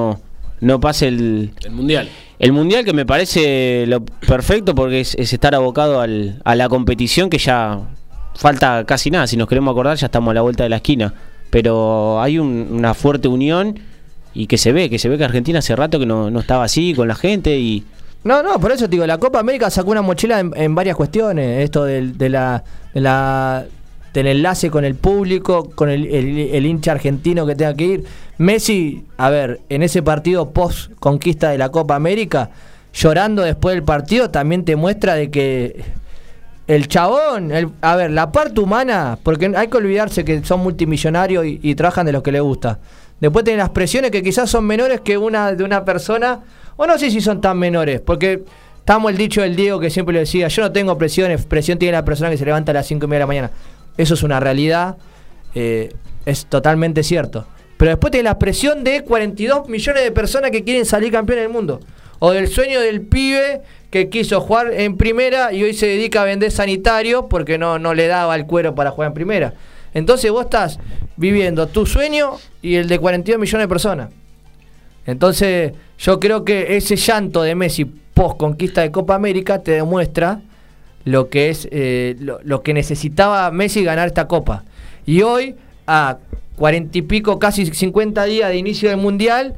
no 0.61 0.79
pase 0.79 1.07
el, 1.09 1.51
El 1.63 1.71
mundial. 1.71 2.09
el 2.39 2.51
Mundial, 2.53 2.85
que 2.85 2.93
me 2.93 3.05
parece 3.05 3.85
lo 3.87 4.03
perfecto 4.05 4.73
porque 4.73 5.01
es, 5.01 5.15
es 5.15 5.33
estar 5.33 5.53
abocado 5.55 5.99
al- 5.99 6.41
a 6.45 6.55
la 6.55 6.69
competición 6.69 7.29
que 7.29 7.37
ya 7.39 7.79
falta 8.35 8.85
casi 8.85 9.11
nada. 9.11 9.27
Si 9.27 9.35
nos 9.37 9.47
queremos 9.47 9.71
acordar, 9.73 9.97
ya 9.97 10.05
estamos 10.05 10.31
a 10.31 10.35
la 10.35 10.41
vuelta 10.41 10.63
de 10.63 10.69
la 10.69 10.77
esquina. 10.77 11.13
Pero 11.49 12.21
hay 12.21 12.39
un- 12.39 12.67
una 12.71 12.93
fuerte 12.93 13.27
unión 13.27 13.77
y 14.33 14.47
que 14.47 14.57
se 14.57 14.71
ve, 14.71 14.89
que 14.89 14.97
se 14.99 15.09
ve 15.09 15.17
que 15.17 15.25
Argentina 15.25 15.59
hace 15.59 15.75
rato 15.75 15.99
que 15.99 16.05
no, 16.05 16.29
no 16.31 16.39
estaba 16.39 16.63
así 16.63 16.93
con 16.93 17.07
la 17.07 17.15
gente 17.15 17.59
y... 17.59 17.83
No, 18.23 18.43
no, 18.43 18.59
por 18.59 18.71
eso 18.71 18.85
te 18.85 18.91
digo, 18.91 19.05
la 19.07 19.17
Copa 19.17 19.39
América 19.39 19.69
sacó 19.71 19.89
una 19.91 20.03
mochila 20.03 20.39
en, 20.39 20.53
en 20.55 20.75
varias 20.75 20.95
cuestiones. 20.95 21.63
Esto 21.63 21.85
del, 21.85 22.17
de 22.17 22.29
la, 22.29 22.63
de 22.93 23.01
la- 23.01 23.65
del 24.13 24.27
enlace 24.27 24.69
con 24.69 24.83
el 24.85 24.95
público, 24.95 25.69
con 25.73 25.89
el, 25.89 26.65
hincha 26.65 26.91
argentino 26.91 27.45
que 27.45 27.55
tenga 27.55 27.73
que 27.75 27.83
ir. 27.85 28.03
Messi, 28.37 29.05
a 29.17 29.29
ver, 29.29 29.61
en 29.69 29.83
ese 29.83 30.01
partido 30.03 30.51
post 30.51 30.91
conquista 30.99 31.49
de 31.49 31.57
la 31.57 31.69
Copa 31.69 31.95
América, 31.95 32.49
llorando 32.93 33.41
después 33.43 33.75
del 33.75 33.83
partido, 33.83 34.29
también 34.29 34.65
te 34.65 34.75
muestra 34.75 35.15
de 35.15 35.31
que 35.31 35.83
el 36.67 36.87
chabón, 36.87 37.51
el- 37.51 37.69
a 37.81 37.95
ver, 37.95 38.11
la 38.11 38.31
parte 38.31 38.59
humana, 38.59 39.17
porque 39.23 39.51
hay 39.55 39.67
que 39.67 39.77
olvidarse 39.77 40.23
que 40.25 40.43
son 40.43 40.61
multimillonarios 40.61 41.45
y, 41.45 41.59
y 41.61 41.75
trabajan 41.75 42.05
de 42.05 42.11
lo 42.11 42.23
que 42.23 42.31
les 42.31 42.41
gusta. 42.41 42.79
Después 43.19 43.45
tienen 43.45 43.59
las 43.59 43.69
presiones 43.69 44.11
que 44.11 44.23
quizás 44.23 44.49
son 44.49 44.65
menores 44.65 45.01
que 45.01 45.17
una 45.17 45.53
de 45.53 45.63
una 45.63 45.85
persona, 45.85 46.39
o 46.77 46.85
no 46.87 46.97
sé 46.97 47.11
si 47.11 47.21
son 47.21 47.39
tan 47.39 47.57
menores, 47.59 48.01
porque 48.01 48.43
estamos 48.79 49.11
el 49.11 49.17
dicho 49.17 49.41
del 49.41 49.55
Diego 49.55 49.79
que 49.79 49.89
siempre 49.89 50.13
le 50.13 50.21
decía, 50.21 50.47
yo 50.47 50.61
no 50.63 50.71
tengo 50.71 50.97
presiones, 50.97 51.45
presión 51.45 51.77
tiene 51.77 51.93
la 51.93 52.03
persona 52.05 52.29
que 52.29 52.37
se 52.37 52.45
levanta 52.45 52.71
a 52.71 52.73
las 52.73 52.87
5 52.87 53.05
y 53.05 53.07
media 53.09 53.19
de 53.19 53.23
la 53.23 53.27
mañana. 53.27 53.51
Eso 53.97 54.13
es 54.13 54.23
una 54.23 54.39
realidad, 54.39 54.97
eh, 55.55 55.93
es 56.25 56.45
totalmente 56.45 57.03
cierto. 57.03 57.45
Pero 57.77 57.91
después 57.91 58.11
tenés 58.11 58.25
la 58.25 58.39
presión 58.39 58.83
de 58.83 59.03
42 59.03 59.67
millones 59.67 60.03
de 60.03 60.11
personas 60.11 60.51
que 60.51 60.63
quieren 60.63 60.85
salir 60.85 61.11
campeón 61.11 61.39
del 61.39 61.49
mundo. 61.49 61.79
O 62.19 62.31
del 62.31 62.47
sueño 62.47 62.79
del 62.79 63.01
pibe 63.01 63.61
que 63.89 64.09
quiso 64.09 64.39
jugar 64.39 64.71
en 64.73 64.97
primera 64.97 65.51
y 65.51 65.63
hoy 65.63 65.73
se 65.73 65.87
dedica 65.87 66.21
a 66.21 66.25
vender 66.25 66.51
sanitario 66.51 67.27
porque 67.27 67.57
no, 67.57 67.79
no 67.79 67.93
le 67.93 68.07
daba 68.07 68.35
el 68.35 68.45
cuero 68.45 68.75
para 68.75 68.91
jugar 68.91 69.07
en 69.07 69.13
primera. 69.15 69.53
Entonces 69.93 70.31
vos 70.31 70.43
estás 70.43 70.79
viviendo 71.17 71.67
tu 71.67 71.85
sueño 71.85 72.33
y 72.61 72.75
el 72.75 72.87
de 72.87 72.99
42 72.99 73.39
millones 73.39 73.63
de 73.65 73.67
personas. 73.67 74.09
Entonces 75.05 75.73
yo 75.97 76.19
creo 76.19 76.45
que 76.45 76.77
ese 76.77 76.95
llanto 76.95 77.41
de 77.41 77.55
Messi 77.55 77.85
post 77.85 78.37
conquista 78.37 78.81
de 78.81 78.91
Copa 78.91 79.15
América 79.15 79.61
te 79.61 79.71
demuestra 79.71 80.41
lo 81.05 81.29
que 81.29 81.49
es 81.49 81.67
eh, 81.71 82.15
lo, 82.19 82.61
que 82.61 82.73
necesitaba 82.73 83.51
Messi 83.51 83.83
ganar 83.83 84.07
esta 84.07 84.27
copa. 84.27 84.63
Y 85.05 85.21
hoy, 85.23 85.55
a 85.87 86.17
cuarenta 86.55 86.97
y 86.97 87.01
pico, 87.01 87.39
casi 87.39 87.65
50 87.65 88.23
días 88.25 88.49
de 88.49 88.57
inicio 88.57 88.89
del 88.89 88.97
Mundial, 88.97 89.55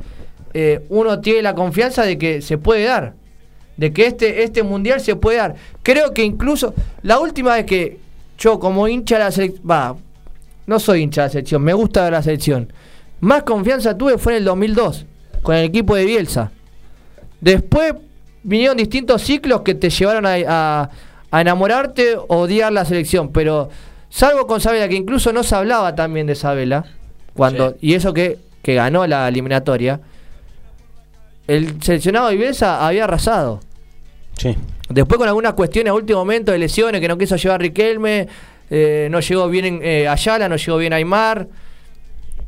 eh, 0.53 0.85
uno 0.89 1.19
tiene 1.19 1.41
la 1.41 1.55
confianza 1.55 2.03
de 2.03 2.17
que 2.17 2.41
se 2.41 2.57
puede 2.57 2.85
dar. 2.85 3.13
De 3.75 3.91
que 3.91 4.05
este, 4.05 4.43
este 4.43 4.63
Mundial 4.63 5.01
se 5.01 5.15
puede 5.15 5.37
dar. 5.37 5.55
Creo 5.81 6.13
que 6.13 6.23
incluso 6.23 6.73
la 7.01 7.19
última 7.19 7.55
vez 7.55 7.65
que 7.65 7.99
yo 8.37 8.59
como 8.59 8.87
hincha 8.87 9.15
de 9.17 9.23
la 9.25 9.31
selección, 9.31 9.69
va, 9.69 9.95
no 10.65 10.79
soy 10.79 11.01
hincha 11.01 11.21
de 11.21 11.27
la 11.27 11.31
selección, 11.31 11.61
me 11.63 11.73
gusta 11.73 12.03
ver 12.03 12.13
la 12.13 12.23
selección. 12.23 12.71
Más 13.19 13.43
confianza 13.43 13.97
tuve 13.97 14.17
fue 14.17 14.33
en 14.33 14.37
el 14.39 14.45
2002, 14.45 15.05
con 15.41 15.55
el 15.55 15.65
equipo 15.65 15.95
de 15.95 16.05
Bielsa. 16.05 16.51
Después 17.41 17.93
vinieron 18.43 18.77
distintos 18.77 19.21
ciclos 19.21 19.61
que 19.61 19.75
te 19.75 19.89
llevaron 19.89 20.25
a- 20.25 20.89
a 21.33 21.41
enamorarte 21.41 22.15
o 22.15 22.41
odiar 22.41 22.71
la 22.71 22.85
selección, 22.85 23.31
pero 23.31 23.67
salvo 24.07 24.45
con 24.45 24.61
Sabela, 24.61 24.87
que 24.87 24.93
incluso 24.93 25.33
no 25.33 25.41
se 25.41 25.55
hablaba 25.55 25.95
también 25.95 26.27
de 26.27 26.35
Sabela, 26.35 26.85
cuando, 27.33 27.75
y 27.81 27.95
eso 27.95 28.13
que, 28.13 28.37
que 28.61 28.75
ganó 28.75 29.07
la 29.07 29.27
eliminatoria, 29.27 29.99
el 31.47 31.81
seleccionado 31.81 32.29
de 32.29 32.35
Bielsa 32.35 32.85
había 32.85 33.05
arrasado. 33.05 33.61
Sí. 34.37 34.55
Después 34.89 35.17
con 35.17 35.27
algunas 35.27 35.53
cuestiones 35.53 35.89
a 35.89 35.95
último 35.95 36.19
momento 36.19 36.51
de 36.51 36.59
lesiones 36.59 37.01
que 37.01 37.07
no 37.07 37.17
quiso 37.17 37.35
llevar 37.35 37.61
Riquelme, 37.61 38.27
eh, 38.69 39.07
no 39.09 39.19
llegó 39.19 39.49
bien 39.49 39.65
en, 39.65 39.79
eh, 39.81 40.07
Ayala, 40.07 40.47
no 40.47 40.55
llegó 40.55 40.77
bien 40.77 40.93
Aymar, 40.93 41.47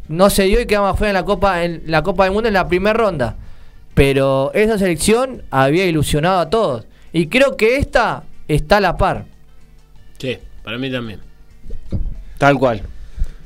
no 0.09 0.29
se 0.29 0.43
dio 0.43 0.61
y 0.61 0.67
quedamos 0.67 0.93
afuera 0.93 1.09
en 1.09 1.15
la 1.15 1.25
Copa, 1.25 1.63
en 1.63 1.81
la 1.87 2.03
Copa 2.03 2.25
del 2.25 2.33
Mundo 2.33 2.49
en 2.49 2.53
la 2.53 2.67
primera 2.67 2.93
ronda. 2.93 3.35
Pero 3.95 4.51
esa 4.53 4.77
selección 4.77 5.41
había 5.49 5.87
ilusionado 5.87 6.39
a 6.39 6.51
todos. 6.51 6.85
Y 7.13 7.29
creo 7.29 7.57
que 7.57 7.77
esta 7.77 8.21
está 8.47 8.77
a 8.77 8.81
la 8.81 8.97
par. 8.97 9.25
Sí, 10.17 10.37
para 10.63 10.77
mí 10.77 10.91
también. 10.91 11.19
Tal 12.37 12.57
cual. 12.57 12.81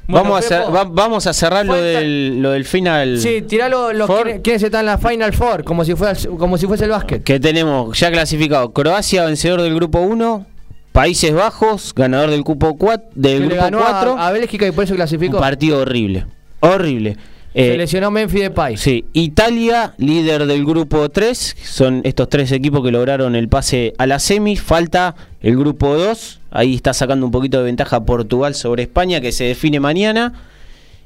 Bueno, 0.08 0.24
vamos, 0.32 0.46
a 0.46 0.50
cer- 0.50 0.60
Pepo, 0.62 0.72
va- 0.74 0.84
vamos 0.86 1.28
a 1.28 1.34
cerrar 1.34 1.66
lo 1.68 1.76
del, 1.76 2.42
lo 2.42 2.50
del 2.52 2.66
final. 2.66 3.20
Sí, 3.20 3.44
tiralo 3.44 3.94
los 3.94 4.10
quiénes, 4.10 4.42
quiénes 4.42 4.64
están 4.64 4.80
en 4.82 4.86
la 4.88 4.98
Final 4.98 5.34
Four, 5.34 5.64
como 5.64 5.86
si, 5.86 5.94
fuera, 5.96 6.18
como 6.40 6.58
si 6.58 6.66
fuese 6.66 6.86
el 6.86 6.90
básquet. 6.92 7.24
Que 7.24 7.40
tenemos 7.40 7.98
ya 8.00 8.12
clasificado 8.12 8.74
Croacia, 8.74 9.26
vencedor 9.26 9.62
del 9.62 9.76
grupo 9.76 10.00
1. 10.00 10.48
Países 10.92 11.32
Bajos, 11.32 11.94
ganador 11.96 12.32
del 12.32 12.42
grupo 12.42 12.76
4. 12.76 13.10
Del 13.14 13.34
Que 13.34 13.40
le 13.42 13.46
grupo 13.50 13.62
ganó 13.62 13.80
a- 13.82 13.92
4. 13.92 14.18
a, 14.18 14.32
Bélgica 14.32 14.66
y 14.68 14.72
por 14.72 14.86
eso 14.86 14.94
Un 14.94 14.98
clasificó. 14.98 15.38
partido 15.38 15.78
horrible. 15.80 16.26
Horrible. 16.62 17.16
Eh, 17.54 17.72
Se 17.72 17.78
lesionó 17.78 18.12
Memphis 18.12 18.42
Depay. 18.42 18.78
Sí, 18.78 19.06
Italia, 19.14 19.96
líder 19.98 20.46
del 20.46 20.66
grupo 20.66 21.10
3, 21.10 21.58
son 21.64 22.02
estos 22.04 22.30
tres 22.30 22.52
equipos 22.52 22.84
que 22.84 22.92
lograron 22.92 23.36
el 23.36 23.50
pase 23.50 23.94
a 23.98 24.06
la 24.06 24.20
semi, 24.20 24.56
falta 24.56 25.16
el 25.42 25.58
grupo 25.58 25.96
2, 25.96 26.42
ahí 26.52 26.76
está 26.76 26.94
sacando 26.94 27.26
un 27.26 27.32
poquito 27.32 27.58
de 27.58 27.64
ventaja 27.64 28.06
Portugal 28.06 28.54
sobre 28.54 28.84
España, 28.84 29.20
que 29.20 29.32
se 29.32 29.46
define 29.46 29.80
mañana, 29.80 30.34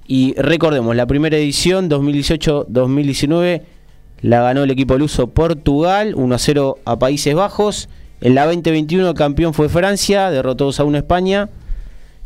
y 0.06 0.34
recordemos, 0.36 0.98
la 0.98 1.08
primera 1.08 1.38
edición 1.38 1.90
2018-2019 1.90 3.62
la 4.22 4.42
ganó 4.42 4.64
el 4.64 4.72
equipo 4.72 4.98
luso 4.98 5.28
Portugal, 5.28 6.14
1 6.16 6.36
a 6.36 6.38
0 6.40 6.78
a 6.84 7.00
Países 7.00 7.36
Bajos, 7.36 7.88
en 8.20 8.36
la 8.36 8.46
2021 8.46 9.08
el 9.08 9.16
campeón 9.16 9.54
fue 9.54 9.70
Francia, 9.70 10.30
derrotó 10.30 10.66
2 10.66 10.80
a 10.82 10.84
1 10.84 10.98
a 10.98 11.00
España, 11.00 11.50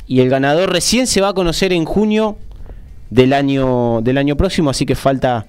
y 0.07 0.21
el 0.21 0.29
ganador 0.29 0.71
recién 0.71 1.05
se 1.05 1.21
va 1.21 1.29
a 1.29 1.33
conocer 1.33 1.71
en 1.71 1.85
junio 1.85 2.37
del 3.09 3.33
año 3.33 4.01
del 4.01 4.17
año 4.17 4.35
próximo, 4.35 4.69
así 4.69 4.85
que 4.85 4.95
falta 4.95 5.45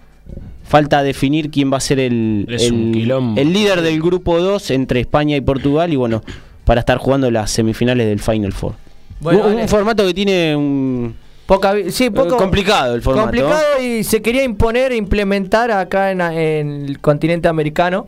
falta 0.65 1.03
definir 1.03 1.51
quién 1.51 1.73
va 1.73 1.79
a 1.79 1.81
ser 1.81 1.99
el, 1.99 2.47
el, 2.49 3.53
líder 3.53 3.81
del 3.81 4.01
grupo 4.03 4.39
2 4.39 4.71
entre 4.73 5.01
España 5.01 5.35
y 5.37 5.41
Portugal 5.41 5.93
y 5.93 5.97
bueno, 5.97 6.23
para 6.65 6.81
estar 6.81 6.99
jugando 6.99 7.31
las 7.31 7.51
semifinales 7.51 8.07
del 8.07 8.21
Final 8.21 8.53
Four. 8.53 8.75
Bueno, 9.21 9.41
un, 9.41 9.47
un 9.47 9.55
dale. 9.57 9.69
formato 9.69 10.07
que 10.07 10.15
tiene 10.15 10.55
un 10.55 11.15
Poca, 11.49 11.73
sí, 11.89 12.11
poco, 12.11 12.35
Eh, 12.35 12.37
complicado 12.37 12.95
el 12.95 13.01
formato. 13.01 13.29
Complicado 13.29 13.83
y 13.83 14.05
se 14.05 14.21
quería 14.21 14.45
imponer, 14.45 14.93
implementar 14.93 15.71
acá 15.71 16.11
en, 16.11 16.21
en 16.21 16.85
el 16.85 17.01
continente 17.01 17.49
americano. 17.49 18.07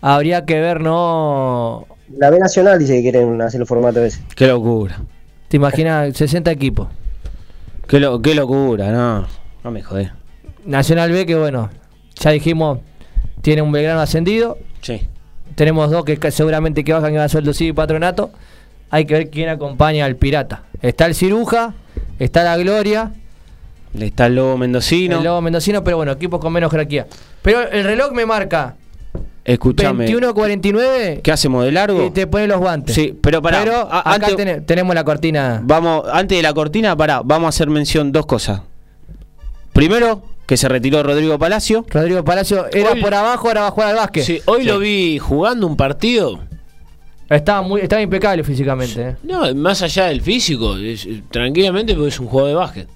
Habría 0.00 0.46
que 0.46 0.58
ver, 0.58 0.80
¿no? 0.80 1.86
La 2.16 2.30
B 2.30 2.38
Nacional 2.38 2.78
dice 2.78 2.94
que 2.94 3.02
quieren 3.02 3.42
hacer 3.42 3.60
el 3.60 3.66
formato 3.66 4.02
ese. 4.02 4.22
Qué 4.34 4.46
locura. 4.46 5.02
Te 5.48 5.58
imaginas 5.58 6.16
60 6.16 6.50
equipos. 6.50 6.88
Qué, 7.86 8.00
lo- 8.00 8.20
qué 8.22 8.34
locura, 8.34 8.90
no. 8.90 9.26
No 9.64 9.70
me 9.70 9.82
jodés. 9.82 10.10
Nacional 10.64 11.10
B, 11.12 11.26
que 11.26 11.34
bueno, 11.34 11.70
ya 12.20 12.30
dijimos, 12.30 12.78
tiene 13.40 13.62
un 13.62 13.72
Belgrano 13.72 14.00
ascendido. 14.00 14.58
Sí. 14.80 15.08
Tenemos 15.54 15.90
dos 15.90 16.04
que 16.04 16.30
seguramente 16.30 16.84
que 16.84 16.92
bajan 16.92 17.16
a 17.18 17.28
sueldo 17.28 17.52
sí 17.52 17.68
y 17.68 17.72
patronato. 17.72 18.30
Hay 18.90 19.04
que 19.04 19.14
ver 19.14 19.30
quién 19.30 19.48
acompaña 19.48 20.04
al 20.04 20.16
pirata. 20.16 20.64
Está 20.80 21.06
el 21.06 21.14
Ciruja, 21.14 21.74
está 22.18 22.42
la 22.44 22.56
Gloria, 22.56 23.12
Está 23.98 24.26
el 24.26 24.36
Lobo 24.36 24.56
Mendocino. 24.56 25.18
el 25.18 25.24
Lobo 25.24 25.42
Mendocino, 25.42 25.84
pero 25.84 25.98
bueno, 25.98 26.12
equipos 26.12 26.40
con 26.40 26.52
menos 26.52 26.70
jerarquía. 26.70 27.06
Pero 27.42 27.60
el 27.70 27.84
reloj 27.84 28.12
me 28.12 28.24
marca 28.24 28.76
Escúchame. 29.44 30.06
21.49 30.06 31.20
¿Qué 31.22 31.32
hacemos 31.32 31.64
de 31.64 31.72
largo? 31.72 32.06
y 32.06 32.10
te 32.10 32.26
pone 32.28 32.46
los 32.46 32.58
guantes. 32.60 32.94
Sí, 32.94 33.18
pero 33.20 33.42
pará, 33.42 33.60
Pero 33.64 33.76
a- 33.90 34.14
acá 34.14 34.26
antes- 34.28 34.66
tenemos 34.66 34.94
la 34.94 35.02
cortina. 35.04 35.60
Vamos, 35.64 36.04
antes 36.12 36.38
de 36.38 36.42
la 36.42 36.52
cortina, 36.52 36.96
pará, 36.96 37.22
vamos 37.24 37.46
a 37.46 37.48
hacer 37.48 37.68
mención 37.68 38.12
dos 38.12 38.24
cosas. 38.26 38.60
Primero, 39.72 40.22
que 40.46 40.56
se 40.56 40.68
retiró 40.68 41.02
Rodrigo 41.02 41.38
Palacio. 41.38 41.84
Rodrigo 41.90 42.22
Palacio 42.24 42.66
era 42.72 42.92
Hoy- 42.92 43.00
por 43.00 43.14
abajo, 43.14 43.48
ahora 43.48 43.62
va 43.62 43.66
a 43.68 43.70
jugar 43.70 43.88
al 43.90 43.96
básquet. 43.96 44.24
Sí, 44.24 44.40
hoy 44.46 44.64
lo 44.64 44.78
vi 44.78 45.18
jugando 45.18 45.66
un 45.66 45.76
partido. 45.76 46.38
Estaba, 47.28 47.62
muy, 47.62 47.80
estaba 47.80 48.02
impecable 48.02 48.44
físicamente. 48.44 49.00
eh. 49.00 49.16
No, 49.22 49.54
más 49.54 49.80
allá 49.82 50.06
del 50.06 50.20
físico, 50.20 50.76
es- 50.76 51.08
tranquilamente 51.30 51.94
porque 51.94 52.08
es 52.08 52.20
un 52.20 52.26
juego 52.26 52.46
de 52.48 52.54
básquet. 52.54 52.88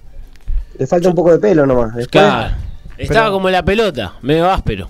Le 0.78 0.86
falta 0.86 1.09
un 1.09 1.14
poco 1.14 1.32
de 1.32 1.39
pelo 1.39 1.64
nomás. 1.64 1.94
Después, 1.94 2.09
Claro. 2.23 2.55
Estaba 2.98 3.27
Pero- 3.27 3.32
como 3.32 3.51
la 3.51 3.62
pelota, 3.62 4.14
medio 4.23 4.51
áspero. 4.51 4.89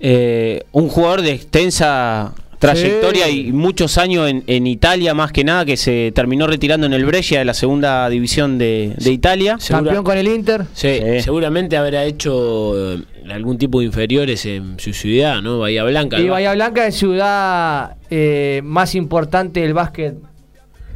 Eh, 0.00 0.64
un 0.72 0.88
jugador 0.88 1.22
de 1.22 1.32
extensa 1.32 2.34
trayectoria 2.58 3.26
Sí. 3.26 3.48
y 3.48 3.52
muchos 3.52 3.98
años 3.98 4.28
en, 4.30 4.42
en 4.46 4.66
Italia, 4.66 5.12
más 5.14 5.30
que 5.32 5.44
nada, 5.44 5.64
que 5.64 5.76
se 5.76 6.10
terminó 6.14 6.46
retirando 6.46 6.86
en 6.86 6.92
el 6.94 7.04
Brescia 7.04 7.38
de 7.38 7.44
la 7.44 7.54
segunda 7.54 8.08
división 8.08 8.56
de, 8.58 8.94
de 8.96 9.10
Italia. 9.12 9.56
Segura- 9.58 9.84
Campeón 9.84 10.04
con 10.04 10.18
el 10.18 10.26
Inter. 10.28 10.64
Sí, 10.72 10.88
Sí. 10.98 11.20
seguramente 11.22 11.76
habrá 11.76 12.04
hecho 12.04 12.94
eh, 12.94 13.02
algún 13.30 13.58
tipo 13.58 13.80
de 13.80 13.86
inferiores 13.86 14.46
en 14.46 14.78
su 14.78 14.92
ciudad, 14.94 15.42
¿no? 15.42 15.58
Bahía 15.60 15.84
Blanca. 15.84 16.18
Y. 16.18 16.28
Bahía 16.28 16.54
Blanca 16.54 16.86
es 16.86 16.94
ciudad 16.96 17.96
eh, 18.10 18.60
más 18.64 18.94
importante 18.94 19.60
del 19.60 19.74
básquet 19.74 20.14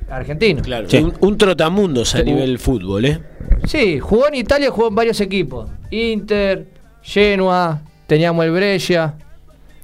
argentino. 0.09 0.63
Claro, 0.63 0.89
Sí. 0.89 0.97
un, 0.99 1.13
un 1.21 1.39
trotamundos 1.39 2.15
a 2.15 2.19
Sí. 2.19 2.25
nivel 2.25 2.59
fútbol, 2.59 3.05
¿eh? 3.05 3.21
Sí, 3.67 3.99
jugó 4.01 4.29
en 4.29 4.35
Italia, 4.37 4.71
jugó 4.71 4.89
en 4.89 4.95
varios 4.95 5.21
equipos. 5.21 5.69
Inter, 5.91 6.67
Genoa, 7.03 7.83
teníamos 8.11 8.45
el 8.45 8.51
Brescia. 8.51 9.15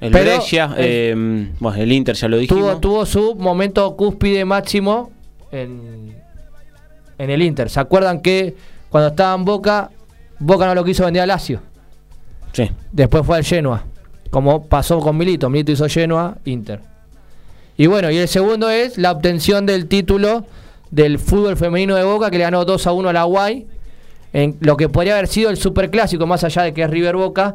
El 0.01 0.11
Pero, 0.11 0.24
Brescia, 0.24 0.74
eh, 0.77 1.15
bueno, 1.61 1.81
el 1.81 1.93
Inter 1.93 2.16
ya 2.16 2.27
lo 2.27 2.39
dijimos. 2.39 2.61
Tuvo, 2.61 2.81
tuvo 2.81 3.07
su 3.07 3.36
momento 3.36 3.94
cúspide 3.97 4.44
máximo 4.44 5.12
en, 5.53 6.12
en 7.19 7.31
el 7.31 7.40
Inter. 7.40 7.70
¿Se 7.70 7.78
acuerdan 7.78 8.20
que 8.20 8.57
cuando 8.89 9.11
estaba 9.11 9.32
en 9.36 9.44
Boca, 9.44 9.90
Boca 10.40 10.66
no 10.66 10.74
lo 10.74 10.82
quiso 10.82 11.05
vender 11.05 11.23
a 11.23 11.27
Lazio? 11.27 11.61
Sí. 12.51 12.69
Después 12.90 13.24
fue 13.24 13.36
al 13.36 13.44
Genoa. 13.44 13.85
Como 14.31 14.66
pasó 14.66 14.98
con 14.98 15.16
Milito. 15.16 15.48
Milito 15.48 15.70
hizo 15.70 15.89
Genoa, 15.89 16.36
Inter. 16.47 16.81
Y 17.77 17.86
bueno, 17.86 18.11
y 18.11 18.16
el 18.16 18.27
segundo 18.27 18.70
es 18.70 18.98
la 18.98 19.12
obtención 19.12 19.66
del 19.66 19.86
título 19.86 20.44
del 20.90 21.20
fútbol 21.20 21.57
femenino 21.57 21.94
de 21.94 22.03
Boca 22.03 22.28
que 22.28 22.39
le 22.39 22.44
ganó 22.44 22.65
2 22.65 22.86
a 22.89 22.93
1 22.93 23.09
a 23.09 23.12
la 23.12 23.23
Guay. 23.23 23.69
En 24.32 24.57
lo 24.59 24.77
que 24.77 24.89
podría 24.89 25.12
haber 25.12 25.28
sido 25.28 25.48
el 25.48 25.59
superclásico, 25.59 26.27
más 26.27 26.43
allá 26.43 26.62
de 26.65 26.74
que 26.74 26.82
es 26.82 26.90
River 26.90 27.15
Boca. 27.15 27.55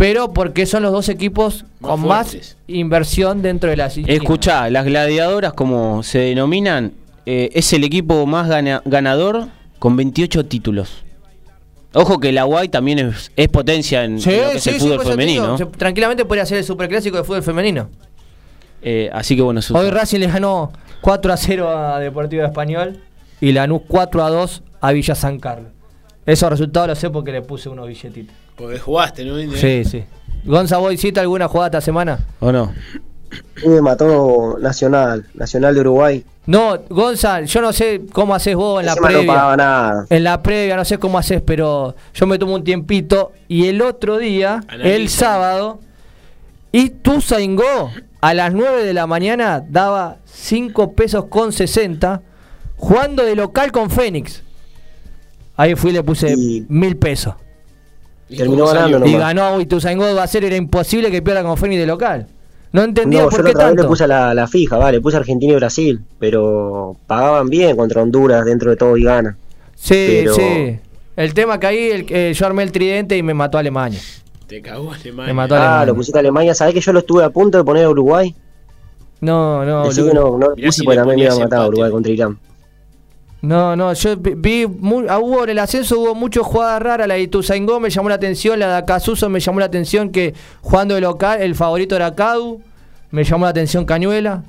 Pero 0.00 0.32
porque 0.32 0.64
son 0.64 0.82
los 0.82 0.92
dos 0.92 1.10
equipos 1.10 1.66
Más 1.78 1.90
con 1.90 2.00
más 2.08 2.56
inversión 2.66 3.42
dentro 3.42 3.68
de 3.68 3.76
la 3.76 3.86
Escuchá, 3.88 4.70
las 4.70 4.86
gladiadoras, 4.86 5.52
como 5.52 6.02
se 6.02 6.20
denominan, 6.20 6.92
eh, 7.26 7.50
es 7.52 7.70
el 7.74 7.84
equipo 7.84 8.24
más 8.24 8.48
gana- 8.48 8.80
ganador 8.86 9.48
con 9.78 9.96
28 9.96 10.46
títulos. 10.46 11.04
Ojo 11.92 12.18
que 12.18 12.32
la 12.32 12.44
Guay 12.44 12.70
también 12.70 12.98
es, 13.00 13.30
es 13.36 13.48
potencia 13.48 14.04
en, 14.04 14.18
Sí, 14.20 14.30
en 14.30 14.40
lo 14.42 14.50
que 14.52 14.56
es 14.56 14.66
el 14.68 14.74
fútbol 14.80 14.98
te 15.00 15.10
femenino. 15.10 15.56
digo, 15.58 15.70
tranquilamente 15.72 16.24
podría 16.24 16.46
ser 16.46 16.56
el 16.58 16.64
superclásico 16.64 17.18
de 17.18 17.24
fútbol 17.24 17.42
femenino. 17.42 17.90
Eh, 18.80 19.10
así 19.12 19.36
que 19.36 19.42
bueno, 19.42 19.60
eso- 19.60 19.76
Hoy 19.76 19.90
Racing 19.90 20.20
le 20.20 20.28
ganó 20.28 20.72
4 21.02 21.30
a 21.30 21.36
0 21.36 21.68
a 21.68 21.98
Deportivo 22.00 22.42
Español 22.44 23.00
y 23.38 23.52
Lanús 23.52 23.82
4 23.86 24.24
a 24.24 24.30
2 24.30 24.62
a 24.80 24.92
Villa 24.92 25.14
San 25.14 25.38
Carlos. 25.38 25.72
Esos 26.26 26.50
resultados 26.50 26.88
los 26.88 26.98
sé 26.98 27.10
porque 27.10 27.32
le 27.32 27.42
puse 27.42 27.68
unos 27.68 27.88
billetitos. 27.88 28.34
Porque 28.56 28.78
jugaste, 28.78 29.24
¿no? 29.24 29.38
Sí, 29.56 29.84
sí. 29.84 30.04
Gonza, 30.44 30.78
¿vos 30.78 30.92
hiciste 30.92 31.20
alguna 31.20 31.48
jugada 31.48 31.68
esta 31.68 31.80
semana? 31.80 32.18
¿O 32.40 32.52
no? 32.52 32.72
Y 33.62 33.68
me 33.68 33.80
mató 33.80 34.58
Nacional, 34.60 35.24
Nacional 35.34 35.74
de 35.74 35.80
Uruguay. 35.80 36.24
No, 36.46 36.78
Gonza, 36.88 37.42
yo 37.42 37.60
no 37.60 37.72
sé 37.72 38.02
cómo 38.12 38.34
haces 38.34 38.56
vos 38.56 38.80
en 38.80 38.86
la 38.86 38.94
no 38.94 39.02
previa. 39.02 39.26
pagaba 39.26 39.56
nada. 39.56 40.06
En 40.10 40.24
la 40.24 40.42
previa, 40.42 40.76
no 40.76 40.84
sé 40.84 40.98
cómo 40.98 41.18
haces, 41.18 41.40
pero 41.42 41.94
yo 42.14 42.26
me 42.26 42.38
tomo 42.38 42.54
un 42.54 42.64
tiempito 42.64 43.32
y 43.46 43.68
el 43.68 43.82
otro 43.82 44.18
día, 44.18 44.60
el 44.82 45.08
sábado, 45.08 45.80
y 46.72 46.90
tu 46.90 47.20
Zaingó 47.20 47.90
a 48.20 48.34
las 48.34 48.52
9 48.52 48.84
de 48.84 48.94
la 48.94 49.06
mañana 49.06 49.62
daba 49.68 50.16
5 50.24 50.92
pesos 50.92 51.26
con 51.26 51.52
60 51.52 52.22
jugando 52.76 53.24
de 53.24 53.36
local 53.36 53.70
con 53.72 53.90
Fénix. 53.90 54.42
Ahí 55.60 55.74
fui 55.74 55.90
y 55.90 55.94
le 55.94 56.02
puse 56.02 56.32
Y- 56.32 56.64
mil 56.68 56.96
pesos. 56.96 57.34
¿Y 58.30 58.36
Terminó 58.38 58.66
ganando 58.66 59.04
Y 59.06 59.12
ganó 59.12 59.60
y 59.60 59.66
tu 59.66 59.80
Zaingó 59.80 60.14
va 60.14 60.22
a 60.22 60.26
ser, 60.26 60.44
era 60.44 60.56
imposible 60.56 61.10
que 61.10 61.20
pierda 61.20 61.42
con 61.42 61.56
Fénix 61.58 61.80
de 61.80 61.86
local. 61.86 62.26
No 62.72 62.82
entendía 62.82 63.22
No, 63.22 63.28
por 63.28 63.40
yo 63.40 63.44
qué 63.44 63.50
otra 63.50 63.64
vez 63.64 63.70
le 63.72 63.76
tanto. 63.76 63.88
puse 63.88 64.06
la, 64.06 64.32
la 64.32 64.46
fija, 64.46 64.78
vale, 64.78 64.98
le 64.98 65.00
puse 65.02 65.16
Argentina 65.18 65.52
y 65.52 65.56
Brasil, 65.56 66.00
pero 66.18 66.96
pagaban 67.06 67.48
bien 67.50 67.76
contra 67.76 68.00
Honduras 68.02 68.44
dentro 68.44 68.70
de 68.70 68.76
todo 68.76 68.96
y 68.96 69.02
gana. 69.02 69.36
Sí, 69.74 70.20
pero- 70.22 70.34
sí. 70.34 70.78
El 71.16 71.34
tema 71.34 71.58
que 71.60 71.66
ahí 71.66 71.90
el- 71.90 72.06
eh, 72.08 72.32
yo 72.32 72.46
armé 72.46 72.62
el 72.62 72.72
tridente 72.72 73.16
y 73.18 73.22
me 73.22 73.34
mató 73.34 73.58
Alemania. 73.58 74.00
Te 74.46 74.62
cagó 74.62 74.92
Alemania. 74.92 75.26
Me 75.26 75.34
mató 75.34 75.56
Ah, 75.56 75.58
Alemania. 75.58 75.86
lo 75.86 75.94
pusiste 75.96 76.18
a 76.18 76.20
Alemania, 76.20 76.54
¿sabés 76.54 76.72
que 76.74 76.80
yo 76.80 76.92
lo 76.94 77.00
estuve 77.00 77.22
a 77.24 77.30
punto 77.30 77.58
de 77.58 77.64
poner 77.64 77.84
a 77.84 77.90
Uruguay? 77.90 78.34
No, 79.20 79.64
no, 79.66 79.84
Decí 79.84 80.02
que 80.02 80.14
no, 80.14 80.38
no 80.38 80.48
lo 80.50 80.54
puse 80.56 80.72
si 80.72 80.84
porque 80.84 80.96
también 80.98 81.18
me 81.18 81.24
iba 81.26 81.34
a 81.34 81.38
matar 81.38 81.60
a. 81.62 81.66
Uruguay 81.68 81.90
contra 81.90 82.12
Irán. 82.12 82.38
No, 83.42 83.74
no, 83.74 83.92
yo 83.94 84.16
vi, 84.18 84.34
vi 84.36 84.66
mu- 84.66 85.06
ah, 85.08 85.18
hubo 85.18 85.44
en 85.44 85.50
el 85.50 85.58
ascenso 85.58 85.98
hubo 85.98 86.14
muchas 86.14 86.44
jugadas 86.44 86.82
raras, 86.82 87.08
la 87.08 87.14
de 87.14 87.22
Ituzaingó 87.22 87.80
me 87.80 87.88
llamó 87.88 88.10
la 88.10 88.16
atención, 88.16 88.58
la 88.58 88.68
de 88.68 88.74
Acasuso 88.76 89.28
me 89.30 89.40
llamó 89.40 89.60
la 89.60 89.66
atención 89.66 90.10
que 90.10 90.34
jugando 90.60 90.94
de 90.94 91.00
local 91.00 91.40
el 91.40 91.54
favorito 91.54 91.96
era 91.96 92.14
Cadu, 92.14 92.60
me 93.10 93.24
llamó 93.24 93.46
la 93.46 93.50
atención 93.50 93.86
Cañuela. 93.86 94.42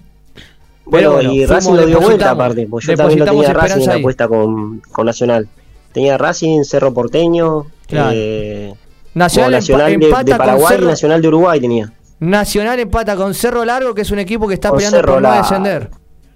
Bueno, 0.84 1.16
Pero 1.20 1.32
y 1.32 1.46
Racing 1.46 1.74
lo 1.74 1.86
dio 1.86 2.02
vuelta 2.02 2.32
aparte, 2.32 2.68
porque 2.70 2.88
yo 2.88 2.96
también 2.98 3.20
lo 3.20 3.26
tenía 3.26 3.54
Racing 3.54 3.82
en 3.82 3.88
la 3.88 3.96
apuesta 3.96 4.28
con, 4.28 4.80
con 4.92 5.06
Nacional. 5.06 5.48
Tenía 5.94 6.18
Racing, 6.18 6.64
Cerro 6.64 6.94
Porteño, 6.94 7.68
Claro. 7.88 8.12
eh, 8.14 8.74
Nacional, 9.14 9.52
Nacional 9.52 9.88
de, 10.00 10.06
empata 10.06 10.24
de 10.24 10.32
con 10.32 10.38
Paraguay 10.38 10.78
y 10.82 10.86
Nacional 10.86 11.22
de 11.22 11.28
Uruguay 11.30 11.60
tenía. 11.62 11.94
Nacional 12.20 12.80
empata 12.80 13.16
con 13.16 13.34
Cerro 13.34 13.64
Largo, 13.64 13.94
que 13.94 14.02
es 14.02 14.12
un 14.12 14.20
equipo 14.20 14.48
que 14.48 14.56
está 14.56 14.70
Con 14.70 14.78
peleando 14.80 14.98
Cerro 14.98 15.14
por 15.14 15.22
no 15.22 15.32
descender. 15.34 15.90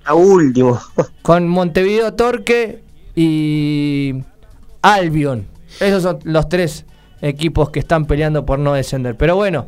A 0.06 0.14
último. 0.14 0.80
Con 1.22 1.48
Montevideo 1.48 2.14
Torque 2.14 2.82
y 3.15 4.15
Albion. 4.82 5.48
Esos 5.80 6.03
son 6.03 6.19
los 6.23 6.48
tres 6.48 6.86
equipos 7.22 7.69
que 7.69 7.80
están 7.80 8.06
peleando 8.06 8.45
por 8.45 8.60
no 8.60 8.73
descender. 8.73 9.15
Pero 9.15 9.36
bueno, 9.36 9.68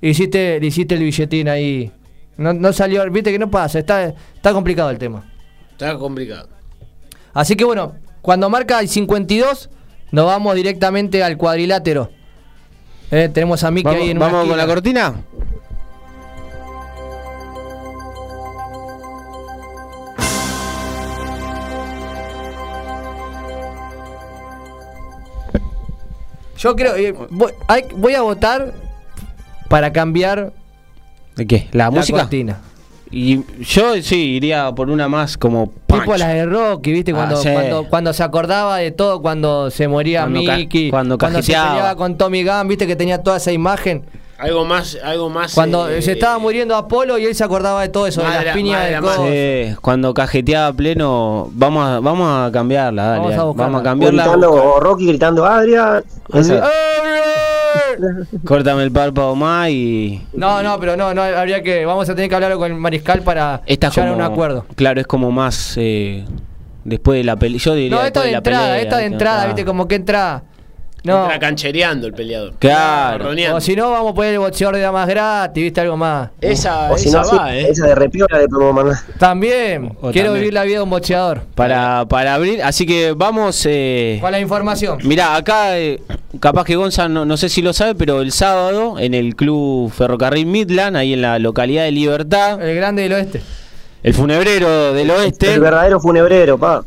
hiciste, 0.00 0.60
le 0.60 0.66
hiciste 0.66 0.94
el 0.94 1.02
billetín 1.02 1.48
ahí. 1.48 1.90
No, 2.36 2.52
no 2.52 2.72
salió, 2.72 3.10
viste 3.10 3.32
que 3.32 3.38
no 3.38 3.50
pasa, 3.50 3.80
está, 3.80 4.14
está 4.34 4.52
complicado 4.52 4.90
el 4.90 4.98
tema. 4.98 5.24
Está 5.72 5.96
complicado. 5.98 6.48
Así 7.32 7.56
que 7.56 7.64
bueno, 7.64 7.94
cuando 8.22 8.48
marca 8.50 8.78
el 8.80 8.88
52, 8.88 9.70
nos 10.12 10.26
vamos 10.26 10.54
directamente 10.54 11.22
al 11.22 11.36
cuadrilátero. 11.36 12.10
Eh, 13.10 13.30
tenemos 13.32 13.64
a 13.64 13.70
Miki 13.70 13.84
Vamos, 13.84 14.02
ahí 14.02 14.10
en 14.10 14.18
una 14.18 14.26
vamos 14.26 14.48
con 14.48 14.58
la 14.58 14.66
cortina. 14.66 15.24
Yo 26.58 26.74
creo, 26.76 26.96
eh, 26.96 27.14
voy, 27.30 27.52
hay- 27.68 27.84
voy 27.96 28.14
a 28.14 28.22
votar 28.22 28.72
para 29.68 29.92
cambiar 29.92 30.52
¿De 31.36 31.46
qué? 31.46 31.68
¿La, 31.72 31.84
la 31.84 31.90
música? 31.90 32.18
cortina. 32.20 32.58
Y 33.10 33.40
yo 33.62 33.94
sí 34.02 34.16
iría 34.36 34.70
por 34.72 34.90
una 34.90 35.08
más 35.08 35.38
como 35.38 35.70
punch. 35.86 36.00
Tipo 36.02 36.16
la 36.16 36.28
de 36.28 36.44
Rocky, 36.44 36.92
¿viste? 36.92 37.12
Ah, 37.12 37.14
Cuando, 37.14 37.36
sí. 37.36 37.48
cuando, 37.52 37.84
cuando 37.88 38.12
se 38.12 38.22
acordaba 38.22 38.76
de 38.78 38.90
todo, 38.90 39.22
cuando 39.22 39.70
se 39.70 39.88
moría 39.88 40.22
Cuando 40.22 40.40
Mickey, 40.40 40.90
cuando 40.90 41.14
se 41.14 41.18
cajeteaba. 41.18 41.68
peleaba 41.70 41.96
con 41.96 42.18
Tommy 42.18 42.44
Gunn, 42.44 42.68
¿viste? 42.68 42.86
Que 42.86 42.96
tenía 42.96 43.22
toda 43.22 43.38
esa 43.38 43.50
imagen. 43.52 44.04
Algo 44.38 44.64
más, 44.64 44.96
algo 45.02 45.28
más. 45.28 45.52
Cuando 45.52 45.88
eh, 45.88 46.00
se 46.00 46.12
estaba 46.12 46.38
muriendo 46.38 46.76
Apolo 46.76 47.18
y 47.18 47.24
él 47.26 47.34
se 47.34 47.42
acordaba 47.42 47.82
de 47.82 47.88
todo 47.88 48.06
eso, 48.06 48.20
de 48.22 48.28
Madre- 48.28 48.44
las 48.46 48.54
piñas 48.56 49.02
madre 49.02 49.30
de. 49.30 49.70
Sí, 49.72 49.76
cuando 49.82 50.14
cajeteaba 50.14 50.68
a 50.68 50.72
pleno, 50.72 51.48
vamos 51.52 51.84
a, 51.88 51.98
vamos 51.98 52.28
a 52.48 52.52
cambiarla, 52.52 53.02
dale. 53.04 53.18
Vamos 53.20 53.36
a 53.36 53.42
buscarla. 53.42 53.66
Vamos 53.66 53.80
a 53.80 53.84
cambiarla. 53.84 54.22
gritando, 54.22 54.52
o 54.52 54.78
Rocky 54.80 55.06
gritando 55.08 55.44
Adria. 55.44 56.04
Córtame 58.44 58.84
el 58.84 58.92
párpado 58.92 59.34
más 59.34 59.70
y. 59.70 60.22
No, 60.32 60.62
no, 60.62 60.78
pero 60.78 60.96
no, 60.96 61.12
no, 61.14 61.22
habría 61.22 61.62
que, 61.62 61.84
vamos 61.84 62.08
a 62.08 62.14
tener 62.14 62.28
que 62.28 62.34
hablar 62.36 62.54
con 62.56 62.70
el 62.70 62.78
mariscal 62.78 63.22
para 63.22 63.62
Esta 63.66 63.90
llegar 63.90 64.08
a 64.08 64.12
como, 64.12 64.24
un 64.24 64.32
acuerdo. 64.32 64.66
Claro, 64.76 65.00
es 65.00 65.06
como 65.06 65.30
más 65.32 65.74
eh, 65.76 66.24
después 66.84 67.18
de 67.18 67.24
la 67.24 67.36
pelea. 67.36 67.58
Yo 67.58 67.74
diría 67.74 67.98
No, 67.98 68.04
esta 68.04 68.22
de 68.22 68.32
entrada, 68.32 68.60
pelea, 68.66 68.80
esta 68.82 68.96
de 68.98 69.02
¿viste? 69.02 69.14
entrada, 69.14 69.42
Ah. 69.42 69.46
¿viste? 69.46 69.64
Como 69.64 69.88
que 69.88 69.96
entra. 69.96 70.42
No. 71.08 71.22
Entra 71.24 71.38
canchereando 71.38 72.06
el 72.06 72.12
peleador. 72.12 72.52
Claro. 72.58 73.30
O 73.54 73.60
si 73.60 73.74
no, 73.74 73.90
vamos 73.90 74.12
a 74.12 74.14
poner 74.14 74.34
el 74.34 74.38
boxeador 74.40 74.76
de 74.76 74.82
damas 74.82 75.08
gratis, 75.08 75.62
¿viste? 75.62 75.80
Algo 75.80 75.96
más. 75.96 76.30
Esa, 76.40 76.90
O 76.92 76.98
si 76.98 77.08
esa 77.08 77.18
no, 77.18 77.24
sí, 77.24 77.36
va, 77.36 77.56
¿eh? 77.56 77.68
esa 77.70 77.86
de 77.86 77.94
repiola 77.94 78.38
le 78.38 78.48
podemos 78.48 78.74
mandar. 78.74 78.96
También, 79.18 79.86
O 80.00 80.10
quiero 80.12 80.28
también. 80.28 80.34
vivir 80.34 80.54
la 80.54 80.64
vida 80.64 80.76
de 80.78 80.82
un 80.82 80.90
boxeador. 80.90 81.40
Para, 81.54 82.04
para 82.08 82.34
abrir, 82.34 82.62
así 82.62 82.86
que 82.86 83.12
vamos. 83.16 83.64
Eh, 83.68 84.18
Con 84.20 84.30
la 84.32 84.40
información. 84.40 84.98
Mirá, 85.04 85.34
acá 85.36 85.78
eh, 85.78 86.00
capaz 86.40 86.64
que 86.64 86.76
Gonza 86.76 87.08
no, 87.08 87.24
no 87.24 87.36
sé 87.36 87.48
si 87.48 87.62
lo 87.62 87.72
sabe, 87.72 87.94
pero 87.94 88.20
el 88.20 88.32
sábado 88.32 88.98
en 88.98 89.14
el 89.14 89.34
club 89.34 89.90
Ferrocarril 89.90 90.46
Midland, 90.46 90.96
ahí 90.96 91.14
en 91.14 91.22
la 91.22 91.38
localidad 91.38 91.84
de 91.84 91.90
Libertad, 91.92 92.60
El 92.62 92.76
grande 92.76 93.02
del 93.02 93.12
oeste. 93.14 93.40
el 94.02 94.14
funebrero 94.14 94.92
del 94.92 95.10
oeste. 95.10 95.54
El 95.54 95.60
verdadero 95.60 95.98
funebrero, 96.00 96.58
pa. 96.58 96.84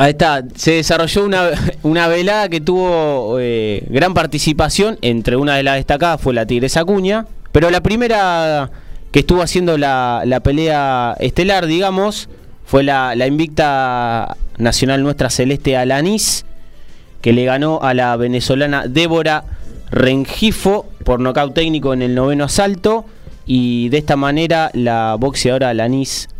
Ahí 0.00 0.12
está, 0.12 0.42
se 0.54 0.76
desarrolló 0.76 1.26
una, 1.26 1.50
una 1.82 2.08
velada 2.08 2.48
que 2.48 2.62
tuvo 2.62 3.36
eh, 3.38 3.86
gran 3.90 4.14
participación, 4.14 4.96
entre 5.02 5.36
una 5.36 5.56
de 5.56 5.62
las 5.62 5.74
destacadas 5.74 6.22
fue 6.22 6.32
la 6.32 6.46
Tigresa 6.46 6.86
Cuña, 6.86 7.26
pero 7.52 7.68
la 7.68 7.82
primera 7.82 8.70
que 9.12 9.18
estuvo 9.18 9.42
haciendo 9.42 9.76
la, 9.76 10.22
la 10.24 10.40
pelea 10.40 11.14
estelar, 11.20 11.66
digamos, 11.66 12.30
fue 12.64 12.82
la, 12.82 13.14
la 13.14 13.26
invicta 13.26 14.38
nacional 14.56 15.02
nuestra 15.02 15.28
Celeste 15.28 15.76
Alanis, 15.76 16.46
que 17.20 17.34
le 17.34 17.44
ganó 17.44 17.82
a 17.82 17.92
la 17.92 18.16
venezolana 18.16 18.86
Débora 18.86 19.44
Rengifo 19.90 20.86
por 21.04 21.20
nocaut 21.20 21.52
técnico 21.52 21.92
en 21.92 22.00
el 22.00 22.14
noveno 22.14 22.44
asalto, 22.44 23.04
y 23.44 23.90
de 23.90 23.98
esta 23.98 24.16
manera 24.16 24.70
la 24.72 25.16
boxeadora 25.20 25.68
Alanis 25.68 26.30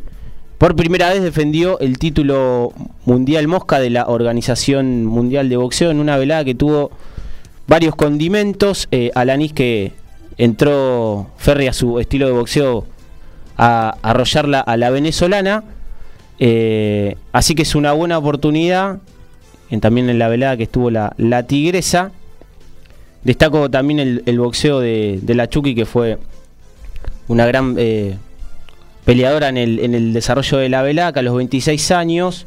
por 0.60 0.76
primera 0.76 1.08
vez 1.08 1.22
defendió 1.22 1.80
el 1.80 1.98
título 1.98 2.74
mundial 3.06 3.48
mosca 3.48 3.80
de 3.80 3.88
la 3.88 4.04
Organización 4.08 5.06
Mundial 5.06 5.48
de 5.48 5.56
Boxeo 5.56 5.90
en 5.90 5.98
una 5.98 6.18
velada 6.18 6.44
que 6.44 6.54
tuvo 6.54 6.90
varios 7.66 7.96
condimentos. 7.96 8.86
Eh, 8.90 9.10
Alanis 9.14 9.54
que 9.54 9.92
entró 10.36 11.28
Ferry 11.38 11.66
a 11.66 11.72
su 11.72 11.98
estilo 11.98 12.26
de 12.26 12.32
boxeo 12.32 12.84
a 13.56 13.96
arrollarla 14.02 14.60
a 14.60 14.76
la 14.76 14.90
venezolana. 14.90 15.64
Eh, 16.38 17.16
así 17.32 17.54
que 17.54 17.62
es 17.62 17.74
una 17.74 17.92
buena 17.92 18.18
oportunidad. 18.18 18.98
También 19.80 20.10
en 20.10 20.18
la 20.18 20.28
velada 20.28 20.58
que 20.58 20.64
estuvo 20.64 20.90
la, 20.90 21.42
tigresa. 21.46 22.12
Destaco 23.24 23.70
también 23.70 24.22
el, 24.26 24.38
boxeo 24.38 24.80
de, 24.80 25.20
de 25.22 25.34
la 25.34 25.48
Chucky 25.48 25.74
que 25.74 25.86
fue 25.86 26.18
una 27.28 27.46
gran 27.46 27.76
eh, 27.78 28.18
peleadora 29.04 29.48
en 29.48 29.56
el, 29.56 29.78
en 29.80 29.94
el 29.94 30.12
desarrollo 30.12 30.58
de 30.58 30.68
la 30.68 30.82
velaca 30.82 31.20
a 31.20 31.22
los 31.22 31.36
26 31.36 31.90
años. 31.90 32.46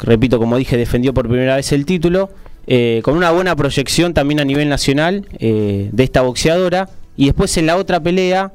Repito, 0.00 0.38
como 0.38 0.56
dije, 0.56 0.76
defendió 0.76 1.14
por 1.14 1.28
primera 1.28 1.56
vez 1.56 1.72
el 1.72 1.86
título. 1.86 2.30
eh, 2.66 3.00
con 3.04 3.14
una 3.16 3.30
buena 3.30 3.54
proyección 3.56 4.14
también 4.14 4.40
a 4.40 4.44
nivel 4.44 4.68
nacional 4.70 5.26
eh, 5.38 5.90
de 5.92 6.02
esta 6.04 6.22
boxeadora. 6.22 6.88
Y 7.16 7.26
después 7.26 7.56
en 7.58 7.66
la 7.66 7.76
otra 7.76 8.00
pelea, 8.00 8.52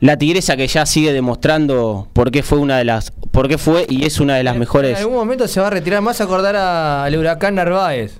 la 0.00 0.16
tigresa 0.16 0.56
que 0.56 0.66
ya 0.68 0.86
sigue 0.86 1.12
demostrando 1.12 2.08
por 2.12 2.30
qué 2.30 2.42
fue 2.42 2.58
una 2.58 2.78
de 2.78 2.84
las. 2.84 3.10
por 3.32 3.48
qué 3.48 3.58
fue 3.58 3.84
y 3.88 4.04
es 4.06 4.20
una 4.20 4.36
de 4.36 4.44
las 4.44 4.54
En 4.54 4.60
mejores. 4.60 4.96
algún 4.98 5.14
momento 5.16 5.46
se 5.48 5.60
va 5.60 5.66
a 5.66 5.70
retirar 5.70 6.02
más 6.02 6.20
a 6.20 6.24
acordar 6.24 6.54
a- 6.56 7.04
al 7.04 7.16
huracán 7.16 7.56
Narváez. 7.56 8.16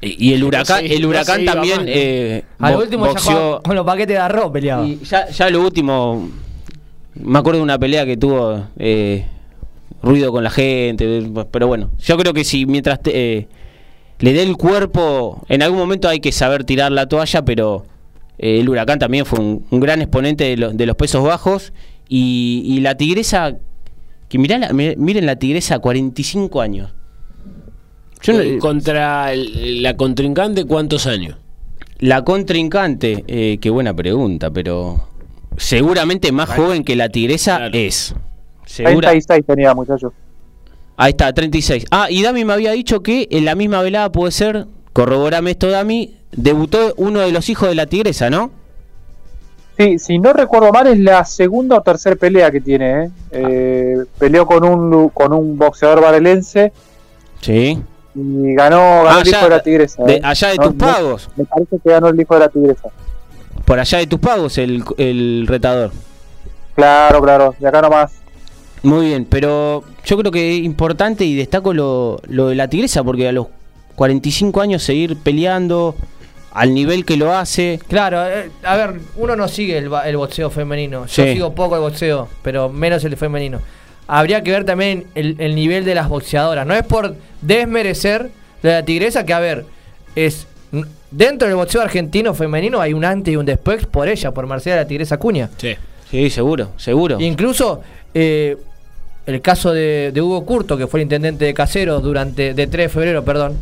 Y, 0.00 0.28
y 0.30 0.32
el 0.34 0.44
huracán, 0.44 0.84
el 0.86 1.04
huracán 1.04 1.44
también 1.44 1.82
eh, 1.86 2.44
Al 2.58 2.74
bo- 2.74 2.80
último 2.82 3.06
ya 3.06 3.12
boxeó- 3.12 3.32
jugaba 3.34 3.62
con 3.62 3.76
los 3.76 3.84
paquetes 3.84 4.14
de 4.16 4.18
arroz 4.18 4.50
peleaba. 4.52 4.86
Y 4.86 4.98
ya, 5.04 5.28
ya 5.28 5.50
lo 5.50 5.60
último, 5.62 6.28
me 7.14 7.38
acuerdo 7.38 7.58
de 7.58 7.64
una 7.64 7.78
pelea 7.78 8.04
que 8.06 8.16
tuvo 8.16 8.66
eh, 8.78 9.26
ruido 10.02 10.32
con 10.32 10.44
la 10.44 10.50
gente, 10.50 11.22
pero 11.50 11.66
bueno, 11.66 11.90
yo 11.98 12.16
creo 12.16 12.32
que 12.32 12.44
si 12.44 12.66
mientras 12.66 13.02
te, 13.02 13.10
eh, 13.38 13.48
le 14.20 14.32
dé 14.32 14.42
el 14.42 14.56
cuerpo, 14.56 15.42
en 15.48 15.62
algún 15.62 15.78
momento 15.78 16.08
hay 16.08 16.20
que 16.20 16.32
saber 16.32 16.64
tirar 16.64 16.92
la 16.92 17.06
toalla, 17.06 17.44
pero 17.44 17.84
eh, 18.38 18.60
el 18.60 18.68
huracán 18.68 18.98
también 18.98 19.26
fue 19.26 19.40
un, 19.40 19.64
un 19.70 19.80
gran 19.80 20.00
exponente 20.00 20.44
de, 20.44 20.56
lo- 20.56 20.72
de 20.72 20.86
los 20.86 20.96
pesos 20.96 21.22
bajos 21.24 21.72
y, 22.08 22.62
y 22.64 22.80
la 22.80 22.96
tigresa, 22.96 23.56
que 24.28 24.38
mirá 24.38 24.58
la- 24.58 24.72
mi- 24.72 24.96
miren 24.96 25.26
la 25.26 25.36
tigresa, 25.36 25.78
45 25.78 26.60
años. 26.60 26.90
Yo 28.22 28.34
no- 28.34 28.58
Contra 28.58 29.32
el- 29.32 29.82
la 29.82 29.96
contrincante, 29.96 30.64
¿cuántos 30.64 31.06
años? 31.06 31.36
La 31.98 32.24
contrincante, 32.24 33.24
eh, 33.26 33.58
qué 33.60 33.68
buena 33.70 33.94
pregunta, 33.94 34.50
pero 34.50 35.08
seguramente 35.56 36.32
más 36.32 36.48
joven 36.50 36.84
que 36.84 36.96
la 36.96 37.08
tigresa 37.08 37.56
Claro. 37.58 37.72
es. 37.76 38.14
Segura. 38.66 39.08
36 39.10 39.44
tenía, 39.46 39.74
muchachos. 39.74 40.12
Ahí 40.96 41.10
está, 41.10 41.32
36. 41.32 41.86
Ah, 41.90 42.06
y 42.10 42.22
Dami 42.22 42.44
me 42.44 42.52
había 42.52 42.72
dicho 42.72 43.00
que 43.02 43.26
en 43.30 43.44
la 43.44 43.54
misma 43.54 43.82
velada 43.82 44.12
puede 44.12 44.32
ser, 44.32 44.66
corroborame 44.92 45.52
esto 45.52 45.68
Dami, 45.70 46.14
debutó 46.32 46.94
uno 46.96 47.20
de 47.20 47.32
los 47.32 47.48
hijos 47.48 47.68
de 47.68 47.74
la 47.74 47.86
tigresa, 47.86 48.30
¿no? 48.30 48.50
Sí, 49.78 49.98
si 49.98 50.18
no 50.18 50.34
recuerdo 50.34 50.70
mal, 50.72 50.86
es 50.88 50.98
la 50.98 51.24
segunda 51.24 51.78
o 51.78 51.82
tercera 51.82 52.14
pelea 52.14 52.50
que 52.50 52.60
tiene. 52.60 53.04
¿eh? 53.04 53.10
Eh, 53.32 53.96
peleó 54.18 54.44
con 54.46 54.62
un, 54.62 55.08
con 55.08 55.32
un 55.32 55.56
boxeador 55.56 56.02
varelense 56.02 56.70
Sí. 57.40 57.78
y 58.14 58.54
ganó, 58.54 59.04
ganó 59.04 59.08
Ah, 59.08 59.20
el 59.22 59.28
hijo 59.28 59.44
de 59.44 59.50
la 59.50 59.62
tigresa. 59.62 60.02
de- 60.04 60.16
¿eh? 60.16 60.20
allá 60.22 60.48
de 60.48 60.56
No- 60.56 60.64
tus 60.64 60.74
pagos. 60.74 61.30
me 61.34 61.44
parece 61.46 61.78
que 61.82 61.90
ganó 61.90 62.08
el 62.08 62.20
hijo 62.20 62.34
de 62.34 62.40
la 62.40 62.48
tigresa. 62.50 62.88
Por 63.70 63.78
allá 63.78 63.98
de 63.98 64.08
tus 64.08 64.18
pagos 64.18 64.58
el, 64.58 64.82
el 64.98 65.44
retador. 65.46 65.92
Claro, 66.74 67.22
claro, 67.22 67.54
de 67.56 67.68
acá 67.68 67.80
nomás. 67.80 68.10
Muy 68.82 69.06
bien, 69.06 69.24
pero 69.24 69.84
yo 70.04 70.18
creo 70.18 70.32
que 70.32 70.56
es 70.58 70.64
importante 70.64 71.24
y 71.24 71.36
destaco 71.36 71.72
lo, 71.72 72.20
lo 72.26 72.48
de 72.48 72.56
la 72.56 72.66
tigresa 72.66 73.04
porque 73.04 73.28
a 73.28 73.32
los 73.32 73.46
45 73.94 74.60
años 74.60 74.82
seguir 74.82 75.16
peleando 75.18 75.94
al 76.50 76.74
nivel 76.74 77.04
que 77.04 77.16
lo 77.16 77.32
hace. 77.32 77.78
Claro, 77.86 78.26
eh, 78.26 78.50
a 78.64 78.74
ver, 78.74 78.98
uno 79.14 79.36
no 79.36 79.46
sigue 79.46 79.78
el, 79.78 80.16
boxeo 80.16 80.50
femenino. 80.50 81.06
Yo 81.06 81.24
Sí. 81.24 81.34
sigo 81.34 81.54
poco 81.54 81.76
el 81.76 81.82
boxeo, 81.82 82.26
pero 82.42 82.70
menos 82.70 83.04
el 83.04 83.16
femenino. 83.16 83.60
Habría 84.08 84.42
que 84.42 84.50
ver 84.50 84.64
también 84.64 85.06
el, 85.14 85.36
el 85.38 85.54
nivel 85.54 85.84
de 85.84 85.94
las 85.94 86.08
boxeadoras. 86.08 86.66
No 86.66 86.74
es 86.74 86.82
por 86.82 87.14
desmerecer 87.40 88.32
de 88.64 88.72
la 88.72 88.84
tigresa, 88.84 89.24
que 89.24 89.32
a 89.32 89.38
ver, 89.38 89.64
es 90.16 90.48
dentro 91.10 91.48
del 91.48 91.56
boxeo 91.56 91.80
argentino 91.82 92.34
femenino 92.34 92.80
hay 92.80 92.92
un 92.92 93.04
antes 93.04 93.32
y 93.32 93.36
un 93.36 93.46
después 93.46 93.86
por 93.86 94.08
ella, 94.08 94.32
por 94.32 94.46
Marcela 94.46 94.76
la 94.76 94.86
Tigresa 94.86 95.18
Cuña. 95.18 95.50
Sí. 95.56 95.74
Sí, 96.10 96.28
seguro, 96.30 96.70
seguro. 96.76 97.20
Incluso 97.20 97.82
eh, 98.14 98.56
el 99.26 99.40
caso 99.40 99.72
de, 99.72 100.10
de 100.12 100.20
Hugo 100.20 100.44
Curto, 100.44 100.76
que 100.76 100.86
fue 100.88 101.00
el 101.00 101.02
intendente 101.04 101.44
de 101.44 101.54
Caseros 101.54 102.02
durante, 102.02 102.52
de 102.54 102.66
3 102.66 102.86
de 102.86 102.88
febrero, 102.88 103.24
perdón, 103.24 103.58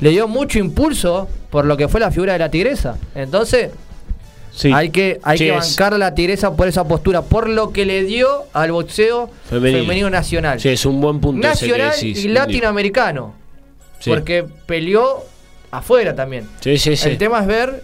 le 0.00 0.10
dio 0.10 0.26
mucho 0.26 0.58
impulso 0.58 1.28
por 1.50 1.64
lo 1.66 1.76
que 1.76 1.88
fue 1.88 2.00
la 2.00 2.10
figura 2.10 2.32
de 2.32 2.38
la 2.38 2.50
tigresa. 2.50 2.96
Entonces, 3.14 3.70
Sí. 4.54 4.70
hay 4.70 4.90
que, 4.90 5.18
hay 5.22 5.38
Sí, 5.38 5.44
que 5.46 5.52
bancar 5.52 5.94
a 5.94 5.98
la 5.98 6.14
tigresa 6.14 6.54
por 6.54 6.68
esa 6.68 6.84
postura, 6.84 7.22
por 7.22 7.48
lo 7.48 7.72
que 7.72 7.86
le 7.86 8.04
dio 8.04 8.28
al 8.52 8.70
boxeo 8.72 9.30
Femenino. 9.48 9.78
femenino, 9.82 10.10
nacional. 10.10 10.60
Sí, 10.60 10.68
es 10.70 10.84
un 10.84 11.00
buen 11.00 11.20
punto. 11.20 11.46
ese 11.48 11.64
que 11.66 11.72
nacional 11.72 11.94
decís, 11.96 12.24
y 12.24 12.28
latinoamericano. 12.28 13.34
Sí. 14.00 14.10
Porque 14.10 14.44
peleó 14.66 15.24
afuera 15.72 16.14
también. 16.14 16.46
Sí, 16.60 16.78
sí, 16.78 16.96
sí. 16.96 17.08
El 17.08 17.18
tema 17.18 17.40
es 17.40 17.46
ver 17.48 17.82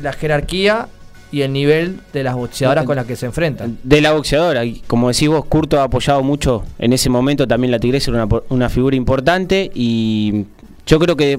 la 0.00 0.12
jerarquía 0.12 0.86
y 1.32 1.42
el 1.42 1.52
nivel 1.52 2.00
de 2.12 2.22
las 2.22 2.34
boxeadoras 2.34 2.84
con 2.84 2.96
las 2.96 3.06
que 3.06 3.16
se 3.16 3.26
enfrentan. 3.26 3.78
De 3.82 4.00
la 4.00 4.12
boxeadora, 4.12 4.64
y 4.64 4.80
como 4.86 5.08
decís 5.08 5.28
vos, 5.28 5.44
Curto 5.44 5.80
ha 5.80 5.84
apoyado 5.84 6.22
mucho 6.22 6.64
en 6.78 6.92
ese 6.92 7.08
momento, 7.08 7.46
también 7.46 7.70
la 7.70 7.78
Tigresa 7.78 8.10
era 8.10 8.24
una, 8.24 8.40
una 8.48 8.68
figura 8.68 8.96
importante 8.96 9.70
y 9.74 10.44
yo 10.86 10.98
creo 10.98 11.16
que, 11.16 11.38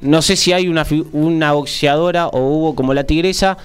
no 0.00 0.22
sé 0.22 0.36
si 0.36 0.52
hay 0.52 0.68
una, 0.68 0.86
una 1.12 1.52
boxeadora 1.52 2.28
o 2.28 2.40
hubo 2.40 2.74
como 2.74 2.92
la 2.92 3.04
Tigresa, 3.04 3.56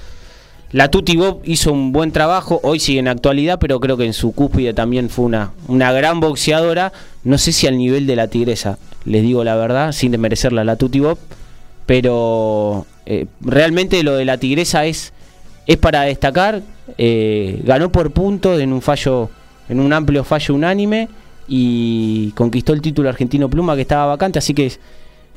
la 0.72 0.90
Tuti 0.92 1.16
Bob 1.16 1.42
hizo 1.46 1.72
un 1.72 1.92
buen 1.92 2.12
trabajo, 2.12 2.60
hoy 2.64 2.80
sigue 2.80 3.00
en 3.00 3.08
actualidad, 3.08 3.58
pero 3.60 3.80
creo 3.80 3.98
que 3.98 4.06
en 4.06 4.14
su 4.14 4.34
cúspide 4.34 4.74
también 4.74 5.10
fue 5.10 5.26
una, 5.26 5.52
una 5.68 5.92
gran 5.94 6.20
boxeadora, 6.20 6.94
no 7.24 7.38
sé 7.38 7.52
si 7.52 7.66
al 7.66 7.78
nivel 7.78 8.06
de 8.06 8.16
la 8.16 8.28
Tigresa, 8.28 8.78
les 9.06 9.24
digo 9.24 9.44
la 9.44 9.56
verdad, 9.56 9.94
sin 9.94 10.12
desmerecerla 10.12 10.64
la 10.64 10.76
Tuti 10.76 11.00
Bob, 11.00 11.18
pero 11.86 12.86
eh, 13.06 13.26
realmente 13.42 14.02
lo 14.04 14.16
de 14.16 14.26
la 14.26 14.38
Tigresa 14.38 14.86
es 14.86 15.14
es 15.68 15.78
para 15.78 16.02
destacar. 16.02 16.62
eh, 16.98 17.62
ganó 17.64 17.92
por 17.92 18.12
puntos 18.12 18.60
en 18.62 18.72
un 18.72 18.82
fallo, 18.82 19.30
en 19.70 19.80
un 19.80 19.92
amplio 19.94 20.24
fallo 20.24 20.54
unánime 20.54 21.08
y 21.48 22.32
conquistó 22.32 22.74
el 22.74 22.82
título 22.82 23.10
argentino 23.10 23.50
pluma 23.50 23.76
que 23.76 23.82
estaba 23.82 24.06
vacante. 24.06 24.38
Así 24.38 24.54
que 24.54 24.68
es, 24.68 24.80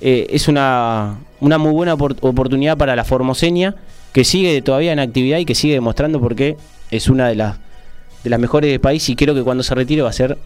eh, 0.03 0.27
es 0.31 0.49
una, 0.49 1.17
una 1.41 1.57
muy 1.57 1.73
buena 1.73 1.95
opor- 1.97 2.19
oportunidad 2.21 2.77
para 2.77 2.95
la 2.95 3.05
formoseña 3.05 3.75
que 4.13 4.25
sigue 4.25 4.61
todavía 4.61 4.93
en 4.93 4.99
actividad 4.99 5.39
y 5.39 5.47
que 5.47 5.55
sigue 5.55 5.75
demostrando 5.75 6.21
porque 6.21 6.57
es 6.91 7.09
una 7.09 7.29
de 7.29 7.35
las 7.37 7.57
de 8.25 8.31
las 8.31 8.41
mejores 8.41 8.71
del 8.71 8.81
país 8.81 9.09
y 9.09 9.17
creo 9.17 9.35
que 9.35 9.43
cuando 9.45 9.63
se 9.63 9.75
retire 9.75 10.03
va 10.03 10.11
a 10.11 10.13
ser 10.13 10.37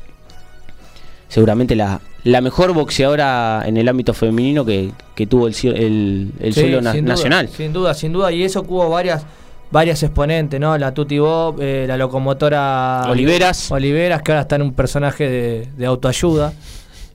seguramente 1.33 1.75
la, 1.75 1.99
la 2.25 2.43
mejor 2.43 2.75
boxeadora 2.75 3.63
en 3.65 3.79
el 3.79 3.89
ámbito 3.89 4.13
femenino 4.13 4.67
que, 4.67 4.91
que 5.15 5.27
tuvo 5.27 5.47
el, 5.49 5.55
el, 5.65 6.31
el 6.41 6.53
Sí, 6.53 6.61
suelo 6.61 6.83
na- 6.83 6.93
sin 6.93 7.05
duda, 7.07 7.15
nacional. 7.15 7.49
sin 7.49 7.73
duda, 7.73 7.95
sin 7.95 8.13
duda. 8.13 8.31
Y 8.33 8.43
eso 8.43 8.61
hubo 8.69 8.91
varias, 8.91 9.25
varias 9.71 10.03
exponentes, 10.03 10.61
¿no? 10.61 10.77
La 10.77 10.93
Tuti 10.93 11.19
Bob, 11.19 11.57
eh, 11.63 11.87
la 11.89 11.97
locomotora 11.97 13.07
Oliveras. 13.09 13.71
Oliveras, 13.73 14.21
que 14.21 14.33
ahora 14.33 14.43
está 14.43 14.57
en 14.57 14.63
un 14.63 14.75
personaje 14.75 15.27
de, 15.27 15.69
de 15.75 15.87
autoayuda, 15.87 16.53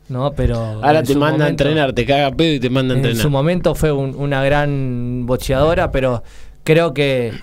¿no? 0.10 0.32
Pero. 0.32 0.58
Ahora 0.58 1.00
en 1.00 1.06
te 1.06 1.14
manda 1.14 1.28
a 1.28 1.32
momento- 1.50 1.64
entrenar, 1.64 1.94
te 1.94 2.06
caga 2.06 2.32
pedo 2.32 2.54
y 2.56 2.60
te 2.60 2.70
manda 2.72 2.94
a 2.96 2.98
En 2.98 3.04
entrenar. 3.04 3.22
su 3.22 3.30
momento 3.30 3.76
fue 3.76 3.92
un- 3.92 4.16
una 4.16 4.44
gran 4.44 5.26
boxeadora, 5.28 5.92
pero 5.92 6.24
creo 6.64 6.96
que 6.96 7.34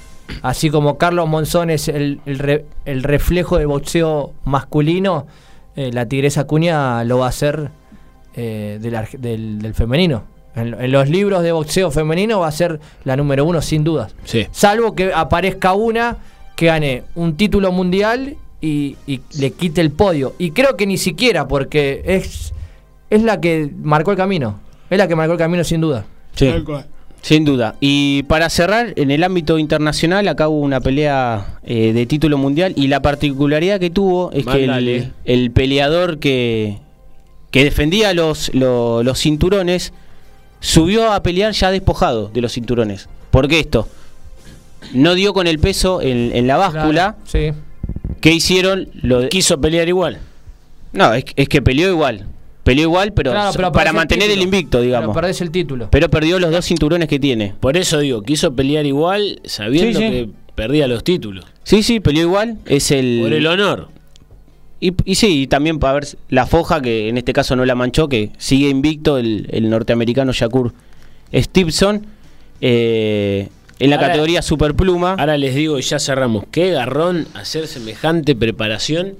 así 0.42 0.70
como 0.70 0.98
Carlos 0.98 1.28
Monzón 1.28 1.70
es 1.70 1.86
el, 1.86 2.18
el 2.26 2.38
re- 2.40 2.64
el 2.84 3.04
reflejo 3.04 3.58
del 3.58 3.68
boxeo 3.68 4.32
masculino, 4.44 5.26
eh, 5.76 5.90
la 5.92 6.06
Tigresa 6.06 6.44
Cuña 6.46 7.02
lo 7.04 7.18
va 7.18 7.26
a 7.26 7.28
hacer 7.30 7.70
eh, 8.36 8.78
del, 8.80 8.96
del- 9.20 9.58
del 9.60 9.74
femenino. 9.74 10.24
En 10.56 10.92
los 10.92 11.08
libros 11.08 11.42
de 11.42 11.50
boxeo 11.50 11.90
femenino 11.90 12.38
va 12.40 12.46
a 12.46 12.52
ser 12.52 12.78
la 13.02 13.16
número 13.16 13.44
uno, 13.44 13.60
sin 13.60 13.82
dudas. 13.82 14.14
Sí. 14.24 14.46
Salvo 14.52 14.94
que 14.94 15.12
aparezca 15.12 15.72
una 15.74 16.18
que 16.54 16.66
gane 16.66 17.02
un 17.16 17.36
título 17.36 17.72
mundial 17.72 18.36
y, 18.60 18.96
y 19.04 19.20
le 19.36 19.50
quite 19.50 19.80
el 19.80 19.90
podio. 19.90 20.34
Y 20.38 20.52
creo 20.52 20.76
que 20.76 20.86
ni 20.86 20.96
siquiera, 20.96 21.48
porque 21.48 22.02
es, 22.04 22.54
es 23.10 23.22
la 23.24 23.40
que 23.40 23.68
marcó 23.82 24.12
el 24.12 24.16
camino. 24.16 24.60
Es 24.90 24.98
la 24.98 25.08
que 25.08 25.16
marcó 25.16 25.32
el 25.32 25.38
camino, 25.40 25.64
sin 25.64 25.80
duda. 25.80 26.04
Sí, 26.36 26.46
sin 27.26 27.44
duda. 27.46 27.74
Y 27.80 28.22
para 28.24 28.50
cerrar, 28.50 28.92
en 28.96 29.10
el 29.10 29.24
ámbito 29.24 29.58
internacional, 29.58 30.28
acá 30.28 30.48
hubo 30.48 30.60
una 30.60 30.80
pelea 30.80 31.58
eh, 31.64 31.92
de 31.94 32.04
título 32.04 32.36
mundial 32.36 32.74
y 32.76 32.88
la 32.88 33.00
particularidad 33.00 33.80
que 33.80 33.88
tuvo 33.88 34.30
es 34.32 34.44
que 34.58 34.64
el, 34.64 35.12
el 35.24 35.50
peleador 35.50 36.18
que, 36.18 36.76
que 37.50 37.64
defendía 37.64 38.12
los, 38.12 38.52
lo- 38.54 39.02
los 39.02 39.18
cinturones 39.18 39.94
subió 40.60 41.12
a 41.12 41.22
pelear 41.22 41.52
ya 41.52 41.70
despojado 41.70 42.28
de 42.28 42.40
los 42.42 42.52
cinturones. 42.52 43.08
¿Por 43.30 43.48
qué 43.48 43.60
esto? 43.60 43.88
No 44.92 45.14
dio 45.14 45.32
con 45.32 45.46
el 45.46 45.58
peso 45.58 46.02
en, 46.02 46.30
en 46.36 46.46
la 46.46 46.56
báscula. 46.58 47.16
Sí. 47.24 47.52
¿Qué 48.20 48.32
hicieron? 48.32 48.88
Lo 49.00 49.20
de- 49.20 49.28
Quiso 49.30 49.58
pelear 49.60 49.88
igual. 49.88 50.18
No, 50.92 51.14
es, 51.14 51.24
es 51.36 51.48
que 51.48 51.62
peleó 51.62 51.88
igual. 51.88 52.26
Peleó 52.64 52.84
igual, 52.84 53.12
pero, 53.12 53.30
Claro, 53.30 53.52
pero 53.54 53.70
para 53.72 53.92
mantener 53.92 54.30
el, 54.30 54.40
invicto, 54.42 54.80
digamos. 54.80 55.08
Pero 55.10 55.20
perdés 55.20 55.40
el 55.42 55.50
título. 55.50 55.88
Pero 55.90 56.08
perdió 56.08 56.38
los 56.40 56.50
dos 56.50 56.64
cinturones 56.64 57.08
que 57.08 57.20
tiene. 57.20 57.54
Por 57.60 57.76
eso 57.76 57.98
digo, 58.00 58.22
quiso 58.22 58.54
pelear 58.54 58.86
igual 58.86 59.40
sabiendo 59.44 59.98
Sí, 60.00 60.04
sí. 60.06 60.10
que 60.10 60.28
perdía 60.54 60.88
los 60.88 61.04
títulos. 61.04 61.44
Sí, 61.62 61.82
sí, 61.82 62.00
peleó 62.00 62.22
igual. 62.22 62.56
Es 62.66 62.90
el. 62.90 63.20
Por 63.22 63.32
el 63.34 63.46
honor. 63.46 63.88
Y, 64.80 64.92
y 65.04 65.14
sí, 65.14 65.42
y 65.42 65.46
también 65.46 65.78
para 65.78 65.94
ver 65.94 66.06
la 66.30 66.46
foja, 66.46 66.80
que 66.82 67.08
en 67.08 67.16
este 67.18 67.32
caso 67.32 67.54
no 67.54 67.64
la 67.64 67.74
manchó, 67.74 68.08
que 68.08 68.30
sigue 68.38 68.68
invicto 68.70 69.18
el, 69.18 69.46
el 69.50 69.68
norteamericano 69.70 70.32
Shakur 70.32 70.72
Stevenson. 71.32 72.06
eh, 72.60 73.48
en 73.80 73.90
la 73.90 73.96
Ahora- 73.96 74.08
categoría 74.08 74.40
superpluma. 74.40 75.14
Ahora 75.18 75.36
les 75.36 75.54
digo, 75.54 75.78
y 75.78 75.82
ya 75.82 75.98
cerramos, 75.98 76.44
qué 76.50 76.70
garrón 76.70 77.26
hacer 77.34 77.66
semejante 77.66 78.34
preparación 78.36 79.14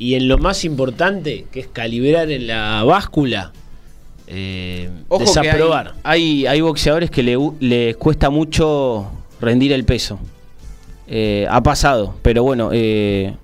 y 0.00 0.14
en 0.14 0.26
lo 0.28 0.38
más 0.38 0.64
importante, 0.64 1.44
que 1.52 1.60
es 1.60 1.66
calibrar 1.68 2.30
en 2.30 2.46
la 2.46 2.82
báscula, 2.84 3.52
eh, 4.26 4.88
Ojo 5.08 5.24
que 5.24 5.38
hay, 5.40 5.46
desaprobar. 5.46 5.94
hay, 6.02 6.46
hay 6.46 6.60
boxeadores 6.60 7.10
que 7.10 7.22
le, 7.22 7.36
les 7.60 7.96
cuesta 7.96 8.30
mucho 8.30 9.06
rendir 9.40 9.72
el 9.72 9.84
peso. 9.84 10.18
Eh, 11.08 11.46
ha 11.50 11.60
pasado, 11.62 12.14
pero 12.22 12.42
bueno, 12.44 12.70
eh, 12.72 13.34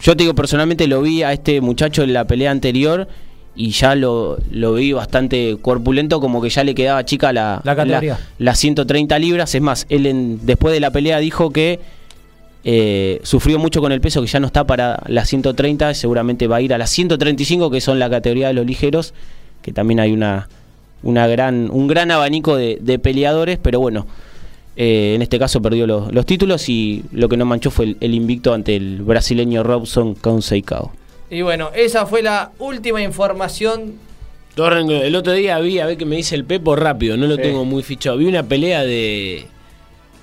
yo 0.00 0.16
te 0.16 0.22
digo 0.22 0.34
personalmente 0.34 0.86
lo 0.86 1.02
vi 1.02 1.22
a 1.22 1.32
este 1.32 1.60
muchacho 1.60 2.02
en 2.04 2.12
la 2.12 2.24
pelea 2.24 2.50
anterior 2.52 3.08
y 3.56 3.70
ya 3.70 3.94
lo, 3.96 4.38
lo 4.50 4.74
vi 4.74 4.92
bastante 4.92 5.56
corpulento, 5.60 6.20
como 6.20 6.40
que 6.40 6.50
ya 6.50 6.62
le 6.62 6.74
quedaba 6.74 7.04
chica 7.04 7.32
la, 7.32 7.60
La 7.64 7.74
categoría. 7.74 8.18
las 8.38 8.58
130 8.58 9.18
libras. 9.18 9.54
Es 9.54 9.62
más, 9.62 9.86
él 9.88 10.06
en- 10.06 10.46
después 10.46 10.72
de 10.72 10.80
la 10.80 10.90
pelea 10.90 11.18
dijo 11.18 11.50
que 11.50 11.80
eh, 12.68 13.20
sufrió 13.22 13.60
mucho 13.60 13.80
con 13.80 13.92
el 13.92 14.00
peso, 14.00 14.20
que 14.20 14.26
ya 14.26 14.40
no 14.40 14.48
está 14.48 14.66
para 14.66 15.00
las 15.06 15.28
130, 15.28 15.94
seguramente 15.94 16.48
va 16.48 16.56
a 16.56 16.60
ir 16.60 16.74
a 16.74 16.78
las 16.78 16.90
135, 16.90 17.70
que 17.70 17.80
son 17.80 18.00
la 18.00 18.10
categoría 18.10 18.48
de 18.48 18.54
los 18.54 18.66
ligeros, 18.66 19.14
que 19.62 19.72
también 19.72 20.00
hay 20.00 20.10
una, 20.12 20.48
una 21.04 21.28
gran, 21.28 21.70
un 21.70 21.86
gran 21.86 22.10
abanico 22.10 22.56
de, 22.56 22.78
de 22.80 22.98
peleadores, 22.98 23.58
pero 23.62 23.78
bueno, 23.78 24.06
eh, 24.76 25.12
en 25.14 25.22
este 25.22 25.38
caso 25.38 25.62
perdió 25.62 25.86
los, 25.86 26.12
los 26.12 26.26
títulos 26.26 26.68
y 26.68 27.04
lo 27.12 27.28
que 27.28 27.36
no 27.36 27.44
manchó 27.44 27.70
fue 27.70 27.84
el, 27.84 27.96
el 28.00 28.14
invicto 28.14 28.52
ante 28.52 28.74
el 28.74 29.02
brasileño 29.02 29.62
Robson 29.62 30.16
Conceicao. 30.16 30.90
Y 31.30 31.42
bueno, 31.42 31.70
esa 31.74 32.04
fue 32.06 32.20
la 32.22 32.50
última 32.58 33.00
información. 33.00 33.94
El 34.56 35.14
otro 35.14 35.32
día 35.34 35.58
vi, 35.60 35.78
a 35.80 35.86
ver 35.86 35.98
qué 35.98 36.04
me 36.04 36.16
dice 36.16 36.34
el 36.34 36.44
Pepo 36.44 36.74
rápido, 36.76 37.16
no 37.16 37.26
lo 37.26 37.36
Sí. 37.36 37.42
tengo 37.42 37.64
muy 37.64 37.82
fichado. 37.82 38.16
Vi 38.16 38.24
una 38.26 38.42
pelea 38.42 38.82
de 38.84 39.46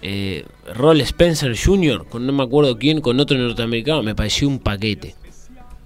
eh, 0.03 0.45
Roll 0.75 1.01
Spencer 1.01 1.55
Jr., 1.57 2.05
con 2.09 2.27
no 2.27 2.33
me 2.33 2.43
acuerdo 2.43 2.77
quién, 2.77 2.99
con 3.01 3.19
otro 3.19 3.37
norteamericano, 3.37 4.03
me 4.03 4.13
pareció 4.13 4.47
un 4.49 4.59
paquete. 4.59 5.15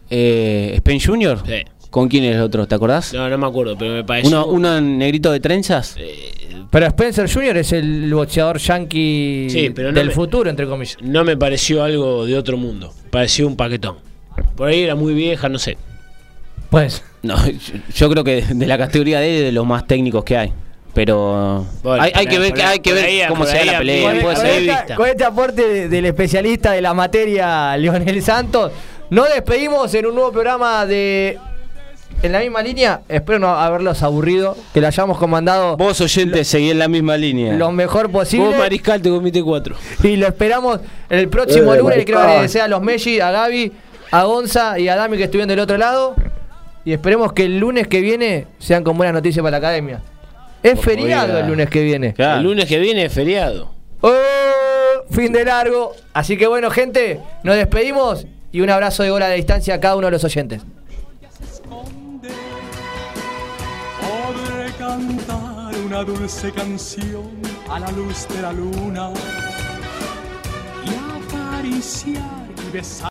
Eh, 0.09 0.71
¿Spain 0.75 0.99
Junior? 0.99 1.43
Sí. 1.45 1.53
¿Con 1.89 2.09
quién 2.09 2.23
es 2.25 2.35
el 2.35 2.41
otro? 2.41 2.67
¿Te 2.67 2.75
acordás? 2.75 3.13
No, 3.13 3.29
no 3.29 3.37
me 3.37 3.45
acuerdo, 3.47 3.77
pero 3.77 3.93
me 3.93 4.03
pareció. 4.03 4.45
Uno, 4.45 4.47
uno 4.47 4.81
negrito 4.81 5.31
de 5.31 5.39
trenzas. 5.39 5.95
Pero 6.69 6.85
Spencer 6.87 7.31
Jr. 7.31 7.57
es 7.57 7.71
el 7.71 8.13
boxeador 8.13 8.57
yankee 8.57 9.47
Sí, 9.49 9.69
pero 9.73 9.91
no 9.91 9.97
del 9.99 10.07
me- 10.07 10.13
futuro, 10.13 10.49
entre 10.49 10.67
comillas. 10.67 10.97
No 11.01 11.23
me 11.23 11.37
pareció 11.37 11.83
algo 11.83 12.25
de 12.25 12.37
otro 12.37 12.57
mundo. 12.57 12.93
Pareció 13.09 13.47
un 13.47 13.55
paquetón. 13.55 13.97
Por 14.55 14.67
ahí 14.69 14.81
era 14.81 14.95
muy 14.95 15.13
vieja, 15.13 15.47
no 15.47 15.59
sé. 15.59 15.77
Pues. 16.69 17.03
No, 17.23 17.35
yo, 17.49 17.55
yo 17.95 18.09
creo 18.09 18.23
que 18.23 18.41
de 18.41 18.67
la 18.67 18.77
categoría 18.77 19.19
de 19.21 19.29
él 19.29 19.35
es 19.37 19.43
de 19.45 19.51
los 19.53 19.65
más 19.65 19.87
técnicos 19.87 20.23
que 20.25 20.37
hay. 20.37 20.53
Pero 20.97 21.63
Bueno, 21.83 22.01
hay, 22.01 22.25
que 22.25 22.39
ver, 22.39 22.59
hay 22.59 22.79
que 22.79 22.91
ver 22.91 23.05
ahí- 23.05 23.21
cómo 23.29 23.45
se 23.45 23.55
da 23.57 23.65
la 23.65 23.77
pelea. 23.77 24.13
esta- 24.79 24.95
con 24.95 25.07
este 25.07 25.23
aporte 25.25 25.67
de- 25.67 25.89
del 25.89 26.05
especialista 26.07 26.71
de 26.71 26.81
la 26.81 26.95
materia, 26.95 27.77
Leonel 27.77 28.19
Santos, 28.23 28.71
nos 29.11 29.29
despedimos 29.29 29.93
en 29.93 30.07
un 30.07 30.15
nuevo 30.15 30.31
programa 30.31 30.87
de. 30.87 31.37
En 32.23 32.31
la 32.31 32.39
misma 32.39 32.63
línea, 32.63 33.01
espero 33.09 33.37
no 33.37 33.49
haberlos 33.49 34.01
aburrido, 34.01 34.57
que 34.73 34.81
lo 34.81 34.87
hayamos 34.87 35.19
comandado 35.19 35.77
Vos 35.77 36.01
oyente 36.01 36.43
seguí 36.43 36.71
en 36.71 36.79
la 36.79 36.87
misma 36.87 37.15
línea. 37.15 37.53
lo 37.53 37.71
mejor 37.71 38.09
posible. 38.09 38.47
Vos, 38.47 38.57
Mariscal, 38.57 38.99
te 38.99 39.09
comiste 39.11 39.43
cuatro. 39.43 39.75
Y 40.03 40.15
lo 40.15 40.25
esperamos 40.25 40.79
el 41.11 41.29
próximo 41.29 41.75
Eh, 41.75 41.77
lunes. 41.77 42.05
Quiero 42.05 42.21
agradecer 42.21 42.63
a 42.63 42.67
los 42.67 42.81
Messi, 42.81 43.19
a 43.19 43.29
Gaby, 43.29 43.71
a 44.09 44.23
Gonza 44.23 44.79
y 44.79 44.87
a 44.89 44.95
Dami 44.95 45.15
que 45.15 45.25
estuvieron 45.25 45.47
del 45.47 45.59
otro 45.59 45.77
lado. 45.77 46.15
Y 46.85 46.93
esperemos 46.93 47.33
que 47.33 47.43
el 47.45 47.59
lunes 47.59 47.87
que 47.87 48.01
viene 48.01 48.47
sean 48.57 48.83
con 48.83 48.97
buenas 48.97 49.13
noticias 49.13 49.43
para 49.43 49.51
la 49.51 49.57
academia. 49.57 50.01
Es 50.71 50.79
feriado 50.81 51.33
oiga. 51.33 51.39
el 51.39 51.47
lunes 51.47 51.69
que 51.69 51.81
viene. 51.81 52.13
Claro. 52.13 52.39
El 52.39 52.43
lunes 52.43 52.65
que 52.65 52.79
viene 52.79 53.05
es 53.05 53.13
feriado. 53.13 53.71
¡Oh! 54.01 54.11
Fin 55.11 55.31
de 55.31 55.45
largo. 55.45 55.95
Así 56.13 56.37
que 56.37 56.47
bueno, 56.47 56.69
gente, 56.69 57.19
nos 57.43 57.55
despedimos 57.55 58.25
y 58.51 58.61
un 58.61 58.69
abrazo 58.69 59.03
de 59.03 59.09
gol 59.09 59.21
a 59.23 59.29
la 59.29 59.35
distancia 59.35 59.75
a 59.75 59.79
cada 59.79 59.95
uno 59.95 60.07
de 60.07 60.11
los 60.11 60.23
oyentes. 60.23 60.61
Podré 63.99 64.71
cantar 64.77 65.75
una 65.85 66.03
dulce 66.03 66.51
canción 66.51 67.29
a 67.69 67.79
la 67.79 67.91
luz 67.91 68.27
de 68.27 68.41
la 68.41 68.51
luna 68.51 69.11
y 70.85 70.89
acariciar 70.89 72.47
y 72.67 72.71
besar. 72.71 73.05